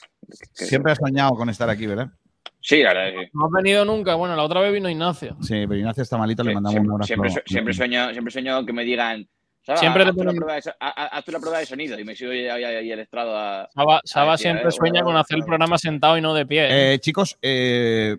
que- 0.57 0.65
Siempre 0.65 0.91
has 0.93 0.97
soñado 0.97 1.31
con 1.31 1.49
estar 1.49 1.69
aquí, 1.69 1.85
¿verdad? 1.85 2.07
Sí, 2.61 2.81
la 2.81 2.89
verdad 2.93 3.09
es 3.09 3.13
que... 3.15 3.29
No 3.33 3.45
has 3.45 3.51
venido 3.51 3.85
nunca. 3.85 4.15
Bueno, 4.15 4.35
la 4.35 4.43
otra 4.43 4.61
vez 4.61 4.71
vino 4.73 4.89
Ignacio. 4.89 5.35
Sí, 5.41 5.65
pero 5.67 5.75
Ignacio 5.75 6.03
está 6.03 6.17
malito, 6.17 6.43
le 6.43 6.53
mandamos 6.53 6.73
siempre, 6.73 6.87
un 6.89 6.93
abrazo. 6.95 7.07
siempre, 7.07 7.43
siempre 7.45 7.73
sueño, 7.73 8.11
siempre 8.11 8.31
sueño 8.31 8.65
que 8.65 8.73
me 8.73 8.83
digan. 8.83 9.27
Saba, 9.61 9.79
Siempre 9.79 10.03
te 10.03 10.09
haz, 10.11 10.15
tú 10.15 10.23
la 10.23 10.31
prueba 10.33 10.53
de, 10.55 10.61
so- 10.61 10.73
ha- 10.79 11.03
ha- 11.03 11.07
haz 11.17 11.25
tú 11.25 11.31
la 11.31 11.39
prueba 11.39 11.57
de 11.59 11.65
sonido 11.65 11.99
y 11.99 12.03
me 12.03 12.15
sigo 12.15 12.31
ahí, 12.31 12.47
ahí- 12.47 12.63
ahí 12.63 12.91
el 12.91 12.99
estrado 12.99 13.35
a. 13.35 13.67
Saba, 13.73 14.01
Saba 14.03 14.31
decir, 14.33 14.43
siempre 14.51 14.71
sueña 14.71 15.01
con 15.03 15.17
hacer 15.17 15.37
el 15.37 15.43
programa 15.43 15.77
sentado 15.79 16.17
y 16.17 16.21
no 16.21 16.33
de 16.35 16.45
pie. 16.45 16.65
¿eh? 16.65 16.93
Eh, 16.93 16.99
chicos, 16.99 17.37
eh, 17.41 18.15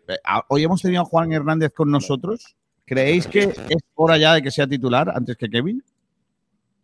hoy 0.48 0.64
hemos 0.64 0.82
tenido 0.82 1.02
a 1.02 1.04
Juan 1.04 1.32
Hernández 1.32 1.72
con 1.72 1.90
nosotros. 1.90 2.56
¿Creéis 2.84 3.26
que 3.28 3.40
es 3.44 3.82
hora 3.94 4.16
ya 4.16 4.34
de 4.34 4.42
que 4.42 4.50
sea 4.50 4.66
titular 4.66 5.08
antes 5.14 5.36
que 5.36 5.48
Kevin? 5.48 5.82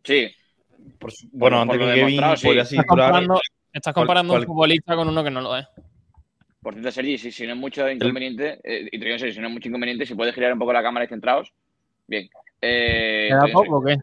Sí. 0.04 0.28
Bueno, 1.32 1.56
Por- 1.56 1.62
antes 1.62 1.78
que 1.78 1.84
Kevin 1.84 1.96
demostrado, 2.06 2.36
sí. 2.36 2.46
podría 2.46 2.62
estás 2.62 2.84
comparando, 2.86 3.40
estás 3.72 3.94
cual- 3.94 4.06
comparando 4.06 4.32
cual- 4.34 4.40
un 4.42 4.46
futbolista 4.46 4.96
con 4.96 5.09
uno 5.09 5.24
que 5.24 5.30
no 5.30 5.40
lo 5.40 5.56
es. 5.56 5.66
Por 6.62 6.74
cierto, 6.74 6.90
Sergi, 6.92 7.18
si, 7.18 7.32
si 7.32 7.44
no 7.46 7.54
es 7.54 7.59
mucho 7.59 7.90
inconveniente, 7.90 8.60
eh, 8.62 8.86
y 8.92 8.98
te 8.98 9.04
digo 9.04 9.14
en 9.14 9.18
serio, 9.18 9.34
si 9.34 9.40
no 9.40 9.48
es 9.48 9.52
mucho 9.52 9.68
inconveniente, 9.68 10.06
si 10.06 10.14
puedes 10.14 10.34
girar 10.34 10.52
un 10.52 10.59
poco 10.60 10.72
la 10.72 10.82
cámara 10.82 11.04
y 11.04 11.09
centrados, 11.09 11.52
bien. 12.06 12.28
Eh, 12.60 13.26
¿Te 13.30 13.34
da 13.34 13.40
te 13.40 13.46
digo 13.48 13.60
en 13.62 13.66
poco 13.66 13.78
o 13.78 13.84
qué? 13.84 13.96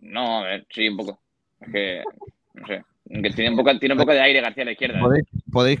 No, 0.00 0.38
a 0.38 0.44
ver, 0.44 0.66
sí, 0.70 0.88
un 0.88 0.96
poco. 0.96 1.20
Es 1.60 1.72
que, 1.72 2.02
no 2.54 2.66
sé. 2.66 2.84
Que 3.10 3.30
tiene 3.30 3.50
un 3.50 3.56
poco, 3.56 3.76
tiene 3.78 3.94
un 3.94 3.98
poco 4.00 4.12
de 4.12 4.20
aire 4.20 4.40
García 4.40 4.62
a 4.62 4.66
la 4.66 4.72
izquierda. 4.72 4.98
¿eh? 4.98 5.02
¿Podéis, 5.50 5.80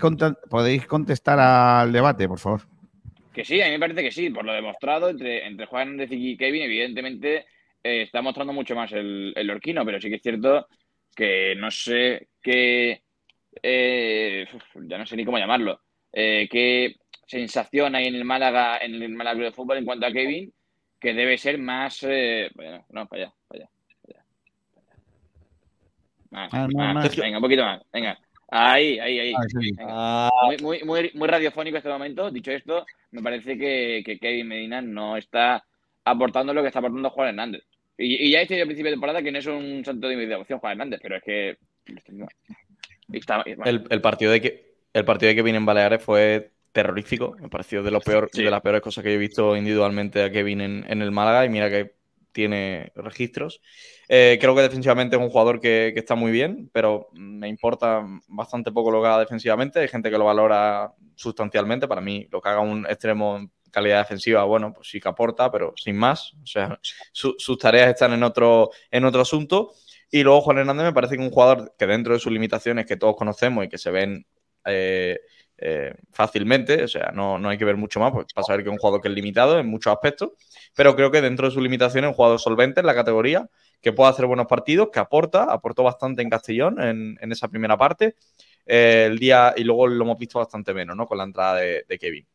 podéis 0.50 0.86
contestar 0.86 1.38
al 1.38 1.92
debate, 1.92 2.26
por 2.26 2.38
favor? 2.38 2.62
Que 3.32 3.44
sí, 3.44 3.60
a 3.60 3.66
mí 3.66 3.72
me 3.72 3.78
parece 3.78 4.02
que 4.02 4.10
sí, 4.10 4.30
por 4.30 4.44
lo 4.44 4.52
demostrado 4.52 5.10
entre, 5.10 5.46
entre 5.46 5.66
Juan 5.66 5.82
Hernández 5.82 6.08
y 6.10 6.36
Kevin, 6.36 6.62
evidentemente 6.62 7.46
eh, 7.82 8.02
está 8.02 8.22
mostrando 8.22 8.52
mucho 8.52 8.74
más 8.74 8.92
el, 8.92 9.32
el 9.36 9.46
Lorquino, 9.46 9.84
pero 9.84 10.00
sí 10.00 10.08
que 10.08 10.16
es 10.16 10.22
cierto 10.22 10.66
que 11.14 11.54
no 11.56 11.70
sé 11.70 12.28
qué 12.40 13.02
eh, 13.62 14.46
ya 14.82 14.98
no 14.98 15.06
sé 15.06 15.16
ni 15.16 15.24
cómo 15.24 15.38
llamarlo, 15.38 15.80
eh, 16.12 16.48
qué 16.50 16.96
sensación 17.26 17.94
hay 17.94 18.06
en 18.06 18.14
el 18.14 18.24
Málaga, 18.24 18.78
en 18.78 18.94
el 19.02 19.08
Málaga 19.10 19.36
Club 19.36 19.46
de 19.46 19.52
Fútbol 19.52 19.78
en 19.78 19.84
cuanto 19.84 20.06
a 20.06 20.12
Kevin, 20.12 20.52
que 21.00 21.14
debe 21.14 21.36
ser 21.38 21.58
más, 21.58 22.02
eh, 22.08 22.50
bueno, 22.54 22.86
no, 22.90 23.06
para 23.06 23.24
allá, 23.24 23.34
para 23.48 23.60
allá. 23.64 23.70
para 24.02 24.18
allá. 24.18 24.24
Más, 26.30 26.54
Ah, 26.54 26.68
más. 26.74 26.94
más. 26.94 27.16
Venga, 27.16 27.38
un 27.38 27.42
poquito 27.42 27.64
más, 27.64 27.82
venga. 27.92 28.18
Ahí, 28.50 28.98
ahí, 28.98 29.18
ahí. 29.18 29.34
Ah, 29.36 29.42
sí. 29.46 29.72
Venga. 29.76 30.30
Muy, 30.46 30.56
muy, 30.58 30.84
muy, 30.84 31.10
muy 31.14 31.28
radiofónico 31.28 31.76
este 31.76 31.90
momento. 31.90 32.30
Dicho 32.30 32.50
esto, 32.50 32.86
me 33.10 33.22
parece 33.22 33.58
que, 33.58 34.02
que 34.04 34.18
Kevin 34.18 34.48
Medina 34.48 34.80
no 34.80 35.16
está 35.18 35.64
aportando 36.10 36.52
lo 36.54 36.62
que 36.62 36.68
está 36.68 36.78
aportando 36.80 37.10
Juan 37.10 37.28
Hernández. 37.28 37.62
Y, 37.96 38.26
y 38.28 38.30
ya 38.30 38.38
he 38.38 38.42
dicho 38.42 38.54
yo 38.54 38.62
al 38.62 38.68
principio 38.68 38.90
de 38.90 38.94
temporada 38.94 39.22
que 39.22 39.32
no 39.32 39.38
es 39.38 39.46
un 39.46 39.84
santo 39.84 40.08
de 40.08 40.16
mi 40.16 40.26
devoción 40.26 40.58
Juan 40.60 40.72
Hernández, 40.72 41.00
pero 41.02 41.16
es 41.16 41.22
que. 41.22 41.56
Está, 43.12 43.42
El, 43.64 43.84
el 43.88 44.00
partido 44.00 44.32
de 44.32 44.40
que 44.40 44.68
el 44.92 45.04
partido 45.04 45.28
de 45.30 45.36
Kevin 45.36 45.54
en 45.56 45.66
Baleares 45.66 46.02
fue 46.02 46.50
terrorífico. 46.72 47.36
Me 47.40 47.48
pareció 47.48 47.82
de 47.82 47.90
lo 47.90 48.00
peor, 48.00 48.28
Sí. 48.32 48.42
de 48.42 48.50
las 48.50 48.60
peores 48.60 48.82
cosas 48.82 49.02
que 49.02 49.10
yo 49.10 49.16
he 49.16 49.18
visto 49.18 49.56
individualmente 49.56 50.22
a 50.22 50.30
Kevin 50.30 50.60
en, 50.60 50.84
en 50.88 51.02
el 51.02 51.10
Málaga. 51.10 51.44
Y 51.44 51.48
mira 51.48 51.70
que 51.70 51.92
tiene 52.38 52.92
registros. 52.94 53.60
Eh, 54.08 54.38
creo 54.40 54.54
que 54.54 54.62
defensivamente 54.62 55.16
es 55.16 55.22
un 55.22 55.28
jugador 55.28 55.58
que, 55.58 55.92
está 55.96 56.14
muy 56.14 56.30
bien, 56.30 56.70
pero 56.72 57.08
me 57.14 57.48
importa 57.48 58.06
bastante 58.28 58.70
poco 58.70 58.92
lo 58.92 59.02
que 59.02 59.08
haga 59.08 59.18
defensivamente. 59.18 59.80
Hay 59.80 59.88
gente 59.88 60.08
que 60.08 60.16
lo 60.18 60.24
valora 60.26 60.94
sustancialmente. 61.16 61.88
Para 61.88 62.00
mí, 62.00 62.28
lo 62.30 62.40
que 62.40 62.48
haga 62.48 62.60
un 62.60 62.86
extremo 62.86 63.38
en 63.38 63.50
calidad 63.72 63.98
defensiva, 63.98 64.44
bueno, 64.44 64.72
pues 64.72 64.88
sí 64.88 65.00
que 65.00 65.08
aporta, 65.08 65.50
pero 65.50 65.72
sin 65.74 65.96
más. 65.96 66.32
O 66.40 66.46
sea, 66.46 66.78
su- 67.10 67.34
sus 67.38 67.58
tareas 67.58 67.88
están 67.88 68.12
en 68.12 68.22
otro, 68.22 68.70
en 68.92 69.04
otro 69.04 69.22
asunto. 69.22 69.72
Y 70.08 70.22
luego 70.22 70.40
Juan 70.42 70.58
Hernández 70.58 70.84
me 70.86 70.92
parece 70.92 71.16
que 71.16 71.22
un 71.22 71.30
jugador 71.32 71.74
que 71.76 71.88
dentro 71.88 72.14
de 72.14 72.20
sus 72.20 72.30
limitaciones 72.30 72.86
que 72.86 72.96
todos 72.96 73.16
conocemos 73.16 73.64
y 73.64 73.68
que 73.68 73.78
se 73.78 73.90
ven 73.90 74.24
eh, 74.64 75.18
eh, 75.58 75.94
fácilmente, 76.12 76.84
o 76.84 76.88
sea, 76.88 77.10
no, 77.12 77.38
no 77.38 77.48
hay 77.48 77.58
que 77.58 77.64
ver 77.64 77.76
mucho 77.76 78.00
más, 78.00 78.12
pues 78.12 78.26
para 78.32 78.44
saber 78.44 78.62
que 78.62 78.70
es 78.70 78.72
un 78.72 78.78
jugador 78.78 79.00
que 79.00 79.08
es 79.08 79.14
limitado 79.14 79.58
en 79.58 79.66
muchos 79.66 79.92
aspectos, 79.92 80.30
pero 80.74 80.94
creo 80.96 81.10
que 81.10 81.20
dentro 81.20 81.48
de 81.48 81.52
sus 81.52 81.62
limitaciones 81.62 82.08
es 82.08 82.12
un 82.12 82.16
jugador 82.16 82.38
solvente 82.40 82.80
en 82.80 82.86
la 82.86 82.94
categoría, 82.94 83.48
que 83.80 83.92
puede 83.92 84.10
hacer 84.10 84.26
buenos 84.26 84.46
partidos, 84.46 84.88
que 84.92 85.00
aporta, 85.00 85.44
aportó 85.44 85.82
bastante 85.82 86.22
en 86.22 86.30
Castellón 86.30 86.80
en, 86.80 87.18
en 87.20 87.32
esa 87.32 87.48
primera 87.48 87.76
parte, 87.76 88.16
eh, 88.66 89.04
el 89.06 89.18
día, 89.18 89.54
y 89.56 89.64
luego 89.64 89.86
lo 89.86 90.04
hemos 90.04 90.18
visto 90.18 90.38
bastante 90.38 90.74
menos, 90.74 90.96
¿no? 90.96 91.06
Con 91.06 91.18
la 91.18 91.24
entrada 91.24 91.56
de, 91.56 91.84
de 91.88 91.98
Kevin. 91.98 92.26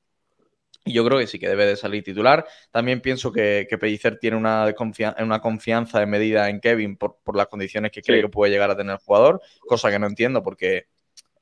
Y 0.86 0.92
yo 0.94 1.06
creo 1.06 1.18
que 1.18 1.28
sí 1.28 1.40
que 1.40 1.48
debe 1.48 1.66
de 1.66 1.78
salir 1.78 2.04
titular. 2.04 2.46
También 2.70 3.00
pienso 3.00 3.32
que, 3.32 3.68
que 3.70 3.78
Pellicer 3.78 4.20
tiene 4.20 4.36
una, 4.36 4.74
una 5.20 5.40
confianza 5.40 6.00
de 6.00 6.06
medida 6.06 6.50
en 6.50 6.60
Kevin 6.60 6.98
por, 6.98 7.20
por 7.24 7.38
las 7.38 7.48
condiciones 7.48 7.92
que 7.92 8.02
cree 8.02 8.22
que 8.22 8.28
puede 8.28 8.52
llegar 8.52 8.70
a 8.70 8.76
tener 8.76 8.94
el 8.94 8.98
jugador, 8.98 9.42
cosa 9.62 9.90
que 9.90 10.00
no 10.00 10.08
entiendo 10.08 10.44
porque 10.44 10.88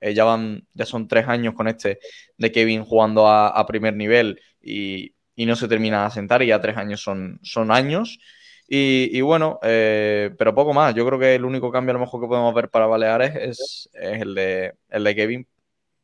eh, 0.01 0.13
ya 0.13 0.25
van, 0.25 0.67
ya 0.73 0.85
son 0.85 1.07
tres 1.07 1.27
años 1.27 1.53
con 1.53 1.67
este 1.67 1.99
de 2.37 2.51
Kevin 2.51 2.83
jugando 2.83 3.27
a, 3.27 3.65
primer 3.67 3.95
nivel 3.95 4.41
y, 4.61 5.15
y 5.35 5.45
no 5.45 5.55
se 5.55 5.67
termina 5.67 6.01
de 6.01 6.07
asentar 6.07 6.41
y 6.41 6.47
ya 6.47 6.59
tres 6.59 6.77
años 6.77 7.01
son, 7.01 7.39
son 7.43 7.71
años. 7.71 8.19
Y, 8.67 9.09
y 9.17 9.21
bueno, 9.21 9.59
eh, 9.63 10.31
pero 10.37 10.55
poco 10.55 10.73
más. 10.73 10.95
Yo 10.95 11.05
creo 11.05 11.19
que 11.19 11.35
el 11.35 11.45
único 11.45 11.71
cambio 11.71 11.91
a 11.91 11.93
lo 11.95 11.99
mejor 11.99 12.21
que 12.21 12.27
podemos 12.27 12.53
ver 12.53 12.69
para 12.69 12.87
Baleares 12.87 13.35
es, 13.35 13.89
es 13.93 14.21
el, 14.21 14.33
de, 14.33 14.75
el 14.89 15.03
de 15.03 15.15
Kevin, 15.15 15.47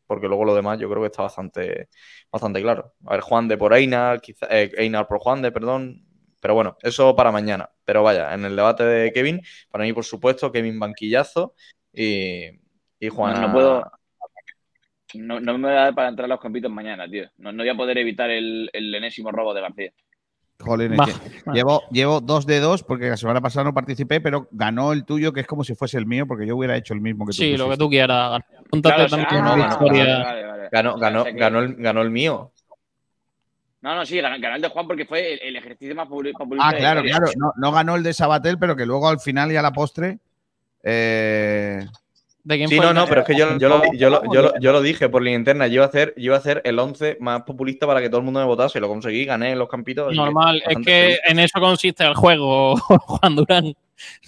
porque 0.06 0.28
luego 0.28 0.46
lo 0.46 0.56
demás 0.56 0.80
yo 0.80 0.90
creo 0.90 1.02
que 1.02 1.08
está 1.08 1.24
bastante, 1.24 1.90
bastante 2.32 2.62
claro. 2.62 2.94
A 3.06 3.14
ver, 3.14 3.22
Juan 3.22 3.48
de 3.48 3.58
por 3.58 3.74
Einar, 3.74 4.22
quizá, 4.22 4.48
eh, 4.50 4.72
Einar 4.78 5.08
por 5.08 5.20
Juan 5.20 5.42
de, 5.42 5.52
perdón. 5.52 6.06
Pero 6.42 6.56
bueno, 6.56 6.78
eso 6.82 7.16
para 7.16 7.32
mañana. 7.32 7.70
Pero 7.86 8.04
vaya, 8.04 8.34
en 8.34 8.46
el 8.46 8.56
debate 8.56 8.84
de 8.84 9.14
Kevin, 9.14 9.42
para 9.72 9.84
mí, 9.86 9.94
por 9.94 10.06
supuesto, 10.06 10.52
Kevin 10.52 10.80
banquillazo 10.80 11.56
y, 11.94 12.52
y 13.00 13.10
Juan. 13.10 13.34
No, 13.42 13.48
no 13.48 13.54
puedo. 13.54 13.92
No, 15.14 15.40
no 15.40 15.58
me 15.58 15.70
va 15.70 15.74
a 15.74 15.84
dar 15.86 15.96
para 15.96 16.10
entrar 16.10 16.26
a 16.26 16.30
los 16.30 16.40
compitos 16.40 16.70
mañana, 16.72 17.08
tío. 17.10 17.30
No, 17.38 17.52
no 17.52 17.64
voy 17.64 17.70
a 17.70 17.76
poder 17.76 17.98
evitar 17.98 18.30
el, 18.30 18.70
el 18.74 18.94
enésimo 18.94 19.32
robo 19.32 19.54
de 19.54 19.62
García. 19.62 19.92
Que 20.58 21.52
llevo, 21.54 21.84
llevo 21.92 22.20
dos 22.20 22.46
de 22.48 22.60
dos 22.60 22.82
porque 22.84 23.10
la 23.10 23.18
semana 23.18 23.40
pasada 23.40 23.66
no 23.66 23.74
participé, 23.76 24.20
pero 24.20 24.48
ganó 24.52 24.92
el 24.92 25.06
tuyo, 25.06 25.32
que 25.32 25.42
es 25.42 25.48
como 25.48 25.64
si 25.64 25.76
fuese 25.76 25.98
el 26.00 26.08
mío, 26.08 26.26
porque 26.28 26.48
yo 26.48 26.58
hubiera 26.58 26.76
hecho 26.76 26.96
el 26.96 27.00
mismo 27.02 27.26
que 27.26 27.30
tú. 27.30 27.38
Sí, 27.38 27.56
lo 27.56 27.70
que 27.70 27.78
tú 27.78 27.90
quieras. 27.90 28.42
Claro, 28.82 29.06
o 29.06 29.08
sea, 29.08 29.28
también 29.28 29.46
ah, 29.46 29.56
no, 29.80 29.88
vale, 29.88 30.46
vale. 30.48 30.70
Ganó, 30.72 30.98
ganó, 30.98 31.26
ganó, 31.34 31.60
el, 31.60 31.76
ganó 31.76 32.02
el 32.02 32.10
mío. 32.10 32.52
No, 33.82 33.96
no, 33.96 34.06
sí, 34.06 34.20
ganó, 34.20 34.56
el 34.56 34.62
de 34.62 34.68
Juan 34.70 34.88
porque 34.88 35.06
fue 35.06 35.34
el, 35.34 35.40
el 35.42 35.56
ejercicio 35.58 35.96
más 35.96 36.08
popul- 36.10 36.34
populista 36.36 36.68
Ah, 36.68 36.74
claro, 36.76 37.04
claro. 37.04 37.28
No, 37.38 37.54
no 37.56 37.72
ganó 37.72 37.96
el 37.96 38.02
de 38.04 38.14
Sabatel, 38.14 38.58
pero 38.58 38.76
que 38.76 38.86
luego 38.88 39.08
al 39.08 39.20
final 39.20 39.52
y 39.52 39.56
a 39.56 39.62
la 39.62 39.72
postre. 39.72 40.18
eh, 40.84 41.86
¿De 42.48 42.56
quién 42.56 42.70
Sí, 42.70 42.80
no, 42.80 42.94
no, 42.94 43.06
pero 43.08 43.22
es 43.22 43.28
que 43.28 43.36
yo, 43.36 43.58
yo, 43.58 43.68
lo, 43.68 43.82
yo, 43.92 44.10
lo, 44.10 44.34
yo, 44.34 44.42
lo, 44.42 44.58
yo 44.58 44.72
lo 44.72 44.82
dije 44.82 45.10
por 45.10 45.22
línea 45.22 45.38
interna. 45.38 45.68
Yo 45.68 45.74
iba, 45.76 45.84
a 45.84 45.90
hacer, 45.90 46.14
yo 46.16 46.24
iba 46.24 46.36
a 46.36 46.40
hacer 46.40 46.62
el 46.64 46.80
11 46.80 47.18
más 47.20 47.42
populista 47.42 47.86
para 47.86 48.00
que 48.00 48.08
todo 48.08 48.20
el 48.20 48.24
mundo 48.24 48.40
me 48.40 48.46
votase. 48.46 48.80
Lo 48.80 48.88
conseguí, 48.88 49.26
gané 49.26 49.52
en 49.52 49.60
los 49.60 49.68
campitos. 49.68 50.16
Normal, 50.16 50.64
es 50.66 50.78
que 50.78 50.84
feliz. 50.84 51.20
en 51.28 51.40
eso 51.40 51.60
consiste 51.60 52.06
el 52.06 52.16
juego, 52.16 52.78
Juan 52.78 53.36
Durán. 53.36 53.76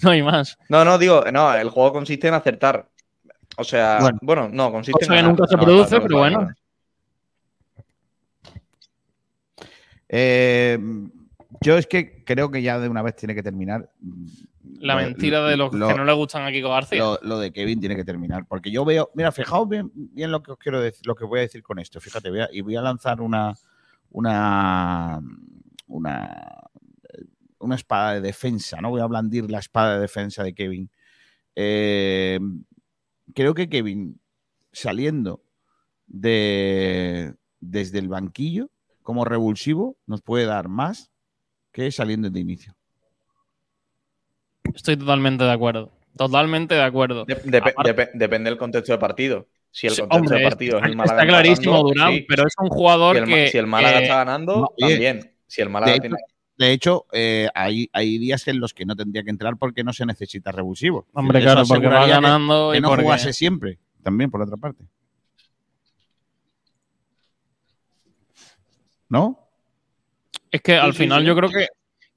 No 0.02 0.10
hay 0.10 0.22
más. 0.22 0.58
No, 0.68 0.84
no, 0.84 0.98
digo, 0.98 1.24
no, 1.32 1.54
el 1.54 1.70
juego 1.70 1.94
consiste 1.94 2.28
en 2.28 2.34
acertar. 2.34 2.86
O 3.56 3.64
sea, 3.64 4.00
Bueno. 4.02 4.18
bueno, 4.20 4.50
no, 4.52 4.70
consiste 4.70 5.02
en. 5.06 5.12
que 5.14 5.22
nunca 5.22 5.46
se 5.46 5.56
produce, 5.56 5.94
no, 5.94 6.02
pero 6.02 6.14
no, 6.14 6.18
bueno. 6.18 6.40
no. 6.42 6.50
eh, 10.10 10.78
yo 11.62 11.78
es 11.78 11.86
que 11.86 12.22
creo 12.22 12.50
que 12.50 12.60
ya 12.60 12.78
de 12.78 12.90
una 12.90 13.00
vez 13.00 13.16
tiene 13.16 13.34
que 13.34 13.42
terminar. 13.42 13.88
La 14.78 14.94
Lo- 14.94 15.00
mentira 15.02 15.42
de 15.46 15.56
los 15.56 15.72
lo- 15.72 15.88
que 15.88 15.94
no 15.94 16.04
le 16.04 16.12
gustan 16.12 16.44
a 16.44 16.52
Kiko 16.52 16.68
García. 16.70 16.98
Lo, 16.98 17.18
lo 17.22 17.38
de 17.38 17.50
Kevin 17.52 17.80
tiene 17.80 17.96
que 17.96 18.04
terminar. 18.04 18.46
Porque 18.46 18.70
yo 18.70 18.84
veo. 18.84 19.10
Mira, 19.14 19.32
fijaos 19.32 19.68
bien, 19.68 19.90
bien 19.94 20.30
lo 20.30 20.42
que 20.42 20.52
os 20.52 20.58
quiero 20.58 20.80
decir, 20.80 21.06
lo 21.06 21.14
que 21.14 21.24
voy 21.24 21.38
a 21.38 21.42
decir 21.42 21.62
con 21.62 21.78
esto. 21.78 22.00
Fíjate, 22.00 22.28
voy 22.30 22.40
a- 22.40 22.48
y 22.52 22.60
voy 22.60 22.76
a 22.76 22.82
lanzar 22.82 23.20
una. 23.20 23.54
Una. 24.10 25.20
Una. 25.86 26.62
Una 27.58 27.74
espada 27.74 28.14
de 28.14 28.20
defensa, 28.22 28.80
¿no? 28.80 28.90
Voy 28.90 29.00
a 29.02 29.06
blandir 29.06 29.50
la 29.50 29.58
espada 29.58 29.94
de 29.94 30.00
defensa 30.00 30.42
de 30.42 30.54
Kevin. 30.54 30.90
Eh, 31.54 32.38
creo 33.34 33.52
que 33.54 33.68
Kevin, 33.68 34.18
saliendo 34.72 35.42
de, 36.06 37.34
desde 37.60 37.98
el 37.98 38.08
banquillo 38.08 38.70
como 39.02 39.24
revulsivo, 39.24 39.96
nos 40.06 40.22
puede 40.22 40.44
dar 40.46 40.68
más 40.68 41.10
que 41.72 41.90
saliendo 41.92 42.30
de 42.30 42.40
inicio. 42.40 42.74
Estoy 44.74 44.96
totalmente 44.96 45.44
de 45.44 45.50
acuerdo. 45.52 45.90
Totalmente 46.16 46.74
de 46.74 46.82
acuerdo. 46.82 47.24
De- 47.24 47.58
Aparte- 47.58 48.10
depende 48.14 48.50
del 48.50 48.58
contexto 48.58 48.92
del 48.92 48.98
partido. 48.98 49.46
Si 49.70 49.86
el 49.86 49.92
contexto 49.96 50.16
hombre, 50.16 50.38
del 50.40 50.48
partido 50.48 50.78
es 50.78 50.84
el 50.84 50.90
está, 50.90 50.96
Málaga. 50.96 51.20
está 51.22 51.28
clarísimo, 51.28 51.72
empatando, 51.76 51.88
Durán, 51.88 52.12
sí. 52.14 52.24
pero 52.28 52.46
es 52.46 52.54
un 52.60 52.68
jugador 52.68 53.16
si 53.16 53.22
el, 53.22 53.28
Ma- 53.28 53.34
que. 53.36 53.48
si 53.48 53.58
el 53.58 53.66
Málaga 53.68 54.00
está 54.00 54.14
ganando, 54.16 54.56
no, 54.56 54.68
también. 54.88 55.32
Si 55.46 55.62
el 55.62 55.70
Málaga 55.70 55.92
de 55.92 56.00
tiene. 56.00 56.16
De 56.58 56.72
hecho, 56.72 57.06
eh, 57.12 57.48
hay, 57.54 57.88
hay 57.92 58.18
días 58.18 58.46
en 58.48 58.60
los 58.60 58.74
que 58.74 58.84
no 58.84 58.94
tendría 58.96 59.22
que 59.22 59.30
entrar 59.30 59.56
porque 59.56 59.82
no 59.84 59.92
se 59.92 60.04
necesita 60.04 60.52
revulsivo. 60.52 61.06
Hombre, 61.14 61.38
Eso 61.38 61.46
claro, 61.46 61.62
porque 61.66 61.86
va 61.86 62.04
que- 62.04 62.10
ganando 62.10 62.70
Que, 62.72 62.78
y 62.78 62.80
no 62.80 62.88
porque- 62.88 63.04
jugase 63.04 63.32
siempre, 63.32 63.78
también 64.02 64.30
por 64.30 64.42
otra 64.42 64.56
parte. 64.56 64.84
¿No? 69.08 69.48
Es 70.50 70.60
que 70.60 70.76
al 70.76 70.92
sí, 70.92 70.98
final 71.04 71.22
sí. 71.22 71.26
yo 71.26 71.36
creo 71.36 71.50
que, 71.50 71.66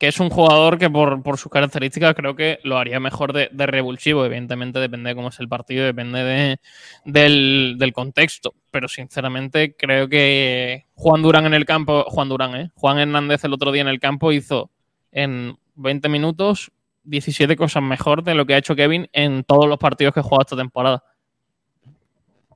que 0.03 0.09
es 0.09 0.19
un 0.19 0.30
jugador 0.30 0.77
que 0.77 0.89
por, 0.89 1.23
por 1.23 1.38
sus 1.38 1.49
características 1.49 2.13
creo 2.13 2.35
que 2.35 2.59
lo 2.65 2.77
haría 2.77 2.99
mejor 2.99 3.31
de, 3.31 3.47
revulsivo. 3.53 4.25
Evidentemente 4.25 4.80
depende 4.80 5.07
de 5.07 5.15
cómo 5.15 5.30
es 5.30 5.39
el 5.39 5.47
partido, 5.47 5.85
depende 5.85 6.21
de, 6.25 6.59
del, 7.05 7.77
del 7.80 7.93
contexto. 7.93 8.53
Pero 8.69 8.89
sinceramente 8.89 9.77
creo 9.77 10.09
que 10.09 10.88
Juan 10.95 11.21
Durán 11.21 11.45
en 11.45 11.53
el 11.53 11.63
campo, 11.63 12.03
Juan 12.09 12.27
Durán, 12.27 12.53
¿eh? 12.53 12.69
Juan 12.75 12.99
Hernández 12.99 13.45
el 13.45 13.53
otro 13.53 13.71
día 13.71 13.81
en 13.81 13.88
el 13.88 14.01
campo 14.01 14.34
hizo 14.34 14.71
en 15.13 15.55
20 15.75 16.09
minutos 16.09 16.73
17 17.03 17.55
cosas 17.55 17.81
mejor 17.81 18.23
de 18.23 18.35
lo 18.35 18.45
que 18.45 18.55
ha 18.55 18.57
hecho 18.57 18.75
Kevin 18.75 19.07
en 19.13 19.45
todos 19.45 19.69
los 19.69 19.77
partidos 19.77 20.13
que 20.13 20.19
ha 20.19 20.23
jugado 20.23 20.41
esta 20.41 20.57
temporada. 20.57 21.05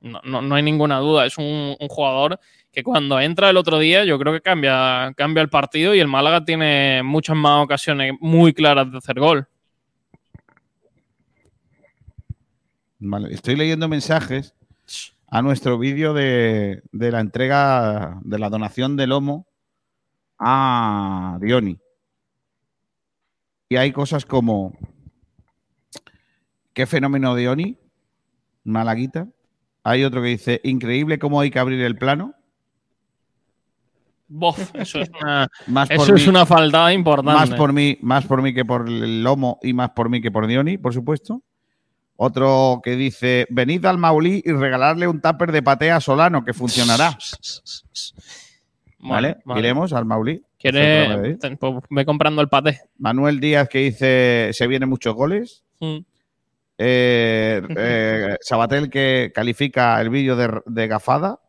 No, 0.02 0.20
no- 0.24 0.42
no 0.42 0.54
hay 0.54 0.62
ninguna 0.62 0.98
duda. 0.98 1.26
Es 1.26 1.38
un, 1.38 1.76
jugador 1.88 2.38
que 2.72 2.82
cuando 2.82 3.18
entra 3.20 3.50
el 3.50 3.56
otro 3.56 3.78
día, 3.78 4.04
yo 4.04 4.18
creo 4.18 4.32
que 4.32 4.40
cambia, 4.40 5.12
cambia 5.16 5.42
el 5.42 5.48
partido 5.48 5.94
y 5.94 6.00
el 6.00 6.08
Málaga 6.08 6.44
tiene 6.44 7.02
muchas 7.02 7.36
más 7.36 7.64
ocasiones 7.64 8.12
muy 8.20 8.52
claras 8.52 8.90
de 8.90 8.98
hacer 8.98 9.18
gol. 9.18 9.48
Vale, 13.00 13.32
estoy 13.32 13.56
leyendo 13.56 13.88
mensajes 13.88 14.54
a 15.28 15.42
nuestro 15.42 15.78
vídeo 15.78 16.14
de, 16.14 16.82
de 16.90 17.10
la 17.12 17.20
entrega 17.20 18.18
de 18.22 18.38
la 18.38 18.48
donación 18.50 18.96
del 18.96 19.10
lomo 19.10 19.46
a 20.38 21.38
Dioni. 21.40 21.78
Y 23.68 23.76
hay 23.76 23.92
cosas 23.92 24.24
como 24.24 24.72
qué 26.72 26.86
fenómeno 26.86 27.34
Dioni, 27.34 27.76
Malaguita. 28.64 29.28
Hay 29.88 30.04
otro 30.04 30.20
que 30.22 30.28
dice 30.28 30.60
increíble 30.64 31.18
cómo 31.18 31.40
hay 31.40 31.50
que 31.50 31.58
abrir 31.58 31.80
el 31.80 31.96
plano. 31.96 32.34
Bof, 34.30 34.74
eso 34.74 35.00
es 35.00 35.08
una, 35.22 35.48
Más 35.66 35.90
eso 35.90 36.14
es 36.14 36.22
mí- 36.24 36.28
una 36.28 36.44
faltada 36.44 36.92
importante. 36.92 37.32
Más 37.32 37.50
por 37.50 37.72
mí, 37.72 37.96
más 38.02 38.26
por 38.26 38.42
mí 38.42 38.52
que 38.52 38.64
por 38.64 38.86
el 38.86 39.22
lomo 39.22 39.58
y 39.62 39.72
más 39.72 39.90
por 39.90 40.10
mí 40.10 40.20
que 40.20 40.30
por 40.30 40.46
Dioni, 40.46 40.76
por 40.76 40.92
supuesto. 40.92 41.42
Otro 42.16 42.80
que 42.82 42.96
dice, 42.96 43.46
venid 43.48 43.84
al 43.86 43.96
Maulí 43.96 44.42
y 44.44 44.52
regalarle 44.52 45.06
un 45.08 45.20
tupper 45.20 45.52
de 45.52 45.62
paté 45.62 45.90
a 45.90 46.00
Solano, 46.00 46.44
que 46.44 46.52
funcionará. 46.52 47.16
¿Vale? 48.98 49.38
vale. 49.44 49.60
Iremos 49.60 49.92
al 49.92 50.04
Maulí. 50.04 50.42
¿Quieres? 50.58 51.38
Ten- 51.38 51.56
pues 51.56 51.74
ve 51.88 52.04
comprando 52.04 52.42
el 52.42 52.48
paté. 52.48 52.80
Manuel 52.98 53.38
Díaz 53.38 53.68
que 53.68 53.78
dice, 53.78 54.50
se 54.52 54.66
vienen 54.66 54.88
muchos 54.88 55.14
goles. 55.14 55.62
Mm. 55.80 55.98
Eh, 56.78 57.60
eh, 57.76 58.36
Sabatel 58.40 58.88
que 58.88 59.32
califica 59.34 60.00
el 60.00 60.10
vídeo 60.10 60.36
de, 60.36 60.60
de 60.64 60.86
gafada. 60.86 61.40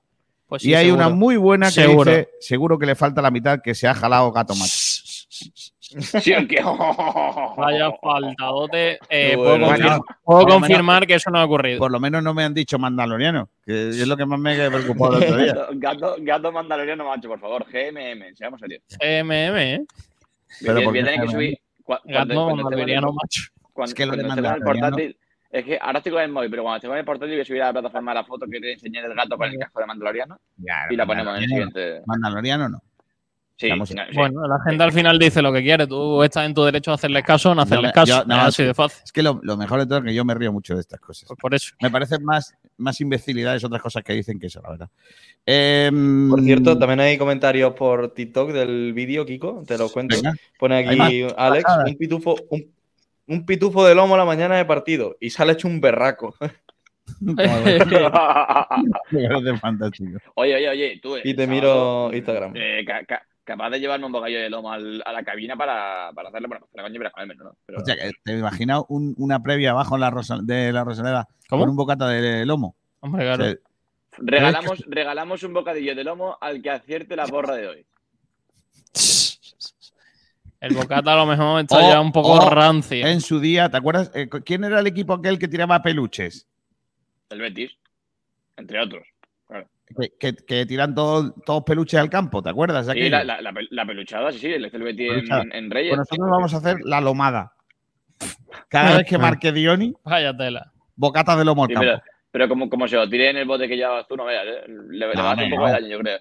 Pues 0.47 0.65
y 0.65 0.73
hay 0.73 0.85
seguro. 0.87 1.05
una 1.05 1.15
muy 1.15 1.37
buena 1.37 1.67
que 1.67 1.73
Seguro. 1.73 2.09
dice, 2.09 2.29
seguro 2.39 2.79
que 2.79 2.87
le 2.87 2.95
falta 2.95 3.21
la 3.21 3.29
mitad 3.29 3.61
que 3.61 3.75
se 3.75 3.87
ha 3.87 3.93
jalado 3.93 4.31
gato 4.31 4.55
macho. 4.55 4.73
Sí, 5.89 6.31
que. 6.47 6.61
Vaya 7.57 7.89
faltadote. 7.99 8.99
Eh, 9.09 9.33
puedo 9.35 9.57
bueno. 9.57 10.03
confirmar, 10.45 10.99
puedo 10.99 11.07
que 11.07 11.15
eso 11.15 11.31
no 11.31 11.39
ha 11.39 11.45
ocurrido. 11.45 11.79
Por 11.79 11.91
lo 11.91 11.99
menos 11.99 12.21
no 12.21 12.31
me 12.35 12.43
han 12.43 12.53
dicho 12.53 12.77
mandaloriano, 12.77 13.49
que 13.65 13.89
es 13.89 14.07
lo 14.07 14.15
que 14.15 14.23
más 14.25 14.39
me 14.39 14.53
he 14.63 14.69
preocupado 14.69 15.17
el 15.17 15.23
otro 15.23 15.37
día. 15.37 15.55
Gato, 15.73 16.15
gato, 16.19 16.51
mandaloriano 16.51 17.05
macho, 17.05 17.27
por 17.29 17.39
favor. 17.39 17.65
GMM, 17.71 18.35
seamos 18.35 18.59
serios. 18.59 18.83
CMM, 18.99 19.31
¿eh? 19.57 19.81
Pero 20.61 20.75
Voy, 20.75 20.83
¿por 20.83 20.93
voy 20.93 20.99
a 20.99 21.03
qué 21.03 21.09
tener 21.09 21.13
que 21.21 21.25
GMM? 21.25 21.31
subir. 21.31 21.57
cua- 21.83 22.01
Gato 22.05 22.33
cuando- 22.35 22.55
mandaloriano 22.55 23.11
macho. 23.13 23.41
Cuando- 23.79 23.91
Es 23.91 23.95
que 23.95 24.05
lo 24.05 24.11
cuando 24.13 24.49
el 24.55 24.61
portátil. 24.61 25.17
Es 25.51 25.65
que 25.65 25.79
ahora 25.81 25.97
estoy 25.97 26.11
con 26.11 26.21
el 26.21 26.29
móvil, 26.31 26.49
pero 26.51 26.61
cuando 26.61 26.75
esté 26.77 26.87
con 26.87 26.97
el 26.97 27.05
portátil 27.05 27.33
voy 27.35 27.41
a 27.41 27.45
subir 27.45 27.61
a 27.63 27.65
la 27.67 27.73
plataforma 27.73 28.13
la 28.13 28.23
foto 28.23 28.45
que 28.45 28.59
te 28.59 28.73
enseñé 28.73 29.01
del 29.01 29.15
gato 29.15 29.35
con 29.35 29.49
el 29.49 29.57
casco 29.57 29.79
de 29.79 29.85
Mandaloriano 29.87 30.37
Ya, 30.57 30.75
y 30.91 30.95
la 30.95 31.05
ponemos 31.07 31.35
en 31.37 31.43
el 31.43 31.49
siguiente. 31.49 32.01
Mandaloriano 32.05 32.69
no. 32.69 32.83
Sí. 33.57 33.67
Bueno, 34.13 34.47
la 34.47 34.57
gente 34.65 34.83
al 34.83 34.93
final 34.93 35.19
dice 35.19 35.41
lo 35.41 35.51
que 35.51 35.61
quiere. 35.61 35.85
Tú 35.85 36.23
estás 36.23 36.45
en 36.45 36.53
tu 36.53 36.63
derecho 36.63 36.91
a 36.91 36.93
hacerles 36.93 37.23
caso 37.25 37.51
o 37.51 37.55
no 37.55 37.63
hacerles 37.63 37.91
caso. 37.91 38.21
yo- 38.21 38.25
no, 38.25 38.35
es 38.37 38.41
así 38.43 38.63
de 38.63 38.73
fácil. 38.73 39.01
Es 39.03 39.11
que 39.11 39.21
lo, 39.21 39.41
lo 39.43 39.57
mejor 39.57 39.79
de 39.81 39.85
todo 39.85 39.99
es 39.99 40.05
que 40.05 40.13
yo 40.13 40.23
me 40.23 40.33
río 40.33 40.53
mucho 40.53 40.75
de 40.75 40.79
estas 40.81 40.99
cosas. 41.01 41.27
Pues 41.27 41.37
por 41.37 41.53
eso. 41.53 41.75
Me 41.81 41.89
parecen 41.91 42.23
más, 42.23 42.55
más 42.77 43.01
imbecilidades 43.01 43.61
otras 43.65 43.81
cosas 43.81 44.01
que 44.03 44.13
dicen 44.13 44.39
que 44.39 44.47
eso, 44.47 44.61
la 44.61 44.69
verdad. 44.69 44.89
Em, 45.45 46.29
Por 46.29 46.41
cierto, 46.41 46.77
también 46.77 47.01
hay 47.01 47.17
comentarios 47.17 47.73
por 47.73 48.13
TikTok 48.13 48.51
del 48.51 48.93
vídeo, 48.93 49.25
Kiko, 49.25 49.63
te 49.67 49.77
lo 49.77 49.89
cuento. 49.89 50.15
Venga. 50.15 50.33
Pone 50.57 50.77
aquí 50.77 51.27
Alex, 51.35 51.65
un 51.85 51.97
pitufo, 51.97 52.35
un, 52.51 52.65
un 53.29 53.45
pitufo 53.45 53.85
de 53.85 53.95
lomo 53.95 54.15
a 54.15 54.17
la 54.17 54.25
mañana 54.25 54.57
de 54.57 54.65
partido 54.65 55.15
y 55.21 55.29
sale 55.29 55.53
hecho 55.53 55.67
un 55.67 55.79
berraco. 55.79 56.35
Oye, 60.35 60.55
oye, 60.55 60.69
oye, 60.69 60.99
tú. 61.01 61.17
Y 61.17 61.31
el 61.31 61.35
te 61.35 61.45
sábado, 61.45 61.49
miro 61.51 62.11
Instagram. 62.13 62.53
eh, 62.55 62.83
ca- 62.85 63.03
ca- 63.05 63.25
capaz 63.43 63.69
de 63.71 63.79
llevarme 63.79 64.05
un 64.05 64.11
bocadillo 64.11 64.39
de 64.39 64.49
lomo 64.49 64.71
al- 64.71 65.01
a 65.05 65.11
la 65.11 65.23
cabina 65.23 65.55
para, 65.55 66.11
para 66.13 66.29
hacerle, 66.29 66.47
bueno, 66.47 66.67
para 66.71 66.87
coño, 66.87 66.99
para 66.99 67.11
comérmelo, 67.11 67.43
¿no? 67.45 67.57
Pero, 67.65 67.81
O 67.81 67.85
sea, 67.85 67.95
que 67.95 68.11
te 68.23 68.33
imaginas 68.37 68.83
un- 68.89 69.15
una 69.17 69.41
previa 69.41 69.71
abajo 69.71 69.95
en 69.95 70.01
la 70.01 70.09
Rosa- 70.11 70.39
de 70.43 70.71
la 70.71 70.83
Rosaleda 70.83 71.27
¿Cómo? 71.49 71.63
con 71.63 71.69
un 71.71 71.75
bocata 71.75 72.07
de 72.09 72.45
lomo. 72.45 72.75
Hombre, 72.99 73.23
claro. 73.23 73.43
O 73.43 73.47
sea, 73.47 73.55
regalamos, 74.19 74.83
regalamos 74.87 75.43
un 75.43 75.53
bocadillo 75.53 75.95
de 75.95 76.03
lomo 76.03 76.37
al 76.41 76.61
que 76.61 76.69
acierte 76.69 77.15
la 77.15 77.25
borra 77.25 77.55
de 77.55 77.67
hoy. 77.69 77.85
El 80.61 80.73
bocata 80.75 81.13
a 81.13 81.15
lo 81.15 81.25
mejor 81.25 81.61
está 81.61 81.77
O- 81.77 81.89
ya 81.89 82.01
un 82.01 82.11
poco 82.11 82.49
rancio. 82.49 83.05
en 83.07 83.21
su 83.21 83.39
día, 83.39 83.69
¿te 83.69 83.77
acuerdas? 83.77 84.11
Eh, 84.13 84.27
¿Quién 84.45 84.63
era 84.65 84.79
el 84.79 84.87
equipo 84.87 85.13
aquel 85.13 85.39
que 85.39 85.47
tiraba 85.47 85.81
peluches? 85.81 86.47
El 87.29 87.39
Betis, 87.39 87.71
entre 88.57 88.81
otros. 88.81 89.07
Claro. 89.47 89.67
Que, 89.99 90.09
que- 90.19 90.35
que 90.45 90.65
tiran 90.65 90.93
todos 90.93 91.33
todos 91.45 91.63
peluches 91.63 91.99
al 91.99 92.09
campo, 92.09 92.43
¿te 92.43 92.49
acuerdas? 92.49 92.87
de 92.87 92.93
Sí, 92.93 93.09
la, 93.09 93.23
la- 93.23 93.41
la 93.41 93.51
pel- 93.53 93.67
la 93.71 93.85
peluchada, 93.85 94.31
sí, 94.31 94.39
sí, 94.39 94.47
el 94.47 94.65
el 94.65 94.83
Betis 94.83 95.29
en, 95.29 95.53
en 95.53 95.71
Reyes. 95.71 95.91
Pues 95.95 95.99
nosotros 95.99 96.29
vamos 96.29 96.53
a 96.53 96.57
hacer 96.57 96.77
la 96.83 96.99
lomada. 96.99 97.53
Cada 98.67 98.97
vez 99.03 99.07
que 99.07 99.17
marque 99.17 99.51
Dioni, 99.53 99.95
Vaya 100.03 100.35
tela. 100.35 100.71
bocata 100.95 101.35
de 101.37 101.45
lomo 101.45 101.63
al 101.63 101.69
Sí, 101.69 101.73
campo. 101.75 101.87
pero, 101.89 102.01
pero 102.31 102.49
como, 102.49 102.69
como 102.69 102.87
se 102.87 102.97
lo 102.97 103.09
tire 103.09 103.29
en 103.29 103.37
el 103.37 103.47
bote 103.47 103.67
que 103.67 103.77
llevas 103.77 104.05
tú, 104.07 104.17
no 104.17 104.25
veas, 104.25 104.45
¿eh? 104.45 104.63
Le, 104.67 105.07
le 105.07 105.13
No, 105.15 105.23
va 105.23 105.29
a 105.29 105.33
hacer 105.33 105.45
un 105.45 105.51
poco 105.51 105.65
de 105.67 105.71
daño, 105.71 105.87
yo 105.87 105.99
creo. 105.99 106.19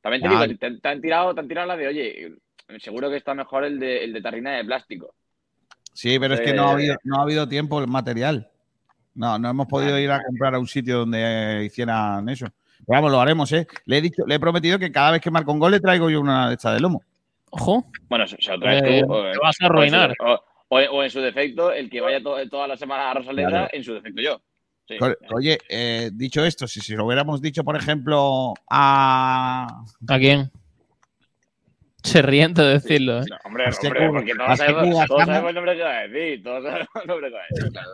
También 0.00 0.22
te 0.22 0.28
Ya. 0.28 0.42
digo, 0.46 0.58
te, 0.58 0.80
te 0.80 0.88
han 0.88 1.00
tirado, 1.00 1.32
te 1.34 1.40
han 1.40 1.48
tirado 1.48 1.68
la 1.68 1.76
de, 1.76 1.86
oye, 1.86 2.32
seguro 2.80 3.10
que 3.10 3.16
está 3.16 3.34
mejor 3.34 3.64
el 3.64 3.78
de, 3.78 4.04
el 4.04 4.12
de 4.12 4.20
tarrina 4.22 4.52
de 4.56 4.64
plástico. 4.64 5.14
Sí, 5.92 6.18
pero 6.18 6.34
es 6.34 6.40
que 6.40 6.54
no 6.54 6.68
ha 6.68 6.72
habido, 6.72 6.96
no 7.04 7.18
ha 7.18 7.22
habido 7.22 7.48
tiempo 7.48 7.80
el 7.80 7.86
material. 7.88 8.48
No, 9.14 9.38
no 9.38 9.50
hemos 9.50 9.66
podido 9.66 9.98
ir 9.98 10.10
a 10.10 10.22
comprar 10.22 10.54
a 10.54 10.58
un 10.58 10.66
sitio 10.66 11.00
donde 11.00 11.62
hicieran 11.66 12.28
eso. 12.30 12.46
Pero 12.86 12.86
vamos, 12.98 13.12
lo 13.12 13.20
haremos, 13.20 13.52
¿eh? 13.52 13.66
Le 13.84 13.98
he, 13.98 14.00
dicho, 14.00 14.22
le 14.26 14.36
he 14.36 14.40
prometido 14.40 14.78
que 14.78 14.90
cada 14.90 15.10
vez 15.12 15.20
que 15.20 15.30
marco 15.30 15.52
un 15.52 15.58
gol 15.58 15.70
le 15.72 15.80
traigo 15.80 16.08
yo 16.08 16.20
una 16.20 16.48
de 16.48 16.54
estas 16.54 16.74
de 16.74 16.80
lomo. 16.80 17.02
Ojo. 17.50 17.84
Bueno, 18.08 18.26
se, 18.26 18.36
se 18.40 18.52
lo 18.52 18.60
traes 18.60 18.82
Eh, 18.84 19.02
tú. 19.06 19.12
te 19.32 19.38
vas 19.38 19.56
a 19.60 19.66
arruinar. 19.66 20.14
O, 20.20 20.32
o- 20.68 20.78
o 20.78 21.02
en 21.02 21.10
su 21.10 21.20
defecto, 21.20 21.70
el 21.70 21.90
que 21.90 22.00
vaya 22.00 22.22
to- 22.22 22.48
toda 22.48 22.66
la 22.66 22.76
semana 22.78 23.10
a 23.10 23.14
Rosaleda, 23.14 23.48
Claro. 23.50 23.68
en 23.72 23.84
su 23.84 23.92
defecto 23.92 24.22
yo. 24.22 24.40
Sí. 24.88 24.96
Oye, 25.34 25.58
eh, 25.68 26.10
dicho 26.12 26.44
esto, 26.44 26.66
si, 26.66 26.80
si 26.80 26.94
lo 26.96 27.04
hubiéramos 27.06 27.40
dicho, 27.42 27.62
por 27.62 27.76
ejemplo, 27.76 28.54
a. 28.70 29.84
¿A 30.08 30.18
quién? 30.18 30.50
Se 32.02 32.22
ríen 32.22 32.52
de 32.54 32.64
decirlo, 32.64 33.20
¿eh? 33.20 33.24
No, 33.30 33.36
hombre, 33.44 33.64
hombre, 33.66 34.08
porque 34.10 34.34
todos 34.34 34.58
sabemos, 34.58 35.06
todos 35.06 35.24
sabemos 35.24 35.48
el 35.50 35.54
nombre 35.54 35.76
que 35.76 35.82
va 35.82 35.98
a 35.98 36.08
decir. 36.08 36.42
Todos 36.42 36.62
sabemos 36.64 36.88
el 37.02 37.06
nombre 37.08 37.28
que 37.28 37.34
va 37.34 37.40
a 37.40 37.46
decir. 37.54 37.72
claro. 37.72 37.90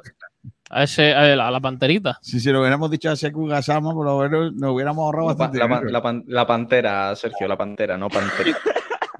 A, 0.71 0.83
ese, 0.83 1.15
a, 1.15 1.35
la, 1.37 1.49
a 1.49 1.51
la 1.51 1.61
panterita. 1.61 2.19
Si 2.21 2.41
se 2.41 2.53
lo 2.53 2.61
hubiéramos 2.61 2.91
dicho 2.91 3.11
a 3.11 3.17
Seku 3.17 3.47
Gasama, 3.47 3.93
por 3.95 4.05
lo 4.07 4.19
menos 4.19 4.55
nos 4.55 4.73
hubiéramos 4.75 5.03
ahorrado 5.05 5.29
La, 5.29 5.35
bastante. 5.35 5.59
la 5.59 5.91
la 5.91 6.03
pan- 6.03 6.25
la 6.27 6.47
pantera, 6.47 7.17
Sergio, 7.17 7.49
la 7.49 7.57
pantera, 7.57 7.97
no 7.97 8.09
pantera. 8.09 8.57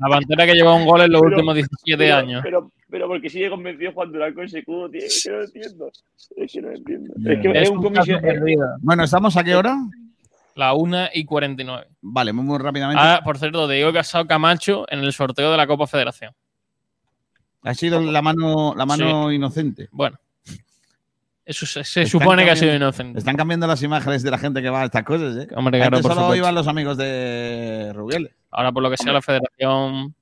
La 0.01 0.09
pantera 0.09 0.47
que 0.47 0.53
lleva 0.55 0.75
un 0.77 0.87
gol 0.87 1.01
en 1.01 1.11
los 1.11 1.21
Pero- 1.21 1.33
últimos 1.35 1.55
17 1.57 1.97
Pero, 1.99 2.15
años. 2.17 2.41
pero, 2.45 2.71
pero 2.89 3.09
porque 3.09 3.29
sigue 3.29 3.51
convencido 3.51 3.91
Juan 3.95 4.13
Durán 4.13 4.33
con 4.33 4.45
ese 4.45 4.63
cubo, 4.63 4.89
tío. 4.89 5.01
Es 5.05 5.25
que 5.25 5.31
no 5.33 5.39
lo 5.39 5.45
entiendo. 5.45 5.91
Es 6.37 6.53
que 6.53 6.61
no 6.63 6.69
lo 6.69 6.75
entiendo. 6.77 7.15
Es 7.29 7.39
que 7.43 7.51
Es 7.51 7.63
es 7.63 7.71
un 7.71 7.79
un 7.79 7.83
comisión. 7.83 8.21
perdido. 8.21 8.65
Bueno, 8.81 9.03
¿estamos 9.03 9.37
a 9.37 9.43
qué 9.43 9.57
hora? 9.57 9.75
La 10.59 10.73
1 10.73 11.11
y 11.15 11.25
49. 11.25 11.87
Vale, 12.01 12.33
muy, 12.33 12.45
muy 12.45 12.59
rápidamente. 12.59 13.01
Ah, 13.01 13.21
por 13.23 13.39
cierto, 13.39 13.69
te 13.69 13.75
digo 13.75 13.93
que 13.93 13.99
ha 13.99 14.01
estado 14.01 14.27
Camacho 14.27 14.87
en 14.89 14.99
el 14.99 15.13
sorteo 15.13 15.53
de 15.53 15.57
la 15.57 15.69
Copa 15.69 15.87
Federación. 15.87 16.35
ha 17.63 17.75
sido 17.75 18.01
la 18.01 18.21
mano, 18.23 18.75
la 18.77 18.85
mano 18.85 19.31
inocente. 19.31 19.89
Bueno. 19.93 20.19
Eso 21.45 21.65
se, 21.65 22.07
supone 22.07 22.45
que 22.45 22.51
ha 22.51 22.57
sido 22.57 22.75
inocente. 22.75 23.21
Están 23.21 23.37
cambiando 23.37 23.69
las 23.69 23.85
imágenes 23.85 24.25
de 24.25 24.33
la 24.33 24.39
gente 24.39 24.61
que 24.61 24.69
va 24.69 24.83
a 24.83 24.87
estas 24.87 25.05
cosas, 25.05 25.37
¿eh? 25.37 25.49
Hombre, 25.55 25.79
claro, 25.79 25.97
Antes 25.97 26.03
por 26.03 26.11
solo 26.11 26.23
supuesto. 26.23 26.37
iban 26.37 26.55
los 26.57 26.67
amigos 26.67 26.97
de 26.97 27.93
Rubiales. 27.95 28.35
Ahora, 28.51 28.73
por 28.73 28.83
lo 28.83 28.91
que 28.91 28.97
sea, 28.97 29.13
la 29.13 29.23
federación 29.23 30.17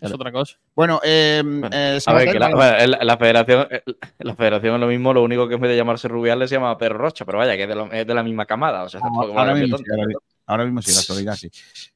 es 0.00 0.12
otra 0.12 0.32
cosa. 0.32 0.56
Bueno, 0.74 1.00
eh, 1.04 1.42
eh, 1.72 1.98
A 2.06 2.12
ver, 2.14 2.30
que 2.32 2.38
la, 2.38 2.48
bueno, 2.50 3.16
federación, 3.18 3.68
en 3.70 3.82
la 4.18 4.34
federación 4.34 4.74
es 4.74 4.80
lo 4.80 4.86
mismo, 4.86 5.12
lo 5.12 5.22
único 5.22 5.48
que 5.48 5.54
en 5.54 5.60
vez 5.60 5.70
de 5.70 5.76
llamarse 5.76 6.08
Rubiales 6.08 6.48
se 6.50 6.56
llama 6.56 6.76
Pedro 6.78 6.98
Rocha, 6.98 7.24
pero 7.24 7.38
vaya, 7.38 7.56
que 7.56 7.62
es 7.64 7.68
de, 7.68 7.74
lo- 7.74 7.92
es 7.92 8.06
de 8.06 8.14
la 8.14 8.22
misma 8.22 8.46
camada. 8.46 8.84
O 8.84 8.88
sea, 8.88 9.00
ahora, 9.02 9.54
mismo, 9.54 9.76
sí, 9.78 9.84
ahora, 9.90 10.06
mismo- 10.06 10.22
ahora 10.46 10.64
mismo 10.64 10.82
sí, 10.82 10.92
la 10.92 11.00
actualidad 11.00 11.34
sí. 11.34 11.50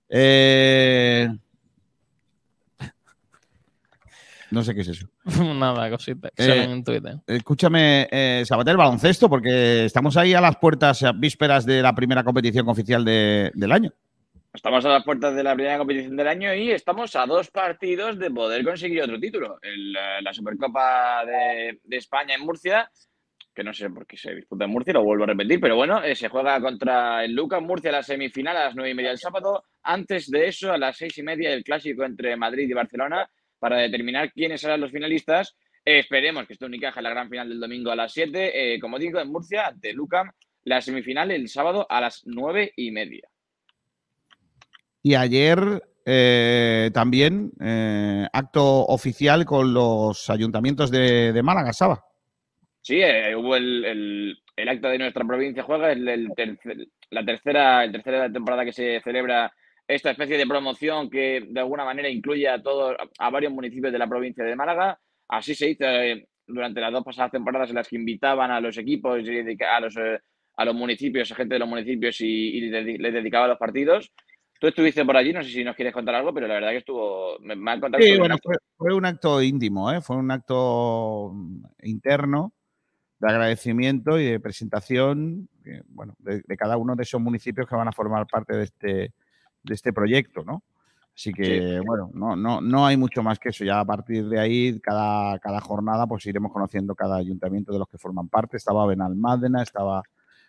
Eh, 0.09 1.29
no 4.51 4.63
sé 4.63 4.75
qué 4.75 4.83
es 4.83 4.89
eso. 4.89 5.09
Nada, 5.55 5.91
cosita. 5.91 6.31
Eh, 6.37 6.63
en 6.71 6.85
Twitter. 6.85 7.17
Escúchame, 7.27 8.07
eh, 8.11 8.45
Sabater, 8.47 8.77
baloncesto, 8.77 9.29
porque 9.29 9.85
estamos 9.87 10.17
ahí 10.17 10.33
a 10.35 10.41
las 10.41 10.57
puertas, 10.57 11.03
a 11.03 11.13
vísperas 11.13 11.67
de 11.67 11.83
la 11.83 11.95
primera 11.95 12.23
competición 12.23 12.69
oficial 12.69 13.05
de- 13.05 13.51
del 13.55 13.73
año. 13.73 13.93
Estamos 14.55 14.85
a 14.87 14.89
las 14.89 15.03
puertas 15.03 15.35
de 15.35 15.43
la 15.43 15.57
primera 15.57 15.79
competición 15.79 16.17
del 16.17 16.29
año 16.29 16.55
y 16.55 16.71
estamos 16.71 17.17
a 17.17 17.27
dos 17.27 17.51
partidos 17.51 18.21
de 18.21 18.31
poder 18.31 18.65
conseguir 18.65 19.03
otro 19.03 19.19
título. 19.19 19.59
El, 19.61 19.97
eh, 19.97 20.23
la 20.23 20.33
Supercopa 20.33 21.25
de, 21.27 21.81
de 21.83 21.97
España 21.97 22.37
en 22.37 22.43
Murcia, 22.43 22.89
que 23.53 23.65
no 23.65 23.73
sé 23.75 23.91
por 23.91 24.07
qué 24.07 24.17
se 24.17 24.33
disputa 24.33 24.67
en 24.67 24.71
Murcia, 24.71 24.93
lo 24.93 25.03
vuelvo 25.03 25.25
a 25.25 25.27
repetir, 25.27 25.59
pero 25.59 25.75
bueno, 25.75 26.05
eh, 26.05 26.15
se 26.15 26.29
juega 26.29 26.61
contra 26.61 27.25
el 27.25 27.33
Lucas 27.33 27.61
Murcia 27.63 27.91
la 27.91 28.05
semifinal 28.05 28.57
a 28.57 28.67
las 28.67 28.77
nueve 28.77 28.93
y 28.93 28.95
media 28.95 29.09
del 29.09 29.19
sábado. 29.19 29.65
Antes 29.83 30.31
de 30.31 30.47
eso, 30.47 30.71
a 30.71 30.79
las 30.79 30.97
seis 30.97 31.19
y 31.19 31.25
media, 31.25 31.53
el 31.53 31.65
clásico 31.65 32.05
entre 32.05 32.37
Madrid 32.37 32.69
y 32.71 32.75
Barcelona 32.75 33.29
para 33.59 33.79
determinar 33.79 34.31
quiénes 34.33 34.61
serán 34.61 34.81
los 34.81 34.93
finalistas. 34.93 35.57
Eh, 35.85 35.99
esperemos 35.99 36.47
que 36.47 36.53
esté 36.53 36.65
Unicaja 36.65 37.01
en 37.01 37.05
la 37.05 37.11
gran 37.11 37.29
final 37.29 37.49
del 37.49 37.59
domingo 37.59 37.91
a 37.91 37.97
las 37.97 38.13
7. 38.13 38.79
como 38.81 39.01
digo, 39.01 39.19
en 39.19 39.33
Murcia, 39.33 39.67
ante 39.67 39.93
Lucam, 39.93 40.31
la 40.63 40.81
semifinal 40.81 41.33
el 41.33 41.49
sábado 41.49 41.89
a 41.91 42.01
las 42.01 42.23
nueve 42.25 42.73
y 42.77 42.93
media. 42.93 43.29
Y 45.07 45.15
ayer 45.17 45.59
eh, 46.07 46.91
también 46.95 47.53
eh, 47.61 48.27
acto 48.33 48.87
oficial 48.87 49.45
con 49.45 49.75
los 49.75 50.31
ayuntamientos 50.31 50.91
de, 50.91 51.31
de 51.35 51.43
Málaga, 51.43 51.75
Saba. 51.75 52.03
Sí, 52.81 53.03
eh, 53.03 53.37
hubo 53.37 53.55
el, 53.55 53.85
el, 54.57 54.81
de 54.81 54.99
nuestra 54.99 55.25
provincia 55.27 55.63
juega, 55.63 55.93
el, 55.93 56.09
el 56.09 56.29
tercer- 56.31 56.89
la 57.11 57.23
tercera, 57.23 57.93
tercera 57.93 58.33
temporada 58.33 58.65
que 58.65 58.73
se 58.73 59.03
celebra 59.03 59.53
esta 59.87 60.11
especie 60.11 60.39
de 60.39 60.47
promoción 60.47 61.11
que 61.11 61.45
de 61.51 61.61
alguna 61.61 61.85
manera 61.85 62.09
incluye 62.09 62.49
a 62.49 62.63
todos, 62.63 62.97
a 63.19 63.31
varios 63.31 63.53
municipios 63.53 63.93
de 63.93 63.99
la 63.99 64.09
provincia 64.09 64.43
de 64.43 64.57
Málaga. 64.57 64.99
Así 65.29 65.55
se 65.55 65.69
hizo 65.69 65.85
eh, 65.85 66.27
durante 66.47 66.81
las 66.81 66.93
dos 66.93 67.05
pasadas 67.05 67.31
temporadas 67.31 67.69
en 67.69 67.77
las 67.77 67.89
que 67.89 67.97
invitaban 67.97 68.51
a 68.51 68.61
los 68.61 68.79
equipos 68.79 69.21
y 69.23 69.39
a 69.63 69.81
los, 69.81 69.97
eh, 69.99 70.19
a 70.57 70.65
los 70.65 70.75
municipios, 70.75 71.31
a 71.31 71.35
gente 71.35 71.57
de 71.57 71.59
los 71.59 71.69
municipios 71.69 72.19
y, 72.23 72.57
y 72.57 72.61
le- 72.71 72.97
les 72.99 73.13
dedicaba 73.13 73.49
los 73.49 73.59
partidos. 73.59 74.11
Tú 74.65 74.69
estuviste 74.69 75.05
por 75.05 75.15
allí, 75.15 75.31
no 75.31 75.43
sé 75.43 75.51
si 75.51 75.63
nos 75.63 75.77
quieres 75.77 75.93
contar 75.93 76.15
algo, 76.15 76.33
pero 76.33 76.49
la 76.49 76.55
verdad 76.55 76.71
que 76.71 76.79
estuvo, 76.79 77.39
me, 77.41 77.55
me 77.55 77.73
han 77.73 77.81
contado 77.83 78.03
Sí, 78.03 78.17
bueno, 78.17 78.37
fue, 78.43 78.57
fue 78.79 78.95
un 78.95 79.05
acto 79.05 79.43
íntimo, 79.43 79.93
¿eh? 79.93 80.01
fue 80.01 80.17
un 80.17 80.31
acto 80.31 81.33
mm, 81.35 81.65
interno 81.83 82.55
de 83.19 83.29
agradecimiento 83.29 84.19
y 84.19 84.25
de 84.25 84.41
presentación 84.41 85.51
bueno, 85.89 86.15
de, 86.19 86.41
de 86.47 86.57
cada 86.57 86.79
uno 86.79 86.97
de 86.97 87.03
esos 87.03 87.21
municipios 87.21 87.69
que 87.69 87.77
van 87.77 87.89
a 87.89 87.93
formar 87.93 88.27
parte 88.27 88.57
de 88.57 88.65
este, 88.65 89.13
de 89.63 89.75
este 89.75 89.93
proyecto, 89.93 90.45
¿no? 90.45 90.63
Así 91.15 91.31
que, 91.35 91.79
bueno, 91.87 92.11
no, 92.15 92.35
no, 92.35 92.63
no 92.63 92.87
hay 92.87 92.97
mucho 92.97 93.23
más 93.23 93.39
que 93.39 93.51
eso. 93.51 93.67
Ya 93.67 93.81
a 93.81 93.85
partir 93.85 94.27
de 94.31 94.41
ahí, 94.41 94.81
cada, 94.81 95.39
cada 95.41 95.61
jornada, 95.61 96.07
pues 96.07 96.25
iremos 96.25 96.51
conociendo 96.51 96.95
cada 96.95 97.17
ayuntamiento 97.17 97.71
de 97.71 97.81
los 97.81 97.89
que 97.89 97.99
forman 97.99 98.31
parte. 98.31 98.57
Estaba 98.57 98.87
Benalmádena, 98.87 99.63
estaba 99.63 100.03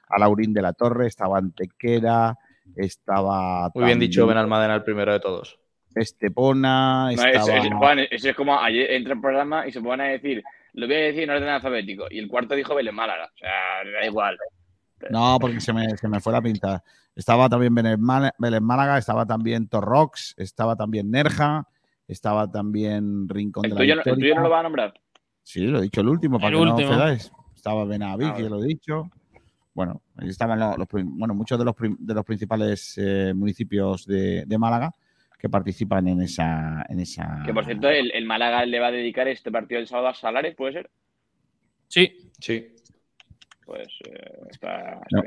Alaurín 0.08 0.54
de 0.54 0.62
la 0.62 0.72
Torre, 0.72 1.08
estaba 1.08 1.38
Antequera, 1.38 2.38
estaba. 2.76 3.70
Muy 3.74 3.86
bien 3.86 4.00
dicho, 4.00 4.26
Benalmádena, 4.28 4.76
el 4.76 4.84
primero 4.84 5.14
de 5.14 5.20
todos. 5.20 5.60
Estepona, 5.96 7.10
No, 7.12 7.78
Juan, 7.78 8.00
eso 8.12 8.30
es 8.30 8.36
como 8.36 8.60
ayer 8.60 8.92
entra 8.92 9.14
el 9.14 9.22
programa 9.22 9.66
y 9.68 9.72
se 9.72 9.82
ponen 9.82 10.08
a 10.08 10.10
decir, 10.10 10.44
lo 10.74 10.88
voy 10.88 10.96
a 10.96 11.00
decir 11.00 11.24
en 11.24 11.30
orden 11.30 11.48
alfabético. 11.50 12.06
Y 12.12 12.20
el 12.20 12.28
cuarto 12.28 12.54
dijo 12.56 12.76
Vélez 12.76 12.94
Málaga. 12.94 13.26
O 13.34 13.38
sea, 13.38 13.50
da 14.02 14.06
igual. 14.06 14.38
No, 15.10 15.38
porque 15.40 15.60
se 15.62 15.72
me, 15.74 15.88
se 15.98 16.08
me 16.08 16.20
fue 16.20 16.34
la 16.34 16.42
pinta. 16.42 16.84
Estaba 17.16 17.48
también 17.48 17.74
Vélez 17.76 18.62
Málaga, 18.62 18.98
estaba 18.98 19.26
también 19.26 19.70
Torrox, 19.70 20.34
estaba 20.38 20.76
también 20.76 21.10
Nerja, 21.10 21.66
estaba 22.08 22.52
también 22.52 23.28
Rincón 23.30 23.64
¿El 23.66 23.72
de 23.72 23.76
la 23.76 23.80
tuyo, 23.80 23.94
el 23.94 23.98
Victoria. 24.00 24.16
tuyo 24.22 24.36
no 24.36 24.42
lo 24.42 24.50
va 24.50 24.60
a 24.60 24.64
nombrar? 24.64 24.94
Sí, 25.44 25.62
lo 25.62 25.80
he 25.80 25.84
dicho 25.84 26.02
el 26.02 26.10
último, 26.10 26.40
para 26.40 26.50
El 26.58 26.64
que 26.66 26.70
último. 26.72 26.92
no. 26.94 27.08
Estaba 27.56 27.86
Benaví, 27.86 28.26
Ah, 28.26 28.34
que 28.36 28.44
lo 28.50 28.62
he 28.62 28.68
dicho. 28.68 29.10
Bueno, 29.76 30.02
ahí 30.18 30.30
estaban 30.30 30.58
los, 30.58 30.78
los 30.78 30.88
prim- 30.88 31.18
bueno, 31.20 31.36
muchos 31.36 31.60
de 31.60 31.66
los, 31.66 31.76
de 31.78 32.14
los 32.16 32.26
principales 32.26 32.96
eh, 32.98 33.34
municipios 33.36 34.08
de, 34.08 34.46
de 34.48 34.58
Málaga 34.58 34.92
que 35.38 35.50
participan 35.50 36.08
en 36.08 36.22
esa, 36.22 36.84
en 36.90 37.02
esa. 37.02 37.44
Que 37.46 37.54
por 37.54 37.66
cierto, 37.66 37.90
el, 37.90 38.10
el 38.12 38.26
Málaga 38.26 38.66
le 38.66 38.80
va 38.80 38.88
a 38.88 38.92
dedicar 38.92 39.28
este 39.28 39.52
partido 39.52 39.80
del 39.80 39.88
sábado 39.88 40.08
a 40.08 40.16
Salares, 40.16 40.56
¿puede 40.56 40.74
ser? 40.74 40.90
Sí. 41.90 42.32
Sí. 42.40 42.68
Pues 43.66 43.88
eh, 44.10 44.32
está. 44.50 45.02
No. 45.12 45.22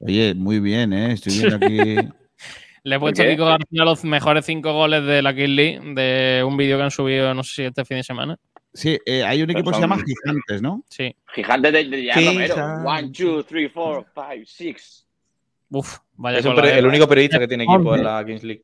Oye, 0.00 0.34
muy 0.34 0.60
bien, 0.60 0.92
¿eh? 0.92 1.12
Estoy 1.12 1.32
viendo 1.38 1.56
aquí. 1.56 1.78
Le 2.84 2.94
he 2.96 3.00
puesto 3.00 3.22
a? 3.22 3.26
Kiko 3.26 3.46
García 3.46 3.84
los 3.84 4.04
mejores 4.04 4.44
cinco 4.44 4.72
goles 4.72 5.04
de 5.04 5.20
la 5.22 5.34
Kings 5.34 5.48
League 5.48 5.80
de 5.94 6.44
un 6.44 6.56
vídeo 6.56 6.76
que 6.76 6.84
han 6.84 6.90
subido, 6.92 7.34
no 7.34 7.42
sé 7.42 7.54
si 7.54 7.62
este 7.62 7.84
fin 7.84 7.96
de 7.96 8.02
semana. 8.04 8.38
Sí, 8.76 8.98
eh, 9.06 9.24
hay 9.24 9.42
un 9.42 9.50
equipo 9.50 9.70
que 9.70 9.76
se 9.76 9.80
llama 9.82 9.96
Gigantes, 9.96 10.62
¿no? 10.62 10.84
Sí. 10.88 11.14
Gigante 11.34 11.72
de, 11.72 11.84
de 11.84 12.02
Gerard 12.02 12.24
Romero. 12.26 12.54
Gigantes. 12.54 12.86
One, 12.86 13.10
two, 13.12 13.42
three, 13.44 13.68
four, 13.68 14.06
five, 14.14 14.44
six. 14.46 15.06
Uf, 15.70 15.98
vaya 16.14 16.38
Es 16.38 16.46
peri- 16.46 16.76
el 16.76 16.86
único 16.86 17.08
periodista 17.08 17.38
que 17.38 17.48
tiene 17.48 17.64
equipo 17.64 17.94
en 17.96 18.04
la 18.04 18.24
Kings 18.24 18.44
League. 18.44 18.62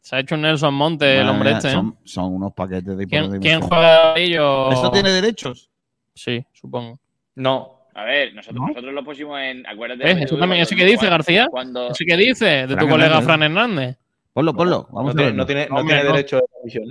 Se 0.00 0.16
ha 0.16 0.18
hecho 0.20 0.34
un 0.34 0.42
Nelson 0.42 0.74
Monte 0.74 1.18
el 1.20 1.28
hombre 1.28 1.52
este. 1.52 1.68
¿eh? 1.68 1.72
son, 1.72 1.96
son 2.02 2.34
unos 2.34 2.52
paquetes 2.52 2.96
de 2.96 3.06
¿Quién, 3.06 3.30
de 3.30 3.38
quién 3.38 3.60
juega 3.60 4.14
ahí? 4.14 4.30
Yo... 4.32 4.70
¿Esto 4.72 4.90
tiene 4.90 5.10
derechos? 5.10 5.70
Sí, 6.14 6.44
supongo. 6.52 6.98
No. 7.36 7.78
A 7.94 8.04
ver, 8.04 8.34
nosotros, 8.34 8.60
¿No? 8.60 8.68
nosotros 8.68 8.92
lo 8.94 9.04
pusimos 9.04 9.38
en. 9.40 9.66
Acuérdate. 9.66 10.14
De- 10.14 10.24
Eso 10.24 10.36
también, 10.38 10.62
¿ese 10.62 10.74
qué 10.74 10.84
dice, 10.84 10.96
cuando- 10.96 11.10
García? 11.10 11.46
Cuando, 11.50 11.90
¿Ese 11.90 12.04
qué 12.04 12.16
dice? 12.16 12.44
De 12.46 12.66
tu 12.68 12.74
Fran 12.74 12.88
colega 12.88 13.06
Hernández. 13.18 13.24
Fran 13.26 13.42
Hernández. 13.42 13.96
Ponlo, 14.32 14.54
ponlo. 14.54 14.88
Vamos 14.90 15.04
No 15.04 15.10
a 15.10 15.12
tiene, 15.14 15.24
verlo. 15.26 15.36
no 15.36 15.46
tiene, 15.46 15.66
no 15.68 15.76
Hombre, 15.76 15.94
tiene 15.94 16.08
no. 16.08 16.14
derecho 16.16 16.36
de 16.36 16.42
transmisión. 16.50 16.84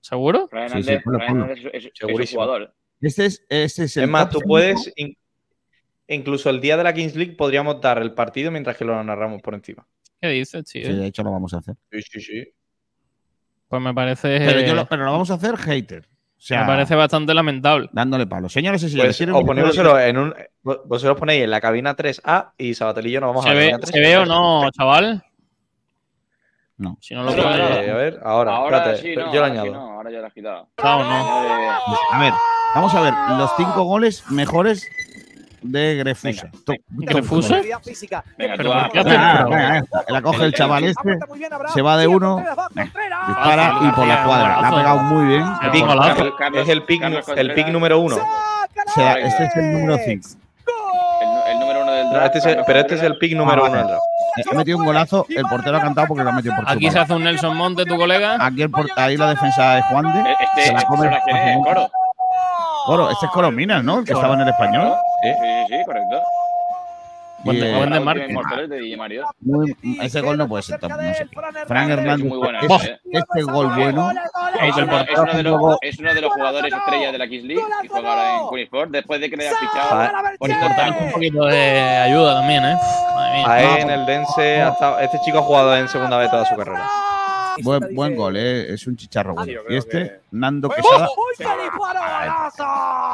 ¿Seguro? 0.00 0.48
Sí, 0.72 0.82
sí, 0.82 0.96
ponlo. 1.04 1.18
Hernández 1.22 1.58
es, 1.58 1.64
es- 1.66 1.74
es 1.74 1.84
un 1.84 1.90
Segurísimo. 2.08 2.42
jugador. 2.42 2.74
Este 3.00 3.26
es, 3.26 3.44
este 3.48 3.84
es 3.84 3.96
el 3.96 4.04
Es 4.04 4.08
más, 4.10 4.30
tú 4.30 4.40
puedes. 4.40 4.92
in- 4.96 5.16
incluso 6.08 6.50
el 6.50 6.60
día 6.60 6.76
de 6.76 6.84
la 6.84 6.92
Kings 6.94 7.14
League 7.16 7.32
podríamos 7.36 7.80
dar 7.80 8.00
el 8.00 8.12
partido 8.12 8.50
mientras 8.50 8.76
que 8.76 8.84
lo 8.84 9.02
narramos 9.04 9.42
por 9.42 9.54
encima. 9.54 9.86
¿Qué 10.20 10.28
dice, 10.28 10.62
tío? 10.64 10.84
Sí, 10.86 10.92
de 10.92 11.06
hecho 11.06 11.22
lo 11.22 11.30
vamos 11.30 11.52
a 11.54 11.58
hacer. 11.58 11.76
Sí, 11.92 12.02
sí, 12.02 12.20
sí. 12.20 12.44
Pues 13.68 13.82
me 13.82 13.92
parece. 13.94 14.38
Pero, 14.38 14.60
yo 14.62 14.74
lo, 14.74 14.86
pero 14.86 15.04
lo 15.04 15.12
vamos 15.12 15.30
a 15.30 15.34
hacer 15.34 15.56
hater. 15.56 16.06
O 16.06 16.40
sea, 16.40 16.60
me 16.62 16.66
parece 16.68 16.94
bastante 16.94 17.34
lamentable. 17.34 17.88
dándole 17.92 18.26
palo. 18.26 18.48
Señores 18.48 18.82
y 18.84 18.88
señores, 18.88 19.08
Pues 19.10 19.16
¿quieren 19.18 19.34
os 19.34 19.40
un 19.42 19.46
ponéis 19.46 19.66
juego 19.74 19.76
de- 19.76 19.90
vosotros 19.90 20.08
en 20.08 20.18
un. 20.18 20.34
vos- 20.62 20.80
Vosotros 20.86 21.18
ponéis 21.18 21.42
en 21.44 21.50
la 21.50 21.60
cabina 21.60 21.94
3A 21.96 22.52
y 22.56 22.74
Sabatelillo 22.74 23.10
y 23.10 23.14
yo 23.14 23.20
nos 23.20 23.28
vamos 23.30 23.44
a 23.46 23.48
¿Se 23.48 23.54
la 23.54 23.60
ve, 23.60 23.66
cabina 23.66 23.78
3. 23.80 23.90
¿Se 23.92 24.00
ve 24.00 24.16
o 24.18 24.24
no, 24.26 24.70
chaval? 24.70 25.22
No. 26.78 26.96
Si 27.00 27.14
no 27.14 27.24
lo 27.24 27.32
puedo. 27.32 27.48
Eh, 27.48 27.90
a 27.90 27.94
ver, 27.94 28.20
ahora. 28.24 28.56
Ahora 28.56 28.76
espérate, 28.78 29.02
sí, 29.02 29.12
pero 29.14 29.26
no, 29.26 29.32
yo 29.34 29.40
lo 29.40 29.46
sí 29.46 29.52
añado. 29.52 29.72
no, 29.72 29.92
ahora 29.94 30.10
ya 30.12 30.18
lo 30.20 30.26
has 30.28 30.32
quitado. 30.32 30.68
No. 30.82 30.88
A 32.12 32.18
ver, 32.20 32.32
vamos 32.74 32.94
a 32.94 33.00
ver 33.00 33.14
los 33.36 33.50
cinco 33.56 33.82
goles 33.82 34.24
mejores 34.30 34.88
de 35.60 35.96
Grefusa. 35.96 36.48
¿Grefusa? 36.88 37.56
Venga, 37.56 37.80
Pero 38.36 38.56
tú 38.58 38.68
¿por 38.68 38.76
a- 38.76 38.88
qué 38.90 38.98
hace 39.00 39.08
Venga, 39.10 39.32
esto? 39.34 39.48
venga, 39.50 39.72
venga. 39.72 39.86
La 40.08 40.22
coge 40.22 40.44
el 40.44 40.54
chaval 40.54 40.84
este, 40.84 41.18
se 41.74 41.82
va 41.82 41.96
de 41.96 42.06
uno, 42.06 42.44
dispara 42.76 43.78
y 43.82 43.90
por 43.90 44.06
la 44.06 44.24
cuadra. 44.24 44.60
La 44.62 44.68
ha 44.68 44.74
pegado 44.76 44.98
muy 45.00 45.26
bien. 45.26 45.44
Es 46.54 46.68
el 46.68 46.82
pick, 46.84 47.02
el 47.36 47.54
pick 47.54 47.68
número 47.68 47.98
uno. 47.98 48.16
O 48.16 48.90
sea, 48.94 49.14
este 49.18 49.44
es 49.46 49.56
el 49.56 49.72
número 49.72 49.98
5. 49.98 50.28
el, 51.50 51.58
número 51.58 51.82
uno 51.82 51.90
del 51.92 52.10
draft. 52.10 52.36
este 52.36 52.62
pero 52.64 52.78
este 52.78 52.94
es 52.94 53.02
el 53.02 53.08
Contreras. 53.08 53.18
pick 53.18 53.36
número 53.36 53.64
Ah, 53.64 53.68
uno 53.68 53.76
del 53.78 53.86
draft. 53.88 54.02
Ha 54.50 54.54
metido 54.54 54.78
un 54.78 54.84
golazo, 54.84 55.26
el 55.28 55.44
portero 55.44 55.76
ha 55.76 55.80
cantado 55.80 56.06
porque 56.08 56.24
lo 56.24 56.30
ha 56.30 56.32
metido 56.32 56.54
por 56.56 56.68
Aquí 56.68 56.90
se 56.90 56.98
hace 56.98 57.14
un 57.14 57.24
Nelson 57.24 57.56
Monte, 57.56 57.84
tu 57.84 57.96
colega. 57.96 58.36
Aquí 58.44 58.62
el 58.62 58.70
ahí 58.96 59.16
la 59.16 59.30
defensa 59.30 59.74
de 59.76 59.82
Juan 59.82 60.12
de. 60.12 60.20
Este, 60.32 60.62
se 60.64 60.72
la 60.72 60.78
este 60.78 60.88
come. 60.88 61.04
¿sabes 61.08 61.22
quién 61.24 61.36
es? 61.36 61.56
Coro. 61.64 61.90
Coro, 62.86 63.10
este 63.10 63.26
es 63.26 63.32
Corominas, 63.32 63.84
¿no? 63.84 63.98
El 63.98 64.04
que 64.04 64.12
estaba 64.12 64.34
en 64.34 64.40
el 64.40 64.48
español. 64.48 64.94
Sí, 65.22 65.28
sí, 65.28 65.66
sí, 65.68 65.84
correcto. 65.84 66.22
Buen, 67.48 67.60
de- 67.60 67.70
eh, 67.70 67.76
buen 67.76 67.90
de 67.90 68.00
muy- 69.40 69.76
ese 70.00 70.20
gol 70.20 70.36
no 70.36 70.48
puede 70.48 70.62
ser 70.62 70.78
top, 70.78 70.90
no 70.90 71.14
sé. 71.14 71.26
Fran 71.66 71.90
Hernández, 71.90 72.26
muy 72.26 72.38
bueno 72.38 72.58
es- 72.60 72.70
ese, 72.70 72.90
¿eh? 72.92 73.00
este 73.12 73.42
gol 73.42 73.66
bueno. 73.74 74.10
Es 74.10 74.74
portero 74.74 75.02
es 75.12 75.18
uno 75.18 75.32
de 75.34 75.42
los, 75.42 75.76
es 75.82 75.98
uno 75.98 76.14
de 76.14 76.20
los 76.20 76.32
jugadores 76.32 76.72
estrella 76.74 77.12
de 77.12 77.18
la 77.18 77.28
Kings 77.28 77.44
League 77.44 77.62
y 77.84 77.88
juega 77.88 78.10
ahora 78.10 78.36
en 78.40 78.48
Queen 78.50 78.64
Sport 78.64 78.90
después 78.90 79.20
de 79.20 79.30
que 79.30 79.36
le 79.36 79.48
hayan 79.48 79.58
fichado 79.58 79.88
Ah, 79.90 80.22
por 80.38 80.50
Importante 80.50 81.04
un 81.04 81.12
poquito 81.12 81.44
de 81.46 81.80
ayuda 81.80 82.34
también, 82.40 82.64
¿eh? 82.64 82.76
Madre 83.14 83.36
mía. 83.38 83.46
Jaén, 83.46 83.90
el 83.90 84.06
Dense, 84.06 84.62
ha 84.62 84.68
estado- 84.70 84.98
este 85.00 85.18
chico 85.24 85.38
ha 85.38 85.42
jugado 85.42 85.76
en 85.76 85.88
segunda 85.88 86.16
vez 86.18 86.30
toda 86.30 86.44
su 86.44 86.54
carrera. 86.56 86.86
Buen, 87.62 87.94
buen 87.94 88.16
gol, 88.16 88.36
¿eh? 88.36 88.72
es 88.74 88.86
un 88.86 88.96
chicharro 88.96 89.34
bueno. 89.34 89.50
yo 89.52 89.60
Y 89.68 89.76
este, 89.76 90.20
Nando 90.30 90.68
Quesada. 90.68 91.08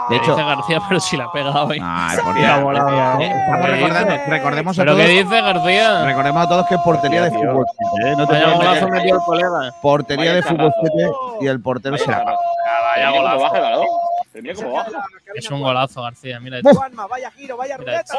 De 0.09 0.17
hecho, 0.17 0.33
Dice 0.35 0.45
García, 0.47 0.83
pero 0.89 1.01
si 1.01 1.17
la 1.17 1.25
ha 1.25 1.33
pegado 1.33 1.67
hoy. 1.67 1.81
Ay, 1.83 2.19
por 2.19 2.39
La 2.39 2.55
Dios. 2.55 2.63
bola- 2.63 3.17
Eh, 3.21 3.33
recordando, 3.67 4.17
recordemos 4.29 4.79
a 4.79 4.83
¿Pero 4.83 4.93
todos, 4.93 5.05
qué 5.07 5.13
dice 5.13 5.41
García? 5.41 6.05
recordemos 6.05 6.45
a 6.45 6.49
todos 6.49 6.67
que 6.67 6.75
es 6.75 6.81
portería 6.83 7.23
de 7.25 7.31
fútbol. 7.31 7.65
¿eh? 8.05 8.15
No 8.17 8.27
te 8.27 8.35
portería 9.83 10.35
de 10.35 10.43
fútbol 10.43 10.73
chalazo. 10.73 10.81
7 10.81 11.11
y 11.41 11.47
el 11.47 11.61
portero 11.61 11.97
se 11.99 12.11
la. 12.11 12.25
Vaya 12.25 13.11
golazo. 13.11 13.85
Mira 14.35 14.55
cómo 14.55 14.73
baja. 14.73 14.91
Es 15.35 15.51
un 15.51 15.61
golazo, 15.61 16.03
García. 16.03 16.41
Mira 16.41 16.59
esto. 16.59 16.71
Mira 16.71 18.01
esto. 18.01 18.17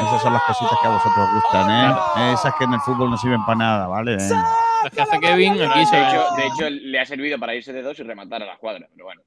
Esas 0.00 0.22
son 0.22 0.32
las 0.32 0.42
cositas 0.42 0.78
que 0.80 0.86
a 0.86 0.90
vosotros 0.90 1.28
os 1.28 1.34
gustan, 1.34 1.70
¿eh? 1.70 2.32
Esas 2.34 2.54
que 2.58 2.64
en 2.64 2.74
el 2.74 2.80
fútbol 2.80 3.10
no 3.10 3.16
sirven 3.16 3.44
para 3.44 3.56
nada, 3.58 3.86
¿vale? 3.86 4.16
Las 4.16 4.92
que 4.94 5.00
hace 5.00 5.18
Kevin 5.20 5.52
aquí 5.62 5.86
se 5.86 5.96
De 5.96 6.02
ve. 6.02 6.08
hecho, 6.08 6.24
de 6.36 6.46
hecho, 6.46 6.70
le 6.70 7.00
ha 7.00 7.06
servido 7.06 7.38
para 7.38 7.54
irse 7.54 7.72
de 7.72 7.82
dos 7.82 7.98
y 7.98 8.02
rematar 8.02 8.42
a 8.42 8.46
la 8.46 8.56
cuadra. 8.58 8.86
Pero 8.92 9.06
bueno. 9.06 9.22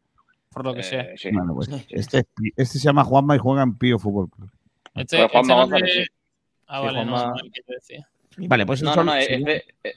Por 0.52 0.66
lo 0.66 0.74
que 0.74 0.82
eh, 0.82 0.84
sea. 0.84 1.06
sí. 1.18 1.30
Bueno, 1.32 1.54
pues 1.56 1.70
este, 1.90 2.26
este 2.56 2.80
se 2.80 2.86
llama 2.86 3.04
Juanma 3.04 3.36
y 3.36 3.40
juega 3.40 3.64
en 3.64 3.76
Pío 3.78 3.98
Fútbol 4.00 4.30
Club. 4.30 4.50
Este, 4.96 5.18
Juanma 5.28 5.40
este 5.42 5.54
González, 5.54 5.94
sí. 5.94 6.06
Ah, 6.68 6.80
Sí, 6.82 6.86
vale, 6.86 7.00
Juanma- 7.00 7.34
no. 8.40 8.48
Vale, 8.48 8.66
pues 8.68 8.82
No, 8.84 8.90
no, 8.90 8.96
son, 8.96 9.06
no. 9.08 9.12
según, 9.14 9.50
Este, 9.50 9.74
eh, 9.84 9.94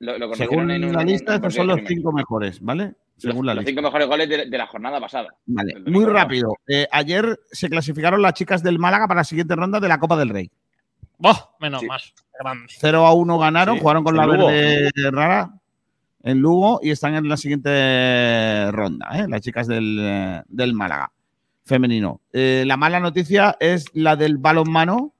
lo, 0.00 0.12
lo 0.18 0.26
conocieron 0.26 0.50
según 0.54 0.70
en 0.70 0.84
un- 0.84 0.92
la 0.92 1.00
en 1.02 1.08
lista, 1.08 1.34
estos 1.36 1.54
son 1.54 1.66
los 1.68 1.80
cinco 1.86 2.12
mejores, 2.12 2.60
¿vale? 2.60 2.94
Según 3.18 3.44
la 3.46 3.54
Los 3.54 3.64
lista. 3.64 3.70
cinco 3.80 3.82
mejores 3.82 4.08
goles 4.08 4.28
de, 4.28 4.46
de 4.46 4.58
la 4.58 4.66
jornada 4.66 5.00
pasada. 5.00 5.28
Vale, 5.46 5.74
muy 5.86 6.04
rápido. 6.06 6.54
Eh, 6.66 6.86
ayer 6.90 7.38
se 7.50 7.68
clasificaron 7.68 8.22
las 8.22 8.32
chicas 8.34 8.62
del 8.62 8.78
Málaga 8.78 9.06
para 9.08 9.20
la 9.20 9.24
siguiente 9.24 9.54
ronda 9.56 9.80
de 9.80 9.88
la 9.88 9.98
Copa 9.98 10.16
del 10.16 10.28
Rey. 10.30 10.50
Menos 11.60 11.80
Sí. 11.80 11.86
mal. 11.86 12.00
Grande. 12.40 12.66
0 12.78 13.04
a 13.06 13.12
1 13.12 13.38
ganaron, 13.38 13.74
Sí, 13.74 13.80
jugaron 13.80 14.04
con 14.04 14.14
en 14.14 14.20
la 14.20 14.26
Lugo. 14.26 14.46
verde 14.46 14.90
rara 15.10 15.50
en 16.22 16.38
Lugo 16.38 16.78
y 16.82 16.90
están 16.90 17.14
en 17.16 17.28
la 17.28 17.36
siguiente 17.36 18.70
ronda, 18.70 19.08
¿eh? 19.14 19.26
las 19.28 19.40
chicas 19.40 19.66
del, 19.66 19.98
eh, 20.00 20.42
del 20.46 20.74
Málaga 20.74 21.10
femenino. 21.64 22.20
Eh, 22.32 22.62
la 22.66 22.76
mala 22.78 22.98
noticia 23.00 23.56
es 23.60 23.86
la 23.92 24.16
del 24.16 24.38
balonmano, 24.38 25.12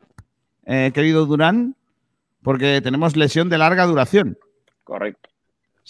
eh, 0.64 0.92
querido 0.94 1.26
Durán, 1.26 1.74
porque 2.42 2.80
tenemos 2.80 3.16
lesión 3.16 3.48
de 3.50 3.58
larga 3.58 3.84
duración. 3.84 4.38
Correcto. 4.84 5.28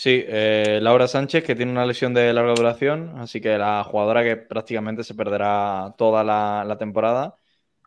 Sí, 0.01 0.23
eh, 0.29 0.79
Laura 0.81 1.09
Sánchez, 1.09 1.43
que 1.43 1.57
tiene 1.57 1.73
una 1.73 1.85
lesión 1.85 2.15
de 2.15 2.33
larga 2.33 2.55
duración, 2.55 3.19
así 3.19 3.41
que 3.41 3.59
la 3.59 3.83
jugadora 3.83 4.23
que 4.23 4.37
prácticamente 4.37 5.03
se 5.03 5.15
perderá 5.17 5.93
toda 5.99 6.23
la, 6.23 6.65
la 6.65 6.79
temporada. 6.79 7.35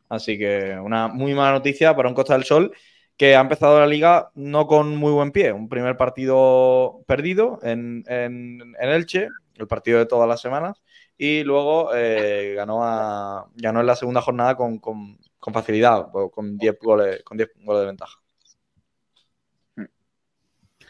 Así 0.10 0.38
que 0.38 0.78
una 0.84 1.08
muy 1.10 1.34
mala 1.36 1.54
noticia 1.54 1.96
para 1.96 2.10
un 2.10 2.16
Costa 2.16 2.34
del 2.36 2.46
Sol 2.46 2.74
que 3.18 3.36
ha 3.36 3.42
empezado 3.42 3.80
la 3.80 3.88
liga 3.88 4.32
no 4.36 4.68
con 4.68 4.96
muy 4.98 5.12
buen 5.14 5.32
pie. 5.32 5.54
Un 5.54 5.70
primer 5.70 5.98
partido 5.98 7.04
perdido 7.08 7.60
en, 7.64 8.04
en, 8.08 8.62
en 8.80 8.90
Elche, 8.90 9.30
el 9.56 9.68
partido 9.68 10.00
de 10.00 10.08
todas 10.08 10.28
las 10.30 10.42
semanas, 10.42 10.84
y 11.18 11.44
luego 11.44 11.92
eh, 11.96 12.54
ganó, 12.58 12.84
a, 12.86 13.48
ganó 13.56 13.82
en 13.82 13.88
la 13.88 13.96
segunda 13.98 14.22
jornada 14.22 14.56
con, 14.58 14.80
con- 14.80 15.20
con 15.40 15.54
facilidad, 15.54 16.08
con 16.32 16.58
10 16.58 16.78
goles, 16.82 17.24
con 17.24 17.38
10 17.38 17.52
goles 17.64 17.82
de 17.82 17.88
ventaja. 17.88 18.20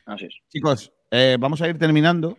Así 0.05 0.25
es. 0.25 0.35
Chicos, 0.49 0.91
eh, 1.11 1.37
vamos 1.39 1.61
a 1.61 1.67
ir 1.69 1.77
terminando. 1.77 2.37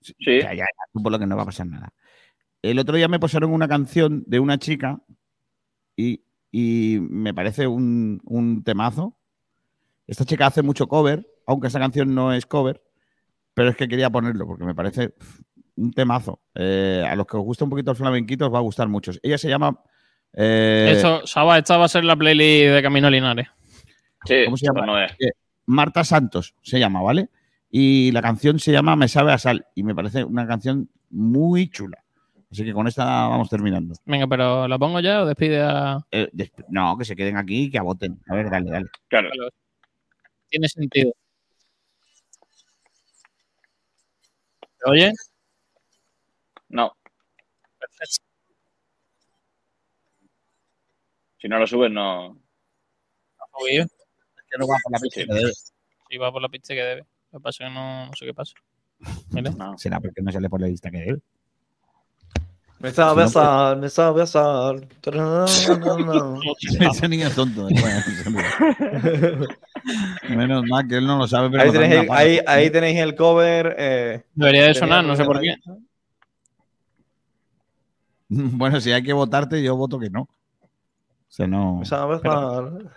Sí. 0.00 0.40
Ya, 0.40 0.54
ya, 0.54 0.64
ya, 0.64 0.66
tú 0.92 1.02
por 1.02 1.12
lo 1.12 1.18
que 1.18 1.26
no 1.26 1.36
va 1.36 1.42
a 1.42 1.46
pasar 1.46 1.66
nada. 1.66 1.92
el 2.62 2.78
otro 2.78 2.96
día 2.96 3.08
me 3.08 3.18
pusieron 3.20 3.52
una 3.52 3.68
canción 3.68 4.24
de 4.26 4.40
una 4.40 4.58
chica 4.58 5.00
y, 5.96 6.22
y 6.50 6.98
me 7.00 7.34
parece 7.34 7.66
un, 7.66 8.20
un 8.24 8.62
temazo. 8.64 9.16
Esta 10.06 10.24
chica 10.24 10.46
hace 10.46 10.62
mucho 10.62 10.86
cover, 10.88 11.26
aunque 11.46 11.66
esa 11.66 11.78
canción 11.78 12.14
no 12.14 12.32
es 12.32 12.46
cover, 12.46 12.82
pero 13.52 13.68
es 13.70 13.76
que 13.76 13.88
quería 13.88 14.08
ponerlo 14.08 14.46
porque 14.46 14.64
me 14.64 14.74
parece 14.74 15.12
un 15.76 15.92
temazo. 15.92 16.40
Eh, 16.54 17.04
a 17.06 17.14
los 17.14 17.26
que 17.26 17.36
os 17.36 17.42
gusta 17.44 17.64
un 17.64 17.70
poquito 17.70 17.90
el 17.90 17.96
flamenquito 17.96 18.46
os 18.46 18.54
va 18.54 18.58
a 18.58 18.62
gustar 18.62 18.88
mucho. 18.88 19.12
Ella 19.22 19.36
se 19.36 19.48
llama... 19.50 19.78
eh, 20.32 20.92
Esto, 20.96 21.26
Saba, 21.26 21.58
esta 21.58 21.76
va 21.76 21.84
a 21.84 21.88
ser 21.88 22.04
la 22.04 22.16
playlist 22.16 22.72
de 22.74 22.82
Camino 22.82 23.10
Linares. 23.10 23.48
Sí, 24.24 24.44
¿Cómo 24.46 24.56
se 24.56 24.66
llama? 24.66 24.80
pues 24.80 24.86
no 24.86 25.02
es. 25.02 25.12
Marta 25.68 26.02
Santos 26.02 26.54
se 26.62 26.80
llama, 26.80 27.02
¿vale? 27.02 27.28
Y 27.70 28.10
la 28.12 28.22
canción 28.22 28.58
se 28.58 28.72
llama 28.72 28.96
Me 28.96 29.06
sabe 29.06 29.32
a 29.32 29.38
sal 29.38 29.66
y 29.74 29.82
me 29.82 29.94
parece 29.94 30.24
una 30.24 30.46
canción 30.46 30.88
muy 31.10 31.68
chula. 31.68 32.02
Así 32.50 32.64
que 32.64 32.72
con 32.72 32.88
esta 32.88 33.04
vamos 33.04 33.50
terminando. 33.50 33.94
Venga, 34.06 34.26
pero 34.26 34.66
¿la 34.66 34.78
pongo 34.78 34.98
ya 35.00 35.22
o 35.22 35.26
despide 35.26 35.60
a.? 35.60 35.98
Eh, 36.10 36.30
no, 36.70 36.96
que 36.96 37.04
se 37.04 37.14
queden 37.14 37.36
aquí 37.36 37.64
y 37.64 37.70
que 37.70 37.80
voten. 37.80 38.18
A 38.28 38.34
ver, 38.34 38.48
dale, 38.48 38.70
dale. 38.70 38.86
Claro. 39.08 39.28
Tiene 40.48 40.68
sentido. 40.68 41.12
¿Se 44.78 44.90
oye? 44.90 45.12
No. 46.70 46.96
Perfecto. 47.78 48.24
Si 51.36 51.46
no 51.46 51.58
lo 51.58 51.66
subes, 51.66 51.90
no. 51.90 52.40
Es 53.68 53.97
que 54.50 54.58
no 54.58 54.66
va 54.66 54.76
por 54.82 54.92
la 54.92 54.98
pista 54.98 55.20
Sí. 55.20 55.26
que 55.26 55.34
debe. 55.34 55.52
sí, 56.10 56.16
va 56.18 56.32
por 56.32 56.42
la 56.42 56.48
pista 56.48 56.74
que 56.74 56.82
debe. 56.82 57.06
Lo 57.32 57.38
que 57.38 57.42
pasa 57.42 57.64
es 57.64 57.68
que 57.68 57.74
no, 57.74 58.06
no 58.06 58.12
sé 58.14 58.24
qué 58.26 58.34
pasa. 58.34 58.54
No. 59.56 59.78
Será 59.78 60.00
porque 60.00 60.22
no 60.22 60.32
sale 60.32 60.48
por 60.48 60.60
la 60.60 60.66
lista 60.68 60.90
que 60.90 60.98
debe. 60.98 61.20
Me 62.80 62.92
sabe 62.92 63.24
a 63.24 63.28
Si 63.28 63.34
no, 63.34 63.42
sal, 63.42 63.80
me 63.80 63.88
sabe 63.90 64.22
a 64.22 64.26
sal. 64.26 64.88
Ese 66.92 67.08
niño 67.08 67.26
es 67.26 67.34
tonto. 67.34 67.66
después, 67.66 68.24
Menos 70.28 70.64
mal 70.68 70.86
que 70.86 70.96
él 70.96 71.06
no 71.06 71.18
lo 71.18 71.26
sabe, 71.26 71.50
pero 71.50 71.62
Ahí 71.64 71.72
tenéis, 71.72 71.94
el, 72.02 72.10
ahí, 72.10 72.40
ahí 72.46 72.70
tenéis 72.70 72.98
el 73.00 73.14
cover. 73.16 73.74
eh, 73.78 74.22
Debería 74.34 74.66
de 74.66 74.74
sonar, 74.74 75.04
no 75.04 75.16
sé 75.16 75.24
por 75.24 75.40
qué. 75.40 75.54
Bueno, 78.30 78.78
si 78.80 78.92
hay 78.92 79.02
que 79.02 79.14
votarte, 79.14 79.62
yo 79.62 79.74
voto 79.74 79.98
que 79.98 80.10
no. 80.10 80.22
O 80.22 80.28
sea, 81.28 81.46
no. 81.46 81.76
Me 81.76 81.86
sabe 81.86 82.16
a 82.16 82.18
sal. 82.20 82.90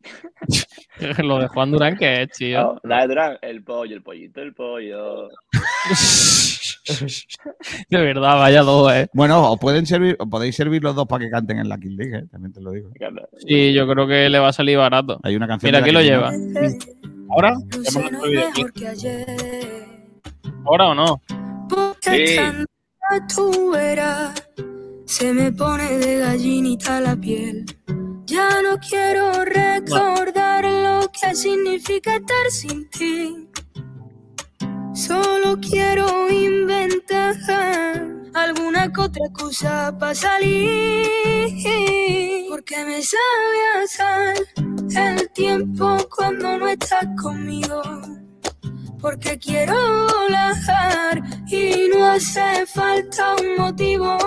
Lo 1.22 1.38
de 1.38 1.48
Juan 1.48 1.70
Durán, 1.70 1.96
que 1.96 2.22
es, 2.22 2.30
tío. 2.30 2.60
No, 2.60 2.80
la 2.84 3.02
de 3.02 3.08
Durán, 3.08 3.38
el 3.42 3.62
pollo, 3.62 3.96
el 3.96 4.02
pollito, 4.02 4.40
el 4.40 4.54
pollo. 4.54 5.28
de 7.88 8.00
verdad, 8.00 8.38
vaya 8.38 8.62
dos, 8.62 8.92
eh. 8.92 9.08
Bueno, 9.12 9.52
os 9.52 9.58
pueden 9.58 9.86
servir, 9.86 10.16
os 10.18 10.28
podéis 10.28 10.56
servir 10.56 10.82
los 10.82 10.94
dos 10.94 11.06
para 11.06 11.24
que 11.24 11.30
canten 11.30 11.58
en 11.58 11.68
la 11.68 11.78
Kill 11.78 11.96
League, 11.96 12.18
¿eh? 12.18 12.24
también 12.30 12.52
te 12.52 12.60
lo 12.60 12.72
digo. 12.72 12.90
Sí, 13.46 13.72
yo 13.72 13.86
creo 13.86 14.06
que 14.06 14.28
le 14.28 14.38
va 14.38 14.48
a 14.48 14.52
salir 14.52 14.78
barato. 14.78 15.18
Hay 15.22 15.36
una 15.36 15.46
canción. 15.46 15.70
Mira, 15.70 15.80
aquí 15.82 15.90
lo 15.90 16.02
lleva. 16.02 16.32
¿Ahora? 17.30 17.54
¿Ahora 20.66 20.88
o 20.88 20.94
no? 20.94 21.22
Porque 21.68 22.26
Sí. 22.26 22.36
tú 23.34 23.70
verás, 23.72 24.48
se 25.06 25.32
me 25.32 25.52
pone 25.52 25.98
de 25.98 26.18
gallinita 26.18 27.00
la 27.00 27.16
piel. 27.16 27.64
Ya 28.30 28.62
no 28.62 28.78
quiero 28.78 29.44
recordar 29.44 30.64
lo 30.64 31.10
que 31.10 31.34
significa 31.34 32.14
estar 32.14 32.50
sin 32.50 32.88
ti. 32.88 33.48
Solo 34.94 35.58
quiero 35.60 36.30
inventar 36.30 37.34
alguna 38.32 38.92
que 38.92 39.00
otra 39.00 39.26
excusa 39.26 39.98
para 39.98 40.14
salir. 40.14 41.08
Porque 42.48 42.84
me 42.84 43.02
sabe 43.02 43.58
a 44.94 45.10
el 45.10 45.28
tiempo 45.32 45.96
cuando 46.14 46.56
no 46.56 46.68
estás 46.68 47.06
conmigo 47.20 47.82
porque 49.00 49.38
quiero 49.38 49.74
volar 50.06 51.22
y 51.48 51.88
no 51.92 52.04
hace 52.04 52.66
falta 52.66 53.34
un 53.40 53.56
motivo. 53.56 54.18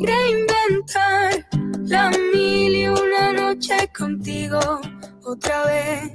Reinventar 0.00 1.49
las 1.90 2.16
mil 2.32 2.74
y 2.76 2.86
una 2.86 3.32
noches 3.32 3.88
contigo 3.96 4.60
otra 5.24 5.66
vez 5.66 6.12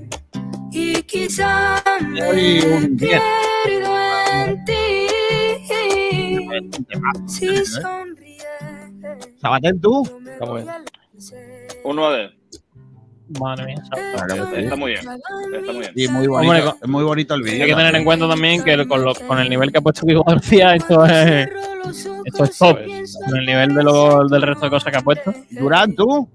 y 0.72 1.02
quizás 1.04 1.84
me 2.02 2.24
Hoy 2.24 2.60
un 2.66 2.96
diez. 2.98 3.22
pierdo 3.66 3.96
en 4.46 4.66
ti. 4.66 5.08
Si 7.28 7.66
sonríes, 7.66 8.46
Sabatel, 9.42 9.80
tú. 9.82 10.04
bien. 10.56 10.70
a 10.70 10.80
lanzar. 10.80 12.34
Un 13.28 13.34
9. 13.40 13.56
Madre 13.58 13.66
mía. 13.66 13.76
Está 14.58 14.76
muy 14.76 14.92
bien. 14.92 15.00
Está 15.54 15.72
muy 15.74 15.80
bien. 15.82 15.92
Y 15.96 16.08
muy 16.08 16.28
bonito, 16.28 16.52
Hombre, 16.54 16.74
es 16.82 16.88
muy 16.88 17.04
bonito 17.04 17.34
el 17.34 17.42
vídeo. 17.44 17.64
Hay 17.64 17.70
que 17.72 17.76
tener 17.76 17.96
en 17.96 18.04
cuenta 18.06 18.28
también 18.28 18.64
que 18.64 18.88
con, 18.88 19.04
lo- 19.04 19.16
con 19.16 19.40
el 19.40 19.50
nivel 19.50 19.72
que 19.72 19.80
ha 19.80 19.82
puesto 19.82 20.06
Vigo 20.06 20.24
García, 20.24 20.76
esto 20.76 21.04
es, 21.06 21.50
esto 22.26 22.44
es 22.44 22.58
top. 22.58 22.78
Con 23.26 23.38
el 23.38 23.46
nivel 23.46 23.74
de 23.76 23.84
lo- 23.84 24.28
del 24.28 24.42
resto 24.42 24.66
de 24.66 24.70
cosas 24.70 24.92
que 24.92 24.98
ha 25.00 25.02
puesto. 25.02 25.34
Durán, 25.52 25.96
tú. 25.96 26.30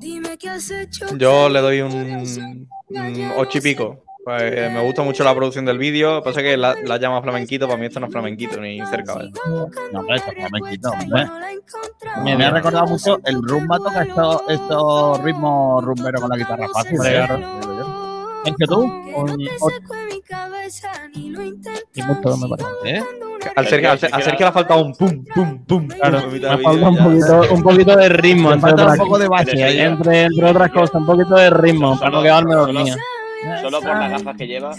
Dime 0.00 0.38
qué 0.38 0.48
has 0.48 0.70
hecho 0.70 1.06
Yo 1.18 1.48
le 1.48 1.60
doy 1.60 1.80
un, 1.80 1.92
un 1.92 3.32
ocho 3.36 3.58
y 3.58 3.60
pico. 3.60 4.04
Pues, 4.28 4.42
eh, 4.42 4.68
me 4.70 4.82
gusta 4.82 5.00
mucho 5.02 5.24
la 5.24 5.34
producción 5.34 5.64
del 5.64 5.78
vídeo. 5.78 6.16
Lo 6.16 6.20
que 6.20 6.24
pasa 6.26 6.40
es 6.40 6.46
que 6.46 6.56
la, 6.58 6.74
la 6.84 6.98
llama 6.98 7.22
flamenquito. 7.22 7.66
Para 7.66 7.78
mí 7.78 7.86
esto 7.86 7.98
no 7.98 8.08
es 8.08 8.12
flamenquito 8.12 8.60
ni 8.60 8.78
cerca. 8.84 9.14
¿vale? 9.14 9.30
No, 9.90 10.14
esto 10.14 10.32
es 10.32 10.36
flamenquito, 10.36 10.90
hombre. 10.90 12.36
Me 12.36 12.44
ha 12.44 12.50
recordado 12.50 12.86
mucho 12.88 13.18
el 13.24 13.42
rumba 13.42 13.78
toca 13.78 14.02
estos 14.02 15.22
ritmos 15.22 15.82
rumberos 15.82 16.20
con 16.20 16.28
la 16.28 16.36
guitarra 16.36 16.68
fácil. 16.68 16.98
¿eh? 17.06 17.24
claro. 17.26 18.42
¿En 18.44 18.54
que 18.54 18.66
tú? 18.66 18.82
Un 18.82 19.48
ocho 19.62 19.76
y 21.14 22.02
mucho, 22.02 22.36
me 22.36 22.48
parece. 22.50 22.68
¿Eh? 22.84 23.02
Al 23.56 23.66
Sergio, 23.66 23.92
al, 23.92 23.98
al 24.12 24.22
Sergio 24.22 24.40
le 24.40 24.46
ha 24.46 24.52
faltado 24.52 24.84
un 24.84 24.94
pum, 24.94 25.24
pum, 25.34 25.64
pum. 25.64 25.88
Claro, 25.88 26.28
me 26.30 26.38
falta 26.40 26.88
un 26.90 26.98
poquito, 26.98 27.54
un 27.54 27.62
poquito 27.62 27.96
de 27.96 28.08
ritmo. 28.10 28.50
Me 28.50 28.60
falta 28.60 28.88
un 28.88 28.96
poco 28.98 29.18
de 29.18 29.28
base. 29.28 29.52
¿eh? 29.52 29.84
entre, 29.84 30.24
entre 30.24 30.50
otras 30.50 30.70
cosas, 30.70 30.94
un 30.96 31.06
poquito 31.06 31.34
de 31.34 31.48
ritmo 31.48 31.98
para 31.98 32.10
no 32.10 32.22
quedarme 32.22 32.54
dormido. 32.54 32.94
Solo 33.62 33.80
por 33.80 33.96
las 33.96 34.10
gafas 34.10 34.36
que 34.36 34.46
lleva. 34.46 34.74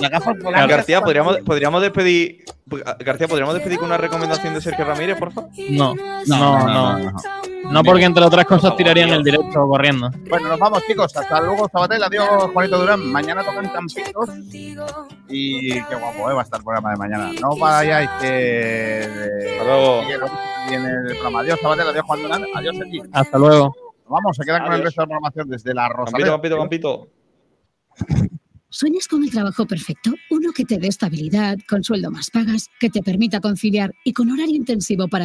La 0.00 0.08
gafa 0.08 0.30
Ah, 0.30 0.34
polacas. 0.42 0.68
García, 0.68 1.00
¿podríamos, 1.00 1.38
podríamos 1.38 1.80
despedir. 1.82 2.44
García, 3.00 3.28
¿podríamos 3.28 3.54
despedir 3.54 3.78
con 3.78 3.86
una 3.86 3.96
recomendación 3.98 4.54
de 4.54 4.60
Sergio 4.60 4.84
Ramírez, 4.84 5.18
por 5.18 5.32
favor? 5.32 5.50
No, 5.70 5.94
no, 6.26 6.68
no. 6.98 7.12
No, 7.70 7.82
porque 7.82 8.04
entre 8.04 8.22
otras 8.24 8.44
cosas 8.44 8.76
tirarían 8.76 9.08
el 9.10 9.22
directo 9.22 9.66
corriendo. 9.66 10.10
Bueno, 10.28 10.48
nos 10.48 10.58
vamos, 10.58 10.82
chicos. 10.86 11.16
Hasta 11.16 11.40
luego, 11.40 11.68
Sabatel. 11.72 12.02
Adiós, 12.02 12.28
Juanito 12.52 12.78
Durán. 12.78 13.06
Mañana 13.10 13.42
tocan 13.42 13.72
Tampitos. 13.72 14.30
Y 15.28 15.72
qué 15.72 15.94
guapo, 15.94 16.30
¿eh? 16.30 16.34
va 16.34 16.40
a 16.40 16.44
estar 16.44 16.58
el 16.60 16.64
programa 16.64 16.90
de 16.90 16.96
mañana. 16.96 17.30
No 17.40 17.56
vayáis 17.56 18.10
que. 18.20 19.08
Hasta 19.52 19.64
luego. 19.64 20.02
Viene 20.68 20.88
el 20.88 21.12
programa. 21.12 21.40
Adiós, 21.40 21.60
Sabatel. 21.60 21.88
Adiós, 21.88 22.04
Juan 22.06 22.22
Durán. 22.22 22.44
Adiós, 22.54 22.76
Sergi. 22.76 23.02
Hasta 23.12 23.38
luego. 23.38 23.74
Vamos, 24.08 24.36
se 24.36 24.44
quedan 24.44 24.64
con 24.64 24.72
el 24.74 24.82
resto 24.82 25.00
de 25.00 25.04
la 25.04 25.08
programación 25.08 25.48
desde 25.48 25.72
la 25.74 25.82
Campito, 25.88 26.04
Rosaleda. 26.04 26.30
campito, 26.32 26.58
campito. 26.58 27.08
¿Sueñas 28.68 29.06
con 29.06 29.22
el 29.22 29.30
trabajo 29.30 29.66
perfecto? 29.66 30.14
Uno 30.30 30.52
que 30.52 30.64
te 30.64 30.78
dé 30.78 30.88
estabilidad, 30.88 31.58
con 31.68 31.84
sueldo 31.84 32.10
más 32.10 32.30
pagas, 32.30 32.68
que 32.80 32.90
te 32.90 33.02
permita 33.02 33.40
conciliar 33.40 33.94
y 34.04 34.12
con 34.12 34.32
horario 34.32 34.56
intensivo 34.56 35.06
para. 35.06 35.22